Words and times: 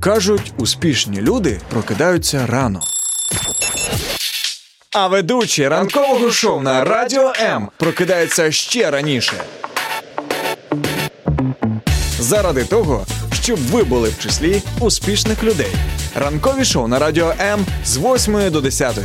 Кажуть, 0.00 0.52
успішні 0.56 1.20
люди 1.20 1.60
прокидаються 1.70 2.46
рано. 2.46 2.80
А 4.92 5.06
ведучий 5.06 5.68
ранкового 5.68 6.30
шоу 6.30 6.60
на 6.60 6.84
радіо 6.84 7.32
М 7.40 7.68
прокидається 7.76 8.52
ще 8.52 8.90
раніше. 8.90 9.32
Заради 12.18 12.64
того, 12.64 13.06
щоб 13.42 13.58
ви 13.58 13.84
були 13.84 14.08
в 14.08 14.18
числі 14.18 14.62
успішних 14.80 15.44
людей. 15.44 15.72
Ранкові 16.14 16.64
шоу 16.64 16.88
на 16.88 16.98
радіо 16.98 17.34
М 17.40 17.66
з 17.84 17.96
8 17.96 18.50
до 18.50 18.60
10. 18.60 18.98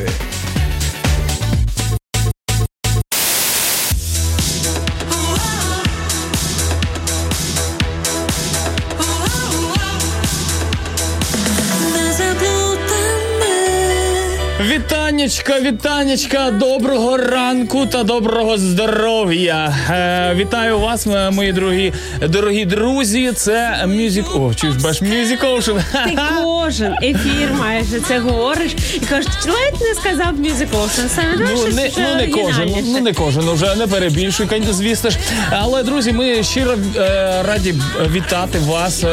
Вітанечка, 15.26 15.60
вітанечка, 15.60 16.52
доброго 16.52 17.18
ранку 17.18 17.86
та 17.86 18.04
доброго 18.04 18.58
здоров'я. 18.58 19.76
Е, 19.90 20.36
вітаю 20.36 20.80
вас, 20.80 21.06
мої 21.32 21.54
дорогі, 21.54 21.94
дорогі 22.22 22.66
друзі. 22.66 23.32
Це 23.36 23.86
music. 23.88 24.26
О, 24.36 24.54
чуєш, 24.54 24.76
баш 24.76 25.02
Music 25.02 25.74
Ти 26.06 26.18
кожен 26.44 26.94
ефір 27.04 27.50
майже 27.60 28.00
це 28.00 28.20
говориш 28.20 28.76
і 28.94 29.00
кажеш, 29.00 29.32
ледь 29.46 29.82
не 29.82 29.94
сказав 30.02 30.34
Саме 31.16 31.36
Ну 31.40 31.68
не, 31.68 31.92
ну 31.98 32.16
не 32.16 32.28
кожен, 32.28 32.76
ну 32.86 33.00
не 33.00 33.14
кожен, 33.14 33.50
уже 33.50 33.76
не 33.76 33.88
перебільшуй, 33.88 34.48
звісно 34.72 35.10
ж. 35.10 35.18
Але 35.52 35.84
друзі, 35.84 36.12
ми 36.12 36.44
щиро 36.44 36.76
е, 36.98 37.44
раді 37.48 37.76
вітати 38.12 38.60
вас 38.60 39.04
е, 39.04 39.08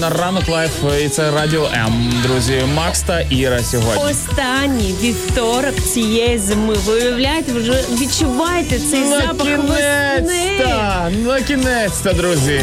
на 0.00 0.10
ранок 0.10 0.48
live. 0.48 0.70
І 1.04 1.08
це 1.08 1.30
радіо 1.30 1.68
М. 1.74 2.12
Друзі, 2.22 2.62
Макс 2.74 3.00
та 3.00 3.20
Іра 3.20 3.62
сьогодні. 3.62 4.02
Останній 4.10 4.94
вівторок 5.02 5.55
цієї 5.64 6.38
зими. 6.38 6.74
Ви 6.86 6.94
уявляєте, 6.94 7.52
ви 7.52 7.60
вже 7.60 7.84
відчуваєте 8.00 8.78
цей 8.78 9.00
На 9.00 9.20
запах 9.20 9.46
весни. 9.58 9.76
кінець-то, 10.16 11.10
на 11.30 11.40
кінець-то, 11.40 12.12
друзі. 12.12 12.60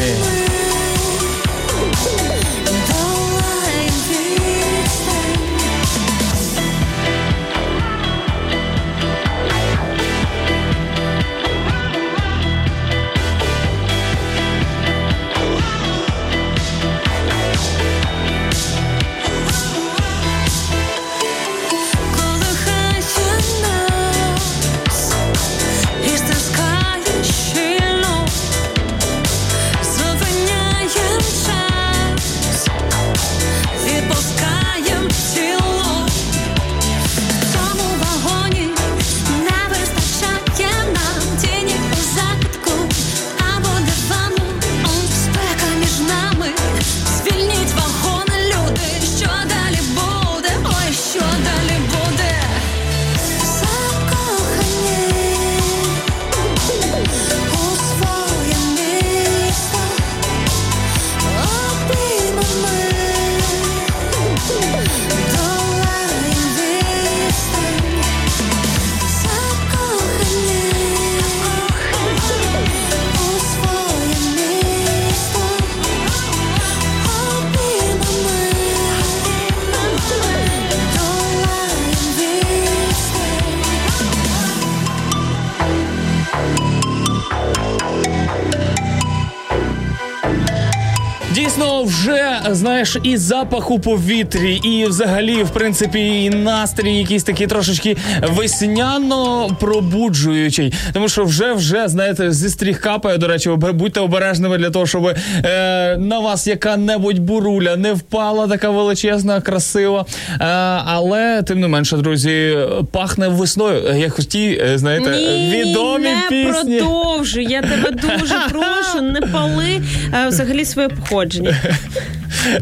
Знаєш, 92.84 92.98
і 93.02 93.16
запах 93.16 93.70
у 93.70 93.78
повітрі, 93.78 94.54
і 94.54 94.86
взагалі, 94.86 95.42
в 95.42 95.50
принципі, 95.50 96.24
і 96.24 96.30
настрій 96.30 96.96
якийсь 96.96 97.22
такий 97.22 97.46
трошечки 97.46 97.96
весняно 98.22 99.50
пробуджуючий. 99.60 100.72
Тому 100.92 101.08
що 101.08 101.24
вже 101.24 101.52
вже 101.52 101.88
знаєте, 101.88 102.32
зі 102.32 102.48
стріх 102.48 102.80
капає. 102.80 103.18
До 103.18 103.28
речі, 103.28 103.50
будьте 103.50 104.00
обережними 104.00 104.58
для 104.58 104.70
того, 104.70 104.86
щоб 104.86 105.06
е, 105.06 105.96
на 105.98 106.18
вас 106.18 106.46
яка-небудь 106.46 107.18
буруля 107.18 107.76
не 107.76 107.92
впала, 107.92 108.48
така 108.48 108.70
величезна, 108.70 109.40
красива. 109.40 110.06
Е, 110.30 110.44
але 110.84 111.42
тим 111.42 111.60
не 111.60 111.68
менше, 111.68 111.96
друзі, 111.96 112.58
пахне 112.92 113.28
весною. 113.28 113.98
Як 113.98 114.18
в 114.18 114.24
е, 114.36 114.78
знаєте, 114.78 115.10
Ні, 115.10 115.50
відомі 115.50 116.04
не 116.04 116.22
пісні. 116.28 116.78
продовжуй. 116.78 117.44
Я 117.44 117.62
тебе 117.62 117.90
дуже 117.90 118.34
прошу, 118.50 119.02
не 119.02 119.20
пали 119.20 119.80
е, 120.24 120.28
взагалі 120.28 120.64
своє 120.64 120.88
походження. 120.88 121.56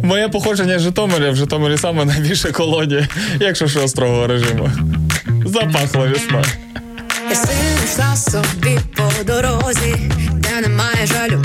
Моє 0.03 0.29
походження 0.29 0.79
з 0.79 0.83
Житомиря 0.83 1.31
в 1.31 1.37
Житомирі 1.37 1.79
саме 1.79 2.05
найбільша 2.05 2.53
колонія, 2.53 3.09
якщо 3.41 3.69
що 3.69 3.89
строгого 3.89 4.27
режиму. 4.27 4.71
Запахло 5.47 6.09
весна. 6.09 6.43
Я 7.99 8.17
собі 8.17 8.79
по 8.97 9.25
дорозі, 9.25 9.95
де 10.33 10.61
немає 10.61 11.07
жалю. 11.07 11.45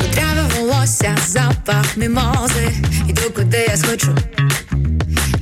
Кудряве 0.00 0.42
волосся, 0.58 1.16
запах 1.26 1.96
мімози, 1.96 2.68
іду 3.08 3.30
куди 3.36 3.66
я 3.68 3.76
схочу. 3.76 4.16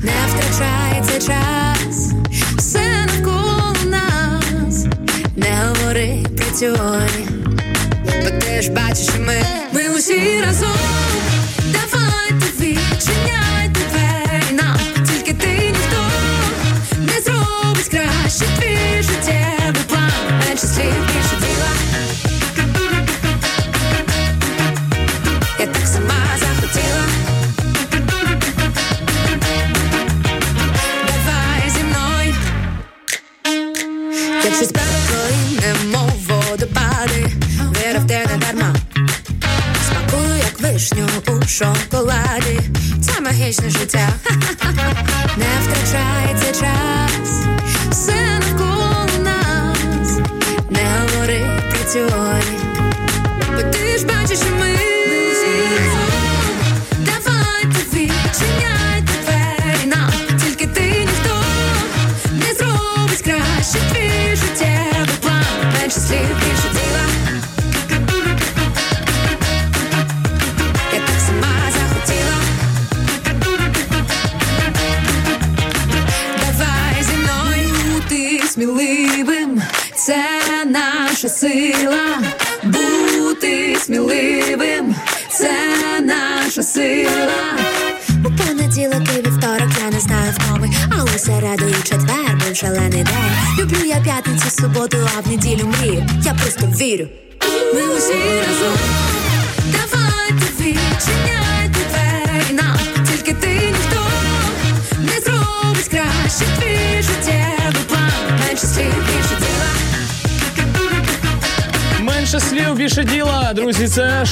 Не 0.03 0.13
втрачай 0.29 1.03
цей 1.03 1.21
час, 1.21 2.13
все 2.59 3.07
навколо 3.07 3.75
нас, 3.85 4.87
не 5.37 5.59
говори, 5.69 6.25
працюй. 6.37 7.27
Бо 8.05 8.31
ти 8.41 8.63
ж 8.63 8.71
бачиш, 8.71 9.09
ми, 9.19 9.43
ми 9.73 9.89
усі 9.89 10.41
разом. 10.47 11.09
Краще 18.41 18.61
твій 18.61 19.33
тебе 19.33 19.81
план. 19.89 20.41
Менше 20.49 20.67
слів, 20.67 20.95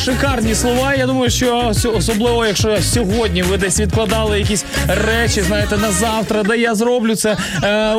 шикарні 0.09 0.55
слова. 0.55 0.95
Я 0.95 1.07
думаю, 1.07 1.31
що 1.31 1.73
особливо, 1.97 2.47
якщо 2.47 2.83
сьогодні 2.83 3.43
ви 3.43 3.57
десь 3.57 3.81
відкладали 3.81 4.39
якісь 4.39 4.65
речі, 4.87 5.43
знаєте, 5.43 5.77
на 5.77 5.91
завтра, 5.91 6.43
де 6.43 6.59
я 6.59 6.75
зроблю 6.75 7.15
це 7.15 7.31
е, 7.31 7.37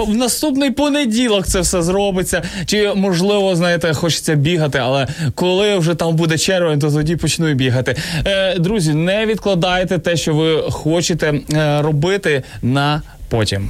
в 0.07 0.15
наступний 0.15 0.71
понеділок. 0.71 1.47
Це 1.47 1.59
все 1.59 1.81
зробиться. 1.81 2.43
Чи 2.65 2.93
можливо, 2.95 3.55
знаєте, 3.55 3.93
хочеться 3.93 4.35
бігати, 4.35 4.77
але 4.77 5.07
коли 5.35 5.77
вже 5.77 5.95
там 5.95 6.15
буде 6.15 6.37
червень, 6.37 6.79
то 6.79 6.91
тоді 6.91 7.15
почну 7.15 7.49
і 7.49 7.53
бігати. 7.53 7.95
Е, 8.25 8.59
друзі, 8.59 8.93
не 8.93 9.25
відкладайте 9.25 9.97
те, 9.97 10.17
що 10.17 10.33
ви 10.33 10.63
хочете 10.71 11.33
е, 11.53 11.81
робити 11.81 12.43
на 12.61 13.01
потім. 13.29 13.69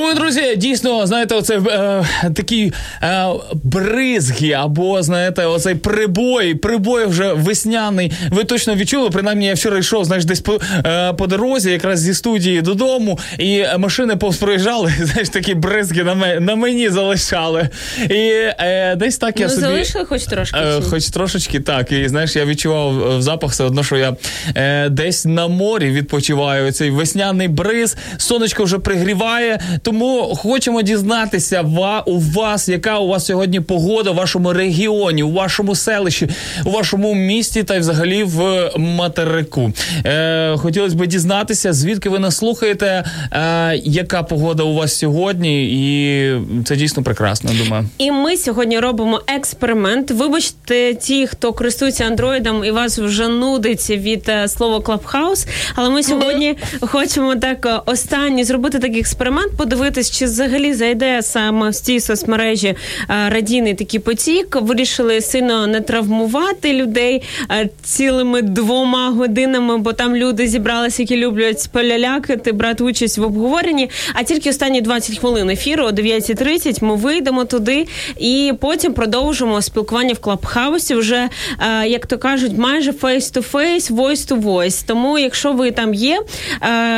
Думаю, 0.00 0.16
друзі, 0.16 0.56
дійсно, 0.56 1.06
знаєте, 1.06 1.34
оце 1.34 1.58
е, 1.58 2.04
такі 2.34 2.72
е, 3.02 3.26
бризги, 3.64 4.52
або 4.52 5.02
знаєте, 5.02 5.46
оцей 5.46 5.74
прибой, 5.74 6.54
прибой 6.54 7.06
вже 7.06 7.32
весняний. 7.32 8.12
Ви 8.30 8.44
точно 8.44 8.74
відчули. 8.74 9.10
Принаймні, 9.10 9.46
я 9.46 9.54
вчора 9.54 9.78
йшов, 9.78 10.04
знаєш, 10.04 10.24
десь 10.24 10.40
по, 10.40 10.60
е, 10.86 11.12
по 11.12 11.26
дорозі, 11.26 11.70
якраз 11.70 12.00
зі 12.00 12.14
студії 12.14 12.62
додому, 12.62 13.18
і 13.38 13.64
машини 13.78 14.16
повз 14.16 14.36
проїжджали, 14.36 14.92
знаєш, 15.02 15.28
такі 15.28 15.54
бризги 15.54 16.04
на, 16.04 16.14
ме, 16.14 16.40
на 16.40 16.54
мені 16.54 16.88
залишали. 16.88 17.68
І 18.10 18.30
е, 18.58 18.96
десь 18.96 19.18
так 19.18 19.40
я 19.40 19.46
ну, 19.46 19.52
собі. 19.52 19.66
залишили 19.66 20.04
хоч 20.04 20.24
трошки. 20.24 20.58
Е, 20.58 20.80
хоч 20.90 21.08
трошечки 21.08 21.60
так. 21.60 21.92
І 21.92 22.08
знаєш, 22.08 22.36
я 22.36 22.44
відчував 22.44 23.02
е, 23.02 23.18
в 23.18 23.22
запах 23.22 23.50
все 23.50 23.64
одно, 23.64 23.84
що 23.84 23.96
я 23.96 24.16
е, 24.56 24.88
десь 24.88 25.24
на 25.24 25.48
морі 25.48 25.90
відпочиваю. 25.90 26.72
Цей 26.72 26.90
весняний 26.90 27.48
бриз, 27.48 27.96
сонечко 28.16 28.64
вже 28.64 28.78
пригріває. 28.78 29.60
Тому 29.90 30.34
хочемо 30.36 30.82
дізнатися 30.82 31.64
у 32.06 32.18
вас, 32.18 32.68
яка 32.68 32.98
у 32.98 33.08
вас 33.08 33.26
сьогодні 33.26 33.60
погода 33.60 34.10
в 34.10 34.14
вашому 34.14 34.52
регіоні, 34.52 35.22
у 35.22 35.32
вашому 35.32 35.74
селищі, 35.74 36.28
у 36.64 36.70
вашому 36.70 37.14
місті 37.14 37.62
та 37.62 37.76
й 37.76 37.78
взагалі 37.78 38.22
в 38.22 38.70
материку. 38.76 39.72
Е, 40.06 40.56
хотілося 40.56 40.96
б 40.96 41.06
дізнатися, 41.06 41.72
звідки 41.72 42.08
ви 42.08 42.18
нас 42.18 42.36
слухаєте, 42.36 43.04
е, 43.32 43.76
яка 43.84 44.22
погода 44.22 44.62
у 44.62 44.74
вас 44.74 44.98
сьогодні, 44.98 45.64
і 45.64 46.34
це 46.64 46.76
дійсно 46.76 47.02
прекрасно. 47.02 47.50
Думаю. 47.64 47.84
І 47.98 48.10
ми 48.10 48.36
сьогодні 48.36 48.78
робимо 48.78 49.20
експеримент. 49.26 50.10
Вибачте, 50.10 50.94
ті, 50.94 51.26
хто 51.26 51.52
користується 51.52 52.04
андроїдом 52.04 52.64
і 52.64 52.70
вас 52.70 52.98
вже 52.98 53.28
нудить 53.28 53.90
від 53.90 54.28
е, 54.28 54.48
слова 54.48 54.78
Clubhouse, 54.78 55.48
Але 55.74 55.90
ми 55.90 56.02
сьогодні 56.02 56.56
хочемо 56.80 57.36
так 57.36 57.66
е, 57.66 57.80
останній 57.86 58.44
зробити 58.44 58.78
такий 58.78 59.00
експеримент, 59.00 59.56
подивитись, 59.80 60.10
чи 60.10 60.24
взагалі 60.24 60.74
зайде 60.74 61.22
саме 61.22 61.70
в 61.70 61.74
цій 61.74 62.00
соцмережі 62.00 62.68
е, 62.68 62.76
радійний 63.08 63.74
такий 63.74 64.00
потік. 64.00 64.56
Вирішили 64.60 65.20
сильно 65.20 65.66
не 65.66 65.80
травмувати 65.80 66.72
людей 66.72 67.22
е, 67.50 67.68
цілими 67.82 68.42
двома 68.42 69.10
годинами, 69.10 69.78
бо 69.78 69.92
там 69.92 70.16
люди 70.16 70.46
зібралися, 70.46 71.02
які 71.02 71.16
люблять 71.16 71.68
полялякати, 71.72 72.52
брати 72.52 72.84
участь 72.84 73.18
в 73.18 73.22
обговоренні. 73.22 73.90
А 74.14 74.22
тільки 74.22 74.50
останні 74.50 74.80
20 74.80 75.18
хвилин 75.18 75.50
ефіру 75.50 75.84
о 75.84 75.90
9.30 75.90 76.84
ми 76.84 76.96
вийдемо 76.96 77.44
туди 77.44 77.86
і 78.18 78.52
потім 78.60 78.92
продовжимо 78.92 79.62
спілкування 79.62 80.14
в 80.14 80.18
клабхаусі. 80.18 80.94
Вже 80.94 81.28
е, 81.60 81.88
як 81.88 82.06
то 82.06 82.18
кажуть, 82.18 82.52
майже 82.58 82.90
face-to-face, 82.90 83.92
voice-to-voice. 83.92 84.84
Тому, 84.86 85.18
якщо 85.18 85.52
ви 85.52 85.70
там 85.70 85.94
є, 85.94 86.20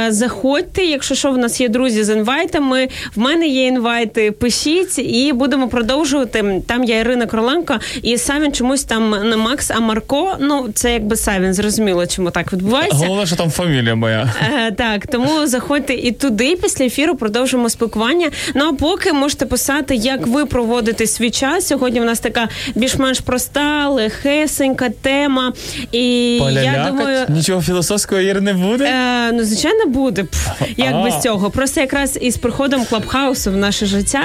заходьте. 0.09 0.85
Якщо 0.85 1.15
що, 1.15 1.31
в 1.31 1.39
нас 1.39 1.61
є 1.61 1.69
друзі 1.69 2.05
з 2.05 2.15
інвайтами, 2.15 2.72
в 3.17 3.21
мене 3.21 3.47
є 3.47 3.67
інвайти. 3.67 4.33
Пишіть 4.33 4.99
і 4.99 5.33
будемо 5.33 5.69
продовжувати. 5.69 6.63
Там 6.69 6.85
є 6.85 6.99
Ірина 6.99 7.27
Короленко 7.27 7.75
і 8.03 8.19
Савін 8.19 8.53
чомусь 8.53 8.85
там 8.85 9.11
не 9.31 9.37
Макс, 9.37 9.71
а 9.71 9.81
Марко. 9.81 10.37
Ну 10.41 10.69
це 10.75 10.93
якби 10.93 11.17
Савін, 11.17 11.55
зрозуміло, 11.55 12.07
чому 12.07 12.31
так 12.31 12.53
відбувається. 12.53 12.97
Головне, 12.97 13.27
що 13.27 13.37
там 13.37 13.51
фамілія 13.51 13.95
моя. 13.95 14.33
Е, 14.67 14.73
так, 14.73 15.07
тому 15.07 15.47
заходьте 15.47 15.95
і 15.95 16.13
туди. 16.13 16.57
Після 16.57 16.85
ефіру 16.85 17.17
продовжимо 17.17 17.69
спілкування. 17.71 18.31
Ну 18.55 18.65
а 18.65 18.73
поки 18.73 19.13
можете 19.13 19.47
писати, 19.47 19.95
як 19.95 20.27
ви 20.27 20.47
проводите 20.47 21.07
свій 21.07 21.31
час. 21.31 21.67
Сьогодні 21.67 22.01
в 22.01 22.05
нас 22.05 22.21
така 22.21 22.49
більш-менш 22.75 23.21
проста, 23.21 23.89
легесенька 23.89 24.89
тема. 25.03 25.53
І 25.93 26.35
я 26.35 26.41
Полялякать? 26.43 26.87
думаю. 26.87 27.27
Нічого 27.29 27.63
філософського 27.63 28.21
Ір 28.21 28.41
не 28.43 28.53
буде. 28.55 28.85
Е, 28.85 29.33
ну, 29.33 29.45
звичайно, 29.45 29.87
буде. 29.87 30.25
Пф, 30.25 30.49
як 30.77 31.03
без 31.03 31.21
цього. 31.21 31.51
Просто 31.51 31.81
якраз 31.81 32.19
із 32.23 32.37
приходом 32.37 32.62
клабхаусу 32.89 33.51
в 33.51 33.57
наше 33.57 33.87
життя 33.87 34.25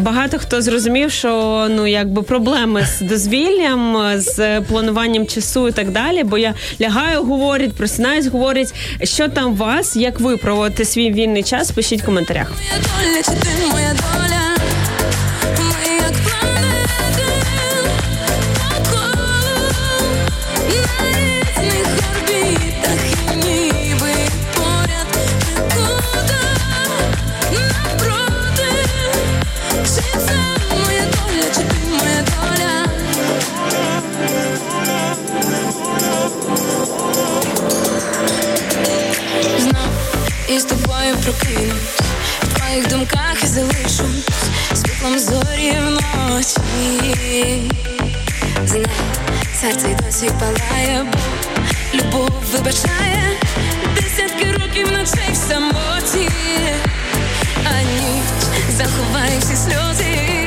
багато 0.00 0.38
хто 0.38 0.62
зрозумів, 0.62 1.10
що 1.10 1.66
ну 1.70 1.86
якби 1.86 2.22
проблеми 2.22 2.86
з 2.86 3.00
дозвіллям, 3.00 4.12
з 4.16 4.60
плануванням 4.60 5.26
часу 5.26 5.68
і 5.68 5.72
так 5.72 5.90
далі. 5.90 6.24
Бо 6.24 6.38
я 6.38 6.54
лягаю, 6.80 7.22
говорять, 7.22 7.72
просинаюсь, 7.72 8.26
говорять, 8.26 8.74
що 9.02 9.28
там 9.28 9.52
у 9.52 9.54
вас, 9.54 9.96
як 9.96 10.20
ви 10.20 10.36
проводите 10.36 10.84
свій 10.84 11.12
вільний 11.12 11.42
час, 11.42 11.70
пишіть 11.70 12.02
в 12.02 12.04
коментарях. 12.04 12.50
Моя 12.50 12.82
доля, 12.82 13.22
чи 13.22 13.46
ти 13.46 13.72
моя 13.72 13.92
доля? 13.92 14.22
Прокинусь 41.32 41.98
в 42.42 42.54
твоїх 42.54 42.88
думках 42.88 43.44
і 43.44 43.46
залишусь 43.46 44.28
світлом 44.74 45.18
зорі 45.18 45.78
вночі. 45.86 47.70
Знай, 48.66 48.86
серце 49.60 49.88
й 49.88 49.94
досі 49.94 50.30
палає, 50.40 51.06
бо 51.12 51.18
любов 51.98 52.30
вибачає. 52.52 53.38
Десятки 53.94 54.52
років 54.52 54.92
ночей 54.92 55.32
в 55.32 55.36
самоті, 55.36 56.28
а 57.64 57.82
ніч 57.82 58.24
заховає 58.76 59.38
всі 59.38 59.56
сльози, 59.56 60.41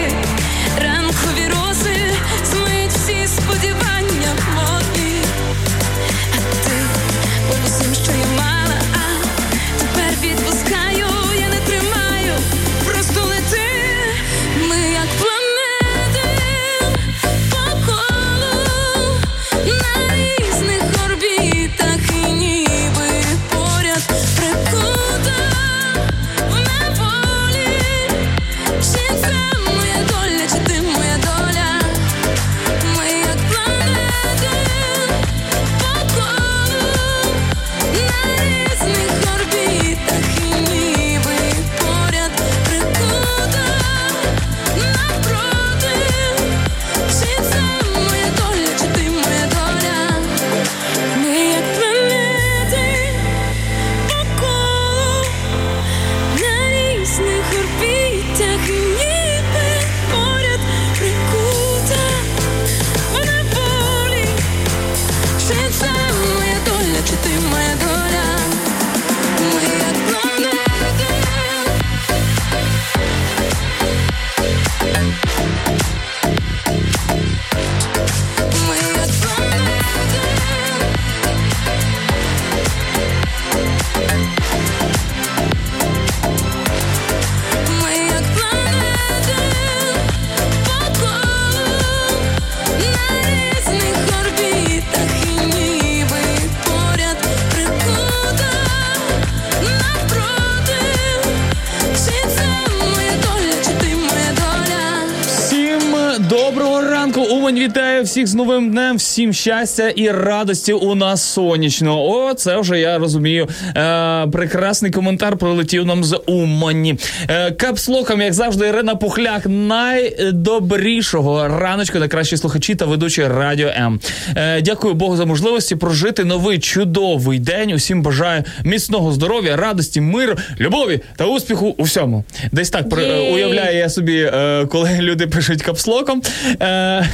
всіх 108.15 108.27
з 108.27 108.35
новим 108.35 108.69
днем, 108.69 108.99
всім 109.15 109.33
щастя 109.33 109.89
і 109.89 110.11
радості 110.11 110.73
у 110.73 110.95
нас 110.95 111.23
сонячно. 111.23 112.05
О, 112.05 112.33
це 112.33 112.59
вже 112.59 112.79
я 112.79 112.97
розумію. 112.97 113.47
Е, 113.77 114.27
прекрасний 114.27 114.91
коментар 114.91 115.37
пролетів 115.37 115.85
нам 115.85 116.03
з 116.03 116.19
Умані. 116.25 116.97
Е, 117.29 117.51
капслоком, 117.51 118.21
як 118.21 118.33
завжди, 118.33 118.67
Ірина 118.67 118.95
Пухляк, 118.95 119.41
найдобрішого 119.45 121.47
раночку, 121.47 121.99
найкращі 121.99 122.37
слухачі 122.37 122.75
та 122.75 122.85
ведучі 122.85 123.27
Радіо 123.27 123.67
М. 123.67 123.99
Е, 124.35 124.61
дякую 124.61 124.93
Богу 124.93 125.17
за 125.17 125.25
можливості 125.25 125.75
прожити 125.75 126.23
новий 126.23 126.59
чудовий 126.59 127.39
день. 127.39 127.71
Усім 127.71 128.01
бажаю 128.01 128.43
міцного 128.63 129.11
здоров'я, 129.11 129.55
радості, 129.55 130.01
миру, 130.01 130.35
любові 130.59 130.99
та 131.15 131.25
успіху 131.25 131.75
у 131.77 131.83
всьому. 131.83 132.23
Десь 132.51 132.69
так 132.69 132.85
Єй! 132.97 133.33
уявляю 133.33 133.77
я 133.77 133.89
собі, 133.89 134.31
е, 134.33 134.65
коли 134.65 134.97
люди 134.99 135.27
пишуть 135.27 135.61
капслоком. 135.61 136.21
Е, 136.61 137.05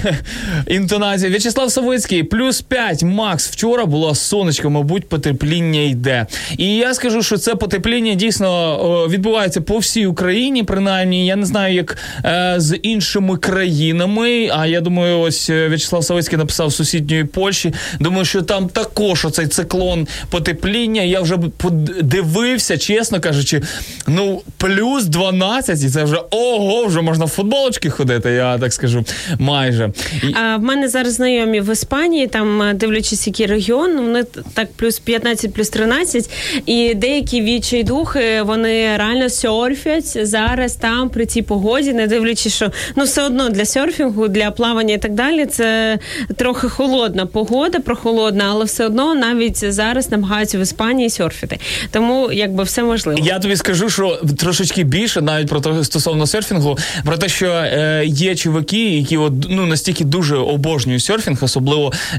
інтонація. 0.67 1.29
В'ячеслав 1.29 1.71
Савицький, 1.91 2.23
плюс 2.23 2.61
5, 2.61 3.03
Макс. 3.03 3.49
Вчора 3.49 3.85
було 3.85 4.15
сонечко, 4.15 4.69
мабуть, 4.69 5.09
потепління 5.09 5.81
йде. 5.81 6.25
І 6.57 6.75
я 6.75 6.93
скажу, 6.93 7.23
що 7.23 7.37
це 7.37 7.55
потепління 7.55 8.13
дійсно 8.13 9.07
відбувається 9.09 9.61
по 9.61 9.77
всій 9.77 10.05
Україні, 10.05 10.63
принаймні. 10.63 11.25
Я 11.25 11.35
не 11.35 11.45
знаю, 11.45 11.75
як 11.75 11.97
е, 12.25 12.55
з 12.57 12.77
іншими 12.77 13.37
країнами. 13.37 14.49
А 14.53 14.67
я 14.67 14.81
думаю, 14.81 15.19
ось 15.19 15.49
е, 15.49 15.67
В'ячеслав 15.67 16.03
Савицький 16.03 16.37
написав 16.37 16.73
сусідньої 16.73 17.23
Польщі. 17.23 17.73
Думаю, 17.99 18.25
що 18.25 18.41
там 18.41 18.69
також 18.69 19.25
оцей 19.25 19.47
циклон 19.47 20.07
потепління. 20.29 21.01
Я 21.01 21.21
вже 21.21 21.37
подивився, 21.37 22.77
чесно 22.77 23.19
кажучи, 23.19 23.61
ну 24.07 24.41
плюс 24.57 25.05
12, 25.05 25.83
і 25.83 25.89
це 25.89 26.03
вже 26.03 26.17
ого, 26.31 26.85
вже 26.85 27.01
можна 27.01 27.25
в 27.25 27.29
футболочки 27.29 27.89
ходити, 27.89 28.31
я 28.31 28.57
так 28.57 28.73
скажу, 28.73 29.05
майже. 29.39 29.91
А 30.33 30.57
в 30.57 30.61
мене 30.61 30.89
зараз 30.89 31.13
знайомі 31.13 31.59
в 31.59 31.75
Іспанії, 31.81 32.27
там 32.27 32.61
е, 32.61 32.73
дивлячись, 32.73 33.27
який 33.27 33.45
регіон, 33.45 33.97
вони 33.97 34.23
так 34.53 34.67
плюс 34.75 34.99
15, 34.99 35.53
плюс 35.53 35.69
13, 35.69 36.29
і 36.65 36.93
деякі 36.93 37.41
відчайдухи, 37.41 38.41
вони 38.41 38.97
реально 38.97 39.29
серфять 39.29 40.27
зараз 40.27 40.75
там 40.75 41.09
при 41.09 41.25
цій 41.25 41.41
погоді, 41.41 41.93
не 41.93 42.07
дивлячись, 42.07 42.55
що 42.55 42.71
ну 42.95 43.03
все 43.03 43.23
одно 43.23 43.49
для 43.49 43.65
серфінгу, 43.65 44.27
для 44.27 44.51
плавання 44.51 44.93
і 44.93 44.97
так 44.97 45.13
далі, 45.13 45.45
це 45.45 45.99
трохи 46.35 46.69
холодна 46.69 47.25
погода, 47.25 47.79
прохолодна, 47.79 48.45
але 48.49 48.65
все 48.65 48.85
одно 48.85 49.15
навіть 49.15 49.73
зараз 49.73 50.11
намагаються 50.11 50.57
в 50.57 50.61
Іспанії 50.61 51.09
серфити. 51.09 51.59
Тому 51.91 52.31
якби 52.31 52.63
все 52.63 52.83
можливо. 52.83 53.19
Я 53.23 53.39
тобі 53.39 53.55
скажу, 53.55 53.89
що 53.89 54.19
трошечки 54.37 54.83
більше 54.83 55.21
навіть 55.21 55.47
про 55.47 55.61
те 55.61 55.83
стосовно 55.83 56.27
серфінгу, 56.27 56.77
про 57.05 57.17
те, 57.17 57.29
що 57.29 57.47
е, 57.47 58.03
є 58.05 58.35
чуваки, 58.35 58.89
які 58.89 59.17
от 59.17 59.33
ну 59.49 59.65
настільки 59.65 60.03
дуже 60.03 60.35
обожнюють 60.35 61.03
серфінг, 61.03 61.43
особливо 61.43 61.70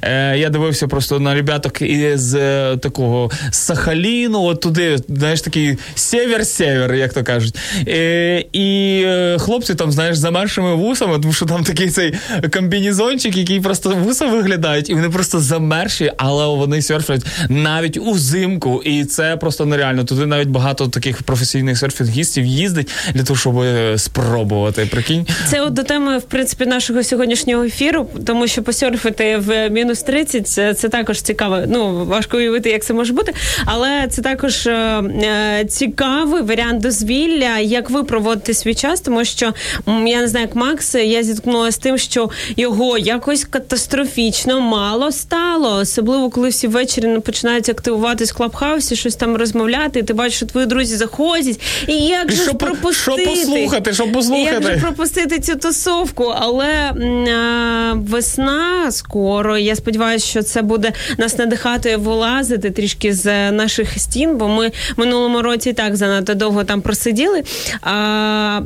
е, 0.02 0.38
я 0.38 0.50
дивився 0.50 0.88
просто 0.88 1.20
на 1.20 1.34
ребяток 1.34 1.82
із 1.82 2.34
е, 2.34 2.76
такого 2.82 3.30
Сахаліну, 3.50 4.42
от 4.42 4.60
туди, 4.60 4.98
знаєш, 5.08 5.40
такий 5.40 5.78
север-север, 5.94 6.94
як 6.94 7.12
то 7.12 7.24
кажуть. 7.24 7.54
Е, 7.88 8.44
і 8.52 9.02
е, 9.06 9.36
хлопці 9.38 9.74
там, 9.74 9.92
знаєш, 9.92 10.16
з 10.16 10.20
замершими 10.20 10.74
вусами, 10.74 11.18
тому 11.18 11.32
що 11.32 11.46
там 11.46 11.64
такий 11.64 11.90
цей 11.90 12.14
комбінезончик, 12.52 13.36
який 13.36 13.60
просто 13.60 13.90
вуса 13.90 14.26
виглядають, 14.26 14.90
і 14.90 14.94
вони 14.94 15.10
просто 15.10 15.40
замерші, 15.40 16.12
але 16.16 16.46
вони 16.46 16.82
серфять 16.82 17.26
навіть 17.48 17.96
узимку, 17.96 18.82
і 18.84 19.04
це 19.04 19.36
просто 19.36 19.66
нереально. 19.66 20.04
Туди 20.04 20.26
навіть 20.26 20.48
багато 20.48 20.88
таких 20.88 21.22
професійних 21.22 21.78
серфінгістів 21.78 22.44
їздить 22.44 22.90
для 23.14 23.22
того, 23.22 23.38
щоб 23.38 23.58
е, 23.60 23.98
спробувати. 23.98 24.88
Прикинь. 24.90 25.26
Це 25.48 25.60
от 25.60 25.72
до 25.72 25.82
теми, 25.82 26.18
в 26.18 26.22
принципі, 26.22 26.66
нашого 26.66 27.04
сьогоднішнього 27.04 27.64
ефіру, 27.64 28.08
тому 28.26 28.48
що 28.48 28.62
посерфити 28.62 29.31
в 29.36 29.70
мінус 29.70 30.02
30 30.02 30.48
це, 30.48 30.74
це 30.74 30.88
також 30.88 31.22
цікаво. 31.22 31.58
Ну 31.68 32.04
важко 32.04 32.36
уявити, 32.36 32.70
як 32.70 32.84
це 32.84 32.94
може 32.94 33.12
бути, 33.12 33.34
але 33.64 34.06
це 34.10 34.22
також 34.22 34.66
е, 34.66 34.72
е, 34.72 35.64
цікавий 35.68 36.42
варіант 36.42 36.80
дозвілля, 36.82 37.58
як 37.58 37.90
ви 37.90 38.04
проводите 38.04 38.54
свій 38.54 38.74
час, 38.74 39.00
тому 39.00 39.24
що 39.24 39.52
я 39.86 40.20
не 40.20 40.28
знаю, 40.28 40.46
як 40.46 40.56
Макс, 40.56 40.94
я 40.94 41.22
зіткнулася 41.22 41.76
з 41.76 41.78
тим, 41.78 41.98
що 41.98 42.30
його 42.56 42.98
якось 42.98 43.44
катастрофічно 43.44 44.60
мало 44.60 45.12
стало, 45.12 45.76
особливо 45.76 46.30
коли 46.30 46.48
всі 46.48 46.68
ввечері 46.68 47.20
починають 47.20 47.68
активуватись 47.68 48.32
в 48.32 48.36
клабхаусі, 48.36 48.96
щось 48.96 49.16
там 49.16 49.36
розмовляти. 49.36 49.98
І 49.98 50.02
ти 50.02 50.14
бачиш, 50.14 50.36
що 50.36 50.46
твої 50.46 50.66
друзі 50.66 50.96
заходять, 50.96 51.60
і 51.86 51.92
як 51.92 52.32
І 52.32 52.36
же 52.36 52.42
що 52.42 52.54
пропустити? 52.54 53.22
що 53.22 53.30
послухати, 53.30 53.92
що 53.92 54.12
послухати? 54.12 54.54
Як 54.54 54.62
же 54.62 54.76
пропустити 54.76 55.38
цю 55.38 55.56
тусовку? 55.56 56.34
Але 56.36 56.66
а, 56.66 57.92
весна 57.94 58.90
скоро. 58.90 59.21
Я 59.58 59.76
сподіваюся, 59.76 60.26
що 60.26 60.42
це 60.42 60.62
буде 60.62 60.92
нас 61.18 61.38
надихати 61.38 61.96
вилазити 61.96 62.70
трішки 62.70 63.12
з 63.12 63.50
наших 63.50 63.98
стін, 63.98 64.36
бо 64.36 64.48
ми 64.48 64.68
в 64.68 64.72
минулому 64.96 65.42
році 65.42 65.72
так 65.72 65.96
занадто 65.96 66.34
довго 66.34 66.64
там 66.64 66.80
просиділи. 66.80 67.42
А, 67.82 68.60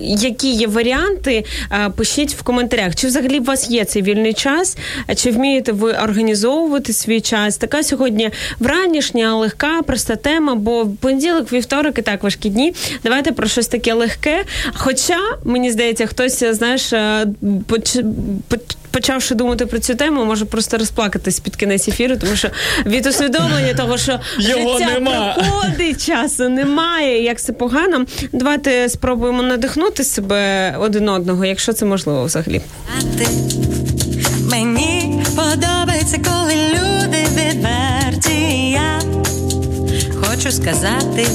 які 0.00 0.52
є 0.52 0.66
варіанти? 0.66 1.44
Пишіть 1.96 2.34
в 2.34 2.42
коментарях. 2.42 2.94
Чи 2.94 3.06
взагалі 3.06 3.38
у 3.38 3.44
вас 3.44 3.70
є 3.70 3.84
цей 3.84 4.02
вільний 4.02 4.34
час? 4.34 4.76
Чи 5.16 5.30
вмієте 5.30 5.72
ви 5.72 5.92
організовувати 5.92 6.92
свій 6.92 7.20
час? 7.20 7.56
Така 7.56 7.82
сьогодні 7.82 8.30
вранішня, 8.58 9.36
легка, 9.36 9.82
проста 9.82 10.16
тема, 10.16 10.54
бо 10.54 10.82
в 10.84 10.96
понеділок, 10.96 11.52
вівторок 11.52 11.98
і 11.98 12.02
так 12.02 12.22
важкі 12.22 12.48
дні. 12.48 12.74
Давайте 13.04 13.32
про 13.32 13.46
щось 13.46 13.68
таке 13.68 13.92
легке. 13.94 14.44
Хоча 14.74 15.18
мені 15.44 15.70
здається, 15.70 16.06
хтось 16.06 16.44
знаєш, 16.44 16.92
е, 16.92 17.26
поч- 17.68 18.04
почавши 18.96 19.34
думати 19.34 19.66
про 19.66 19.78
цю 19.78 19.94
тему, 19.94 20.24
може 20.24 20.44
просто 20.44 20.78
розплакатись 20.78 21.40
під 21.40 21.56
кінець 21.56 21.88
ефіру, 21.88 22.16
тому 22.16 22.36
що 22.36 22.48
від 22.86 23.06
усвідомлення 23.06 23.74
того, 23.74 23.98
що 23.98 24.20
Його 24.38 24.78
життя 24.78 24.90
нема. 24.92 25.34
проходить, 25.34 26.06
часу 26.06 26.48
немає, 26.48 27.22
як 27.22 27.40
це 27.40 27.52
погано. 27.52 28.04
Давайте 28.32 28.88
спробуємо 28.88 29.42
надихнути 29.42 30.04
себе 30.04 30.74
один 30.80 31.08
одного, 31.08 31.44
якщо 31.44 31.72
це 31.72 31.84
можливо 31.84 32.24
взагалі. 32.24 32.60
Мені 34.50 35.22
подобається, 35.36 36.20
коли 36.30 36.54
люди 36.54 37.18
відверті. 37.36 38.70
Я 38.70 39.00
хочу 40.22 40.52
сказати, 40.52 41.26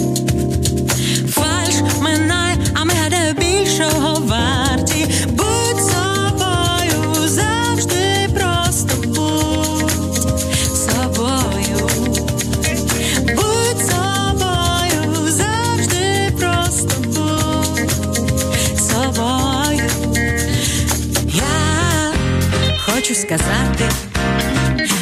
хочу 23.12 23.22
сказати, 23.22 23.90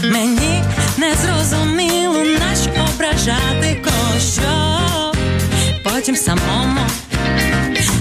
мені 0.03 0.63
не 0.97 1.15
зрозуміло, 1.15 2.23
нащо 2.23 2.69
ображати 2.93 3.83
когось, 3.83 4.33
що 4.33 5.11
потім 5.83 6.15
самому 6.15 6.81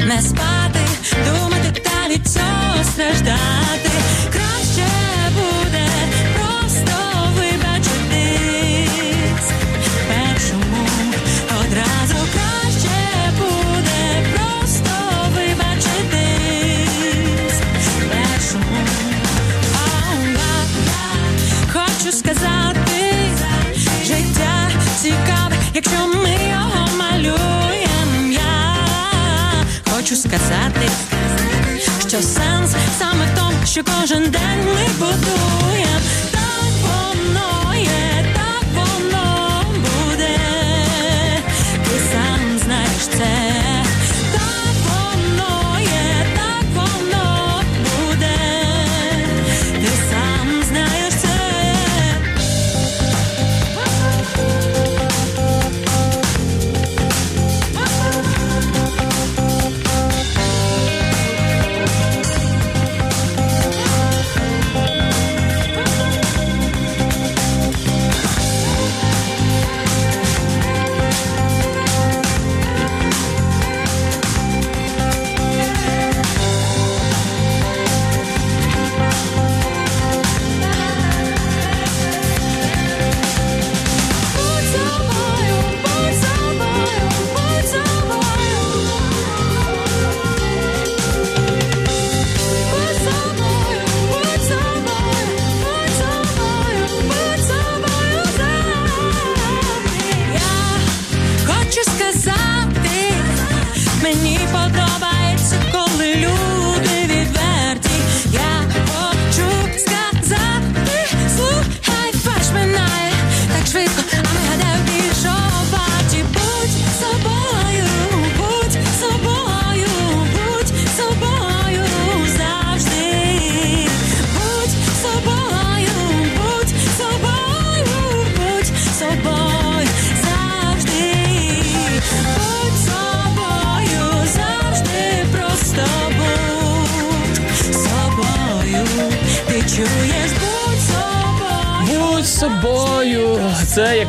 не 0.07 0.23
спати, 0.23 0.81
думати 1.27 1.81
та 1.83 2.15
від 2.15 2.29
цього 2.29 2.85
страждати. 2.85 3.88
Якщо 25.78 26.06
ми 26.06 26.30
його 26.50 26.88
малюємо. 26.99 28.32
Я 28.32 28.76
хочу 29.90 30.16
сказати, 30.16 30.88
що 32.08 32.23
сенс 32.23 32.70
саме 32.99 33.25
в 33.25 33.38
тому, 33.38 33.66
що 33.66 33.82
кожен 33.85 34.23
день 34.23 34.66
ми 34.66 34.88
будуємо. 34.99 36.38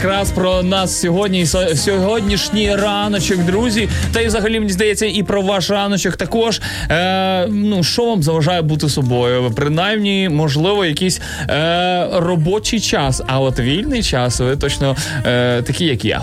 Якраз 0.03 0.31
про 0.31 0.63
нас 0.63 0.99
сьогодні, 0.99 1.45
сьогоднішній 1.75 2.75
раночок, 2.75 3.38
друзі. 3.38 3.89
Та 4.13 4.21
й 4.21 4.27
взагалі 4.27 4.59
мені 4.59 4.71
здається, 4.71 5.05
і 5.05 5.23
про 5.23 5.41
ваш 5.41 5.69
раночок 5.69 6.15
також. 6.15 6.62
Е, 6.89 7.47
ну 7.47 7.83
що 7.83 8.05
вам 8.05 8.23
заважає 8.23 8.62
бути 8.62 8.89
собою? 8.89 9.51
Принаймні, 9.55 10.29
можливо, 10.29 10.85
якийсь 10.85 11.21
е, 11.49 12.07
робочий 12.13 12.79
час, 12.79 13.21
а 13.27 13.39
от 13.39 13.59
вільний 13.59 14.03
час 14.03 14.39
ви 14.39 14.55
точно 14.57 14.95
е, 15.25 15.62
такі, 15.62 15.85
як 15.85 16.05
я. 16.05 16.21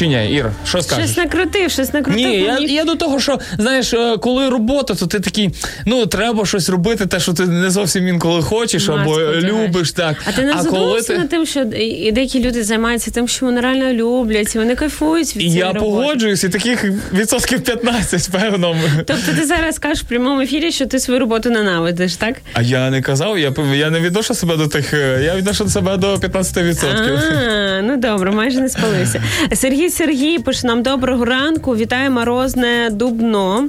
Чи 0.00 0.06
ні, 0.06 0.32
Ір, 0.32 0.50
що 0.64 0.82
скажеш? 0.82 1.04
Щось 1.04 1.16
накрутив, 1.16 1.70
щось 1.70 1.92
накрутив. 1.92 2.26
Ні, 2.26 2.38
я, 2.38 2.58
я 2.58 2.84
до 2.84 2.94
того, 2.94 3.20
що 3.20 3.38
знаєш, 3.58 3.92
е, 3.92 4.16
коли 4.16 4.48
робота, 4.48 4.94
то 4.94 5.06
ти 5.06 5.20
такий, 5.20 5.50
ну 5.86 6.06
треба 6.06 6.46
щось 6.46 6.68
робити, 6.68 7.06
те, 7.06 7.20
що 7.20 7.32
ти 7.32 7.46
не 7.46 7.70
зовсім 7.70 8.08
інколи 8.08 8.42
хочеш, 8.42 8.88
або 8.88 8.98
Маску 8.98 9.20
е, 9.20 9.40
любиш 9.40 9.92
так. 9.92 10.16
А 10.24 10.32
ти 10.32 10.42
не 10.42 10.52
коли 10.52 10.62
задумався 10.62 11.12
ти... 11.12 11.18
над 11.18 11.28
тим, 11.28 11.46
що 11.46 11.60
і 11.60 12.12
деякі 12.12 12.44
люди 12.44 12.64
займаються 12.64 13.10
тим, 13.10 13.28
що 13.28 13.46
вони 13.46 13.60
реально 13.60 13.92
люблять, 13.92 14.54
і 14.54 14.58
вони 14.58 14.74
кайфують 14.74 15.36
від 15.36 15.42
цієї 15.42 15.58
я 15.58 15.66
роботи. 15.66 15.84
погоджуюсь, 15.84 16.44
і 16.44 16.48
таких 16.48 16.84
відсотків 17.12 17.60
15, 17.60 18.30
певно. 18.32 18.76
Тобто 19.06 19.32
ти 19.38 19.46
зараз 19.46 19.78
кажеш 19.78 20.04
в 20.04 20.06
прямому 20.06 20.40
ефірі, 20.40 20.72
що 20.72 20.86
ти 20.86 21.00
свою 21.00 21.20
роботу 21.20 21.50
ненавидиш, 21.50 22.16
так? 22.16 22.36
А 22.52 22.62
я 22.62 22.90
не 22.90 23.02
казав, 23.02 23.38
я, 23.38 23.52
я 23.74 23.90
не 23.90 24.00
відношу 24.00 24.34
себе 24.34 24.56
до 24.56 24.66
тих, 24.66 24.94
е, 24.94 25.22
я 25.24 25.36
відношу 25.36 25.68
себе 25.68 25.96
до 25.96 26.14
15%. 26.14 26.86
А, 26.88 27.82
ну 27.82 27.96
добре, 27.96 28.30
майже 28.30 28.60
не 28.60 28.68
спалився. 28.68 29.22
Сергій 29.54 29.89
Сергій 29.90 30.38
пише 30.38 30.66
нам 30.66 30.82
доброго 30.82 31.24
ранку. 31.24 31.76
Вітає 31.76 32.10
морозне 32.10 32.88
дубно. 32.92 33.68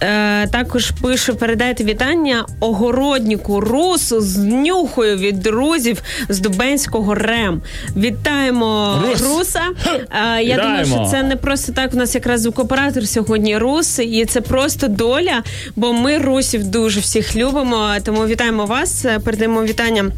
Е, 0.00 0.46
також 0.46 0.90
пише: 0.90 1.32
передайте 1.32 1.84
вітання 1.84 2.46
огороднику 2.60 3.60
Русу 3.60 4.20
з 4.20 4.38
нюхою 4.38 5.16
від 5.16 5.40
друзів 5.40 6.02
з 6.28 6.40
Дубенського 6.40 7.14
РЕМ. 7.14 7.62
Вітаємо 7.96 8.98
Рус! 9.08 9.22
Руса. 9.22 9.62
Е, 10.36 10.42
я 10.42 10.56
думаю, 10.56 10.86
що 10.86 11.08
це 11.10 11.22
не 11.22 11.36
просто 11.36 11.72
так. 11.72 11.94
У 11.94 11.96
нас 11.96 12.14
якраз 12.14 12.40
звукоператор 12.40 13.08
сьогодні 13.08 13.58
Рус, 13.58 13.98
і 13.98 14.24
це 14.24 14.40
просто 14.40 14.88
доля, 14.88 15.42
бо 15.76 15.92
ми 15.92 16.18
русів 16.18 16.64
дуже 16.64 17.00
всіх 17.00 17.36
любимо. 17.36 17.90
Тому 18.04 18.26
вітаємо 18.26 18.64
вас. 18.66 19.04
Е, 19.04 19.18
Передаємо 19.18 19.64
вітання. 19.64 20.10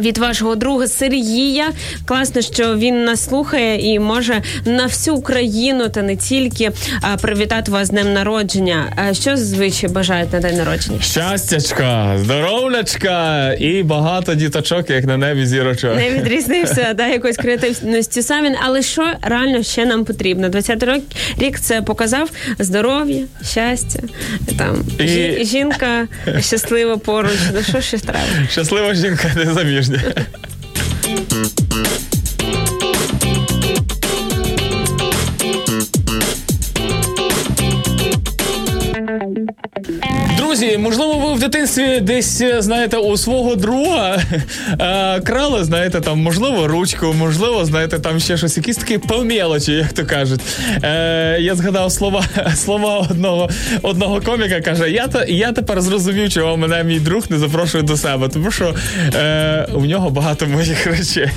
Від 0.00 0.18
вашого 0.18 0.54
друга 0.56 0.86
Сергія 0.88 1.70
класно, 2.04 2.40
що 2.42 2.76
він 2.76 3.04
нас 3.04 3.24
слухає 3.24 3.92
і 3.92 3.98
може 3.98 4.42
на 4.64 4.86
всю 4.86 5.16
Україну 5.16 5.88
та 5.88 6.02
не 6.02 6.16
тільки 6.16 6.70
а, 7.02 7.16
привітати 7.16 7.70
вас 7.70 7.86
з 7.86 7.90
днем 7.90 8.12
народження. 8.12 9.12
Що 9.12 9.36
зазвичай 9.36 9.90
бажають 9.90 10.32
на 10.32 10.40
день 10.40 10.56
народження? 10.56 11.00
Щастячка, 11.00 12.18
здоровлячка 12.24 13.52
і 13.52 13.82
багато 13.82 14.34
діточок, 14.34 14.90
як 14.90 15.04
на 15.04 15.16
небі 15.16 15.46
зірочок. 15.46 15.96
Не 15.96 16.10
відрізнився 16.10 16.94
да, 16.94 17.06
якоїсь 17.06 17.36
креативності 17.36 18.22
Савін, 18.22 18.54
але 18.62 18.82
що 18.82 19.12
реально 19.22 19.62
ще 19.62 19.86
нам 19.86 20.04
потрібно? 20.04 20.48
20 20.48 20.82
рок 20.82 21.02
рік 21.38 21.60
це 21.60 21.82
показав 21.82 22.30
здоров'я, 22.58 23.24
щастя, 23.50 24.00
там 24.58 24.84
І- 24.98 25.44
жінка 25.44 26.08
щаслива 26.40 26.96
поруч. 26.96 27.32
Ну 27.54 27.62
що 27.62 27.80
ще 27.80 27.98
треба? 27.98 28.18
Щаслива 28.50 28.94
жінка 28.94 29.30
There's 29.82 30.00
that. 30.00 30.28
Друзі, 40.36 40.78
можливо, 40.78 41.14
ви 41.14 41.34
в 41.34 41.40
дитинстві 41.40 42.00
десь 42.00 42.40
е, 42.40 42.62
знаєте 42.62 42.96
у 42.96 43.16
свого 43.16 43.54
друга 43.54 44.18
е, 44.80 45.20
крали, 45.20 45.64
знаєте, 45.64 46.00
там 46.00 46.18
можливо 46.22 46.68
ручку, 46.68 47.14
можливо, 47.18 47.64
знаєте, 47.64 47.98
там 47.98 48.20
ще 48.20 48.36
щось, 48.36 48.56
якісь 48.56 48.76
такі 48.76 48.98
помілочі, 48.98 49.72
як 49.72 49.92
то 49.92 50.06
кажуть. 50.06 50.40
Е, 50.82 51.36
я 51.40 51.54
згадав 51.54 51.92
слова 51.92 52.24
слова 52.54 52.98
одного 53.10 53.50
одного 53.82 54.20
коміка. 54.20 54.60
каже: 54.60 54.90
Я 54.90 55.08
я 55.28 55.52
тепер 55.52 55.80
зрозумів, 55.80 56.30
чого 56.32 56.56
мене 56.56 56.84
мій 56.84 57.00
друг 57.00 57.24
не 57.28 57.38
запрошує 57.38 57.84
до 57.84 57.96
себе, 57.96 58.28
тому 58.28 58.50
що 58.50 58.74
е, 59.14 59.68
у 59.74 59.80
нього 59.80 60.10
багато 60.10 60.46
моїх 60.46 60.86
речей. 60.86 61.30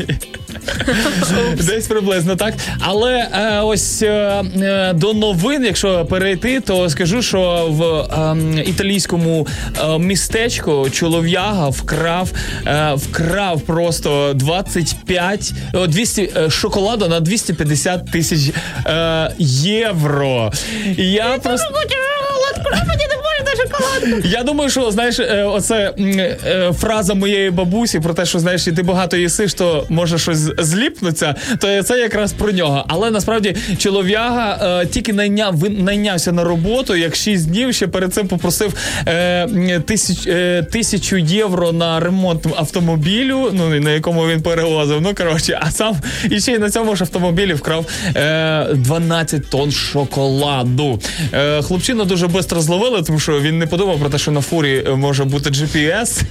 Десь 1.58 1.88
приблизно 1.88 2.36
так. 2.36 2.54
Але 2.80 3.14
е, 3.14 3.62
ось 3.62 4.02
е, 4.02 4.44
е, 4.62 4.94
до 4.94 5.14
новин, 5.14 5.66
якщо 5.66 6.06
перейти, 6.06 6.60
то 6.60 6.90
скажу, 6.90 7.22
що 7.22 7.68
в 7.70 7.85
е, 7.86 8.64
італійському 8.66 9.48
е, 9.84 10.00
містечку 10.00 10.90
чолов'яга 10.90 11.70
вкрав, 11.70 12.32
е, 12.68 12.94
вкрав 12.96 13.62
просто 13.62 14.34
25, 14.34 15.54
о, 15.74 15.88
200 15.88 16.32
е, 16.38 16.50
шоколаду 16.50 17.08
на 17.08 17.20
250 17.20 18.12
тисяч 18.12 18.54
е, 18.86 19.32
євро. 19.40 20.52
Я 20.98 21.38
просто. 21.44 21.68
Я 24.24 24.44
думаю, 24.44 24.70
що 24.70 24.92
знаєш, 24.92 25.20
е, 25.20 25.44
оце 25.44 25.94
е, 26.00 26.72
фраза 26.80 27.14
моєї 27.14 27.50
бабусі 27.50 28.00
про 28.00 28.14
те, 28.14 28.26
що 28.26 28.40
знаєш, 28.40 28.64
ти 28.64 28.84
багато 28.84 29.18
їсиш, 29.18 29.54
то 29.54 29.86
може 29.90 30.18
щось 30.18 30.50
зліпнуться, 30.58 31.36
то 31.60 31.84
це 31.84 32.00
якраз 32.00 32.34
про 32.34 32.52
нього. 32.52 32.86
Але 32.88 33.12
насправді 33.12 33.56
чолов'яга 33.78 34.80
е, 34.82 34.86
тільки 34.86 35.14
найняв 35.14 35.70
найнявся 35.70 36.32
на 36.32 36.44
роботу, 36.44 36.96
як 36.96 37.16
6 37.16 37.50
днів 37.50 37.74
ще 37.74 37.88
перед 37.88 38.14
цим 38.14 38.28
попросив 38.28 38.74
тисяч, 39.86 40.18
тисячу 40.72 41.18
євро 41.18 41.72
на 41.72 42.00
ремонт 42.00 42.46
автомобілю, 42.58 43.50
ну 43.54 43.70
на 43.70 43.92
якому 43.92 44.28
він 44.28 44.42
перевозив. 44.42 45.02
Ну 45.02 45.16
коротше, 45.16 45.60
а 45.62 45.72
сам 45.72 45.96
і 46.30 46.40
ще 46.40 46.52
й 46.52 46.60
на 46.60 46.70
цьому 46.70 46.96
ж 46.96 47.04
автомобілі 47.04 47.54
вкрав 47.54 47.86
е, 48.16 48.68
12 48.74 49.50
тонн 49.50 49.72
шоколаду. 49.72 51.00
Хлопчина 51.62 52.04
дуже 52.04 52.30
швидко 52.30 52.62
зловили, 52.62 53.02
тому 53.02 53.20
що 53.20 53.42
він 53.42 53.58
не 53.58 53.68
подумав 53.68 53.85
про 53.94 54.10
те, 54.10 54.18
що 54.18 54.32
на 54.32 54.42
фурі 54.42 54.88
може 54.96 55.24
бути 55.24 55.50
GPS, 55.50 56.22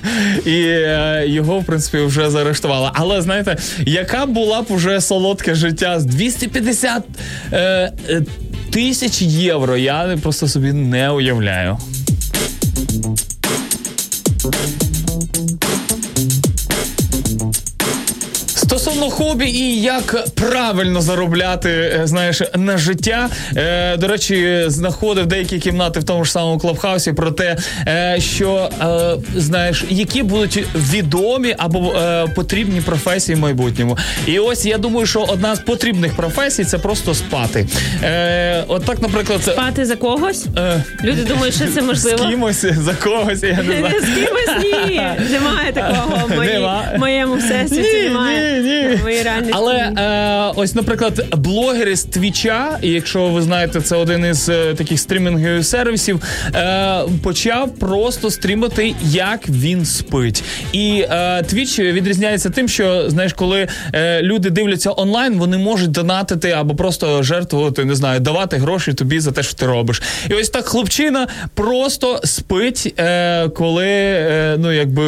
і 0.47 0.63
е, 0.63 1.25
його, 1.27 1.59
в 1.59 1.65
принципі, 1.65 1.99
вже 1.99 2.31
заарештували. 2.31 2.91
Але 2.95 3.23
знаєте, 3.23 3.57
яка 3.87 4.27
була 4.27 4.63
б 4.63 4.67
уже 4.69 5.01
солодке 5.01 5.55
життя 5.55 6.01
з 6.01 6.05
250 6.05 7.03
е, 7.53 7.59
е, 7.59 8.23
тисяч 8.71 9.23
євро? 9.23 9.77
Я 9.77 10.19
просто 10.23 10.49
собі 10.49 10.73
не 10.73 11.11
уявляю. 11.11 11.79
Хобі 19.15 19.47
і 19.47 19.83
як 19.83 20.29
правильно 20.35 21.01
заробляти, 21.01 21.71
е, 21.71 22.01
знаєш, 22.05 22.43
на 22.55 22.79
життя. 22.79 23.29
Е, 23.57 23.97
до 23.97 24.09
речі, 24.09 24.65
знаходив 24.67 25.27
деякі 25.27 25.59
кімнати 25.59 26.01
в 26.01 26.05
тому 26.05 26.25
ж 26.25 26.33
самому 26.33 26.59
клабхаусі 26.59 27.13
про 27.13 27.31
те, 27.31 27.57
е, 27.89 28.17
що 28.21 28.71
е, 28.81 29.41
знаєш, 29.41 29.85
які 29.91 30.23
будуть 30.23 30.65
відомі 30.93 31.55
або 31.59 31.93
е, 31.95 32.27
потрібні 32.35 32.81
професії 32.81 33.37
в 33.37 33.39
майбутньому. 33.39 33.99
І 34.27 34.39
ось 34.39 34.67
я 34.67 34.79
думаю, 34.79 35.07
що 35.07 35.23
одна 35.23 35.57
з 35.57 35.61
потрібних 35.61 36.17
професій 36.17 36.65
це 36.65 36.79
просто 36.79 37.15
спати. 37.15 37.67
Е, 38.05 38.65
от 38.69 38.85
так, 38.85 39.03
наприклад, 39.03 39.43
Спати 39.43 39.85
за 39.85 39.97
когось? 39.97 40.47
Люди 41.05 41.23
думають, 41.25 41.55
що 41.55 41.65
це 41.75 41.83
можливо. 41.83 42.19
з 42.25 42.31
кимось 42.31 42.65
за 42.65 42.95
когось, 42.95 43.43
я 43.43 43.63
не 43.63 43.79
знаю. 43.79 44.01
З 44.01 44.05
кимось 44.15 44.65
ні. 44.89 45.01
Немає 45.31 45.73
такого 45.73 46.27
в 46.27 46.99
моєму 46.99 47.35
всесвіті. 47.35 47.97
Ні, 47.97 48.03
Немає. 48.05 48.63
ні, 48.63 48.69
ні. 48.69 49.04
Моїй 49.05 49.23
реальності. 49.23 49.53
Але 49.57 49.75
е, 49.77 50.53
ось, 50.57 50.75
наприклад, 50.75 51.27
блогери 51.37 51.97
з 51.97 52.05
Твіча, 52.05 52.79
якщо 52.83 53.27
ви 53.29 53.43
знаєте, 53.43 53.81
це 53.81 53.97
один 53.97 54.25
із 54.27 54.49
е, 54.49 54.75
таких 54.75 55.01
стрімінгових 55.01 55.67
сервісів, 55.67 56.23
е, 56.55 57.01
почав 57.23 57.75
просто 57.75 58.31
стрімити, 58.31 58.95
як 59.03 59.49
він 59.49 59.85
спить. 59.85 60.43
І 60.73 61.05
е, 61.11 61.43
Твіч 61.43 61.79
відрізняється 61.79 62.51
тим, 62.51 62.69
що 62.69 63.11
знаєш, 63.11 63.33
коли 63.33 63.69
е, 63.93 64.23
люди 64.23 64.51
дивляться 64.51 64.91
онлайн, 64.97 65.35
вони 65.39 65.59
можуть 65.59 65.91
донатити 65.91 66.51
або 66.51 66.75
просто 66.75 67.23
жертвувати, 67.23 67.85
не 67.85 67.95
знаю, 67.95 68.21
давати 68.21 68.57
гроші 68.57 68.93
тобі 68.95 69.21
за 69.21 69.33
те, 69.33 69.43
що 69.43 69.55
ти 69.55 69.67
робиш. 69.67 70.03
І 70.31 70.35
ось 70.35 70.49
так 70.49 70.65
хлопчина 70.65 71.29
просто 71.55 72.21
спить, 72.25 72.95
е, 72.99 73.49
коли 73.49 73.87
е, 73.87 74.57
ну 74.59 74.73
якби 74.73 75.05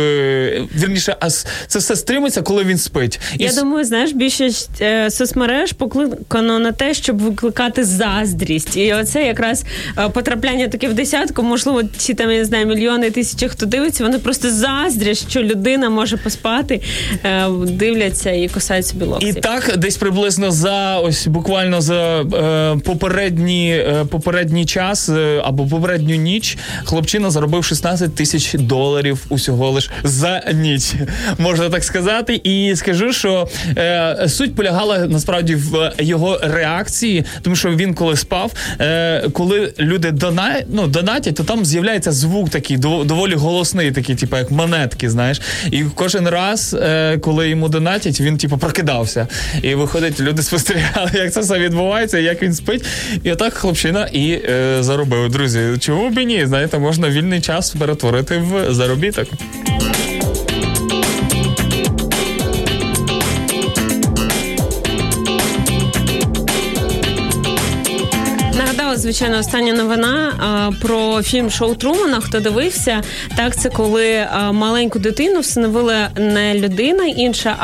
вірніше, 0.77 1.17
а 1.21 1.31
це 1.67 1.79
все 1.79 1.97
стримиться, 1.97 2.43
коли 2.43 2.65
він 2.65 2.79
спить. 2.79 3.21
І 3.39 3.45
Я 3.45 3.53
думаю, 3.53 3.85
знаєш, 3.87 4.13
більшість 4.13 4.71
е, 4.81 5.11
соцмереж 5.11 5.73
покликано 5.73 6.59
на 6.59 6.73
те, 6.73 6.95
щоб 6.95 7.19
викликати 7.19 7.85
заздрість. 7.85 8.77
І 8.77 8.95
оце 8.95 9.23
якраз 9.23 9.65
е, 9.99 10.09
потрапляння 10.09 10.69
таке 10.69 10.89
в 10.89 10.95
десятку. 10.95 11.43
Можливо, 11.43 11.83
ці 11.97 12.15
там 12.15 12.31
я 12.31 12.39
не 12.39 12.45
знаю, 12.45 12.67
мільйони 12.67 13.11
тисячі, 13.11 13.49
хто 13.49 13.67
дивиться, 13.67 14.05
вони 14.05 14.19
просто 14.19 14.51
заздрять, 14.51 15.31
що 15.31 15.43
людина 15.43 15.91
може 15.91 16.17
поспати, 16.17 16.81
е, 17.25 17.47
дивляться 17.67 18.31
і 18.31 18.49
кусають 18.49 18.87
собі 18.87 19.05
локті. 19.05 19.27
І 19.27 19.33
так, 19.33 19.75
десь 19.79 19.97
приблизно 19.97 20.51
за 20.51 20.99
ось 20.99 21.27
буквально 21.27 21.81
за 21.81 22.25
попередні, 22.85 23.85
попередній 24.11 24.67
час 24.67 25.11
або 25.45 25.67
попередню 25.67 26.15
ніч 26.15 26.59
хлопчина 26.85 27.31
заробив 27.31 27.65
16 27.65 28.15
тисяч 28.15 28.55
доларів 28.55 29.27
усього 29.29 29.71
лиш 29.71 29.91
за 30.05 30.43
ніч, 30.55 30.95
можна 31.39 31.71
так 31.71 31.85
сказати. 31.85 32.41
І 32.45 32.73
скажу, 32.77 33.13
що 33.13 33.49
е, 33.77 34.29
суть 34.29 34.55
полягала 34.55 34.99
насправді 34.99 35.55
в 35.55 35.93
його 35.99 36.39
реакції, 36.43 37.25
тому 37.43 37.57
що 37.57 37.71
він 37.71 37.95
коли 37.95 38.17
спав, 38.17 38.53
е, 38.81 39.29
коли 39.33 39.73
люди 39.79 40.11
дона, 40.11 40.57
ну, 40.69 40.87
донатять, 40.87 41.35
то 41.35 41.45
там 41.45 41.65
з'являється 41.65 42.13
звук 42.13 42.51
такий 42.51 42.77
доволі 42.77 43.35
голосний, 43.35 43.93
такий, 43.93 44.15
типу, 44.17 44.37
як 44.37 44.51
монетки, 44.51 45.11
знаєш. 45.11 45.41
І 45.71 45.85
кожен 45.95 46.29
раз, 46.29 46.77
е, 46.83 47.19
коли 47.19 47.49
йому 47.49 47.69
донатять, 47.69 48.21
він 48.21 48.39
типу 48.39 48.59
прокидався. 48.59 49.29
І 49.63 49.75
виходить, 49.75 50.21
люди 50.21 50.43
спостерігали, 50.43 51.11
як 51.15 51.33
це 51.33 51.41
все 51.41 51.59
відбувається, 51.59 52.19
як 52.19 52.43
він 52.43 52.55
спить. 52.55 52.85
І 53.25 53.33
отак 53.33 53.55
хлопчина 53.55 54.09
і 54.13 54.31
е, 54.31 54.77
заробив. 54.81 55.31
Друзі, 55.31 55.61
чому 55.81 56.11
б 56.11 56.19
і 56.19 56.27
ні? 56.27 56.47
Знаєте, 56.47 56.79
можна 56.79 57.11
вільний 57.11 57.41
час 57.41 57.71
перетворити 57.71 58.39
в 58.39 58.75
заробіток. 58.75 59.29
Звичайно, 69.07 69.39
остання 69.39 69.73
новина 69.73 70.33
про 70.83 71.23
фільм 71.23 71.51
Шоу 71.51 71.75
Трумана. 71.75 72.21
Хто 72.21 72.41
дивився, 72.41 73.03
так 73.37 73.57
це 73.57 73.71
коли 73.71 74.27
маленьку 74.53 74.99
дитину 74.99 75.41
встановила 75.41 76.09
не 76.17 76.55
людина 76.55 77.05
інша, 77.05 77.57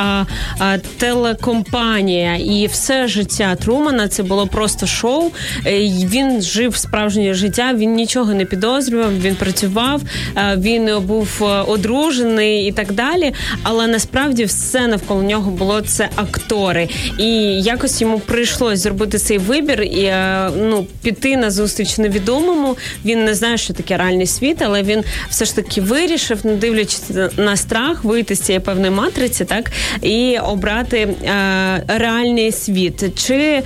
а, 0.59 0.79
телекомпанія. 0.99 2.37
І 2.37 2.67
все 2.67 3.09
життя 3.09 3.57
Трумана 3.57 4.09
це 4.09 4.23
було 4.23 4.47
просто 4.47 4.87
шоу. 4.87 5.31
Е, 5.67 5.81
Він 6.05 6.43
жив 6.43 6.77
справжнє 6.77 7.35
життя, 7.35 7.75
він 7.75 7.95
нічого 7.95 8.35
не 8.35 8.45
підозрював, 8.45 9.21
він 9.21 9.35
працював, 9.35 10.03
е, 10.37 10.57
він 10.59 11.01
був 11.01 11.29
е, 11.43 11.45
одружений 11.45 12.67
і 12.67 12.73
так 12.73 12.93
далі. 12.93 13.33
Але 13.63 13.87
насправді 13.87 14.45
все 14.45 14.87
навколо 14.87 15.23
нього 15.23 15.51
було 15.51 15.81
це 15.81 16.09
актори. 16.17 16.89
І 17.19 17.27
якось 17.63 18.01
йому 18.01 18.19
прийшлось 18.19 18.79
зробити 18.79 19.19
цей 19.19 19.39
вибір 19.39 19.83
і 19.83 20.13
ну 20.57 20.87
піти 21.03 21.32
на 21.37 21.51
зустріч 21.51 21.99
невідомому. 21.99 22.77
Він 23.05 23.25
не 23.25 23.35
знає, 23.35 23.59
що 23.59 23.75
таке 23.75 23.97
реальний 23.97 24.27
світ, 24.27 24.63
але 24.63 24.83
він 24.83 25.05
все 25.31 25.45
ж 25.45 25.57
таки 25.57 25.81
вирішив, 25.81 26.47
не 26.47 26.55
дивлячись 26.55 27.11
на 27.37 27.57
страх, 27.57 28.05
вийти 28.05 28.35
з 28.35 28.41
цієї 28.41 28.61
певної 28.61 28.91
матриці, 28.91 29.45
так 29.45 29.71
і 30.03 30.39
обрати 30.39 30.99
е, 30.99 31.15
реальний 31.89 32.53
світ. 32.53 33.25
Чи 33.27 33.35
е, 33.35 33.63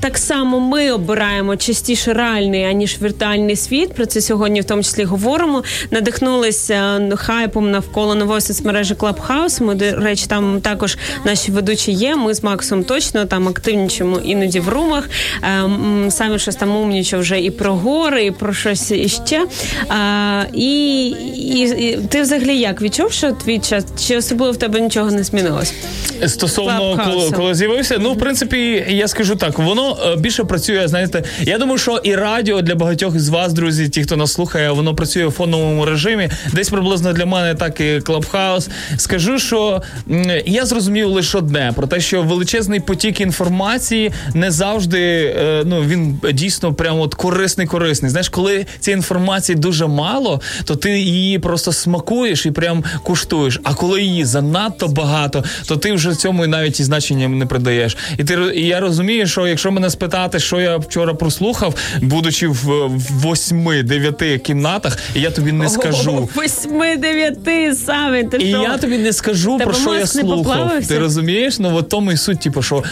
так 0.00 0.18
само 0.18 0.60
ми 0.60 0.92
обираємо 0.92 1.56
частіше 1.56 2.12
реальний 2.12 2.64
аніж 2.64 2.98
віртуальний 3.02 3.56
світ? 3.56 3.92
Про 3.94 4.06
це 4.06 4.20
сьогодні 4.20 4.60
в 4.60 4.64
тому 4.64 4.82
числі 4.82 5.04
говоримо. 5.04 5.64
Надихнулися 5.90 7.08
хайпом 7.16 7.70
навколо 7.70 8.14
нової 8.14 8.40
соцмережі 8.40 8.94
Clubhouse. 8.94 9.62
Ми, 9.62 9.74
до 9.74 9.96
речі, 9.96 10.26
там 10.28 10.60
також 10.60 10.98
наші 11.24 11.52
ведучі 11.52 11.92
є. 11.92 12.16
Ми 12.16 12.34
з 12.34 12.42
Максом 12.42 12.84
точно 12.84 13.24
там 13.24 13.48
активнічимо 13.48 14.18
іноді 14.24 14.60
в 14.60 14.68
румах. 14.68 15.08
Е, 15.42 16.10
Самі 16.10 16.38
щось 16.38 16.56
там 16.56 16.67
умнічав 16.76 17.20
вже 17.20 17.40
і 17.40 17.50
про 17.50 17.74
гори, 17.74 18.24
і 18.24 18.30
про 18.30 18.54
щось 18.54 18.90
іще. 18.90 19.46
А, 19.88 20.44
і, 20.52 21.06
і, 21.36 21.60
і 21.60 21.98
ти 22.08 22.22
взагалі 22.22 22.58
як 22.58 22.82
відчув, 22.82 23.12
що 23.12 23.32
твій 23.32 23.58
час 23.58 23.84
чи 24.06 24.16
особливо 24.16 24.52
в 24.52 24.56
тебе 24.56 24.80
нічого 24.80 25.10
не 25.10 25.24
змінилось? 25.24 25.72
Стосовно 26.26 27.00
коли, 27.04 27.30
коли 27.30 27.54
з'явився, 27.54 27.98
ну 28.00 28.12
в 28.12 28.18
принципі, 28.18 28.84
я 28.88 29.08
скажу 29.08 29.36
так, 29.36 29.58
воно 29.58 29.98
е, 30.06 30.16
більше 30.16 30.44
працює. 30.44 30.88
Знаєте, 30.88 31.22
я 31.40 31.58
думаю, 31.58 31.78
що 31.78 32.00
і 32.04 32.14
радіо 32.14 32.62
для 32.62 32.74
багатьох 32.74 33.16
із 33.16 33.28
вас, 33.28 33.52
друзі, 33.52 33.88
ті, 33.88 34.02
хто 34.02 34.16
нас 34.16 34.32
слухає, 34.32 34.70
воно 34.70 34.94
працює 34.94 35.26
в 35.26 35.30
фоновому 35.30 35.84
режимі. 35.84 36.28
Десь 36.52 36.68
приблизно 36.68 37.12
для 37.12 37.26
мене, 37.26 37.54
так 37.54 37.80
і 37.80 38.00
Клабхаус. 38.00 38.68
Скажу, 38.96 39.38
що 39.38 39.82
я 40.46 40.66
зрозумів 40.66 41.08
лише 41.08 41.38
одне 41.38 41.72
про 41.76 41.86
те, 41.86 42.00
що 42.00 42.22
величезний 42.22 42.80
потік 42.80 43.20
інформації 43.20 44.12
не 44.34 44.50
завжди 44.50 45.34
е, 45.38 45.62
ну 45.66 45.82
він 45.82 46.20
дійсно 46.32 46.57
прямо 46.58 47.00
от 47.02 47.14
корисний, 47.14 47.66
корисний. 47.66 48.10
Знаєш, 48.10 48.28
коли 48.28 48.66
цієї 48.80 48.96
інформації 48.96 49.56
дуже 49.56 49.86
мало, 49.86 50.40
то 50.64 50.76
ти 50.76 51.00
її 51.00 51.38
просто 51.38 51.72
смакуєш 51.72 52.46
і 52.46 52.50
прям 52.50 52.84
куштуєш. 53.02 53.60
А 53.62 53.74
коли 53.74 54.02
її 54.02 54.24
занадто 54.24 54.88
багато, 54.88 55.44
то 55.68 55.76
ти 55.76 55.92
вже 55.92 56.14
цьому 56.14 56.46
навіть 56.46 56.80
і 56.80 56.84
значення 56.84 57.28
не 57.28 57.46
придаєш. 57.46 57.96
І 58.18 58.24
ти 58.24 58.38
і 58.54 58.66
я 58.66 58.80
розумію, 58.80 59.26
що 59.26 59.46
якщо 59.46 59.70
мене 59.72 59.90
спитати, 59.90 60.38
що 60.40 60.60
я 60.60 60.76
вчора 60.76 61.14
прослухав, 61.14 61.74
будучи 62.02 62.48
в 62.48 62.54
в 62.88 63.12
восьми-дев'яти 63.12 64.38
кімнатах, 64.38 64.98
і 65.14 65.20
я 65.20 65.30
тобі 65.30 65.52
не 65.52 65.68
скажу. 65.68 66.28
Восьми 66.34 66.96
дев'яти 66.96 67.74
саме. 67.74 68.24
Ти 68.24 68.36
І 68.36 68.48
що? 68.48 68.62
я 68.62 68.78
тобі 68.78 68.98
не 68.98 69.12
скажу 69.12 69.58
Тебе 69.58 69.64
про 69.64 69.80
що 69.80 69.94
я 69.94 70.06
слухав. 70.06 70.36
поплавився? 70.38 70.88
Ти 70.88 70.98
розумієш? 70.98 71.58
Ну 71.58 71.76
от 71.76 71.88
тому 71.88 72.12
і 72.12 72.16
суть, 72.16 72.40
типу, 72.40 72.62
що 72.62 72.84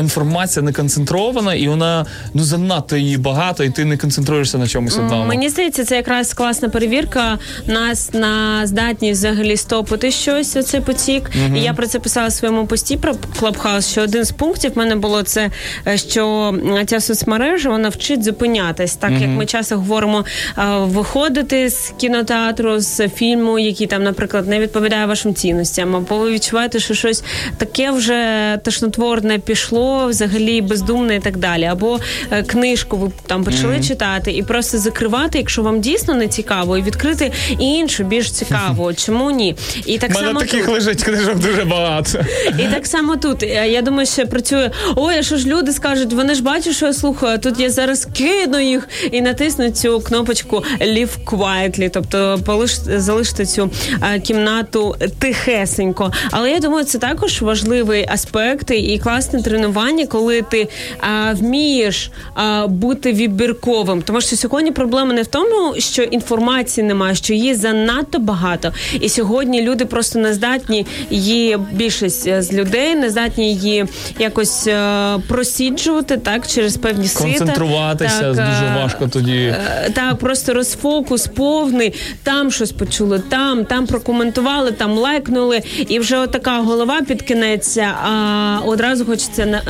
інформація 0.00 0.62
не 0.62 0.72
концентрована, 0.72 1.54
і 1.54 1.68
вона 1.68 2.06
ну 2.34 2.42
занадто 2.44 2.96
її 2.96 3.13
багато, 3.16 3.64
і 3.64 3.70
ти 3.70 3.84
не 3.84 3.96
концентруєшся 3.96 4.58
на 4.58 4.66
чомусь 4.66 4.98
одному. 4.98 5.24
Мені 5.24 5.48
здається, 5.48 5.84
це 5.84 5.96
якраз 5.96 6.34
класна 6.34 6.68
перевірка 6.68 7.38
нас 7.66 8.12
на 8.12 8.66
здатність 8.66 9.18
взагалі 9.18 9.56
стопити 9.56 10.10
щось 10.10 10.56
оцей 10.56 10.80
потік. 10.80 11.30
І 11.56 11.60
я 11.60 11.72
про 11.72 11.86
це 11.86 11.98
писала 11.98 12.28
в 12.28 12.32
своєму 12.32 12.66
пості 12.66 12.96
про 12.96 13.12
Clubhouse, 13.40 13.90
що 13.92 14.02
один 14.02 14.24
з 14.24 14.30
пунктів 14.30 14.74
в 14.74 14.78
мене 14.78 14.96
було 14.96 15.22
це, 15.22 15.50
е, 15.86 15.98
що 15.98 16.54
ця 16.86 17.00
соцмережа 17.00 17.70
вона 17.70 17.88
вчить 17.88 18.24
зупинятись, 18.24 18.96
так 18.96 19.12
як 19.20 19.30
ми 19.30 19.46
часто 19.46 19.76
говоримо 19.76 20.24
е, 20.58 20.62
виходити 20.78 21.70
з 21.70 21.92
кінотеатру, 21.96 22.80
з 22.80 23.08
фільму, 23.08 23.58
який 23.58 23.86
там, 23.86 24.02
наприклад, 24.02 24.48
не 24.48 24.60
відповідає 24.60 25.06
вашим 25.06 25.34
цінностям, 25.34 25.96
або 25.96 26.18
ви 26.18 26.30
відчуваєте, 26.30 26.80
що 26.80 26.94
щось 26.94 27.24
таке 27.56 27.90
вже 27.90 28.58
тошнотворне 28.64 29.38
пішло, 29.38 30.06
взагалі 30.06 30.60
бездумне 30.60 31.16
і 31.16 31.20
так 31.20 31.36
далі. 31.36 31.64
Або 31.64 32.00
е, 32.30 32.42
книжку 32.42 32.96
ви 33.04 33.12
там 33.26 33.44
почали 33.44 33.80
читати 33.80 34.32
і 34.32 34.42
просто 34.42 34.78
закривати, 34.78 35.38
якщо 35.38 35.62
вам 35.62 35.80
дійсно 35.80 36.14
не 36.14 36.28
цікаво, 36.28 36.78
і 36.78 36.82
відкрити 36.82 37.32
іншу, 37.58 38.04
більш 38.04 38.30
цікаву. 38.30 38.92
Чому 38.96 39.30
ні? 39.30 39.56
І 39.86 39.98
так 39.98 40.14
мене 40.14 40.26
само 40.26 40.40
таких 40.40 40.64
тут. 40.64 40.74
лежить 40.74 41.02
книжок 41.02 41.38
дуже 41.38 41.64
багато. 41.64 42.18
І 42.58 42.62
так 42.74 42.86
само 42.86 43.16
тут. 43.16 43.42
Е, 43.42 43.68
Я 43.68 43.82
думаю, 43.82 44.06
що 44.06 44.26
працює. 44.26 44.70
Ой, 44.96 45.14
а 45.18 45.22
що 45.22 45.36
ж 45.36 45.48
люди 45.48 45.72
скажуть, 45.72 46.12
вони 46.12 46.34
ж 46.34 46.42
бачать, 46.42 46.76
що 46.76 46.86
я 46.86 46.92
слухаю. 46.92 47.38
Тут 47.38 47.60
я 47.60 47.70
зараз 47.70 48.08
кину 48.16 48.60
їх 48.60 48.88
і 49.12 49.20
натисну 49.20 49.70
цю 49.70 50.00
кнопочку 50.00 50.64
Live 50.80 51.10
quietly, 51.24 51.90
тобто 51.92 52.40
полиш 52.46 52.72
залишити 52.96 53.46
цю 53.46 53.70
е, 54.02 54.20
кімнату 54.20 54.96
тихесенько. 55.18 56.12
Але 56.30 56.50
я 56.50 56.58
думаю, 56.58 56.84
це 56.84 56.98
також 56.98 57.42
важливий 57.42 58.06
аспект 58.08 58.70
і 58.70 58.98
класне 58.98 59.42
тренування, 59.42 60.06
коли 60.06 60.42
ти 60.42 60.68
е, 61.02 61.32
вмієш 61.34 62.10
е, 62.38 62.66
бути 62.66 62.93
вибірковим, 63.02 64.02
тому 64.02 64.20
що 64.20 64.36
сьогодні 64.36 64.70
проблема 64.70 65.12
не 65.12 65.22
в 65.22 65.26
тому, 65.26 65.74
що 65.78 66.02
інформації 66.02 66.86
немає, 66.86 67.14
що 67.14 67.34
її 67.34 67.54
занадто 67.54 68.18
багато, 68.18 68.72
і 69.00 69.08
сьогодні 69.08 69.62
люди 69.62 69.84
просто 69.84 70.18
не 70.18 70.34
здатні 70.34 70.86
її 71.10 71.58
більшість 71.72 72.26
е, 72.26 72.42
з 72.42 72.52
людей 72.52 72.94
не 72.94 73.10
здатні 73.10 73.54
її 73.54 73.84
якось 74.18 74.66
е, 74.66 75.18
просіджувати 75.28 76.16
так 76.16 76.46
через 76.46 76.76
певні 76.76 77.08
сита. 77.08 77.38
Концентруватися 77.38 78.20
Так, 78.20 78.30
дуже 78.30 78.64
е, 78.64 78.76
важко 78.82 79.08
тоді. 79.08 79.36
Е, 79.36 79.90
Так, 79.94 80.16
просто 80.16 80.54
розфокус 80.54 81.26
повний. 81.26 81.94
Там 82.22 82.50
щось 82.50 82.72
почули, 82.72 83.22
там, 83.28 83.64
там 83.64 83.86
прокоментували, 83.86 84.72
там 84.72 84.98
лайкнули, 84.98 85.62
і 85.88 85.98
вже 85.98 86.18
отака 86.18 86.58
голова 86.58 87.02
під 87.02 87.22
кінець. 87.22 87.76
А 87.76 88.58
одразу 88.66 89.04
хочеться 89.04 89.62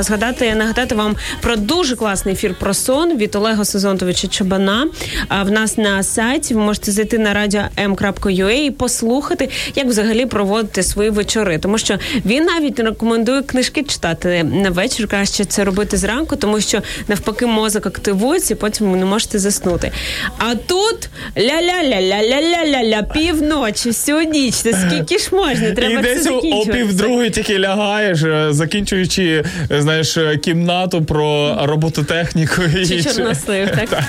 згадати, 0.00 0.54
нагадати 0.54 0.94
вам 0.94 1.16
про 1.40 1.56
дуже 1.56 1.96
класний 1.96 2.34
ефір 2.34 2.54
про 2.60 2.69
сон 2.74 3.16
від 3.16 3.34
Олега 3.36 3.64
Сезонтовича 3.64 4.28
Чабана. 4.28 4.86
А 5.28 5.42
в 5.42 5.50
нас 5.50 5.78
на 5.78 6.02
сайті 6.02 6.54
ви 6.54 6.60
можете 6.60 6.92
зайти 6.92 7.18
на 7.18 7.34
radio.m.ua 7.34 8.50
і 8.50 8.70
послухати, 8.70 9.48
як 9.74 9.86
взагалі 9.86 10.26
проводити 10.26 10.82
свої 10.82 11.10
вечори. 11.10 11.58
Тому 11.58 11.78
що 11.78 11.98
він 12.26 12.44
навіть 12.44 12.80
рекомендує 12.80 13.42
книжки 13.42 13.82
читати 13.82 14.44
на 14.44 14.70
вечір. 14.70 15.08
Краще 15.08 15.44
це 15.44 15.64
робити 15.64 15.96
зранку, 15.96 16.36
тому 16.36 16.60
що 16.60 16.80
навпаки 17.08 17.46
мозок 17.46 17.86
активується, 17.86 18.54
і 18.54 18.56
потім 18.56 18.90
ви 18.90 18.96
не 18.96 19.04
можете 19.04 19.38
заснути. 19.38 19.92
А 20.38 20.54
тут 20.54 21.08
ля-ля-ля-ля-ля-ля-ля-ля, 21.36 23.12
півночі, 23.12 23.88
всю 23.88 24.22
ніч. 24.22 24.54
Скільки 24.54 25.18
ж 25.18 25.28
можна? 25.32 25.72
Треба 25.72 26.00
і 26.00 26.02
десь 26.02 26.26
о- 26.26 26.40
закінчувати. 26.40 27.30
тільки 27.30 27.58
лягаєш, 27.58 28.22
е, 28.22 28.46
закінчуючи 28.50 29.44
е, 29.70 29.82
знаєш, 29.82 30.16
е, 30.16 30.36
кімнату 30.36 31.04
про 31.04 31.58
робототехніку. 31.62 32.59
І 32.64 32.86
Чи 32.86 32.94
інше. 32.94 33.14
чорнослив, 33.14 33.70
так? 33.70 34.04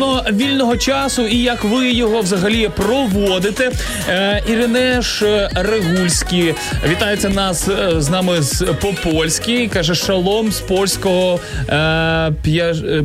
Стосовно 0.00 0.24
вільного 0.32 0.76
часу 0.76 1.26
і 1.26 1.36
як 1.36 1.64
ви 1.64 1.92
його 1.92 2.20
взагалі 2.20 2.70
проводите. 2.76 3.70
Е, 4.08 4.42
Іринеш 4.48 5.22
Регульський 5.54 6.54
вітається 6.88 7.28
нас 7.28 7.68
е, 7.68 8.00
з 8.00 8.10
нами 8.10 8.42
з 8.42 8.64
по-польськи. 8.80 9.70
Каже 9.72 9.94
шалом 9.94 10.52
з 10.52 10.60
польського 10.60 11.40
е, 11.68 12.32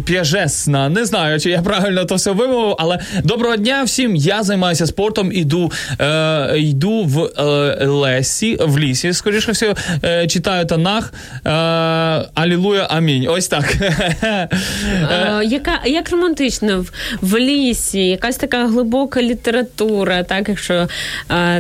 п'яжесна. 0.05 0.89
Не 0.89 1.05
знаю, 1.05 1.39
чи 1.39 1.49
я 1.49 1.61
правильно 1.61 2.05
то 2.05 2.15
все 2.15 2.31
вимовив, 2.31 2.75
але 2.79 2.99
доброго 3.23 3.55
дня 3.55 3.83
всім. 3.83 4.15
Я 4.15 4.43
займаюся 4.43 4.85
спортом. 4.85 5.31
Іду, 5.31 5.71
е, 5.99 6.53
йду 6.57 7.03
в 7.03 7.23
е, 7.23 7.85
лесі, 7.85 8.57
в 8.61 8.79
лісі. 8.79 9.13
Скоріше 9.13 9.51
всього, 9.51 9.73
е, 10.03 10.27
читаю 10.27 10.65
Танах. 10.65 11.13
Е, 11.45 11.49
Алілуя, 12.33 12.87
амінь. 12.89 13.27
Ось 13.29 13.47
так. 13.47 13.75
Е, 15.11 15.41
яка 15.45 15.71
як 15.85 16.09
романтично 16.11 16.84
в, 16.85 16.91
в 17.21 17.39
лісі, 17.39 17.99
якась 17.99 18.35
така 18.35 18.67
глибока 18.67 19.21
література, 19.21 20.23
так 20.23 20.49
якщо 20.49 20.73
е, 20.73 20.87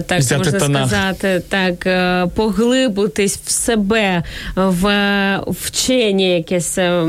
так 0.01 0.19
Взяти 0.19 0.37
можна 0.37 0.59
Танах. 0.59 0.87
сказати, 0.87 1.41
так 1.49 1.87
е, 1.87 2.27
поглибитись 2.35 3.39
в 3.45 3.51
себе, 3.51 4.23
в 4.55 4.85
вчення 5.47 6.25
якесь 6.25 6.77
е, 6.77 7.03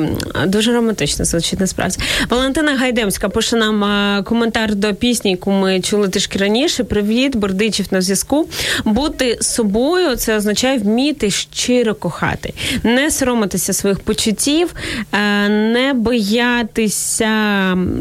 дуже 0.47 0.73
романтично 0.73 1.25
звучить 1.25 1.61
насправді. 1.61 1.99
Валентина 2.31 2.77
Гайдемська 2.77 3.29
пише 3.29 3.57
нам 3.57 4.25
коментар 4.25 4.75
до 4.75 4.95
пісні, 4.95 5.31
яку 5.31 5.51
ми 5.51 5.81
чули 5.81 6.09
трішки 6.09 6.39
раніше. 6.39 6.85
Привіт, 6.85 7.37
Бердичів 7.37 7.87
на 7.91 8.01
зв'язку. 8.01 8.49
Бути 8.85 9.39
собою 9.41 10.17
це 10.17 10.37
означає 10.37 10.79
вміти 10.79 11.31
щиро 11.31 11.95
кохати, 11.95 12.55
не 12.83 13.11
соромитися 13.11 13.73
своїх 13.73 14.01
почуттів, 14.01 14.75
не 15.49 15.93
боятися 15.95 17.27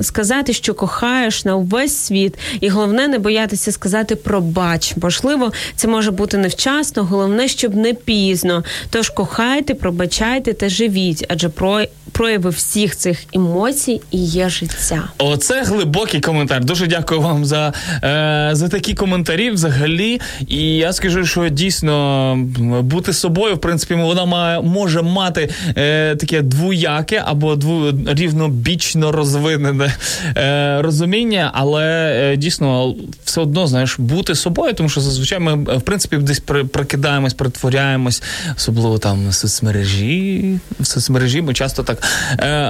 сказати, 0.05 0.53
що 0.53 0.73
кохаєш 0.73 1.45
на 1.45 1.55
увесь 1.55 1.97
світ, 1.97 2.37
і 2.59 2.69
головне 2.69 3.07
не 3.07 3.19
боятися 3.19 3.71
сказати 3.71 4.15
пробач. 4.15 4.93
Можливо, 5.01 5.51
це 5.75 5.87
може 5.87 6.11
бути 6.11 6.37
невчасно, 6.37 7.03
головне, 7.03 7.47
щоб 7.47 7.75
не 7.75 7.93
пізно. 7.93 8.63
Тож 8.89 9.09
кохайте, 9.09 9.73
пробачайте 9.73 10.53
та 10.53 10.69
живіть, 10.69 11.25
адже 11.29 11.49
про 11.49 11.81
прояви 12.15 12.49
всіх 12.49 12.95
цих 12.95 13.23
емоцій 13.33 14.01
і 14.11 14.17
є 14.17 14.49
життя. 14.49 15.03
Оце 15.17 15.63
глибокий 15.63 16.21
коментар. 16.21 16.65
Дуже 16.65 16.87
дякую 16.87 17.21
вам 17.21 17.45
за 17.45 17.73
е, 18.03 18.49
за 18.51 18.67
такі 18.67 18.93
коментарі 18.93 19.51
взагалі. 19.51 20.21
І 20.47 20.77
я 20.77 20.93
скажу, 20.93 21.25
що 21.25 21.49
дійсно 21.49 22.35
бути 22.81 23.13
собою, 23.13 23.55
в 23.55 23.61
принципі, 23.61 23.93
вона 23.93 24.25
має 24.25 24.61
може 24.61 25.01
мати 25.01 25.49
е, 25.77 26.15
таке 26.15 26.41
двояке 26.41 27.23
або 27.25 27.55
дву 27.55 27.91
рівнобічно 28.07 29.11
розвинене 29.11 29.95
е, 30.37 30.81
розуміння, 30.81 31.51
але 31.53 31.85
е, 32.33 32.37
дійсно 32.37 32.95
все 33.23 33.41
одно 33.41 33.67
знаєш 33.67 33.99
бути 33.99 34.35
собою, 34.35 34.73
тому 34.73 34.89
що 34.89 35.01
зазвичай 35.01 35.39
ми 35.39 35.55
в 35.55 35.81
принципі 35.81 36.17
десь 36.17 36.39
прикидаємось, 36.71 37.33
притворяємось, 37.33 38.23
особливо 38.57 38.97
там 38.97 39.31
соцмережі. 39.31 40.59
В 40.79 40.85
соцмережі 40.85 41.41
ми 41.41 41.53
часто 41.53 41.83
так 41.83 42.04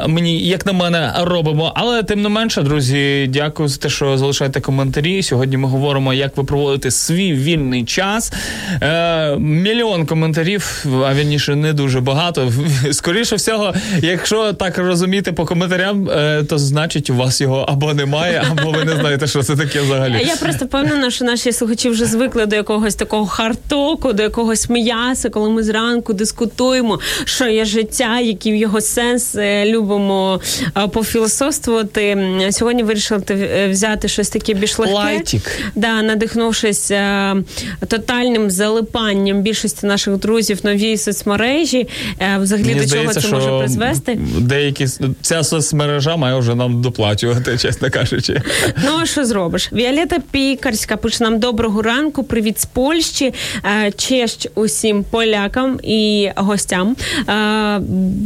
мені, 0.08 0.40
як 0.40 0.66
на 0.66 0.74
мене, 0.74 1.14
робимо. 1.18 1.72
Але 1.76 2.04
тим 2.04 2.22
не 2.22 2.30
менше, 2.30 2.62
друзі, 2.62 3.28
дякую 3.30 3.70
за 3.70 3.78
те, 3.78 3.90
що 3.90 4.18
залишаєте 4.18 4.62
коментарі. 4.62 5.24
Сьогодні 5.24 5.58
ми 5.58 5.68
говоримо, 5.68 6.14
як 6.14 6.38
ви 6.38 6.44
проводите 6.44 6.92
свій 6.92 7.34
вільний 7.34 7.86
час. 7.86 8.34
Е, 8.82 9.36
Мільйон 9.36 10.06
коментарів, 10.06 10.86
а 11.06 11.14
вірніше 11.14 11.56
не 11.56 11.74
дуже 11.74 12.02
багато. 12.02 12.52
Скоріше 12.92 13.36
всього, 13.36 13.74
якщо 14.02 14.54
так 14.54 14.78
розуміти 14.78 15.32
по 15.32 15.46
коментарям, 15.46 16.10
е, 16.10 16.44
то 16.44 16.58
значить 16.58 17.10
у 17.10 17.16
вас 17.16 17.42
його 17.42 17.66
або 17.70 17.94
немає, 17.94 18.44
або 18.52 18.72
ви 18.72 18.86
не 18.86 18.96
знаєте, 18.96 19.28
що 19.28 19.44
це 19.44 19.56
таке 19.56 19.82
взагалі. 19.82 20.26
Я 20.28 20.36
просто 20.36 20.66
впевнена, 20.66 21.12
що 21.12 21.26
наші 21.26 21.52
слухачі 21.52 21.90
вже 21.90 22.06
звикли 22.06 22.46
до 22.46 22.56
якогось 22.56 22.96
такого 22.96 23.26
hard 23.26 23.61
talk 23.61 23.96
у, 23.96 24.14
до 24.14 24.24
якогось 24.24 24.70
м'яса, 24.70 25.30
коли 25.30 25.50
ми 25.50 25.64
зранку 25.64 26.14
дискутуємо, 26.14 27.00
що 27.26 27.48
є 27.48 27.66
життя, 27.66 28.20
який 28.20 28.60
його 28.60 28.82
сенс 28.82 29.25
е, 29.36 29.66
любимо 29.66 30.42
пофілософствувати. 30.92 32.18
Сьогодні 32.52 32.84
вирішили 32.84 33.22
е, 33.30 33.68
взяти 33.70 34.08
щось 34.08 34.30
таке 34.30 34.54
більш 34.54 34.80
легке. 34.80 34.96
Light 34.96 35.31
ік. 35.31 35.52
Да, 35.76 36.02
надихнувшись 36.02 36.92
тотальним 37.88 38.52
залипанням 38.52 39.42
більшості 39.42 39.86
наших 39.86 40.18
друзів 40.18 40.60
новій 40.64 40.98
соцмережі. 40.98 41.88
Взагалі 42.40 42.68
Мені 42.68 42.80
до 42.80 42.88
здається, 42.88 43.22
чого 43.22 43.42
це 43.42 43.48
може 43.48 43.60
призвести? 43.60 44.20
Деякі 44.40 44.88
ця 45.22 45.44
соцмережа 45.44 46.16
має 46.16 46.40
вже 46.40 46.56
нам 46.56 46.82
доплачувати, 46.82 47.58
чесно 47.62 47.90
кажучи. 47.90 48.42
Ну 48.84 48.92
а 49.02 49.06
що 49.06 49.26
зробиш? 49.26 49.70
Віолета 49.74 50.20
Пікарська 50.32 50.98
пише 50.98 51.24
нам 51.24 51.40
доброго 51.40 51.82
ранку. 51.82 52.24
Привіт 52.24 52.60
з 52.60 52.66
Польщі, 52.66 53.34
е, 53.86 53.92
честь 53.92 54.50
усім 54.56 55.04
полякам 55.04 55.80
і 55.84 56.30
гостям. 56.36 56.96
Е, 57.30 57.80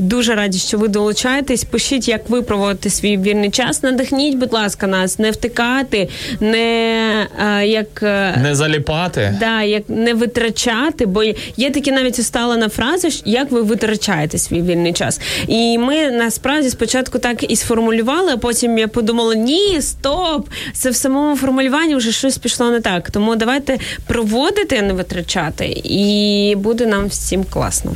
дуже 0.10 0.36
раді, 0.36 0.58
що 0.58 0.78
ви 0.78 0.88
долучаєтесь. 0.90 1.64
Пишіть, 1.64 2.08
як 2.08 2.30
ви 2.30 2.42
проводите 2.42 2.90
свій 2.90 3.18
вільний 3.18 3.50
час. 3.50 3.84
Надихніть, 3.84 4.38
будь 4.38 4.54
ласка, 4.54 4.88
нас 4.88 5.20
не 5.20 5.32
втикати, 5.32 6.10
не 6.40 7.28
е, 7.40 7.68
як 7.68 8.02
не 8.42 8.52
заліпати, 8.54 9.38
да, 9.40 9.62
як 9.62 9.84
не 9.88 10.14
витрачати, 10.14 11.06
бо 11.06 11.24
є 11.58 11.72
такі 11.72 11.92
навіть 11.92 12.20
усталена 12.20 12.70
фраза, 12.70 13.10
як 13.26 13.52
ви 13.52 13.62
витрачаєте 13.62 14.38
свій 14.38 14.62
вільний 14.62 14.94
час. 14.94 15.22
І 15.48 15.78
ми 15.78 16.12
насправді 16.12 16.70
спочатку 16.70 17.20
так 17.20 17.52
і 17.52 17.56
сформулювали, 17.56 18.32
а 18.32 18.38
потім 18.38 18.78
я 18.78 18.88
подумала: 18.88 19.36
ні, 19.36 19.82
стоп! 19.82 20.48
Це 20.74 20.90
в 20.90 20.96
самому 20.96 21.38
формулюванні 21.38 21.96
вже 21.96 22.12
щось 22.12 22.38
пішло 22.38 22.72
не 22.72 22.82
так. 22.82 23.12
Тому 23.12 23.36
давайте 23.36 23.78
проводити, 24.08 24.78
а 24.80 24.82
не 24.82 24.94
витрачати, 24.94 25.82
і 25.84 26.56
буде 26.58 26.86
нам 26.86 27.08
всім 27.08 27.44
класно. 27.44 27.96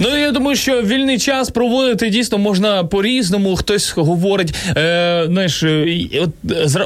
Ну 0.00 0.16
я 0.16 0.30
думаю, 0.30 0.56
що 0.56 0.82
вільний 0.82 1.18
час 1.18 1.50
проводити 1.50 2.10
дійсно 2.10 2.38
можна 2.38 2.84
по-різному. 2.84 3.56
Хтось 3.56 3.92
говорить, 3.96 4.54
е, 4.76 5.24
знаєш, 5.26 5.64
от 6.20 6.30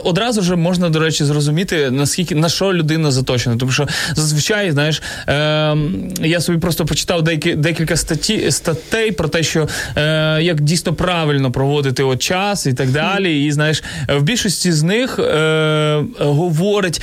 одразу 0.05 0.42
ж 0.42 0.57
можна, 0.57 0.88
до 0.88 0.99
речі, 0.99 1.25
зрозуміти, 1.25 1.90
наскільки 1.90 2.35
на 2.35 2.49
що 2.49 2.75
людина 2.75 3.11
заточена. 3.11 3.57
Тому 3.57 3.73
що 3.73 3.88
зазвичай, 4.14 4.71
знаєш, 4.71 5.03
е, 5.29 5.77
я 6.21 6.40
собі 6.40 6.59
просто 6.59 6.87
почитав 6.87 7.23
деякі 7.23 7.55
декілька 7.55 7.97
статті 7.97 8.51
статей 8.51 9.12
про 9.12 9.29
те, 9.29 9.42
що 9.42 9.69
е, 9.97 10.38
як 10.42 10.61
дійсно 10.61 10.95
правильно 10.95 11.53
проводити 11.53 12.03
от 12.03 12.23
час 12.23 12.66
і 12.66 12.73
так 12.73 12.90
далі. 12.90 13.45
І 13.45 13.53
знаєш, 13.53 13.83
в 14.09 14.23
більшості 14.23 14.73
з 14.73 14.83
них 14.83 15.19
е, 15.19 16.05
говорять, 16.19 17.03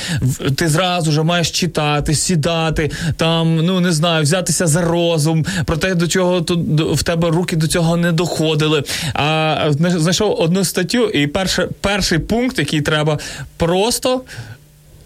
ти 0.56 0.68
зразу 0.68 1.12
ж 1.12 1.24
маєш 1.24 1.52
читати, 1.52 2.14
сідати, 2.14 2.92
там, 3.18 3.56
ну 3.56 3.80
не 3.80 3.92
знаю, 3.92 4.24
взятися 4.24 4.68
за 4.68 4.82
розум, 4.82 5.46
про 5.66 5.78
те 5.78 5.93
до 5.96 6.08
чого 6.08 6.42
тут 6.42 6.60
в 7.00 7.04
тебе 7.04 7.30
руки 7.30 7.56
до 7.56 7.68
цього 7.68 7.98
не 7.98 8.12
доходили. 8.12 8.84
А 9.14 9.66
знайшов 9.80 10.36
одну 10.40 10.64
статтю, 10.64 11.10
і 11.10 11.28
перше, 11.28 11.68
перший 11.82 12.20
пункт, 12.20 12.60
який 12.60 12.82
треба 12.82 13.20
просто 13.58 14.22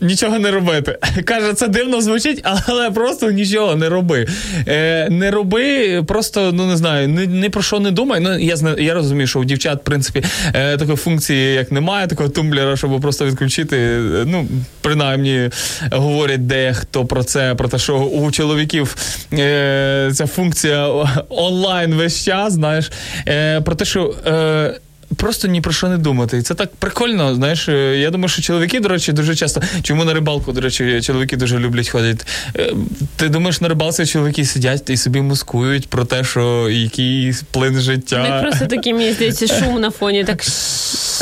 Нічого 0.01 0.39
не 0.39 0.51
робити. 0.51 0.97
Каже, 1.25 1.53
це 1.53 1.67
дивно 1.67 2.01
звучить, 2.01 2.41
але 2.67 2.91
просто 2.91 3.31
нічого 3.31 3.75
не 3.75 3.89
роби. 3.89 4.27
Е, 4.67 5.07
Не 5.09 5.31
роби, 5.31 6.03
просто 6.07 6.51
ну 6.53 6.65
не 6.65 6.77
знаю, 6.77 7.07
ні, 7.07 7.27
ні 7.27 7.49
про 7.49 7.61
що 7.61 7.79
не 7.79 7.91
думай. 7.91 8.19
Ну 8.19 8.39
я 8.39 8.55
я 8.77 8.93
розумію, 8.93 9.27
що 9.27 9.39
у 9.39 9.45
дівчат, 9.45 9.79
в 9.81 9.83
принципі, 9.83 10.23
е, 10.53 10.77
такої 10.77 10.97
функції, 10.97 11.53
як 11.53 11.71
немає, 11.71 12.07
такого 12.07 12.29
тумблера, 12.29 12.77
щоб 12.77 13.01
просто 13.01 13.25
відключити. 13.25 13.77
Е, 13.77 14.23
ну, 14.25 14.47
принаймні 14.81 15.49
говорять 15.91 16.47
дехто 16.47 17.05
про 17.05 17.23
це, 17.23 17.55
про 17.55 17.67
те, 17.67 17.77
що 17.77 17.97
у 17.97 18.31
чоловіків 18.31 18.95
е, 19.33 20.11
ця 20.13 20.27
функція 20.27 20.87
онлайн 21.29 21.93
весь 21.93 22.25
час, 22.25 22.53
знаєш, 22.53 22.91
е, 23.27 23.61
про 23.61 23.75
те, 23.75 23.85
що. 23.85 24.15
Е, 24.27 24.79
просто 25.15 25.47
ні 25.47 25.61
про 25.61 25.73
що 25.73 25.87
не 25.87 25.97
думати. 25.97 26.37
І 26.37 26.41
це 26.41 26.53
так 26.53 26.75
прикольно. 26.75 27.35
Знаєш, 27.35 27.69
е, 27.69 27.97
я 27.97 28.09
думаю, 28.09 28.29
що 28.29 28.41
чоловіки, 28.41 28.79
до 28.79 28.89
речі, 28.89 29.11
дуже 29.11 29.35
часто. 29.35 29.61
Чому 29.81 30.05
на 30.05 30.13
рибалку, 30.13 30.51
до 30.51 30.61
речі, 30.61 31.01
чоловіки 31.01 31.37
дуже 31.37 31.59
люблять 31.59 31.89
ходити. 31.89 32.25
Е, 32.55 32.73
ти 33.15 33.29
думаєш, 33.29 33.61
на 33.61 33.67
рибалці 33.67 34.05
чоловіки 34.05 34.45
сидять 34.45 34.89
і 34.89 34.97
собі 34.97 35.21
мускують 35.21 35.87
про 35.89 36.05
те, 36.05 36.23
що 36.23 36.69
який 36.69 37.33
плин 37.51 37.79
життя. 37.79 38.23
Не 38.23 38.41
просто 38.41 38.65
такі, 38.65 38.93
мені 38.93 39.13
здається, 39.13 39.47
шум 39.47 39.81
на 39.81 39.91
фоні. 39.91 40.23
Так, 40.23 40.43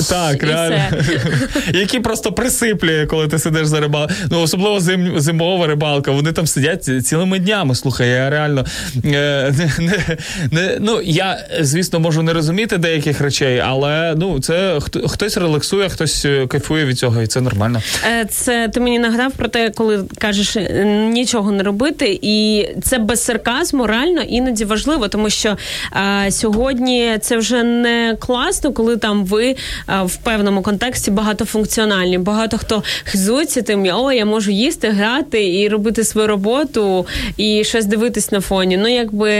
так 0.09 0.43
реально. 0.43 0.83
Які 1.73 1.99
просто 1.99 2.31
присиплює, 2.31 3.05
коли 3.05 3.27
ти 3.27 3.39
сидиш 3.39 3.67
за 3.67 3.79
рибалкою. 3.79 4.17
Ну, 4.31 4.41
особливо 4.41 4.79
зим, 4.79 5.19
зимова 5.19 5.67
рибалка. 5.67 6.11
Вони 6.11 6.31
там 6.31 6.47
сидять 6.47 7.07
цілими 7.07 7.39
днями. 7.39 7.75
Слухай, 7.75 8.09
я 8.09 8.29
реально 8.29 8.65
е, 9.05 9.53
не, 9.79 10.17
не, 10.51 10.77
ну 10.81 11.01
я, 11.01 11.47
звісно, 11.59 11.99
можу 11.99 12.23
не 12.23 12.33
розуміти 12.33 12.77
деяких 12.77 13.21
речей, 13.21 13.59
але 13.59 13.74
але 13.76 14.15
ну 14.17 14.39
це 14.39 14.80
хтось 15.07 15.38
релаксує, 15.38 15.89
хтось 15.89 16.26
е, 16.26 16.47
кайфує 16.47 16.86
від 16.86 16.97
цього, 16.97 17.21
і 17.21 17.28
це 17.28 17.41
нормально. 17.41 17.82
Е, 18.05 18.26
це 18.26 18.69
ти 18.73 18.80
мені 18.80 18.99
нагадав 18.99 19.32
про 19.32 19.47
те, 19.47 19.69
коли 19.69 20.03
кажеш 20.17 20.57
е, 20.57 20.86
нічого 21.13 21.51
не 21.51 21.63
робити, 21.63 22.19
і 22.21 22.67
це 22.84 22.97
без 22.97 23.23
сарказму 23.23 23.88
реально 23.88 24.21
іноді 24.21 24.65
важливо, 24.65 25.07
тому 25.07 25.30
що 25.30 25.57
а, 25.91 26.32
сьогодні 26.32 27.17
це 27.21 27.38
вже 27.38 27.63
не 27.63 28.17
класно, 28.19 28.71
коли 28.71 28.97
там 28.97 29.26
ви 29.26 29.55
а, 29.86 30.03
в 30.03 30.15
певному 30.15 30.61
контексті 30.61 31.11
багатофункціональні. 31.11 32.17
Багато 32.17 32.57
хто 32.57 32.84
хизується 33.03 33.61
тим, 33.61 33.88
о, 33.93 34.11
я 34.11 34.26
можу 34.26 34.51
їсти, 34.51 34.89
грати 34.89 35.59
і 35.59 35.69
робити 35.69 36.03
свою 36.03 36.28
роботу, 36.28 37.07
і 37.38 37.63
щось 37.63 37.86
дивитись 37.86 38.32
на 38.32 38.41
фоні. 38.41 38.78
Ну, 38.78 38.88
якби 38.88 39.32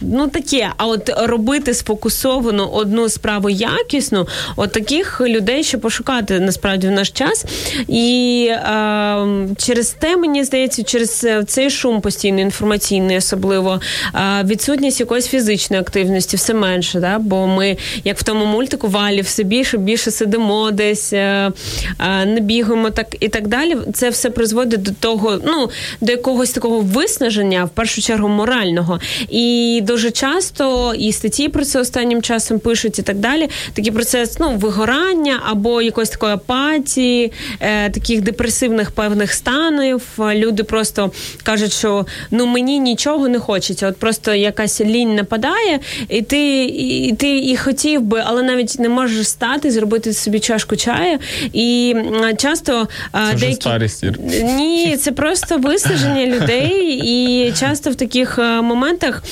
ну 0.00 0.28
таке. 0.28 0.70
А 0.76 0.86
от 0.86 1.10
робити 1.16 1.74
сфокусовану 1.74 2.66
одну 2.66 3.08
справу 3.08 3.50
як 3.50 3.79
якісну, 3.80 4.28
от 4.56 4.72
таких 4.72 5.20
людей 5.20 5.64
ще 5.64 5.78
пошукати 5.78 6.40
насправді 6.40 6.88
в 6.88 6.90
наш 6.90 7.10
час. 7.10 7.44
І 7.88 8.46
е, 8.50 9.26
через 9.58 9.90
те, 9.90 10.16
мені 10.16 10.44
здається, 10.44 10.82
через 10.82 11.26
цей 11.46 11.70
шум 11.70 12.00
постійно 12.00 12.40
інформаційний, 12.40 13.16
особливо 13.16 13.80
е, 14.14 14.44
відсутність 14.44 15.00
якоїсь 15.00 15.26
фізичної 15.26 15.82
активності, 15.82 16.36
все 16.36 16.54
менше. 16.54 17.00
Да? 17.00 17.18
Бо 17.18 17.46
ми, 17.46 17.76
як 18.04 18.18
в 18.18 18.22
тому 18.22 18.44
мультику, 18.44 18.88
валі 18.88 19.20
все 19.20 19.42
більше, 19.42 19.78
більше 19.78 20.10
сидимо 20.10 20.70
десь, 20.70 21.12
е, 21.12 21.52
е, 21.98 22.26
не 22.26 22.40
бігаємо 22.40 22.90
так 22.90 23.16
і 23.20 23.28
так 23.28 23.48
далі. 23.48 23.76
Це 23.94 24.10
все 24.10 24.30
призводить 24.30 24.82
до 24.82 24.90
того, 25.00 25.38
ну 25.44 25.70
до 26.00 26.12
якогось 26.12 26.50
такого 26.50 26.80
виснаження, 26.80 27.64
в 27.64 27.68
першу 27.68 28.02
чергу 28.02 28.28
морального. 28.28 29.00
І 29.28 29.80
дуже 29.84 30.10
часто 30.10 30.94
і 30.94 31.12
статті 31.12 31.48
про 31.48 31.64
це 31.64 31.80
останнім 31.80 32.22
часом 32.22 32.58
пишуть, 32.58 32.98
і 32.98 33.02
так 33.02 33.18
далі. 33.18 33.48
Такий 33.74 33.92
процес 33.92 34.38
ну, 34.38 34.56
вигорання 34.56 35.40
або 35.46 35.82
якоїсь 35.82 36.10
такої 36.10 36.32
апатії, 36.32 37.32
е, 37.60 37.90
таких 37.90 38.20
депресивних 38.20 38.90
певних 38.90 39.32
станів. 39.32 40.02
Люди 40.18 40.64
просто 40.64 41.10
кажуть, 41.42 41.72
що 41.72 42.06
ну 42.30 42.46
мені 42.46 42.78
нічого 42.78 43.28
не 43.28 43.38
хочеться. 43.38 43.88
От 43.88 43.96
просто 43.96 44.34
якась 44.34 44.80
лінь 44.80 45.14
нападає, 45.14 45.80
і 46.08 46.22
ти 46.22 46.64
і 46.64 47.14
ти 47.18 47.38
і 47.38 47.56
хотів 47.56 48.02
би, 48.02 48.22
але 48.26 48.42
навіть 48.42 48.78
не 48.78 48.88
можеш 48.88 49.28
стати, 49.28 49.70
зробити 49.70 50.12
собі 50.12 50.40
чашку 50.40 50.76
чаю. 50.76 51.18
І 51.52 51.96
часто 52.38 52.88
це 53.12 53.36
деякі 53.38 53.60
старість. 53.60 54.04
ні, 54.42 54.96
це 55.00 55.12
просто 55.12 55.58
виснаження 55.58 56.26
людей, 56.26 57.00
і 57.04 57.52
часто 57.60 57.90
в 57.90 57.94
таких 57.94 58.38
моментах 58.38 59.22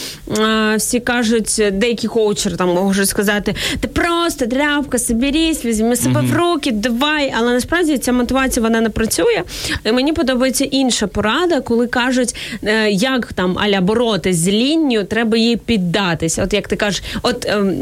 всі 0.76 1.00
кажуть, 1.00 1.62
деякі 1.72 2.08
коучери 2.08 2.56
там 2.56 2.68
можуть 2.68 3.08
сказати: 3.08 3.54
ти 3.80 3.88
просто 3.88 4.27
тряпка, 4.34 4.98
соберись, 4.98 5.64
візьми 5.64 5.96
себе 5.96 6.20
в 6.20 6.36
руки, 6.36 6.70
давай. 6.72 7.34
Але 7.38 7.52
насправді 7.52 7.98
ця 7.98 8.12
мотивація 8.12 8.62
вона 8.64 8.80
не 8.80 8.90
працює. 8.90 9.42
І 9.84 9.92
Мені 9.92 10.12
подобається 10.12 10.64
інша 10.64 11.06
порада, 11.06 11.60
коли 11.60 11.86
кажуть, 11.86 12.34
е, 12.64 12.90
як 12.90 13.32
там 13.32 13.58
аля 13.58 13.80
боротись 13.80 14.36
з 14.36 14.48
лінню, 14.48 15.04
треба 15.04 15.36
їй 15.38 15.56
піддатись. 15.56 16.38
От 16.38 16.52
як 16.52 16.68
ти 16.68 16.76
кажеш, 16.76 17.02
от 17.22 17.46
ем, 17.48 17.74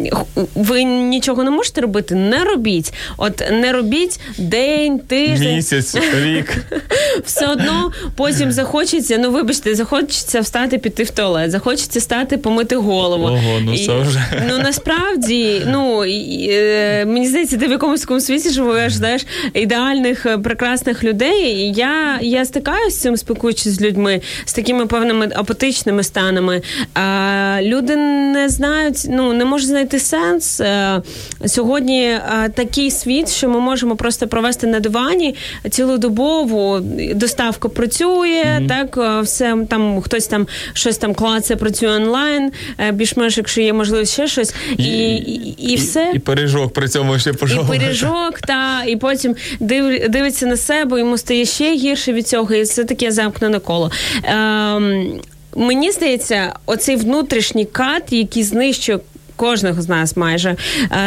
ви 0.55 0.85
нічого 0.85 1.45
не 1.45 1.51
можете 1.51 1.81
робити, 1.81 2.15
не 2.15 2.45
робіть. 2.45 2.93
От 3.17 3.43
не 3.51 3.73
робіть 3.73 4.21
день, 4.39 4.99
тиждень 4.99 5.55
місяць, 5.57 5.97
рік. 6.25 6.57
Все 7.25 7.47
одно 7.47 7.93
потім 8.17 8.53
захочеться. 8.53 9.19
Ну 9.19 9.31
вибачте, 9.31 9.75
захочеться 9.75 10.41
встати, 10.41 10.79
піти 10.79 11.03
в 11.03 11.11
туалет, 11.11 11.51
захочеться 11.51 12.01
стати, 12.01 12.37
помити 12.39 12.77
голову. 12.77 13.25
Ого, 13.25 13.61
ну 13.61 13.79
це 13.79 14.01
вже. 14.01 14.25
Ну 14.49 14.59
насправді, 14.59 15.63
ну 15.67 16.05
мені 17.07 17.29
здається, 17.29 17.57
ти 17.57 17.67
в 17.67 17.71
якомусь 17.71 18.01
такому 18.01 18.21
світі 18.21 18.51
живеш, 18.51 18.93
знаєш, 18.93 19.27
ідеальних, 19.55 20.27
е, 20.27 20.39
прекрасних 20.39 21.05
людей. 21.05 21.73
Я 21.77 22.19
я 22.21 22.45
стикаюся 22.45 22.91
з 22.91 23.01
цим, 23.01 23.17
спілкуючись 23.17 23.73
з 23.73 23.81
людьми, 23.81 24.21
з 24.45 24.53
такими 24.53 24.87
певними 24.87 25.31
апатичними 25.35 26.03
станами. 26.03 26.63
А, 26.95 27.59
Люди 27.63 27.97
не 27.97 28.49
знають, 28.49 29.07
ну 29.09 29.33
не 29.33 29.45
можуть 29.45 29.69
знайти 29.69 29.99
сенс. 29.99 30.61
Е, 30.61 31.03
сьогодні 31.47 32.19
такий 32.55 32.91
світ, 32.91 33.31
що 33.31 33.49
ми 33.49 33.61
можемо 33.61 33.97
просто 33.97 34.29
провести 34.29 34.67
на 34.67 34.81
дивані 34.81 35.35
цілодобово. 35.71 36.81
Доставка 37.15 37.69
працює, 37.69 38.45
mm-hmm. 38.45 38.69
так 38.69 39.23
все 39.23 39.57
там 39.69 40.01
хтось 40.01 40.27
там 40.27 40.47
щось 40.73 40.99
там 40.99 41.15
клацає, 41.15 41.59
працює 41.59 41.89
онлайн, 41.89 42.53
більш-менш, 42.93 43.37
якщо 43.37 43.61
є 43.61 43.73
можливість 43.73 44.13
ще 44.13 44.27
щось, 44.27 44.55
і, 44.79 44.85
і, 44.85 45.17
і, 45.17 45.73
і 45.73 45.77
все. 45.77 46.13
І 46.15 46.19
пиріжок 46.27 46.73
при 46.73 46.89
цьому 46.89 47.19
ще 47.19 47.33
пожовує. 47.33 47.79
І 47.79 47.83
пиріжок, 47.83 48.41
та, 48.41 48.85
і 48.87 48.97
потім 48.97 49.37
див, 49.61 50.09
дивиться 50.11 50.47
на 50.47 50.57
себе, 50.57 50.99
йому 50.99 51.19
стає 51.19 51.45
ще 51.45 51.75
гірше 51.75 52.13
від 52.13 52.29
цього, 52.29 52.55
і 52.55 52.65
це 52.65 52.85
таке 52.85 53.13
замкнене 53.13 53.59
коло. 53.59 53.91
Ем, 54.25 55.21
Мені 55.59 55.91
здається, 55.93 56.55
оцей 56.67 56.97
внутрішній 56.97 57.65
кат, 57.65 58.13
який 58.13 58.43
знищує 58.43 58.99
кожного 59.37 59.83
з 59.83 59.89
нас 59.89 60.17
майже 60.17 60.57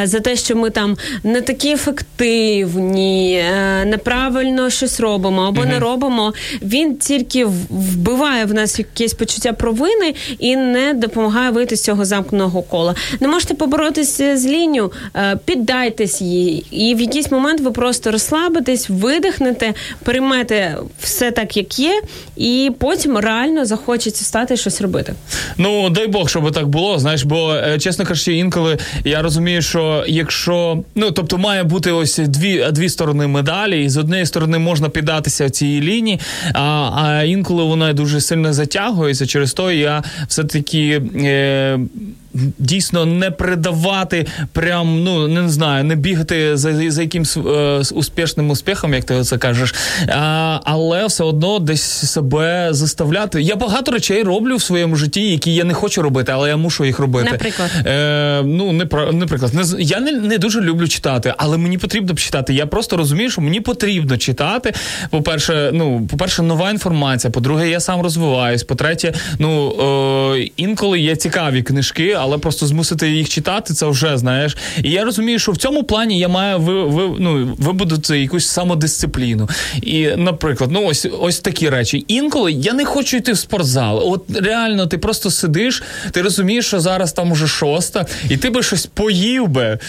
е, 0.02 0.08
за 0.08 0.20
те, 0.20 0.36
що 0.36 0.56
ми 0.56 0.70
там 0.70 0.98
не 1.24 1.42
такі 1.42 1.72
ефективні, 1.72 3.34
е, 3.34 3.86
неправильно 3.86 4.70
щось 4.70 5.00
робимо 5.00 5.42
або 5.42 5.62
mm-hmm. 5.62 5.70
не 5.70 5.80
робимо. 5.80 6.34
Він 6.62 6.98
тільки 6.98 7.46
вбиває 7.70 8.46
в 8.46 8.54
нас 8.54 8.80
якесь 8.80 9.14
почуття 9.14 9.54
провини 9.54 10.16
і 10.40 10.56
не 10.56 10.94
допомагає 10.94 11.52
вийти 11.52 11.76
з 11.76 11.84
цього 11.84 12.06
замкненого 12.06 12.62
кола. 12.62 12.96
Не 13.20 13.28
можете 13.28 13.54
поборотися 13.54 14.38
з 14.38 14.46
лінію, 14.46 14.92
е, 15.16 15.40
піддайтесь 15.46 16.22
їй, 16.22 16.66
і 16.72 16.96
в 16.96 17.02
якийсь 17.02 17.32
момент 17.32 17.62
ви 17.62 17.72
просто 17.72 18.12
розслабитесь, 18.12 18.90
видихнете, 18.90 19.74
приймете 20.04 20.78
все 21.00 21.32
так, 21.32 21.58
як 21.58 21.80
є, 21.80 22.02
і 22.38 22.72
потім 22.80 23.18
реально 23.18 23.66
захочеться 23.66 24.26
стати 24.26 24.58
щось 24.58 24.82
робити. 24.82 25.14
Ну 25.58 25.90
дай 25.90 26.08
Бог, 26.08 26.30
щоб 26.30 26.52
так 26.52 26.68
було. 26.68 27.00
Знаєш, 27.00 27.24
бо 27.24 27.56
чесно 27.80 28.06
кажучи, 28.06 28.19
що 28.20 28.32
інколи 28.32 28.78
я 29.04 29.22
розумію, 29.22 29.62
що 29.62 30.04
якщо 30.08 30.84
ну 30.96 31.12
тобто 31.12 31.38
має 31.38 31.64
бути 31.64 31.92
ось 31.92 32.18
дві 32.18 32.66
дві 32.72 32.90
сторони 32.90 33.28
медалі, 33.28 33.84
і 33.84 33.90
з 33.90 33.98
однієї 33.98 34.26
сторони 34.26 34.58
можна 34.58 34.90
піддатися 34.90 35.50
цій 35.50 35.82
лінії, 35.82 36.20
а 36.54 36.92
а 36.96 37.24
інколи 37.24 37.64
вона 37.64 37.94
дуже 37.94 38.22
сильно 38.22 38.54
затягується. 38.54 39.26
Через 39.26 39.54
то 39.54 39.72
я 39.72 40.04
все 40.28 40.44
таки. 40.44 41.02
Е, 41.16 41.80
дійсно 42.60 43.06
не 43.06 43.32
передавати, 43.32 44.26
прям 44.52 45.04
ну 45.04 45.28
не 45.28 45.50
знаю, 45.50 45.84
не 45.84 45.96
бігати 45.96 46.58
за 46.58 46.92
за 46.92 47.02
якимсь 47.02 47.38
е, 47.38 47.82
успішним 47.94 48.50
успіхом, 48.50 48.94
як 48.94 49.04
ти 49.04 49.24
це 49.24 49.38
кажеш, 49.38 49.76
а, 50.08 50.60
але 50.64 51.06
все 51.06 51.24
одно 51.24 51.60
десь 51.60 51.82
себе 52.12 52.68
заставляти. 52.72 53.42
Я 53.42 53.56
багато 53.56 53.92
речей 53.92 54.24
роблю 54.24 54.56
в 54.56 54.62
своєму 54.62 54.96
житті, 54.96 55.32
які 55.32 55.56
я 55.56 55.64
не 55.64 55.74
хочу 55.74 56.02
робити, 56.02 56.32
але 56.36 56.50
я 56.50 56.58
мушу 56.58 56.86
їх 56.86 57.00
робити. 57.00 57.30
Наприклад, 57.32 57.72
Е, 57.86 58.42
ну 58.44 58.72
не 58.72 58.86
про 58.86 59.12
наприклад, 59.12 59.54
не 59.54 59.84
я 59.84 60.00
не, 60.00 60.12
не 60.12 60.38
дуже 60.38 60.62
люблю 60.62 60.88
читати, 60.88 61.34
але 61.38 61.58
мені 61.58 61.78
потрібно 61.78 62.16
читати. 62.16 62.54
Я 62.54 62.66
просто 62.66 62.98
розумію, 62.98 63.30
що 63.30 63.42
мені 63.42 63.62
потрібно 63.62 64.18
читати. 64.18 64.74
По 65.10 65.22
перше, 65.22 65.72
ну 65.74 66.08
по 66.12 66.18
перше, 66.18 66.42
нова 66.42 66.72
інформація. 66.72 67.32
По-друге, 67.32 67.70
я 67.70 67.80
сам 67.80 68.02
розвиваюсь. 68.02 68.64
По 68.64 68.76
третє, 68.76 69.14
ну 69.40 69.72
е, 70.36 70.50
інколи 70.58 71.00
є 71.00 71.16
цікаві 71.16 71.64
книжки 71.64 72.14
але 72.20 72.38
просто 72.38 72.68
змусити 72.68 73.10
їх 73.12 73.30
читати, 73.30 73.74
це 73.74 73.86
вже 73.86 74.18
знаєш. 74.18 74.58
І 74.84 74.92
я 74.92 75.04
розумію, 75.04 75.40
що 75.40 75.52
в 75.52 75.58
цьому 75.58 75.84
плані 75.84 76.20
я 76.20 76.28
маю 76.28 76.60
ви, 76.60 76.84
ви, 76.84 77.16
ну, 77.20 77.56
вибудувати 77.60 78.20
якусь 78.20 78.48
самодисципліну. 78.48 79.50
І, 79.82 80.08
наприклад, 80.08 80.70
ну 80.74 80.86
ось 80.86 81.08
ось 81.20 81.40
такі 81.40 81.70
речі. 81.70 82.06
Інколи 82.08 82.52
я 82.52 82.74
не 82.74 82.86
хочу 82.86 83.18
йти 83.18 83.32
в 83.34 83.38
спортзал. 83.38 84.04
От 84.06 84.26
реально, 84.42 84.88
ти 84.88 84.98
просто 84.98 85.32
сидиш, 85.32 85.84
ти 86.12 86.22
розумієш, 86.22 86.66
що 86.66 86.80
зараз 86.80 87.14
там 87.14 87.32
уже 87.32 87.48
шоста, 87.48 88.06
і 88.30 88.38
ти 88.38 88.50
би 88.50 88.64
щось 88.64 88.86
поїв 88.86 89.48
би. 89.48 89.80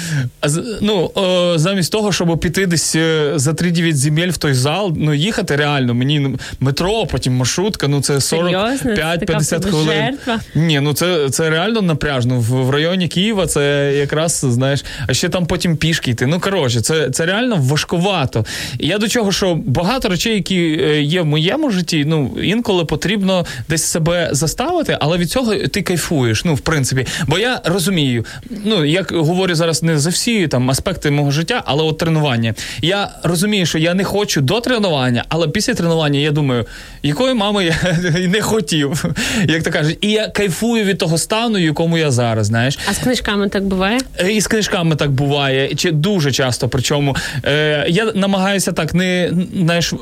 Ну, 0.80 1.10
о, 1.14 1.58
замість 1.58 1.92
того, 1.92 2.12
щоб 2.12 2.40
піти 2.40 2.66
десь 2.66 2.96
е, 2.96 3.32
за 3.36 3.50
3-9 3.50 3.92
земель 3.92 4.28
в 4.28 4.36
той 4.36 4.54
зал, 4.54 4.92
ну 4.96 5.14
їхати 5.14 5.56
реально, 5.56 5.94
мені 5.94 6.36
метро, 6.60 7.06
потім 7.06 7.32
маршрутка, 7.36 7.88
ну 7.88 8.02
це 8.02 8.14
45-50 8.14 9.70
хвилин. 9.70 9.86
Жертва? 9.86 10.40
Ні, 10.54 10.80
ну 10.80 10.94
це, 10.94 11.30
це 11.30 11.50
реально 11.50 11.82
напряжно 11.82 12.19
напряжно. 12.26 12.64
В, 12.64 12.70
районі 12.70 13.08
Києва 13.08 13.46
це 13.46 13.92
якраз 13.96 14.44
знаєш, 14.48 14.84
а 15.06 15.14
ще 15.14 15.28
там 15.28 15.46
потім 15.46 15.76
пішки 15.76 16.10
йти. 16.10 16.26
Ну 16.26 16.40
коротше, 16.40 16.80
це 16.80 17.10
це 17.10 17.26
реально 17.26 17.56
важкувато. 17.60 18.44
Я 18.78 18.98
до 18.98 19.08
чого, 19.08 19.32
що 19.32 19.54
багато 19.54 20.08
речей, 20.08 20.34
які 20.34 20.80
е, 20.82 21.02
є 21.02 21.22
в 21.22 21.26
моєму 21.26 21.70
житті, 21.70 22.04
ну 22.06 22.30
інколи 22.42 22.84
потрібно 22.84 23.46
десь 23.68 23.84
себе 23.84 24.28
заставити, 24.32 24.96
але 25.00 25.18
від 25.18 25.30
цього 25.30 25.54
ти 25.54 25.82
кайфуєш. 25.82 26.44
Ну, 26.44 26.54
в 26.54 26.60
принципі, 26.60 27.06
бо 27.26 27.38
я 27.38 27.60
розумію, 27.64 28.24
ну 28.64 28.84
як 28.84 29.12
говорю 29.12 29.54
зараз 29.54 29.82
не 29.82 29.98
за 29.98 30.10
всі 30.10 30.48
там 30.48 30.70
аспекти 30.70 31.10
мого 31.10 31.30
життя, 31.30 31.62
але 31.66 31.82
от 31.82 31.98
тренування. 31.98 32.54
Я 32.82 33.10
розумію, 33.22 33.66
що 33.66 33.78
я 33.78 33.94
не 33.94 34.04
хочу 34.04 34.40
до 34.40 34.60
тренування, 34.60 35.24
але 35.28 35.48
після 35.48 35.74
тренування 35.74 36.20
я 36.20 36.30
думаю, 36.30 36.66
якої 37.02 37.34
мами 37.34 37.64
я 37.64 37.98
не 38.28 38.40
хотів, 38.40 39.04
як 39.48 39.62
то 39.62 39.70
кажуть, 39.70 39.98
і 40.00 40.10
я 40.10 40.28
кайфую 40.28 40.84
від 40.84 40.98
того 40.98 41.18
стану, 41.18 41.58
якому 41.58 41.98
я 41.98 42.09
зараз. 42.10 42.46
Знаєш, 42.46 42.78
а 42.90 42.94
з 42.94 42.98
книжками 42.98 43.48
так 43.48 43.64
буває? 43.64 43.98
Е, 44.18 44.32
і 44.32 44.40
з 44.40 44.46
книжками 44.46 44.96
так 44.96 45.10
буває, 45.10 45.74
чи 45.74 45.90
дуже 45.90 46.32
часто. 46.32 46.68
Причому 46.68 47.16
е, 47.44 47.86
я 47.88 48.12
намагаюся 48.14 48.72
так 48.72 48.94
не 48.94 49.32
знаєш, 49.56 49.92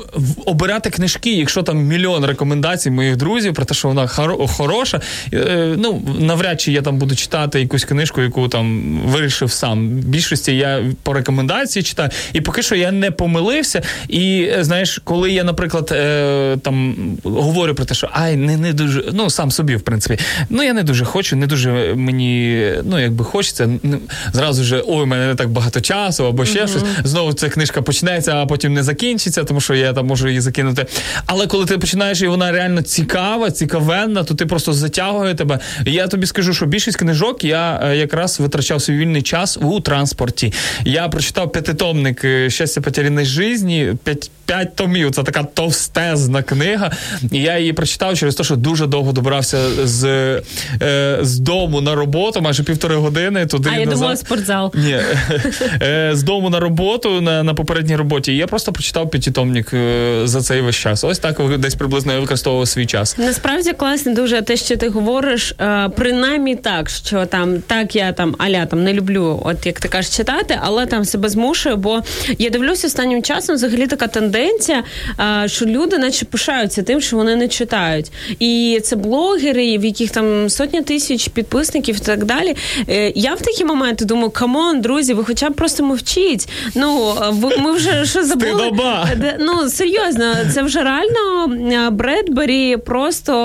обирати 0.45 0.89
книжки, 0.89 1.33
якщо 1.33 1.63
там 1.63 1.77
мільйон 1.77 2.25
рекомендацій 2.25 2.91
моїх 2.91 3.17
друзів 3.17 3.53
про 3.53 3.65
те, 3.65 3.73
що 3.73 3.87
вона 3.87 4.07
хоро, 4.07 4.47
хороша. 4.47 5.01
Е, 5.33 5.75
ну 5.77 6.01
навряд 6.19 6.61
чи 6.61 6.71
я 6.71 6.81
там 6.81 6.97
буду 6.97 7.15
читати 7.15 7.59
якусь 7.59 7.85
книжку, 7.85 8.21
яку 8.21 8.47
там 8.47 8.97
вирішив 9.05 9.51
сам. 9.51 9.89
В 9.89 10.05
Більшості 10.05 10.55
я 10.55 10.83
по 11.03 11.13
рекомендації 11.13 11.83
читаю, 11.83 12.09
і 12.33 12.41
поки 12.41 12.61
що 12.61 12.75
я 12.75 12.91
не 12.91 13.11
помилився. 13.11 13.81
І 14.07 14.49
е, 14.57 14.63
знаєш, 14.63 15.01
коли 15.03 15.31
я, 15.31 15.43
наприклад, 15.43 15.89
е, 15.91 16.57
там 16.63 16.95
говорю 17.23 17.75
про 17.75 17.85
те, 17.85 17.93
що 17.93 18.09
ай, 18.13 18.35
не 18.35 18.57
не 18.57 18.73
дуже 18.73 19.03
ну 19.13 19.29
сам 19.29 19.51
собі, 19.51 19.75
в 19.75 19.81
принципі, 19.81 20.23
ну 20.49 20.63
я 20.63 20.73
не 20.73 20.83
дуже 20.83 21.05
хочу, 21.05 21.35
не 21.35 21.47
дуже 21.47 21.93
мені 21.99 22.71
ну 22.83 22.99
якби 22.99 23.25
хочеться, 23.25 23.69
зразу 24.33 24.63
ж 24.63 24.83
ой, 24.87 25.03
у 25.03 25.05
мене 25.05 25.27
не 25.27 25.35
так 25.35 25.49
багато 25.49 25.81
часу, 25.81 26.25
або 26.25 26.45
ще 26.45 26.67
щось. 26.67 26.83
Знову 27.03 27.33
ця 27.33 27.49
книжка 27.49 27.81
починається, 27.81 28.35
а 28.35 28.45
потім 28.45 28.73
не 28.73 28.83
закінчиться, 28.83 29.43
тому 29.43 29.61
що 29.61 29.75
я 29.75 29.93
там 29.93 30.07
можу 30.07 30.27
її 30.27 30.41
закинути. 30.41 30.85
Але 31.25 31.47
коли 31.47 31.65
ти 31.65 31.77
починаєш 31.77 32.21
і 32.21 32.27
вона 32.27 32.51
реально 32.51 32.81
цікава, 32.81 33.51
цікавенна, 33.51 34.23
то 34.23 34.33
ти 34.33 34.45
просто 34.45 34.73
затягує 34.73 35.35
тебе. 35.35 35.59
І 35.85 35.91
я 35.91 36.07
тобі 36.07 36.25
скажу, 36.25 36.53
що 36.53 36.65
більшість 36.65 36.97
книжок 36.97 37.43
я 37.43 37.79
е, 37.83 37.97
якраз 37.97 38.39
витрачав 38.39 38.81
свій 38.81 38.97
вільний 38.97 39.21
час 39.21 39.57
у 39.61 39.79
транспорті. 39.79 40.53
Я 40.85 41.09
прочитав 41.09 41.51
п'ятитомник 41.51 42.25
е, 42.25 42.49
щастя 42.49 42.81
потеряної 42.81 43.25
житті, 43.25 43.93
п'ять, 44.03 44.31
п'ять 44.45 44.75
томів. 44.75 45.11
Це 45.11 45.23
така 45.23 45.43
товстезна 45.43 46.43
книга. 46.43 46.91
І 47.31 47.41
я 47.41 47.57
її 47.57 47.73
прочитав 47.73 48.17
через 48.17 48.35
те, 48.35 48.43
що 48.43 48.55
дуже 48.55 48.87
довго 48.87 49.11
добрався 49.11 49.87
з, 49.87 50.05
е, 50.81 51.19
з 51.21 51.39
дому 51.39 51.81
на 51.89 51.95
роботу, 51.95 52.41
майже 52.41 52.63
півтори 52.63 52.95
години. 52.95 53.45
Туди 53.45 53.69
А 53.73 53.77
я 53.77 53.85
назад. 53.85 53.93
думала, 53.99 54.15
спортзал. 54.15 54.71
Ні, 54.75 54.99
Е, 55.81 56.11
з 56.13 56.23
дому 56.23 56.49
на 56.49 56.59
роботу 56.59 57.21
на, 57.21 57.43
на 57.43 57.53
попередній 57.53 57.95
роботі. 57.95 58.35
Я 58.35 58.47
просто 58.47 58.71
прочитав 58.71 59.09
п'ятитомник 59.09 59.73
е, 59.73 60.21
за 60.23 60.41
цей 60.41 60.61
весь 60.61 60.75
час. 60.75 61.03
Ось 61.03 61.19
так 61.19 61.57
десь 61.59 61.75
приблизно 61.75 62.13
я 62.13 62.19
використовував 62.19 62.67
свій 62.67 62.85
час. 62.85 63.17
Насправді 63.17 63.71
класно 63.73 64.13
дуже 64.13 64.41
те, 64.41 64.57
що 64.57 64.77
ти 64.77 64.89
говориш, 64.89 65.55
е, 65.61 65.89
принаймні 65.95 66.55
так, 66.55 66.89
що 66.89 67.25
там 67.25 67.61
так 67.67 67.95
я 67.95 68.11
там 68.13 68.35
аля 68.37 68.65
там 68.65 68.83
не 68.83 68.93
люблю, 68.93 69.41
от 69.45 69.65
як 69.65 69.79
ти 69.79 69.87
кажеш, 69.87 70.15
читати, 70.17 70.59
але 70.61 70.85
там 70.85 71.05
себе 71.05 71.29
змушую, 71.29 71.77
бо 71.77 72.01
я 72.37 72.49
дивлюся 72.49 72.87
останнім 72.87 73.23
часом 73.23 73.55
взагалі 73.55 73.87
така 73.87 74.07
тенденція, 74.07 74.83
що 75.45 75.65
люди 75.65 75.97
наче 75.97 76.25
пишаються 76.25 76.83
тим, 76.83 77.01
що 77.01 77.15
вони 77.17 77.35
не 77.35 77.47
читають. 77.47 78.11
І 78.39 78.81
це 78.83 78.95
блогери, 78.95 79.77
в 79.77 79.85
яких 79.85 80.11
там 80.11 80.49
сотня 80.49 80.81
тисяч 80.81 81.27
підписників 81.27 81.78
і 81.87 81.93
так 81.93 82.25
далі. 82.25 82.55
Е, 82.89 83.11
Я 83.15 83.33
в 83.33 83.41
такі 83.41 83.65
моменти 83.65 84.05
думаю, 84.05 84.29
come 84.29 84.59
on, 84.59 84.81
друзі, 84.81 85.13
ви 85.13 85.23
хоча 85.25 85.49
б 85.49 85.53
просто 85.53 85.83
мовчіть. 85.83 86.49
Ну, 86.75 87.13
ми 87.59 87.71
вже 87.71 88.05
що 88.05 88.23
забули. 88.23 88.51
Ну 89.39 89.69
серйозно, 89.69 90.35
це 90.53 90.63
вже 90.63 90.83
реально 90.83 91.47
Бредбері 91.91 92.77
просто 92.77 93.35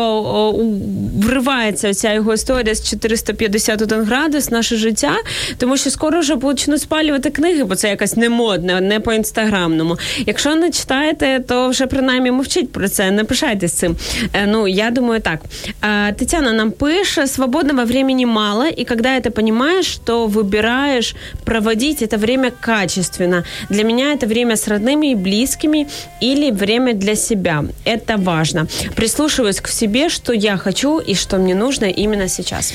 вривається 1.22 1.94
ця 1.94 2.12
його 2.12 2.34
історія 2.34 2.74
з 2.74 2.90
451 2.90 4.02
градус, 4.04 4.50
наше 4.50 4.76
життя, 4.76 5.12
тому 5.58 5.76
що 5.76 5.90
скоро 5.90 6.20
вже 6.20 6.36
почнуть 6.36 6.80
спалювати 6.80 7.30
книги, 7.30 7.64
бо 7.64 7.74
це 7.74 7.88
якась 7.88 8.16
не 8.16 8.28
модне, 8.28 8.80
не 8.80 9.00
по 9.00 9.12
інстаграмному. 9.12 9.96
Якщо 10.26 10.54
не 10.54 10.70
читаєте, 10.70 11.40
то 11.48 11.68
вже 11.68 11.86
принаймні 11.86 12.30
мовчіть 12.30 12.72
про 12.72 12.88
це, 12.88 13.10
не 13.10 13.24
пишайтесь 13.24 13.72
цим. 13.72 13.96
Е, 14.32 14.46
Ну 14.46 14.68
я 14.68 14.90
думаю, 14.90 15.20
так. 15.20 15.40
Тетяна 16.16 16.52
нам 16.52 16.70
пише: 16.70 17.26
свободного 17.26 17.84
времени 17.84 18.23
мало, 18.23 18.67
и 18.69 18.83
когда 18.85 19.17
это 19.17 19.29
понимаешь, 19.31 19.99
то 20.05 20.27
выбираешь 20.27 21.15
проводить 21.45 22.01
это 22.01 22.17
время 22.17 22.51
качественно. 22.59 23.43
Для 23.69 23.83
меня 23.83 24.13
это 24.13 24.27
время 24.27 24.55
с 24.55 24.67
родными 24.67 25.11
и 25.11 25.15
близкими 25.15 25.87
или 26.23 26.51
время 26.51 26.93
для 26.93 27.15
себя. 27.15 27.63
Это 27.85 28.17
важно. 28.17 28.67
Прислушиваюсь 28.95 29.59
к 29.61 29.67
себе, 29.67 30.09
что 30.09 30.33
я 30.33 30.57
хочу 30.57 30.99
и 30.99 31.15
что 31.15 31.37
мне 31.37 31.55
нужно 31.55 31.85
именно 31.85 32.27
сейчас. 32.27 32.73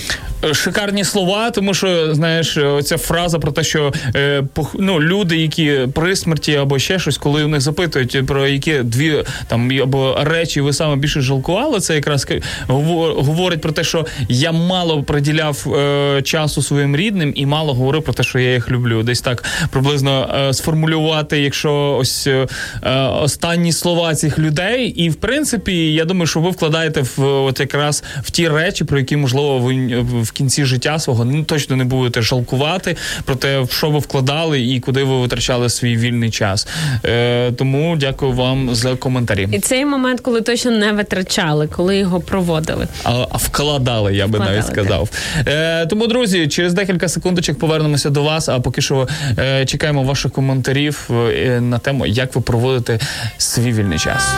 Шикарні 0.52 1.04
слова, 1.04 1.50
тому 1.50 1.74
що 1.74 2.14
знаєш, 2.14 2.56
оця 2.56 2.96
фраза 2.96 3.38
про 3.38 3.52
те, 3.52 3.64
що 3.64 3.92
е, 4.16 4.42
пох- 4.54 4.74
ну, 4.78 5.00
люди, 5.00 5.36
які 5.36 5.78
при 5.94 6.16
смерті 6.16 6.56
або 6.56 6.78
ще 6.78 6.98
щось, 6.98 7.18
коли 7.18 7.44
у 7.44 7.48
них 7.48 7.60
запитують 7.60 8.26
про 8.26 8.48
які 8.48 8.78
дві 8.82 9.24
там 9.48 9.70
або 9.82 10.16
речі 10.20 10.60
ви 10.60 10.72
саме 10.72 10.96
більше 10.96 11.20
жалкували, 11.20 11.80
це 11.80 11.94
якраз 11.94 12.24
ка- 12.24 12.34
гово- 12.68 13.22
говорить 13.24 13.60
про 13.60 13.72
те, 13.72 13.84
що 13.84 14.06
я 14.28 14.52
мало 14.52 15.02
приділяв 15.29 15.73
е, 15.75 16.21
часу 16.21 16.61
своїм 16.61 16.95
рідним 16.95 17.33
і 17.35 17.45
мало 17.45 17.73
говорив 17.73 18.03
про 18.03 18.13
те, 18.13 18.23
що 18.23 18.39
я 18.39 18.53
їх 18.53 18.71
люблю. 18.71 19.03
Десь 19.03 19.21
так 19.21 19.43
приблизно 19.69 20.35
е, 20.49 20.53
сформулювати, 20.53 21.41
якщо 21.41 21.97
ось 21.99 22.27
е, 22.27 22.47
е, 22.83 22.99
останні 22.99 23.71
слова 23.71 24.15
цих 24.15 24.39
людей. 24.39 24.87
І 24.87 25.09
в 25.09 25.15
принципі, 25.15 25.93
я 25.93 26.05
думаю, 26.05 26.27
що 26.27 26.39
ви 26.39 26.49
вкладаєте 26.49 27.01
в 27.01 27.25
от 27.25 27.59
якраз 27.59 28.03
в 28.23 28.31
ті 28.31 28.47
речі, 28.47 28.83
про 28.83 28.99
які 28.99 29.17
можливо 29.17 29.59
ви 29.59 30.01
в 30.21 30.31
кінці 30.31 30.65
життя 30.65 30.99
свого 30.99 31.25
ну 31.25 31.43
точно 31.43 31.75
не 31.75 31.83
будете 31.83 32.21
жалкувати 32.21 32.97
про 33.25 33.35
те, 33.35 33.59
в 33.59 33.71
що 33.71 33.89
ви 33.89 33.99
вкладали 33.99 34.61
і 34.61 34.79
куди 34.79 35.03
ви 35.03 35.21
витрачали 35.21 35.69
свій 35.69 35.97
вільний 35.97 36.31
час. 36.31 36.67
Е, 37.05 37.51
тому 37.51 37.95
дякую 37.95 38.31
вам 38.31 38.75
за 38.75 38.95
коментарі. 38.95 39.47
І 39.51 39.59
цей 39.59 39.85
момент, 39.85 40.21
коли 40.21 40.41
точно 40.41 40.71
не 40.71 40.93
витрачали, 40.93 41.67
коли 41.67 41.97
його 41.97 42.19
проводили. 42.19 42.87
А, 43.03 43.25
а 43.31 43.37
вкладали, 43.37 44.15
я 44.15 44.27
би 44.27 44.31
Вкладали, 44.31 44.57
навіть 44.57 44.71
сказав. 44.71 45.09
Е, 45.47 45.85
тому, 45.85 46.07
друзі, 46.07 46.47
через 46.47 46.73
декілька 46.73 47.07
секундочок 47.07 47.59
повернемося 47.59 48.09
до 48.09 48.23
вас. 48.23 48.49
А 48.49 48.59
поки 48.59 48.81
що 48.81 49.07
е, 49.39 49.65
чекаємо 49.65 50.03
ваших 50.03 50.31
коментарів 50.31 51.09
е, 51.11 51.61
на 51.61 51.79
тему, 51.79 52.05
як 52.05 52.35
ви 52.35 52.41
проводите 52.41 52.99
свій 53.37 53.71
вільний 53.71 53.99
час. 53.99 54.35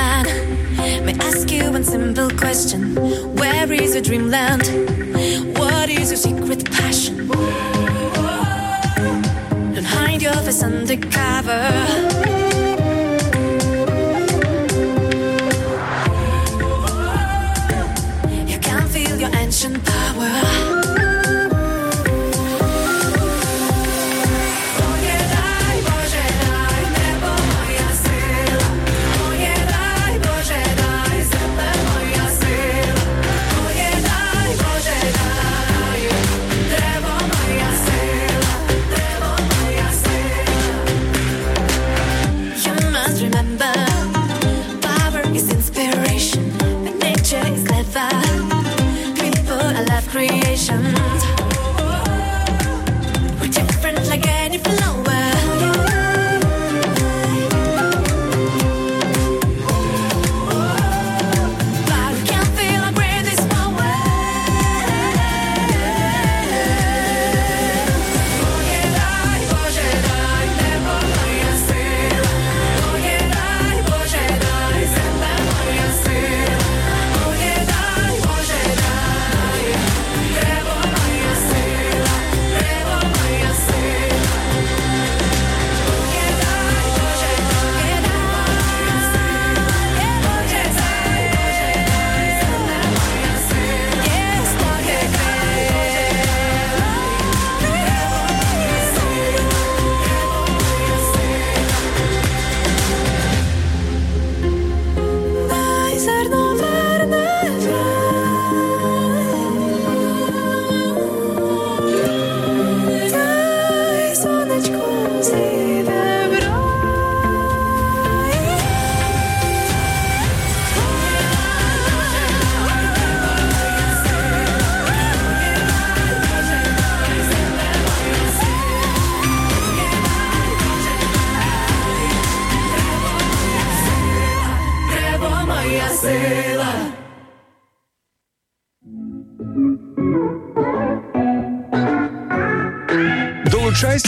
Human, 0.00 1.04
may 1.04 1.14
I 1.14 1.26
ask 1.26 1.50
you 1.50 1.70
one 1.70 1.84
simple 1.84 2.30
question. 2.30 2.94
Where 3.36 3.72
is 3.72 3.94
your 3.94 4.02
dreamland? 4.02 4.66
What 5.58 5.88
is 5.88 6.10
your 6.10 6.16
secret 6.16 6.64
passion? 6.70 7.28
Don't 9.74 9.84
hide 9.84 10.22
your 10.22 10.34
face 10.34 10.62
under 10.62 10.96
cover. 10.96 12.29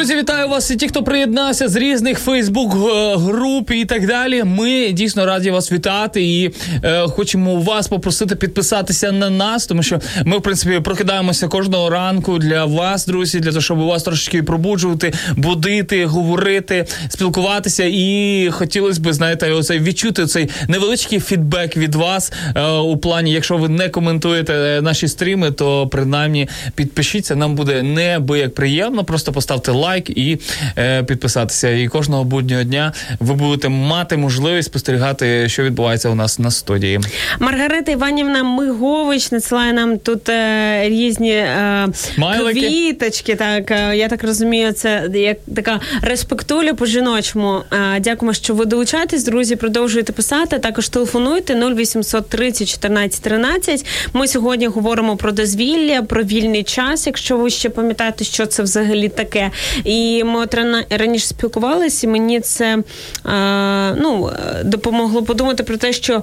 Друзі, 0.00 0.16
вітаю 0.16 0.48
вас 0.48 0.70
і 0.70 0.76
ті, 0.76 0.88
хто 0.88 1.02
приєднався 1.02 1.68
з 1.68 1.76
різних 1.76 2.18
Фейсбук 2.18 2.74
груп 3.14 3.70
і 3.70 3.84
так 3.84 4.06
далі. 4.06 4.44
Ми 4.44 4.92
дійсно 4.92 5.26
раді 5.26 5.50
вас 5.50 5.72
вітати 5.72 6.22
і 6.22 6.50
е, 6.84 7.06
хочемо 7.08 7.56
вас 7.56 7.88
попросити 7.88 8.36
підписатися 8.36 9.12
на 9.12 9.30
нас, 9.30 9.66
тому 9.66 9.82
що 9.82 10.00
ми, 10.24 10.38
в 10.38 10.42
принципі, 10.42 10.80
прокидаємося 10.80 11.48
кожного 11.48 11.90
ранку 11.90 12.38
для 12.38 12.64
вас, 12.64 13.06
друзі, 13.06 13.40
для 13.40 13.50
того, 13.50 13.60
щоб 13.60 13.78
вас 13.78 14.02
трошечки 14.02 14.42
пробуджувати, 14.42 15.12
будити, 15.36 16.06
говорити, 16.06 16.86
спілкуватися. 17.08 17.84
І 17.86 18.48
хотілося 18.52 19.00
б, 19.00 19.12
знаєте, 19.12 19.52
оцей 19.52 19.78
відчути 19.78 20.26
цей 20.26 20.48
невеличкий 20.68 21.20
фідбек 21.20 21.76
від 21.76 21.94
вас 21.94 22.32
е, 22.56 22.68
у 22.68 22.96
плані, 22.96 23.32
якщо 23.32 23.56
ви 23.56 23.68
не 23.68 23.88
коментуєте 23.88 24.80
наші 24.82 25.08
стріми, 25.08 25.50
то 25.50 25.86
принаймні 25.86 26.48
підпишіться. 26.74 27.36
Нам 27.36 27.54
буде 27.54 27.82
неабияк 27.82 28.54
приємно. 28.54 29.04
Просто 29.04 29.32
поставте 29.32 29.72
лайк 29.72 29.89
і 29.98 30.38
е, 30.78 31.02
підписатися. 31.02 31.70
І 31.70 31.88
кожного 31.88 32.24
буднього 32.24 32.62
дня 32.62 32.92
ви 33.20 33.34
будете 33.34 33.68
мати 33.68 34.16
можливість 34.16 34.68
спостерігати, 34.68 35.48
що 35.48 35.62
відбувається 35.62 36.08
у 36.08 36.14
нас 36.14 36.38
на 36.38 36.50
студії. 36.50 37.00
Маргарита 37.38 37.92
Іванівна 37.92 38.42
Мигович 38.42 39.32
надсилає 39.32 39.72
нам 39.72 39.98
тут 39.98 40.28
е, 40.28 40.88
різні 40.88 41.32
е, 41.32 41.88
Смайлики. 41.94 42.60
квіточки. 42.60 43.34
Так 43.34 43.70
е, 43.70 43.96
я 43.96 44.08
так 44.08 44.24
розумію, 44.24 44.72
це 44.72 45.10
як 45.14 45.36
така 45.56 45.80
респектуля 46.02 46.74
по 46.74 46.86
жіночому. 46.86 47.60
Е, 47.96 48.00
дякуємо, 48.00 48.34
що 48.34 48.54
ви 48.54 48.64
долучаєтесь, 48.64 49.24
друзі. 49.24 49.56
Продовжуйте 49.56 50.12
писати. 50.12 50.58
Також 50.58 50.88
телефонуйте 50.88 51.54
0800 51.54 52.28
30 52.28 52.68
14 52.68 53.22
13. 53.22 53.86
Ми 54.12 54.28
сьогодні 54.28 54.66
говоримо 54.66 55.16
про 55.16 55.32
дозвілля, 55.32 56.02
про 56.02 56.22
вільний 56.22 56.62
час. 56.62 57.06
Якщо 57.06 57.36
ви 57.36 57.50
ще 57.50 57.68
пам'ятаєте, 57.68 58.24
що 58.24 58.46
це 58.46 58.62
взагалі 58.62 59.08
таке. 59.08 59.50
І 59.84 60.24
ми 60.24 60.40
от 60.40 60.54
раніше 60.90 61.26
спілкувалися, 61.26 62.06
і 62.06 62.10
мені 62.10 62.40
це 62.40 62.78
е, 63.26 63.94
ну, 63.94 64.28
е, 64.28 64.64
допомогло 64.64 65.22
подумати 65.22 65.62
про 65.62 65.76
те, 65.76 65.92
що. 65.92 66.22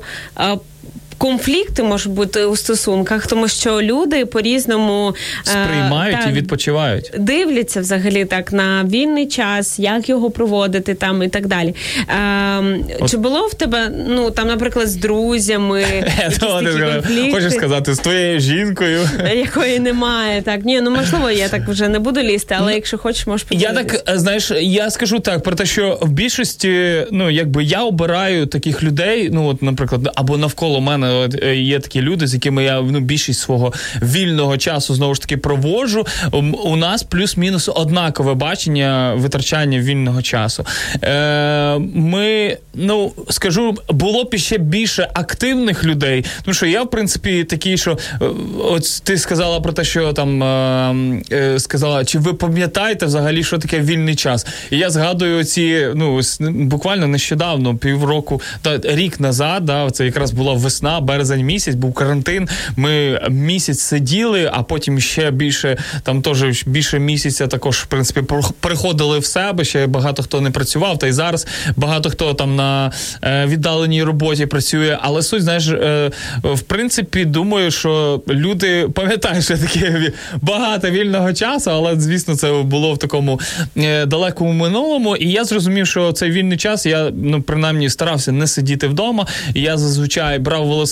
Е, 1.17 1.27
Конфлікти 1.27 1.83
можуть 1.83 2.13
бути 2.13 2.45
у 2.45 2.55
стосунках, 2.55 3.27
тому 3.27 3.47
що 3.47 3.81
люди 3.81 4.25
по-різному 4.25 5.15
е, 5.39 5.51
Сприймають 5.51 6.17
так, 6.17 6.29
і 6.29 6.31
відпочивають. 6.31 7.11
дивляться 7.17 7.81
взагалі 7.81 8.25
так 8.25 8.51
на 8.53 8.83
вільний 8.83 9.27
час, 9.27 9.79
як 9.79 10.09
його 10.09 10.31
проводити 10.31 10.93
там 10.93 11.23
і 11.23 11.27
так 11.29 11.47
далі. 11.47 11.75
Е, 12.09 12.63
От- 12.99 13.11
Чи 13.11 13.17
було 13.17 13.47
в 13.47 13.53
тебе, 13.53 13.91
ну 14.07 14.31
там, 14.31 14.47
наприклад, 14.47 14.89
з 14.89 14.95
друзями? 14.95 15.83
Хочеш 17.31 17.53
сказати, 17.53 17.93
з 17.93 17.99
твоєю 17.99 18.39
жінкою. 18.39 19.09
Якої 19.35 19.79
немає, 19.79 20.41
так 20.41 20.65
ні, 20.65 20.81
ну 20.81 20.91
можливо, 20.91 21.31
я 21.31 21.49
так 21.49 21.67
вже 21.67 21.87
не 21.87 21.99
буду 21.99 22.21
лізти, 22.21 22.55
але 22.59 22.73
якщо 22.73 22.97
хочеш, 22.97 23.27
можеш 23.27 23.47
Я 23.51 23.73
так 23.73 24.09
е, 24.09 24.17
знаєш, 24.19 24.51
я 24.61 24.89
скажу 24.89 25.19
так 25.19 25.43
про 25.43 25.55
те, 25.55 25.65
що 25.65 25.99
в 26.01 26.09
більшості, 26.09 27.05
ну 27.11 27.29
якби 27.29 27.63
я 27.63 27.83
обираю 27.83 28.45
таких 28.45 28.83
людей. 28.83 29.29
Ну, 29.33 29.47
от, 29.47 29.61
наприклад, 29.61 30.09
або 30.15 30.37
навколо 30.37 30.81
мене 30.81 31.06
от, 31.09 31.43
е, 31.43 31.55
є 31.55 31.79
такі 31.79 32.01
люди, 32.01 32.27
з 32.27 32.33
якими 32.33 32.63
я 32.63 32.81
ну 32.81 32.99
більшість 32.99 33.39
свого 33.39 33.73
вільного 34.01 34.57
часу 34.57 34.95
знову 34.95 35.15
ж 35.15 35.21
таки 35.21 35.37
проводжу. 35.37 36.07
У 36.63 36.75
нас 36.75 37.03
плюс-мінус 37.03 37.69
однакове 37.75 38.33
бачення 38.33 39.13
витрачання 39.15 39.79
вільного 39.79 40.21
часу. 40.21 40.65
Е, 41.03 41.77
Ми, 41.93 42.57
ну 42.73 43.11
скажу, 43.29 43.75
було 43.89 44.23
б 44.23 44.37
ще 44.37 44.57
більше 44.57 45.09
активних 45.13 45.83
людей, 45.83 46.25
тому 46.43 46.53
що 46.53 46.65
я, 46.65 46.83
в 46.83 46.89
принципі, 46.89 47.43
такий, 47.43 47.77
що 47.77 47.97
е, 48.21 48.25
от 48.63 49.03
ти 49.03 49.17
сказала 49.17 49.59
про 49.59 49.73
те, 49.73 49.83
що 49.83 50.13
там 50.13 50.43
е, 50.43 51.23
е, 51.31 51.59
сказала, 51.59 52.05
чи 52.05 52.19
ви 52.19 52.33
пам'ятаєте 52.33 53.05
взагалі, 53.05 53.43
що 53.43 53.57
таке 53.57 53.79
вільний 53.79 54.15
час? 54.15 54.47
І 54.71 54.77
я 54.77 54.89
згадую 54.89 55.43
ці, 55.43 55.87
ну 55.95 56.21
буквально 56.39 57.07
нещодавно, 57.07 57.77
півроку, 57.77 58.41
та 58.61 58.79
рік 58.83 59.19
назад, 59.19 59.65
да, 59.65 59.91
це 59.91 60.05
якраз 60.05 60.31
була 60.31 60.53
весна, 60.53 60.96
березень 60.99 61.45
місяць, 61.45 61.75
був 61.75 61.93
карантин. 61.93 62.49
Ми 62.75 63.21
місяць 63.29 63.79
сиділи, 63.79 64.49
а 64.53 64.63
потім 64.63 64.99
ще 64.99 65.31
більше 65.31 65.77
там 66.03 66.21
теж 66.21 66.63
більше 66.65 66.99
місяця 66.99 67.47
також, 67.47 67.77
в 67.77 67.85
принципі, 67.85 68.21
приходили 68.59 69.19
в 69.19 69.25
себе. 69.25 69.63
Ще 69.63 69.87
багато 69.87 70.23
хто 70.23 70.41
не 70.41 70.51
працював, 70.51 70.99
та 70.99 71.07
й 71.07 71.11
зараз 71.11 71.47
багато 71.75 72.09
хто 72.09 72.33
там 72.33 72.55
на 72.55 72.91
е, 73.23 73.45
віддаленій 73.45 74.03
роботі 74.03 74.45
працює. 74.45 74.97
Але 75.01 75.21
суть, 75.21 75.43
знаєш, 75.43 75.67
е, 75.67 76.11
в 76.43 76.61
принципі, 76.61 77.25
думаю, 77.25 77.71
що 77.71 78.21
люди 78.27 78.89
пам'ятають, 78.93 79.43
що 79.43 79.57
таке 79.57 80.11
багато 80.41 80.89
вільного 80.89 81.33
часу, 81.33 81.71
але 81.71 81.99
звісно, 81.99 82.35
це 82.35 82.51
було 82.51 82.93
в 82.93 82.97
такому 82.97 83.39
е, 83.77 84.05
далекому 84.05 84.53
минулому. 84.53 85.15
І 85.15 85.31
я 85.31 85.43
зрозумів, 85.43 85.87
що 85.87 86.11
цей 86.11 86.31
вільний 86.31 86.57
час 86.57 86.85
я 86.85 87.11
ну 87.15 87.41
принаймні 87.41 87.89
старався 87.89 88.31
не 88.31 88.47
сидіти 88.47 88.87
вдома. 88.87 89.27
І 89.53 89.61
я 89.61 89.77
зазвичай 89.77 90.39
брав 90.39 90.67
велосипед. 90.67 90.86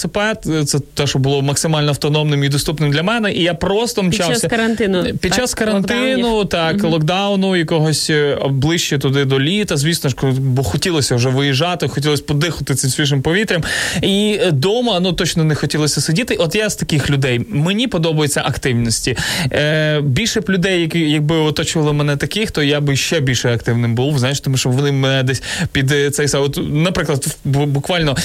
Це 0.65 0.79
те, 0.93 1.07
що 1.07 1.19
було 1.19 1.41
максимально 1.41 1.89
автономним 1.89 2.43
і 2.43 2.49
доступним 2.49 2.91
для 2.91 3.03
мене. 3.03 3.33
І 3.33 3.43
я 3.43 3.53
просто 3.53 4.01
Під 4.01 4.15
час 4.15 4.41
карантину, 4.41 5.03
Під 5.03 5.19
так? 5.21 5.35
час 5.35 5.53
карантину, 5.53 6.35
Локдаунів. 6.35 6.49
так, 6.49 6.83
локдауну, 6.83 7.55
якогось 7.55 8.09
е, 8.09 8.37
ближче 8.49 8.97
туди 8.97 9.25
до 9.25 9.39
літа. 9.39 9.77
Звісно 9.77 10.09
ж, 10.09 10.15
бо 10.39 10.63
хотілося 10.63 11.15
вже 11.15 11.29
виїжджати, 11.29 11.87
хотілося 11.87 12.23
подихати 12.23 12.75
цим 12.75 12.89
свіжим 12.89 13.21
повітрям. 13.21 13.63
І 14.01 14.39
вдома 14.47 14.99
ну 14.99 15.13
точно 15.13 15.43
не 15.43 15.55
хотілося 15.55 16.01
сидіти. 16.01 16.35
От 16.35 16.55
я 16.55 16.69
з 16.69 16.75
таких 16.75 17.09
людей. 17.09 17.41
Мені 17.49 17.87
подобаються 17.87 18.41
активності. 18.45 19.17
Е, 19.51 20.01
більше 20.01 20.41
б 20.41 20.49
людей, 20.49 20.81
які 20.81 20.99
якби 20.99 21.35
оточували 21.35 21.93
мене 21.93 22.17
таких, 22.17 22.51
то 22.51 22.63
я 22.63 22.81
би 22.81 22.95
ще 22.95 23.19
більше 23.19 23.53
активним 23.53 23.95
був. 23.95 24.19
Знаєш, 24.19 24.39
тому 24.39 24.57
що 24.57 24.69
вони 24.69 24.91
мене 24.91 25.23
десь 25.23 25.43
під 25.71 25.91
е, 25.91 26.09
цей 26.11 26.27
от, 26.33 26.59
наприклад, 26.71 27.37
бу- 27.45 27.65
буквально. 27.65 28.15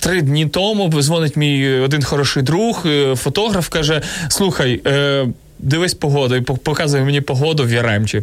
Три 0.00 0.22
дні 0.22 0.46
тому 0.46 0.92
дзвонить 1.02 1.36
мій 1.36 1.68
один 1.70 2.02
хороший 2.02 2.42
друг, 2.42 2.82
е, 2.86 3.16
фотограф, 3.16 3.68
каже: 3.68 4.02
Слухай, 4.28 4.80
е, 4.86 5.26
дивись 5.58 5.94
погоду, 5.94 6.36
і 6.36 6.40
пок- 6.40 6.58
показує 6.58 7.04
мені 7.04 7.20
погоду 7.20 7.64
в 7.64 7.72
Яремчі. 7.72 8.22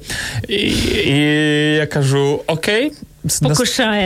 І, 0.50 0.54
і 1.06 1.16
я 1.76 1.86
кажу: 1.86 2.42
Окей. 2.48 2.92
с- 3.26 3.42
нас- 3.42 3.58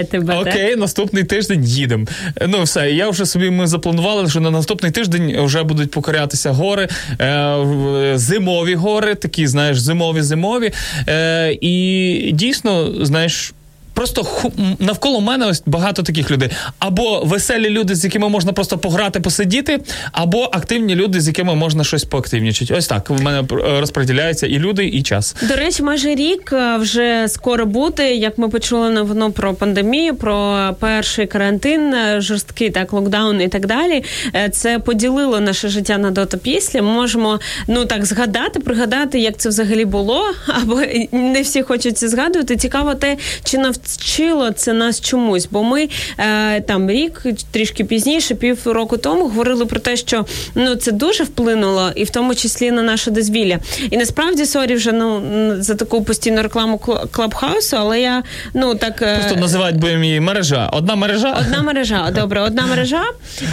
тебе, 0.03 0.33
так? 0.33 0.47
Окей, 0.47 0.75
наступний 0.75 1.23
тиждень 1.23 1.65
їдемо. 1.65 2.05
Ну 2.47 2.63
все, 2.63 2.91
я 2.91 3.09
вже 3.09 3.25
собі 3.25 3.49
ми 3.49 3.67
запланували, 3.67 4.29
що 4.29 4.39
на 4.39 4.51
наступний 4.51 4.91
тиждень 4.91 5.41
вже 5.45 5.63
будуть 5.63 5.91
покорятися 5.91 6.51
гори, 6.51 6.87
е, 7.21 8.11
зимові 8.15 8.75
гори, 8.75 9.15
такі, 9.15 9.47
знаєш, 9.47 9.79
зимові 9.79 10.21
зимові. 10.21 10.71
Е, 11.07 11.57
і 11.61 12.29
дійсно, 12.33 13.05
знаєш. 13.05 13.53
Просто 13.99 14.23
ху- 14.23 14.51
навколо 14.79 15.21
мене 15.21 15.45
ось 15.45 15.63
багато 15.65 16.03
таких 16.03 16.31
людей. 16.31 16.49
Або 16.79 17.21
веселі 17.23 17.69
люди, 17.69 17.95
з 17.95 18.03
якими 18.03 18.29
можна 18.29 18.53
просто 18.53 18.77
пограти, 18.77 19.19
посидіти, 19.19 19.79
або 20.11 20.43
активні 20.43 20.95
люди, 20.95 21.21
з 21.21 21.27
якими 21.27 21.55
можна 21.55 21.83
щось 21.83 22.03
поактивнічити. 22.03 22.73
Ось 22.73 22.87
так 22.87 23.09
в 23.09 23.21
мене 23.21 23.39
е, 23.39 23.79
розподіляються 23.79 24.47
і 24.47 24.59
люди, 24.59 24.85
і 24.85 25.03
час. 25.03 25.35
До 25.41 25.55
речі, 25.55 25.83
майже 25.83 26.15
рік 26.15 26.53
е, 26.53 26.77
вже 26.77 27.25
скоро 27.27 27.65
буде. 27.65 28.15
Як 28.15 28.37
ми 28.37 28.49
почули 28.49 28.89
новину 28.89 29.31
про 29.31 29.53
пандемію, 29.53 30.15
про 30.15 30.69
перший 30.79 31.27
карантин, 31.27 31.93
е, 31.93 32.21
жорсткий 32.21 32.69
так 32.69 32.93
локдаун 32.93 33.41
і 33.41 33.47
так 33.47 33.65
далі. 33.65 34.03
Це 34.51 34.79
поділило 34.79 35.39
наше 35.39 35.69
життя 35.69 35.97
на 35.97 36.11
до 36.11 36.25
та 36.25 36.37
після. 36.37 36.81
Ми 36.81 36.91
можемо 36.91 37.39
ну 37.67 37.85
так 37.85 38.05
згадати, 38.05 38.59
пригадати, 38.59 39.19
як 39.19 39.37
це 39.37 39.49
взагалі 39.49 39.85
було. 39.85 40.23
Або 40.47 40.81
не 41.11 41.41
всі 41.41 41.61
хочуть 41.61 41.97
це 41.97 42.07
згадувати. 42.09 42.55
Цікаво 42.57 42.95
те, 42.95 43.17
чи 43.43 43.57
навчило 43.97 44.51
це 44.51 44.73
нас 44.73 45.01
чомусь, 45.01 45.47
бо 45.51 45.63
ми 45.63 45.89
е, 46.17 46.61
там 46.61 46.89
рік, 46.89 47.23
трішки 47.51 47.83
пізніше, 47.83 48.35
пів 48.35 48.59
року 48.65 48.97
тому 48.97 49.21
говорили 49.21 49.65
про 49.65 49.79
те, 49.79 49.95
що 49.95 50.25
ну 50.55 50.75
це 50.75 50.91
дуже 50.91 51.23
вплинуло, 51.23 51.91
і 51.95 52.03
в 52.03 52.09
тому 52.09 52.35
числі 52.35 52.71
на 52.71 52.81
наше 52.81 53.11
дозвілля. 53.11 53.59
І 53.89 53.97
насправді 53.97 54.45
sorry 54.45 54.75
вже 54.75 54.91
ну 54.91 55.21
за 55.59 55.75
таку 55.75 56.03
постійну 56.03 56.41
рекламу 56.41 56.77
Clubhouse 57.11 57.65
у, 57.65 57.77
але 57.77 58.01
я 58.01 58.23
ну 58.53 58.75
так 58.75 59.01
е, 59.01 59.17
Просто 59.19 59.39
називають 59.39 59.77
будемо 59.77 60.03
її 60.03 60.19
мережа. 60.19 60.69
Одна 60.73 60.95
мережа. 60.95 61.37
Одна 61.39 61.61
мережа, 61.63 62.11
добре, 62.15 62.41
одна 62.41 62.65
мережа 62.65 63.03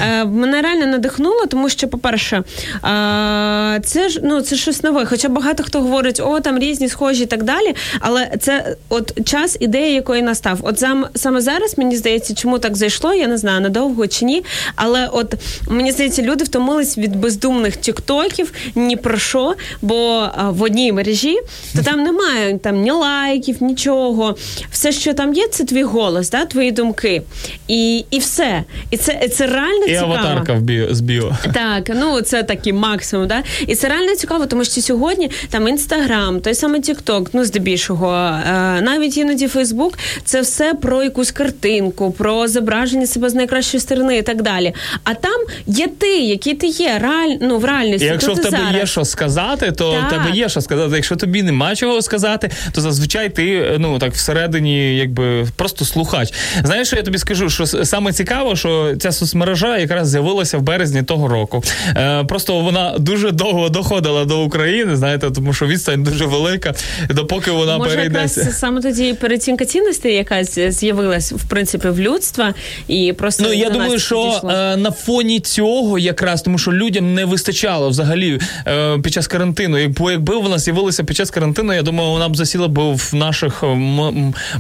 е, 0.02 0.24
мене 0.24 0.62
реально 0.62 0.86
надихнула, 0.86 1.46
тому 1.46 1.68
що, 1.68 1.88
по-перше, 1.88 2.36
е, 2.36 3.80
це 3.84 4.08
ж 4.08 4.20
ну 4.22 4.40
це 4.40 4.56
щось 4.56 4.82
нове. 4.82 5.06
Хоча 5.06 5.28
багато 5.28 5.62
хто 5.62 5.80
говорить, 5.80 6.20
о, 6.24 6.40
там 6.40 6.58
різні, 6.58 6.88
схожі 6.88 7.22
і 7.22 7.26
так 7.26 7.42
далі. 7.42 7.74
Але 8.00 8.30
це 8.40 8.76
от 8.88 9.28
час 9.28 9.56
ідеї, 9.60 9.94
якої 9.94 10.22
настав. 10.26 10.58
От 10.62 10.78
сам 10.78 11.06
саме 11.14 11.40
зараз 11.40 11.78
мені 11.78 11.96
здається, 11.96 12.34
чому 12.34 12.58
так 12.58 12.76
зайшло, 12.76 13.14
я 13.14 13.26
не 13.26 13.38
знаю 13.38 13.60
надовго 13.60 14.06
чи 14.06 14.24
ні. 14.24 14.44
Але 14.74 15.08
от 15.12 15.34
мені 15.68 15.92
здається, 15.92 16.22
люди 16.22 16.44
втомились 16.44 16.98
від 16.98 17.16
бездумних 17.16 17.76
тіктоків 17.76 18.52
ні 18.74 18.96
про 18.96 19.18
що, 19.18 19.54
бо 19.82 20.28
а, 20.36 20.50
в 20.50 20.62
одній 20.62 20.92
мережі 20.92 21.36
то 21.76 21.82
там 21.82 22.02
немає 22.02 22.58
там 22.58 22.80
ні 22.82 22.90
лайків, 22.90 23.56
нічого. 23.62 24.36
Все, 24.70 24.92
що 24.92 25.14
там 25.14 25.34
є, 25.34 25.48
це 25.48 25.64
твій 25.64 25.82
голос, 25.82 26.30
да, 26.30 26.44
твої 26.44 26.72
думки. 26.72 27.22
І, 27.68 28.04
і 28.10 28.18
все. 28.18 28.64
І 28.90 28.96
це, 28.96 29.28
це 29.28 29.46
реально 29.46 29.84
І 29.86 29.88
цікаво. 29.88 30.12
аватарка 30.14 30.52
в 30.52 30.60
біо, 30.60 30.94
з 30.94 31.00
біо. 31.00 31.36
Так, 31.54 31.90
ну 31.94 32.20
це 32.20 32.42
такий 32.42 32.72
максимум, 32.72 33.28
да? 33.28 33.42
І 33.66 33.74
це 33.74 33.88
реально 33.88 34.14
цікаво, 34.16 34.46
тому 34.46 34.64
що 34.64 34.80
сьогодні 34.82 35.30
там 35.50 35.68
інстаграм, 35.68 36.40
той 36.40 36.54
самий 36.54 36.80
Тікток, 36.80 37.30
ну 37.32 37.44
здебільшого, 37.44 38.12
е, 38.12 38.80
навіть 38.80 39.16
іноді 39.16 39.48
Фейсбук, 39.48 39.98
це 40.24 40.40
все 40.40 40.74
про 40.74 41.02
якусь 41.02 41.30
картинку, 41.30 42.10
про 42.10 42.48
зображення 42.48 43.06
себе 43.06 43.30
з 43.30 43.34
найкращої 43.34 43.80
сторони 43.80 44.16
і 44.18 44.22
так 44.22 44.42
далі. 44.42 44.74
А 45.04 45.14
там 45.14 45.40
є 45.66 45.86
ти, 45.98 46.18
який 46.18 46.54
ти 46.54 46.66
є, 46.66 46.98
реаль, 47.02 47.36
ну, 47.40 47.58
в 47.58 47.64
реальності. 47.64 48.04
І 48.06 48.08
якщо 48.08 48.32
в 48.32 48.36
тебе 48.36 48.50
зараз. 48.50 48.74
є 48.74 48.86
що 48.86 49.04
сказати, 49.04 49.72
то 49.72 49.92
Так. 49.92 50.06
в 50.06 50.10
тебе 50.10 50.36
є 50.36 50.48
що 50.48 50.60
сказати. 50.60 50.92
Якщо 50.94 51.16
тобі 51.16 51.42
нема 51.42 51.76
чого 51.76 52.02
сказати, 52.02 52.50
то 52.72 52.80
зазвичай 52.80 53.28
ти 53.28 53.76
ну 53.78 53.98
так 53.98 54.12
всередині, 54.12 54.96
якби 54.96 55.46
просто 55.56 55.84
слухач. 55.84 56.34
Знаєш, 56.64 56.86
що 56.86 56.96
я 56.96 57.02
тобі 57.02 57.18
скажу? 57.18 57.50
Що 57.50 57.66
саме 57.66 58.12
цікаво, 58.12 58.56
що 58.56 58.96
ця 58.96 59.12
соцмережа 59.12 59.78
якраз 59.78 60.08
з'явилася 60.08 60.58
в 60.58 60.62
березні 60.62 61.02
того 61.02 61.28
року. 61.28 61.62
Е, 61.96 62.24
просто 62.24 62.60
вона 62.60 62.94
дуже 62.98 63.30
довго 63.30 63.68
доходила 63.68 64.24
до 64.24 64.42
України, 64.42 64.96
знаєте, 64.96 65.30
тому 65.30 65.52
що 65.52 65.66
відстань 65.66 66.02
дуже 66.02 66.26
велика, 66.26 66.74
допоки 67.10 67.50
вона 67.50 67.78
Може, 67.78 67.90
перейдеться. 67.90 68.40
якраз 68.40 68.58
саме 68.58 68.80
тоді 68.80 69.14
перецінка 69.14 69.64
цінностей, 69.96 70.14
яка 70.14 70.44
з'явилась 70.72 71.32
в 71.32 71.48
принципі 71.48 71.88
в 71.88 72.00
людства, 72.00 72.54
і 72.88 73.12
просто 73.12 73.44
Ну 73.46 73.52
я 73.52 73.70
думаю, 73.70 73.98
що 73.98 74.32
дійшло. 74.32 74.50
е, 74.50 74.76
на 74.76 74.90
фоні 74.90 75.40
цього 75.40 75.98
якраз 75.98 76.42
тому, 76.42 76.58
що 76.58 76.72
людям 76.72 77.14
не 77.14 77.24
вистачало 77.24 77.88
взагалі 77.88 78.40
е, 78.66 78.98
під 78.98 79.12
час 79.12 79.26
карантину. 79.26 79.88
Бо 79.88 80.10
якби 80.10 80.36
вона 80.36 80.58
з'явилася 80.58 81.04
під 81.04 81.16
час 81.16 81.30
карантину, 81.30 81.72
я 81.72 81.82
думаю, 81.82 82.10
вона 82.10 82.28
б 82.28 82.36
засіла 82.36 82.68
б 82.68 82.78
в 82.80 83.14
наших 83.14 83.64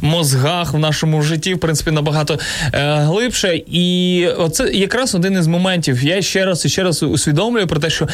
мозгах, 0.02 0.72
в 0.72 0.78
нашому 0.78 1.22
житті, 1.22 1.54
в 1.54 1.58
принципі, 1.58 1.90
набагато 1.90 2.38
е, 2.74 2.94
глибше. 2.94 3.60
І 3.66 4.26
оце 4.38 4.64
якраз 4.72 5.14
один 5.14 5.38
із 5.38 5.46
моментів. 5.46 6.04
Я 6.04 6.22
ще 6.22 6.44
раз 6.44 6.64
і 6.64 6.68
ще 6.68 6.82
раз 6.82 7.02
усвідомлюю 7.02 7.66
про 7.66 7.80
те, 7.80 7.90
що. 7.90 8.08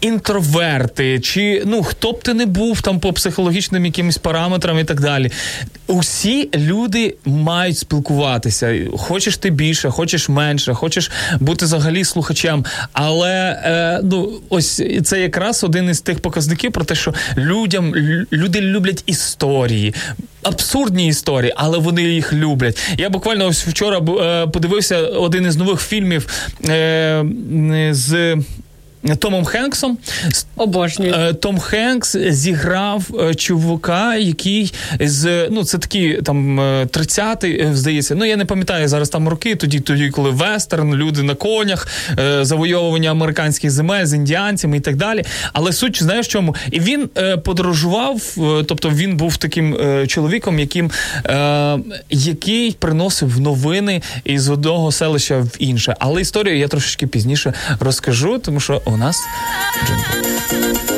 Інтроверти, 0.00 1.20
чи 1.20 1.62
ну 1.66 1.82
хто 1.82 2.12
б 2.12 2.22
ти 2.22 2.34
не 2.34 2.46
був 2.46 2.80
там 2.80 3.00
по 3.00 3.12
психологічним 3.12 3.86
якимось 3.86 4.18
параметрам 4.18 4.78
і 4.78 4.84
так 4.84 5.00
далі. 5.00 5.30
Усі 5.86 6.50
люди 6.54 7.14
мають 7.24 7.78
спілкуватися. 7.78 8.76
Хочеш 8.96 9.36
ти 9.36 9.50
більше, 9.50 9.90
хочеш 9.90 10.28
менше, 10.28 10.74
хочеш 10.74 11.10
бути 11.40 11.64
взагалі 11.64 12.04
слухачем. 12.04 12.64
Але 12.92 13.60
е, 13.64 14.00
ну 14.02 14.32
ось 14.48 14.82
це 15.04 15.20
якраз 15.20 15.64
один 15.64 15.90
із 15.90 16.00
тих 16.00 16.20
показників 16.20 16.72
про 16.72 16.84
те, 16.84 16.94
що 16.94 17.14
людям 17.36 17.94
люди 18.32 18.60
люблять 18.60 19.02
історії. 19.06 19.94
Абсурдні 20.42 21.08
історії, 21.08 21.52
але 21.56 21.78
вони 21.78 22.02
їх 22.02 22.32
люблять. 22.32 22.78
Я 22.98 23.10
буквально 23.10 23.46
ось 23.46 23.66
вчора 23.66 23.98
е, 23.98 24.46
подивився 24.46 24.98
один 24.98 25.46
із 25.46 25.56
нових 25.56 25.80
фільмів 25.80 26.26
е, 26.68 27.24
з 27.90 28.36
Томом 29.18 29.44
Хенксом. 29.44 29.98
Обожнюю. 30.56 31.14
Е, 31.14 31.32
Том 31.32 31.58
Хенкс 31.58 32.16
зіграв 32.16 33.06
е, 33.20 33.34
чувака, 33.34 34.16
який 34.16 34.74
з 35.00 35.48
ну 35.50 35.64
це 35.64 35.78
такі 35.78 36.20
там 36.24 36.60
е, 36.60 36.84
30-й, 36.84 37.60
е, 37.60 37.70
здається. 37.74 38.14
Ну 38.14 38.24
я 38.24 38.36
не 38.36 38.44
пам'ятаю 38.44 38.88
зараз 38.88 39.08
там 39.08 39.28
роки. 39.28 39.54
Тоді, 39.54 39.80
тоді, 39.80 40.10
коли 40.10 40.30
вестерн, 40.30 40.94
люди 40.94 41.22
на 41.22 41.34
конях, 41.34 41.88
завойовування 42.40 43.10
американських 43.10 43.70
земель 43.70 44.04
з 44.04 44.14
індіанцями 44.14 44.76
і 44.76 44.80
так 44.80 44.96
далі. 44.96 45.24
Але 45.52 45.72
суть 45.72 46.02
знаєш 46.02 46.28
чому? 46.28 46.54
І 46.70 46.80
він 46.80 47.08
подорожував, 47.44 48.36
тобто 48.66 48.90
він 48.90 49.16
був 49.16 49.36
таким 49.36 49.78
чоловіком, 50.06 50.58
яким 50.58 50.90
який 52.10 52.72
приносив 52.72 53.40
новини 53.40 54.02
із 54.24 54.48
одного 54.48 54.92
селища 54.92 55.38
в 55.38 55.56
інше. 55.58 55.96
Але 55.98 56.20
історію 56.20 56.58
я 56.58 56.68
трошечки 56.68 57.06
пізніше 57.06 57.52
розкажу, 57.80 58.38
тому 58.38 58.60
що 58.60 58.82
у 58.96 58.98
нас 58.98 59.22
джингл. 59.84 60.96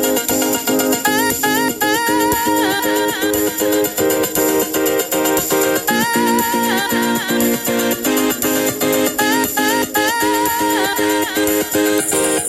looking 12.01 12.48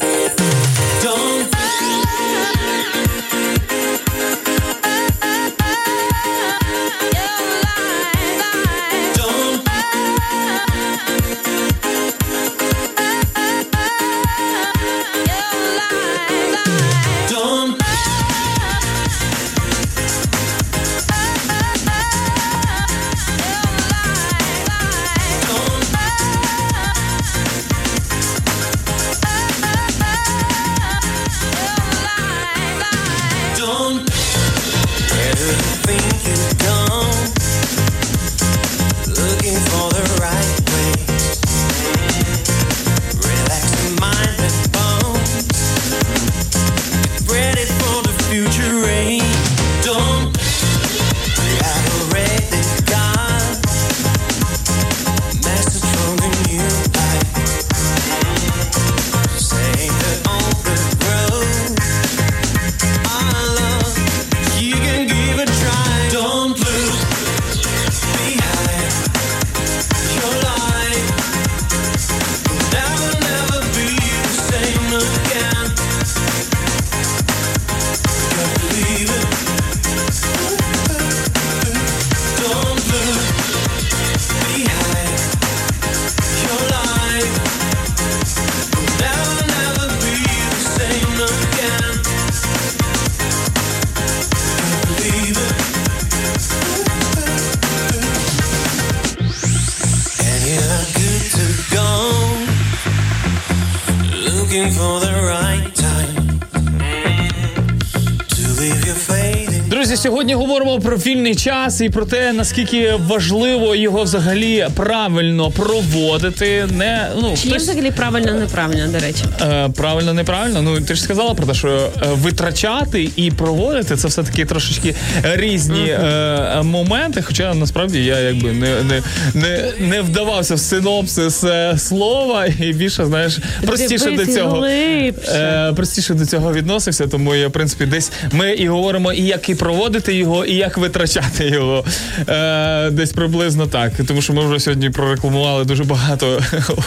вільний 111.07 111.35
час 111.35 111.81
і 111.81 111.91
про 111.91 112.05
те, 112.05 112.33
наскільки 112.33 112.93
важливо 113.07 113.75
його 113.75 114.03
взагалі 114.03 114.67
правильно 114.75 115.51
проводити. 115.51 116.67
Не 116.77 117.09
ну 117.23 117.35
Чи 117.43 117.49
є 117.49 117.55
хтось- 117.55 117.63
взагалі 117.63 117.91
правильно, 117.91 118.33
неправильно, 118.33 118.89
до 118.89 118.99
речі? 118.99 119.25
Е, 119.43 119.69
правильно, 119.77 120.15
неправильно. 120.15 120.63
Ну 120.63 120.81
ти 120.81 120.95
ж 120.95 121.03
сказала 121.03 121.35
про 121.35 121.47
те, 121.47 121.55
що 121.55 121.69
е, 121.69 122.07
витрачати 122.13 123.11
і 123.17 123.31
проводити 123.31 123.97
це 123.97 124.09
все 124.09 124.23
таки 124.23 124.45
трошечки 124.45 124.95
різні 125.23 125.87
е, 125.89 126.63
моменти. 126.63 127.23
Хоча 127.23 127.55
насправді 127.55 128.05
я 128.05 128.19
якби 128.19 128.53
не, 128.53 128.75
не, 128.83 129.03
не, 129.35 129.73
не 129.79 130.01
вдавався 130.01 130.55
в 130.55 130.59
синопсис 130.59 131.45
е, 131.45 131.75
слова 131.79 132.47
і 132.47 132.73
більше 132.73 133.07
знаєш 133.07 133.39
простіше 133.67 134.11
до 134.11 134.27
цього. 134.27 134.67
Е, 134.67 135.73
простіше 135.77 136.15
до 136.15 136.27
цього 136.27 136.53
відносився, 136.53 137.07
тому 137.07 137.35
я, 137.35 137.49
в 137.49 137.53
принципі, 137.53 137.87
десь 137.87 138.13
ми 138.33 138.51
і 138.53 138.69
говоримо 138.69 139.13
і 139.13 139.23
як 139.23 139.49
і 139.49 139.55
проводити 139.55 140.15
його 140.15 140.45
і 140.45 140.55
як 140.55 140.79
витрачати 140.91 141.45
його. 141.49 141.85
Е, 142.29 142.91
Десь 142.91 143.13
приблизно 143.13 143.67
так. 143.67 143.93
Тому 144.09 144.23
що 144.23 144.33
ми 144.33 144.47
вже 144.47 144.61
сьогодні 144.61 144.91
прорекламували 144.91 145.65
дуже 145.65 145.85
багато 145.85 146.43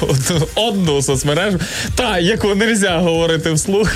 одну, 0.55 1.01
соцмережу, 1.01 1.59
та 1.95 2.19
яку 2.19 2.55
не 2.55 2.67
можна 2.67 2.97
говорити 2.97 3.51
вслух. 3.51 3.91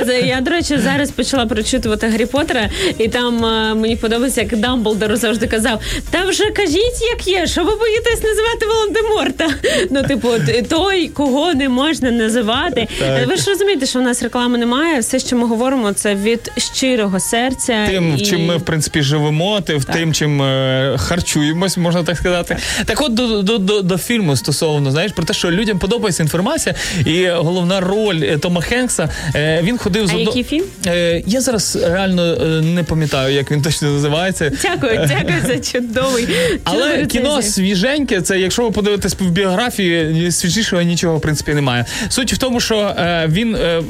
А 0.00 0.04
це 0.04 0.20
я, 0.20 0.40
до 0.40 0.50
речі, 0.50 0.78
зараз 0.78 1.10
почала 1.10 1.46
прочитувати 1.46 2.08
Гаррі 2.08 2.26
Поттера, 2.26 2.68
і 2.98 3.08
там 3.08 3.44
е, 3.44 3.74
мені 3.74 3.96
подобається, 3.96 4.40
як 4.40 4.56
Дамблдор 4.56 5.16
завжди 5.16 5.46
казав: 5.46 5.80
та 6.10 6.24
вже 6.24 6.50
кажіть, 6.50 7.02
як 7.18 7.28
є, 7.28 7.46
що 7.46 7.64
ви 7.64 7.76
боїтесь 7.76 8.22
називати 8.22 8.66
Волан-де-Морта? 8.66 9.48
Ну, 9.90 10.02
типу, 10.02 10.28
той, 10.68 11.08
кого 11.08 11.54
не 11.54 11.68
можна 11.68 12.10
називати. 12.10 12.88
Е, 13.02 13.26
Ви 13.28 13.36
ж 13.36 13.50
розумієте, 13.50 13.86
що 13.86 13.98
в 13.98 14.02
нас 14.02 14.22
реклами 14.22 14.58
немає. 14.58 15.00
Все, 15.00 15.18
що 15.18 15.36
ми 15.36 15.46
говоримо, 15.46 15.92
це 15.92 16.14
від 16.14 16.52
щирого 16.56 17.20
серця. 17.20 17.86
Тим, 17.88 18.16
і... 18.16 18.20
чим 18.20 18.44
ми 18.44 18.56
в 18.56 18.62
принципі 18.62 19.02
живемо, 19.02 19.32
тим, 19.64 19.80
тим 19.80 20.14
чим 20.14 20.42
е, 20.42 20.96
харчуємось, 20.98 21.76
можна 21.76 22.02
так 22.02 22.16
сказати. 22.16 22.56
Так, 22.84 23.00
от 23.00 23.14
до, 23.14 23.42
до, 23.42 23.58
до, 23.58 23.82
до 23.82 23.98
фільму 23.98 24.36
стосовно 24.36 24.90
знаєш 24.90 25.12
про 25.12 25.24
те, 25.24 25.34
що 25.34 25.50
людям 25.50 25.78
подобається 25.78 26.22
інформація, 26.22 26.74
і 27.06 27.28
головна 27.28 27.80
роль 27.80 28.20
е, 28.22 28.38
Тома 28.38 28.60
Хенкса. 28.60 29.08
Е, 29.34 29.62
він 29.62 29.78
ходив 29.78 30.06
з 30.06 30.10
А 30.10 30.14
одно- 30.14 30.26
який 30.26 30.44
фільм? 30.44 30.64
Е, 30.86 31.22
я 31.26 31.40
зараз 31.40 31.76
реально 31.76 32.36
не 32.62 32.82
пам'ятаю, 32.82 33.34
як 33.34 33.50
він 33.50 33.62
точно 33.62 33.90
називається. 33.90 34.52
Дякую, 34.62 35.08
дякую 35.08 35.42
за 35.46 35.58
чудовий. 35.58 36.28
Але 36.64 37.06
кіно 37.06 37.42
свіженьке, 37.42 38.20
це 38.20 38.38
якщо 38.38 38.62
ви 38.62 38.70
подивитесь 38.70 39.16
в 39.20 39.30
біографії, 39.30 40.32
свіжішого 40.32 40.82
нічого 40.82 41.16
в 41.16 41.20
принципі 41.20 41.54
немає. 41.54 41.84
Суть 42.08 42.32
в 42.32 42.38
тому, 42.38 42.60
що 42.60 42.76
е, 42.78 43.26
він, 43.28 43.56
е, 43.56 43.82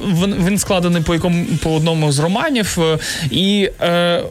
він, 0.47 0.59
складений 0.59 1.03
по 1.03 1.15
якому 1.15 1.47
по 1.63 1.75
одному 1.75 2.13
з 2.13 2.19
романів, 2.19 2.79
і 3.31 3.71
е, 3.83 4.23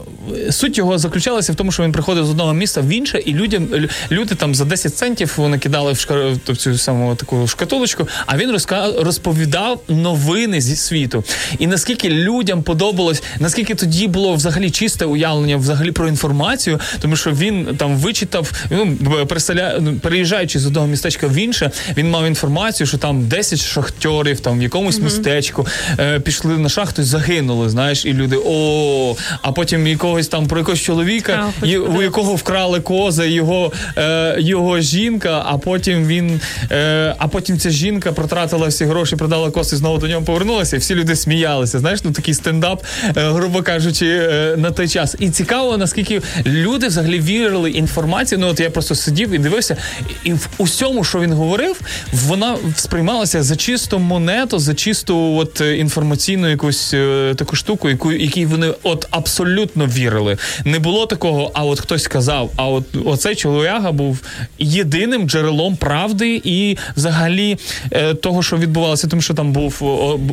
суть 0.50 0.78
його 0.78 0.98
заключалася 1.04 1.52
в 1.52 1.54
тому, 1.54 1.72
що 1.72 1.82
він 1.82 1.92
приходив 1.92 2.26
з 2.26 2.30
одного 2.30 2.54
міста 2.54 2.80
в 2.80 2.88
інше, 2.88 3.22
і 3.26 3.34
людям 3.34 3.68
люди 4.10 4.34
там 4.34 4.54
за 4.54 4.64
10 4.64 4.96
центів 4.96 5.34
вони 5.36 5.58
кидали 5.58 5.92
в, 5.92 5.98
шка, 5.98 6.14
в 6.46 6.56
цю 6.56 6.78
саму 6.78 7.14
таку 7.14 7.46
шкатулочку, 7.46 8.08
а 8.26 8.36
він 8.36 8.50
розка, 8.50 8.88
розповідав 9.00 9.80
новини 9.88 10.60
зі 10.60 10.76
світу. 10.76 11.24
І 11.58 11.66
наскільки 11.66 12.08
людям 12.08 12.62
подобалось, 12.62 13.22
наскільки 13.38 13.74
тоді 13.74 14.08
було 14.08 14.34
взагалі 14.34 14.70
чисте 14.70 15.04
уявлення 15.04 15.56
взагалі 15.56 15.92
про 15.92 16.08
інформацію, 16.08 16.80
тому 17.00 17.16
що 17.16 17.30
він 17.30 17.76
там 17.76 17.96
вичитав, 17.96 18.52
ну 18.70 18.96
переселя... 19.28 19.78
ну, 19.80 19.94
переїжджаючи 19.94 20.58
з 20.58 20.66
одного 20.66 20.86
містечка 20.86 21.26
в 21.26 21.34
інше, 21.34 21.70
він 21.96 22.10
мав 22.10 22.26
інформацію, 22.26 22.86
що 22.86 22.98
там 22.98 23.28
10 23.28 23.58
шахтьорів 23.58 24.40
там 24.40 24.58
в 24.58 24.62
якомусь 24.62 25.00
містечку 25.00 25.66
е, 25.98 26.20
пішли 26.20 26.58
на 26.58 26.68
шахту 26.68 27.02
і 27.02 27.04
загинули. 27.04 27.68
Знаєш, 27.68 28.04
і 28.04 28.12
люди 28.12 28.36
о, 28.46 29.16
а 29.42 29.52
потім 29.52 29.86
якогось 29.86 30.28
там 30.28 30.46
про 30.46 30.58
якогось 30.58 30.80
чоловіка, 30.94 31.52
у 31.96 32.02
якого 32.02 32.34
вкрали 32.34 32.80
кози, 32.80 33.30
його, 33.30 33.72
е, 33.96 34.36
його 34.38 34.80
жінка, 34.80 35.42
а 35.46 35.58
потім 35.58 36.06
він, 36.06 36.40
е, 36.70 37.14
а 37.18 37.28
потім 37.28 37.58
ця 37.58 37.70
жінка 37.70 38.12
протратила 38.12 38.66
всі 38.66 38.84
гроші, 38.84 39.16
продала 39.16 39.50
коси, 39.50 39.76
знову 39.76 39.98
до 39.98 40.06
нього 40.06 40.22
повернулася, 40.22 40.76
і 40.76 40.78
всі 40.78 40.94
люди 40.94 41.16
сміялися. 41.16 41.78
Знаєш, 41.78 42.04
ну 42.04 42.12
такий 42.12 42.34
стендап, 42.34 42.84
е, 43.04 43.12
грубо 43.16 43.62
кажучи, 43.62 44.06
е, 44.06 44.54
на 44.56 44.70
той 44.70 44.88
час. 44.88 45.16
І 45.18 45.30
цікаво, 45.30 45.76
наскільки 45.76 46.22
люди 46.46 46.86
взагалі 46.88 47.20
вірили 47.20 47.70
інформації. 47.70 48.40
Ну 48.40 48.48
от 48.48 48.60
я 48.60 48.70
просто 48.70 48.94
сидів 48.94 49.30
і 49.30 49.38
дивився, 49.38 49.76
і 50.24 50.32
в 50.32 50.48
усьому, 50.58 51.04
що 51.04 51.20
він 51.20 51.32
говорив, 51.32 51.80
вона 52.12 52.56
сприймалася 52.76 53.42
за 53.42 53.56
чисту 53.56 53.98
монету, 53.98 54.58
за 54.58 54.74
чисту 54.74 55.36
от 55.36 55.60
інформаційну 55.60 56.50
якусь 56.50 56.94
е, 56.94 57.34
таку 57.36 57.56
штуку, 57.56 57.88
яку 57.88 58.12
якій 58.12 58.46
вони 58.46 58.74
от 58.82 59.06
абсолютно 59.10 59.86
вірили. 59.86 60.38
Не 60.64 60.78
було 60.84 61.06
такого, 61.06 61.50
а 61.54 61.64
от 61.64 61.80
хтось 61.80 62.02
сказав, 62.02 62.50
а 62.56 62.68
от 62.68 62.84
оцей 63.04 63.34
чолов'яга 63.34 63.92
був 63.92 64.20
єдиним 64.58 65.28
джерелом 65.28 65.76
правди 65.76 66.40
і 66.44 66.76
взагалі 66.96 67.56
е, 67.92 68.14
того, 68.14 68.42
що 68.42 68.56
відбувалося, 68.56 69.08
тому 69.08 69.22
що 69.22 69.34
там 69.34 69.52
був 69.52 69.82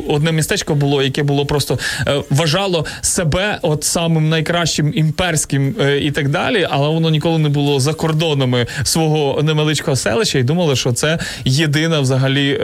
одне 0.08 0.32
містечко 0.32 0.74
було, 0.74 1.02
яке 1.02 1.22
було 1.22 1.46
просто 1.46 1.78
е, 2.06 2.22
вважало 2.30 2.86
себе 3.00 3.58
от 3.62 3.84
самим 3.84 4.28
найкращим 4.28 4.92
імперським 4.94 5.74
е, 5.80 5.98
і 5.98 6.10
так 6.10 6.28
далі, 6.28 6.68
але 6.70 6.88
воно 6.88 7.10
ніколи 7.10 7.38
не 7.38 7.48
було 7.48 7.80
за 7.80 7.94
кордонами 7.94 8.66
свого 8.82 9.42
невеличкого 9.42 9.96
селища, 9.96 10.38
і 10.38 10.42
думали, 10.42 10.76
що 10.76 10.92
це 10.92 11.18
єдине 11.44 12.00
взагалі 12.00 12.60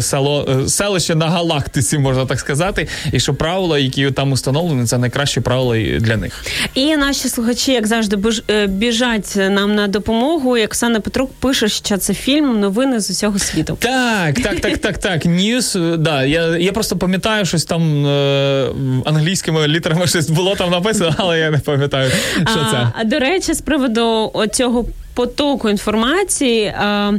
село 0.00 0.64
селище 0.68 1.14
на 1.14 1.26
галактиці, 1.26 1.98
можна 1.98 2.26
так 2.26 2.40
сказати, 2.40 2.88
і 3.12 3.20
що 3.20 3.34
правила, 3.34 3.78
які 3.78 4.10
там 4.10 4.32
установлені, 4.32 4.86
це 4.86 4.98
найкращі 4.98 5.40
правила 5.40 5.76
для 5.98 6.16
них. 6.16 6.44
І 6.74 6.96
наші 6.96 7.17
слухачі, 7.18 7.72
як 7.72 7.86
завжди, 7.86 8.18
е, 8.50 8.66
біжать 8.66 9.34
нам 9.36 9.74
на 9.74 9.88
допомогу. 9.88 10.56
Як 10.56 10.70
Оксана 10.70 11.00
Петрук 11.00 11.30
пише, 11.32 11.68
що 11.68 11.96
це 11.96 12.14
фільм 12.14 12.60
новини 12.60 13.00
з 13.00 13.10
усього 13.10 13.38
світу. 13.38 13.76
Так, 13.80 14.34
так, 14.40 14.60
так, 14.60 14.78
так, 14.78 14.98
так. 14.98 15.24
News, 15.24 15.76
е, 15.76 15.96
да. 15.96 16.24
Я, 16.24 16.56
я 16.56 16.72
просто 16.72 16.96
пам'ятаю 16.96 17.44
щось 17.44 17.64
там 17.64 18.06
е, 18.06 18.68
англійськими 19.04 19.68
літерами 19.68 20.06
щось 20.06 20.30
було 20.30 20.56
там 20.56 20.70
написано, 20.70 21.14
але 21.18 21.38
я 21.38 21.50
не 21.50 21.58
пам'ятаю, 21.58 22.10
що 22.34 22.54
це. 22.54 22.76
А, 22.76 22.92
а 23.00 23.04
до 23.04 23.18
речі, 23.18 23.54
з 23.54 23.60
приводу 23.60 24.32
цього 24.52 24.84
потоку 25.14 25.68
інформації 25.68 26.66
а, 26.66 27.12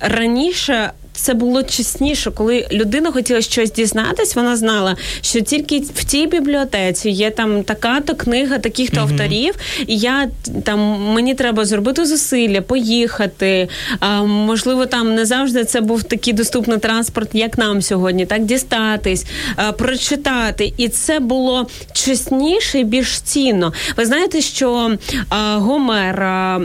раніше. 0.00 0.90
Це 1.16 1.34
було 1.34 1.62
чесніше, 1.62 2.30
коли 2.30 2.66
людина 2.72 3.12
хотіла 3.12 3.40
щось 3.40 3.72
дізнатись, 3.72 4.36
вона 4.36 4.56
знала, 4.56 4.96
що 5.20 5.40
тільки 5.40 5.78
в 5.94 6.04
тій 6.04 6.26
бібліотеці 6.26 7.10
є 7.10 7.30
там 7.30 7.62
така-то 7.62 8.14
книга, 8.14 8.58
таких-то 8.58 9.00
авторів, 9.00 9.54
і 9.86 9.96
я 9.98 10.28
там 10.64 10.78
мені 11.14 11.34
треба 11.34 11.64
зробити 11.64 12.04
зусилля, 12.06 12.60
поїхати. 12.60 13.68
А, 14.00 14.22
можливо, 14.22 14.86
там 14.86 15.14
не 15.14 15.26
завжди 15.26 15.64
це 15.64 15.80
був 15.80 16.02
такий 16.02 16.32
доступний 16.32 16.78
транспорт, 16.78 17.28
як 17.32 17.58
нам 17.58 17.82
сьогодні, 17.82 18.26
так 18.26 18.44
дістатись, 18.44 19.24
а, 19.56 19.72
прочитати. 19.72 20.72
І 20.76 20.88
це 20.88 21.20
було 21.20 21.68
чесніше 21.92 22.78
і 22.78 22.84
більш 22.84 23.20
цінно. 23.20 23.72
Ви 23.96 24.06
знаєте, 24.06 24.40
що 24.40 24.96
а, 25.28 25.56
Гомер, 25.56 26.22
а, 26.22 26.60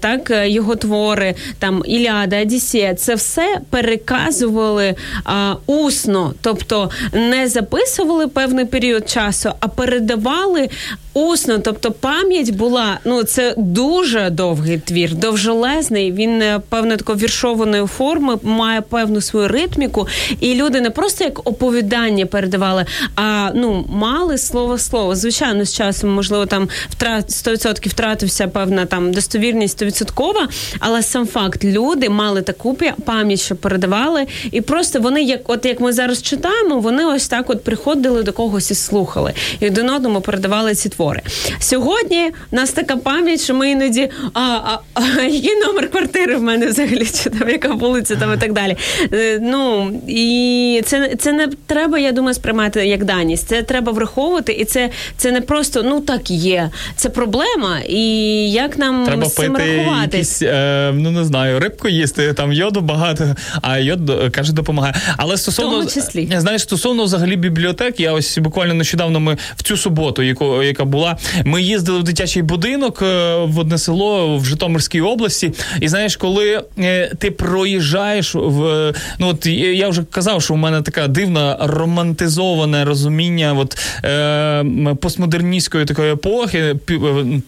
так, 0.00 0.32
його 0.46 0.76
твори, 0.76 1.34
там 1.58 1.82
Іліада, 1.86 2.42
Одіссея, 2.42 2.94
це 2.94 3.14
все 3.14 3.60
переказували 3.76 4.94
а, 5.24 5.54
усно, 5.66 6.34
тобто 6.40 6.90
не 7.12 7.48
записували 7.48 8.28
певний 8.28 8.64
період 8.64 9.10
часу, 9.10 9.50
а 9.60 9.68
передавали 9.68 10.68
усно. 11.16 11.58
Тобто 11.58 11.92
пам'ять 11.92 12.50
була, 12.50 12.98
ну 13.04 13.22
це 13.22 13.54
дуже 13.56 14.30
довгий 14.30 14.78
твір, 14.78 15.14
довжелезний. 15.14 16.12
Він 16.12 16.42
е, 16.42 16.60
певно 16.68 16.96
такої 16.96 17.18
віршованої 17.18 17.86
форми, 17.86 18.36
має 18.42 18.80
певну 18.80 19.20
свою 19.20 19.48
ритміку, 19.48 20.08
і 20.40 20.54
люди 20.54 20.80
не 20.80 20.90
просто 20.90 21.24
як 21.24 21.48
оповідання 21.48 22.26
передавали, 22.26 22.84
а 23.16 23.50
ну 23.54 23.84
мали 23.88 24.38
слово 24.38 24.78
слово. 24.78 25.14
Звичайно, 25.14 25.64
з 25.64 25.74
часом 25.74 26.10
можливо 26.10 26.46
там 26.46 26.68
втрат 26.90 27.30
100% 27.30 27.88
втратився 27.88 28.48
певна 28.48 28.86
там 28.86 29.12
достовірність 29.12 29.82
100%, 29.82 30.32
але 30.78 31.02
сам 31.02 31.26
факт 31.26 31.64
люди 31.64 32.08
мали 32.08 32.42
таку 32.42 32.78
пам'ять, 33.04 33.40
що 33.40 33.56
передавали, 33.70 34.26
і 34.52 34.60
просто 34.60 35.00
вони, 35.00 35.22
як 35.22 35.40
от 35.50 35.64
як 35.66 35.80
ми 35.80 35.92
зараз 35.92 36.22
читаємо, 36.22 36.78
вони 36.80 37.04
ось 37.04 37.28
так 37.28 37.50
от 37.50 37.64
приходили 37.64 38.22
до 38.22 38.32
когось 38.32 38.70
і 38.70 38.74
слухали, 38.74 39.32
і 39.60 39.66
один 39.66 39.90
одному 39.90 40.20
передавали 40.20 40.74
ці 40.74 40.88
твори. 40.88 41.20
Сьогодні 41.58 42.30
в 42.52 42.54
нас 42.54 42.70
така 42.72 42.96
пам'ять, 42.96 43.40
що 43.40 43.54
ми 43.54 43.70
іноді 43.70 44.08
а, 44.34 44.40
а, 44.40 44.78
а 44.94 45.22
який 45.22 45.56
номер 45.66 45.90
квартири 45.90 46.36
в 46.36 46.42
мене 46.42 46.66
взагалі, 46.66 47.06
чи 47.06 47.30
там 47.30 47.48
яка 47.48 47.68
вулиця 47.68 48.16
там 48.16 48.34
і 48.34 48.36
так 48.36 48.52
далі. 48.52 48.76
Е, 49.12 49.38
Ну 49.42 49.92
і 50.08 50.82
це, 50.84 51.14
це 51.18 51.32
не 51.32 51.48
треба, 51.66 51.98
я 51.98 52.12
думаю, 52.12 52.34
сприймати 52.34 52.86
як 52.86 53.04
даність. 53.04 53.48
Це 53.48 53.62
треба 53.62 53.92
враховувати, 53.92 54.52
і 54.52 54.64
це, 54.64 54.90
це 55.16 55.32
не 55.32 55.40
просто 55.40 55.82
ну 55.82 56.00
так 56.00 56.30
є. 56.30 56.70
Це 56.96 57.08
проблема, 57.08 57.78
і 57.88 58.02
як 58.50 58.78
нам 58.78 59.06
Треба 59.06 59.24
з 59.24 59.34
цим 59.34 59.52
пити 59.52 59.76
рахуватись. 59.76 60.42
якісь, 60.42 60.54
е, 60.54 60.92
ну 60.94 61.10
не 61.10 61.24
знаю, 61.24 61.60
рибку 61.60 61.88
їсти, 61.88 62.32
там 62.32 62.52
йоду 62.52 62.80
багато, 62.80 63.36
а 63.62 63.78
йод 63.78 64.10
е, 64.10 64.30
каже, 64.30 64.52
допомагає. 64.52 64.94
Але 65.16 65.36
стосовно 65.36 65.86
числі. 65.86 66.28
знаєш, 66.36 66.62
стосовно 66.62 67.04
взагалі 67.04 67.36
бібліотек, 67.36 68.00
я 68.00 68.12
ось 68.12 68.38
буквально 68.38 68.74
нещодавно 68.74 69.20
ми 69.20 69.36
в 69.56 69.62
цю 69.62 69.76
суботу, 69.76 70.22
яку, 70.22 70.62
яка 70.62 70.84
була, 70.84 71.16
ми 71.44 71.62
їздили 71.62 71.98
в 71.98 72.02
дитячий 72.02 72.42
будинок 72.42 73.02
е, 73.02 73.36
в 73.36 73.58
одне 73.58 73.78
село 73.78 74.38
в 74.38 74.44
Житомирській 74.44 75.00
області. 75.00 75.52
І 75.80 75.88
знаєш, 75.88 76.16
коли 76.16 76.62
е, 76.78 77.12
ти 77.18 77.30
проїжджаєш 77.30 78.34
в 78.34 78.92
ну 79.18 79.28
от 79.28 79.46
я 79.46 79.88
вже 79.88 80.02
казав, 80.10 80.42
що 80.42 80.54
у 80.54 80.56
мене 80.56 80.82
така 80.82 81.08
дивна 81.08 81.56
романтизоване 81.60 82.84
розуміння, 82.84 83.54
от 83.58 83.78
е, 84.04 84.64
постмодерністської 85.00 85.84
такої 85.84 86.12
епохи, 86.12 86.58
е, 86.58 86.76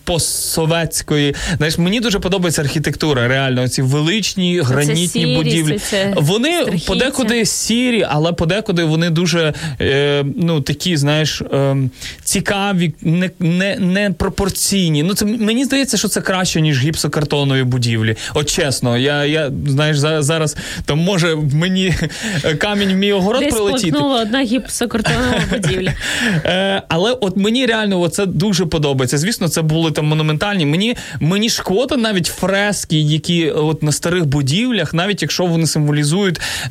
постсоветської. 0.05 1.35
Знаєш, 1.57 1.79
мені 1.79 2.01
дуже 2.01 2.19
подобається 2.19 2.63
архітектура. 2.63 3.29
Реально, 3.29 3.69
ці 3.69 3.83
величні 3.83 4.61
гранітні 4.61 5.09
сірість, 5.09 5.37
будівлі. 5.37 5.79
це 5.79 5.98
Вони 6.17 6.63
страхіття. 6.63 6.87
подекуди 6.93 7.45
сірі, 7.47 8.07
але 8.11 8.33
подекуди 8.33 8.85
вони 8.85 9.11
дуже 9.11 9.55
е, 9.81 10.25
ну 10.37 10.61
такі, 10.61 10.97
знаєш, 10.97 11.41
е, 11.41 11.77
цікаві, 12.25 12.93
не 13.03 13.31
не, 13.41 13.77
не 13.79 14.11
пропорційні. 14.11 15.03
Ну 15.03 15.15
це 15.15 15.25
мені 15.25 15.65
здається, 15.65 15.97
що 15.97 16.09
це 16.09 16.21
краще 16.21 16.61
ніж 16.61 16.81
гіпсокартонові 16.85 17.63
будівлі. 17.63 18.17
От 18.35 18.51
чесно, 18.51 18.99
я, 18.99 19.25
я 19.25 19.51
знаєш, 19.67 19.99
за- 19.99 20.23
зараз 20.23 20.57
там 20.85 20.99
може 20.99 21.37
мені 21.37 21.95
камінь 22.59 22.93
в 22.93 22.97
мій 22.97 23.13
огород 23.13 23.43
Десь 23.43 23.55
прилетіти. 23.55 23.99
одна 23.99 24.43
гіпсокартонова 24.43 25.41
будівля. 25.53 25.93
Е, 26.45 26.83
але 26.89 27.13
от 27.13 27.37
мені 27.37 27.67
реально 27.67 28.09
це 28.09 28.27
дуже 28.27 28.67
подобається. 28.67 29.19
Звісно, 29.19 29.49
це 29.49 29.63
були 29.63 29.91
там 29.91 30.07
монументальні. 30.07 30.67
Мені 30.67 30.97
мені 31.21 31.51
шкода 31.51 31.97
навіть 31.97 32.27
фрески, 32.27 33.01
які 33.01 33.51
от 33.51 33.83
на 33.83 33.93
старих 33.93 34.27
будівлях, 34.27 34.95
навіть 34.95 35.23
якщо 35.23 35.47
вони 35.47 35.67
символізують, 35.67 35.88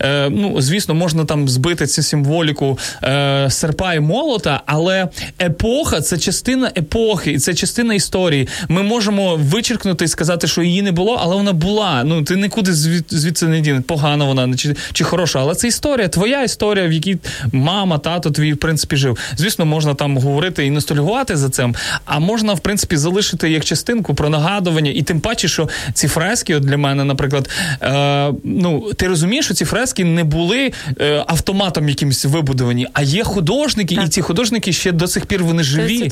е, 0.02 0.30
ну 0.30 0.62
звісно, 0.62 0.96
можна 0.96 1.26
там 1.26 1.50
збити 1.50 1.88
цю 1.88 2.04
символіку 2.04 2.80
е, 3.04 3.48
серпа 3.50 3.94
і 3.94 4.00
молота, 4.00 4.62
але 4.66 5.08
епоха 5.42 6.02
це 6.02 6.18
частина 6.18 6.72
епохи, 6.78 7.32
і 7.32 7.40
це 7.40 7.54
частина 7.54 7.94
історії. 7.94 8.48
Ми 8.68 8.84
можемо 8.84 9.36
вичеркнути 9.36 10.06
і 10.06 10.08
сказати, 10.08 10.48
що 10.48 10.64
її 10.64 10.82
не 10.82 10.92
було, 10.92 11.20
але 11.22 11.36
вона 11.36 11.54
була. 11.54 12.04
Ну 12.04 12.24
ти 12.24 12.36
нікуди 12.36 12.74
звідси 12.74 13.48
не 13.48 13.62
діне. 13.62 13.82
Погана 13.82 14.26
вона 14.26 14.56
чи, 14.56 14.76
чи 14.94 15.04
хороша, 15.04 15.40
але 15.40 15.56
це 15.56 15.68
історія, 15.68 16.08
твоя 16.08 16.44
історія, 16.44 16.88
в 16.88 16.92
якій 16.92 17.18
мама, 17.52 17.98
тато 17.98 18.32
твій, 18.32 18.54
в 18.54 18.58
принципі, 18.58 18.96
жив. 18.96 19.18
Звісно, 19.38 19.66
можна 19.66 19.94
там 19.94 20.18
говорити 20.18 20.66
і 20.66 20.72
ностальгувати 20.72 21.38
за 21.38 21.50
цим, 21.50 21.76
а 22.06 22.20
можна, 22.20 22.54
в 22.54 22.60
принципі, 22.60 22.98
залишити 22.98 23.50
як 23.50 23.66
частинку 23.66 24.16
про 24.16 24.30
нагадування, 24.30 24.92
і 24.92 25.02
тим 25.02 25.20
паче, 25.20 25.48
що 25.48 25.70
ці 25.94 26.08
фрески, 26.08 26.56
от 26.56 26.64
для 26.64 26.78
мене, 26.78 27.04
наприклад, 27.04 27.50
е, 27.82 28.34
ну 28.44 28.94
ти 28.94 29.07
розумієш, 29.08 29.46
що 29.46 29.54
ці 29.54 29.66
фрески 29.66 30.04
не 30.04 30.24
були 30.24 30.72
е, 31.02 31.24
автоматом 31.28 31.90
якимось 31.90 32.26
вибудовані, 32.26 32.88
а 32.94 33.02
є 33.02 33.24
художники, 33.24 33.98
і 34.06 34.08
ці 34.08 34.22
художники 34.22 34.74
ще 34.74 34.92
до 34.92 35.08
сих 35.08 35.26
пір 35.26 35.44
вони 35.44 35.64
живі. 35.64 36.12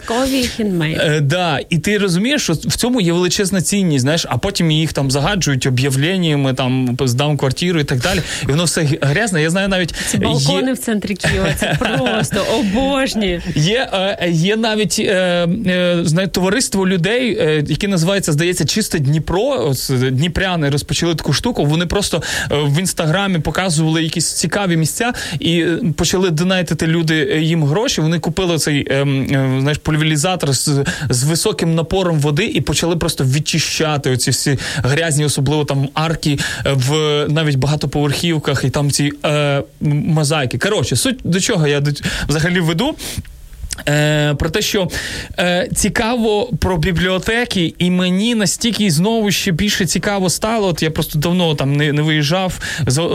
Е, 1.00 1.20
да, 1.22 1.60
і 1.70 1.78
ти 1.78 1.98
розумієш, 1.98 2.44
що 2.44 2.54
в 2.54 2.76
цьому 2.76 3.02
є 3.02 3.14
величезна 3.14 3.62
цінність, 3.62 4.02
знаєш, 4.02 4.26
а 4.30 4.38
потім 4.38 4.72
їх 4.72 4.94
там 4.94 5.12
загаджують 5.12 5.66
об'явленнями, 5.66 6.54
там 6.54 6.98
здам 7.02 7.38
квартиру 7.38 7.80
і 7.80 7.84
так 7.84 8.00
далі. 8.00 8.22
І 8.44 8.46
воно 8.46 8.64
все 8.64 8.88
грязне. 9.02 9.42
Я 9.42 9.50
знаю 9.50 9.68
навіть 9.68 9.94
Ці 10.12 10.18
балкони 10.18 10.68
є, 10.68 10.74
в 10.74 10.78
центрі 10.78 11.16
Києва, 11.16 11.54
це 11.60 11.78
просто 11.80 12.46
обожні. 12.60 13.42
є, 13.56 13.90
е, 13.94 14.30
є 14.32 14.56
навіть 14.56 15.00
е, 15.00 15.14
е, 15.68 16.00
знаєте, 16.04 16.34
товариство 16.34 16.88
людей, 16.88 17.38
е, 17.40 17.64
яке 17.68 17.88
називається, 17.88 18.32
здається, 18.32 18.66
чисте 18.66 19.00
Дніпро. 19.00 19.74
Е, 19.90 20.12
Дніпряни 20.12 20.70
розпочали 20.70 21.16
таку 21.16 21.34
штуку. 21.34 21.66
Вони 21.66 21.86
просто 21.86 22.24
е, 22.52 22.56
в 22.58 22.80
інстаграмі 22.86 23.40
показували 23.40 24.04
якісь 24.04 24.34
цікаві 24.34 24.78
місця 24.78 25.14
і 25.40 25.60
е, 25.62 25.80
почали 25.98 26.30
донайтити 26.30 26.88
люди 26.88 27.30
е, 27.32 27.42
їм 27.42 27.64
гроші. 27.64 28.02
Вони 28.02 28.20
купили 28.20 28.58
цей 28.58 28.88
е, 28.90 29.02
м, 29.02 29.22
е, 29.22 29.62
знаєш, 29.62 29.78
пульверізатор 29.78 30.54
з, 30.54 30.84
з 31.10 31.24
високим 31.24 31.76
напором 31.76 32.20
води 32.20 32.46
і 32.46 32.62
почали 32.62 32.96
просто 32.96 33.24
відчищати 33.24 34.12
оці 34.12 34.32
всі 34.32 34.60
грязні, 34.76 35.26
особливо 35.26 35.66
там 35.66 35.90
арки 35.94 36.38
в 36.66 37.26
навіть 37.30 37.56
багатоповерхівках, 37.56 38.64
і 38.64 38.70
там 38.70 38.92
ці 38.92 39.12
е, 39.26 39.64
мозаїки. 39.82 40.58
Коротше, 40.58 40.96
суть 40.96 41.20
до 41.24 41.40
чого 41.40 41.68
я 41.68 41.84
взагалі 42.28 42.60
веду. 42.60 42.96
Е, 43.88 44.34
про 44.34 44.50
те, 44.50 44.62
що 44.62 44.88
е, 45.40 45.70
цікаво 45.76 46.50
про 46.60 46.78
бібліотеки, 46.78 47.74
і 47.78 47.92
мені 47.92 48.36
настільки 48.36 48.92
знову 48.92 49.32
ще 49.32 49.52
більше 49.52 49.86
цікаво 49.86 50.30
стало. 50.30 50.68
От 50.68 50.84
я 50.84 50.92
просто 50.92 51.20
давно 51.20 51.56
там 51.56 51.76
не, 51.76 51.94
не 51.94 52.02
виїжджав 52.02 52.60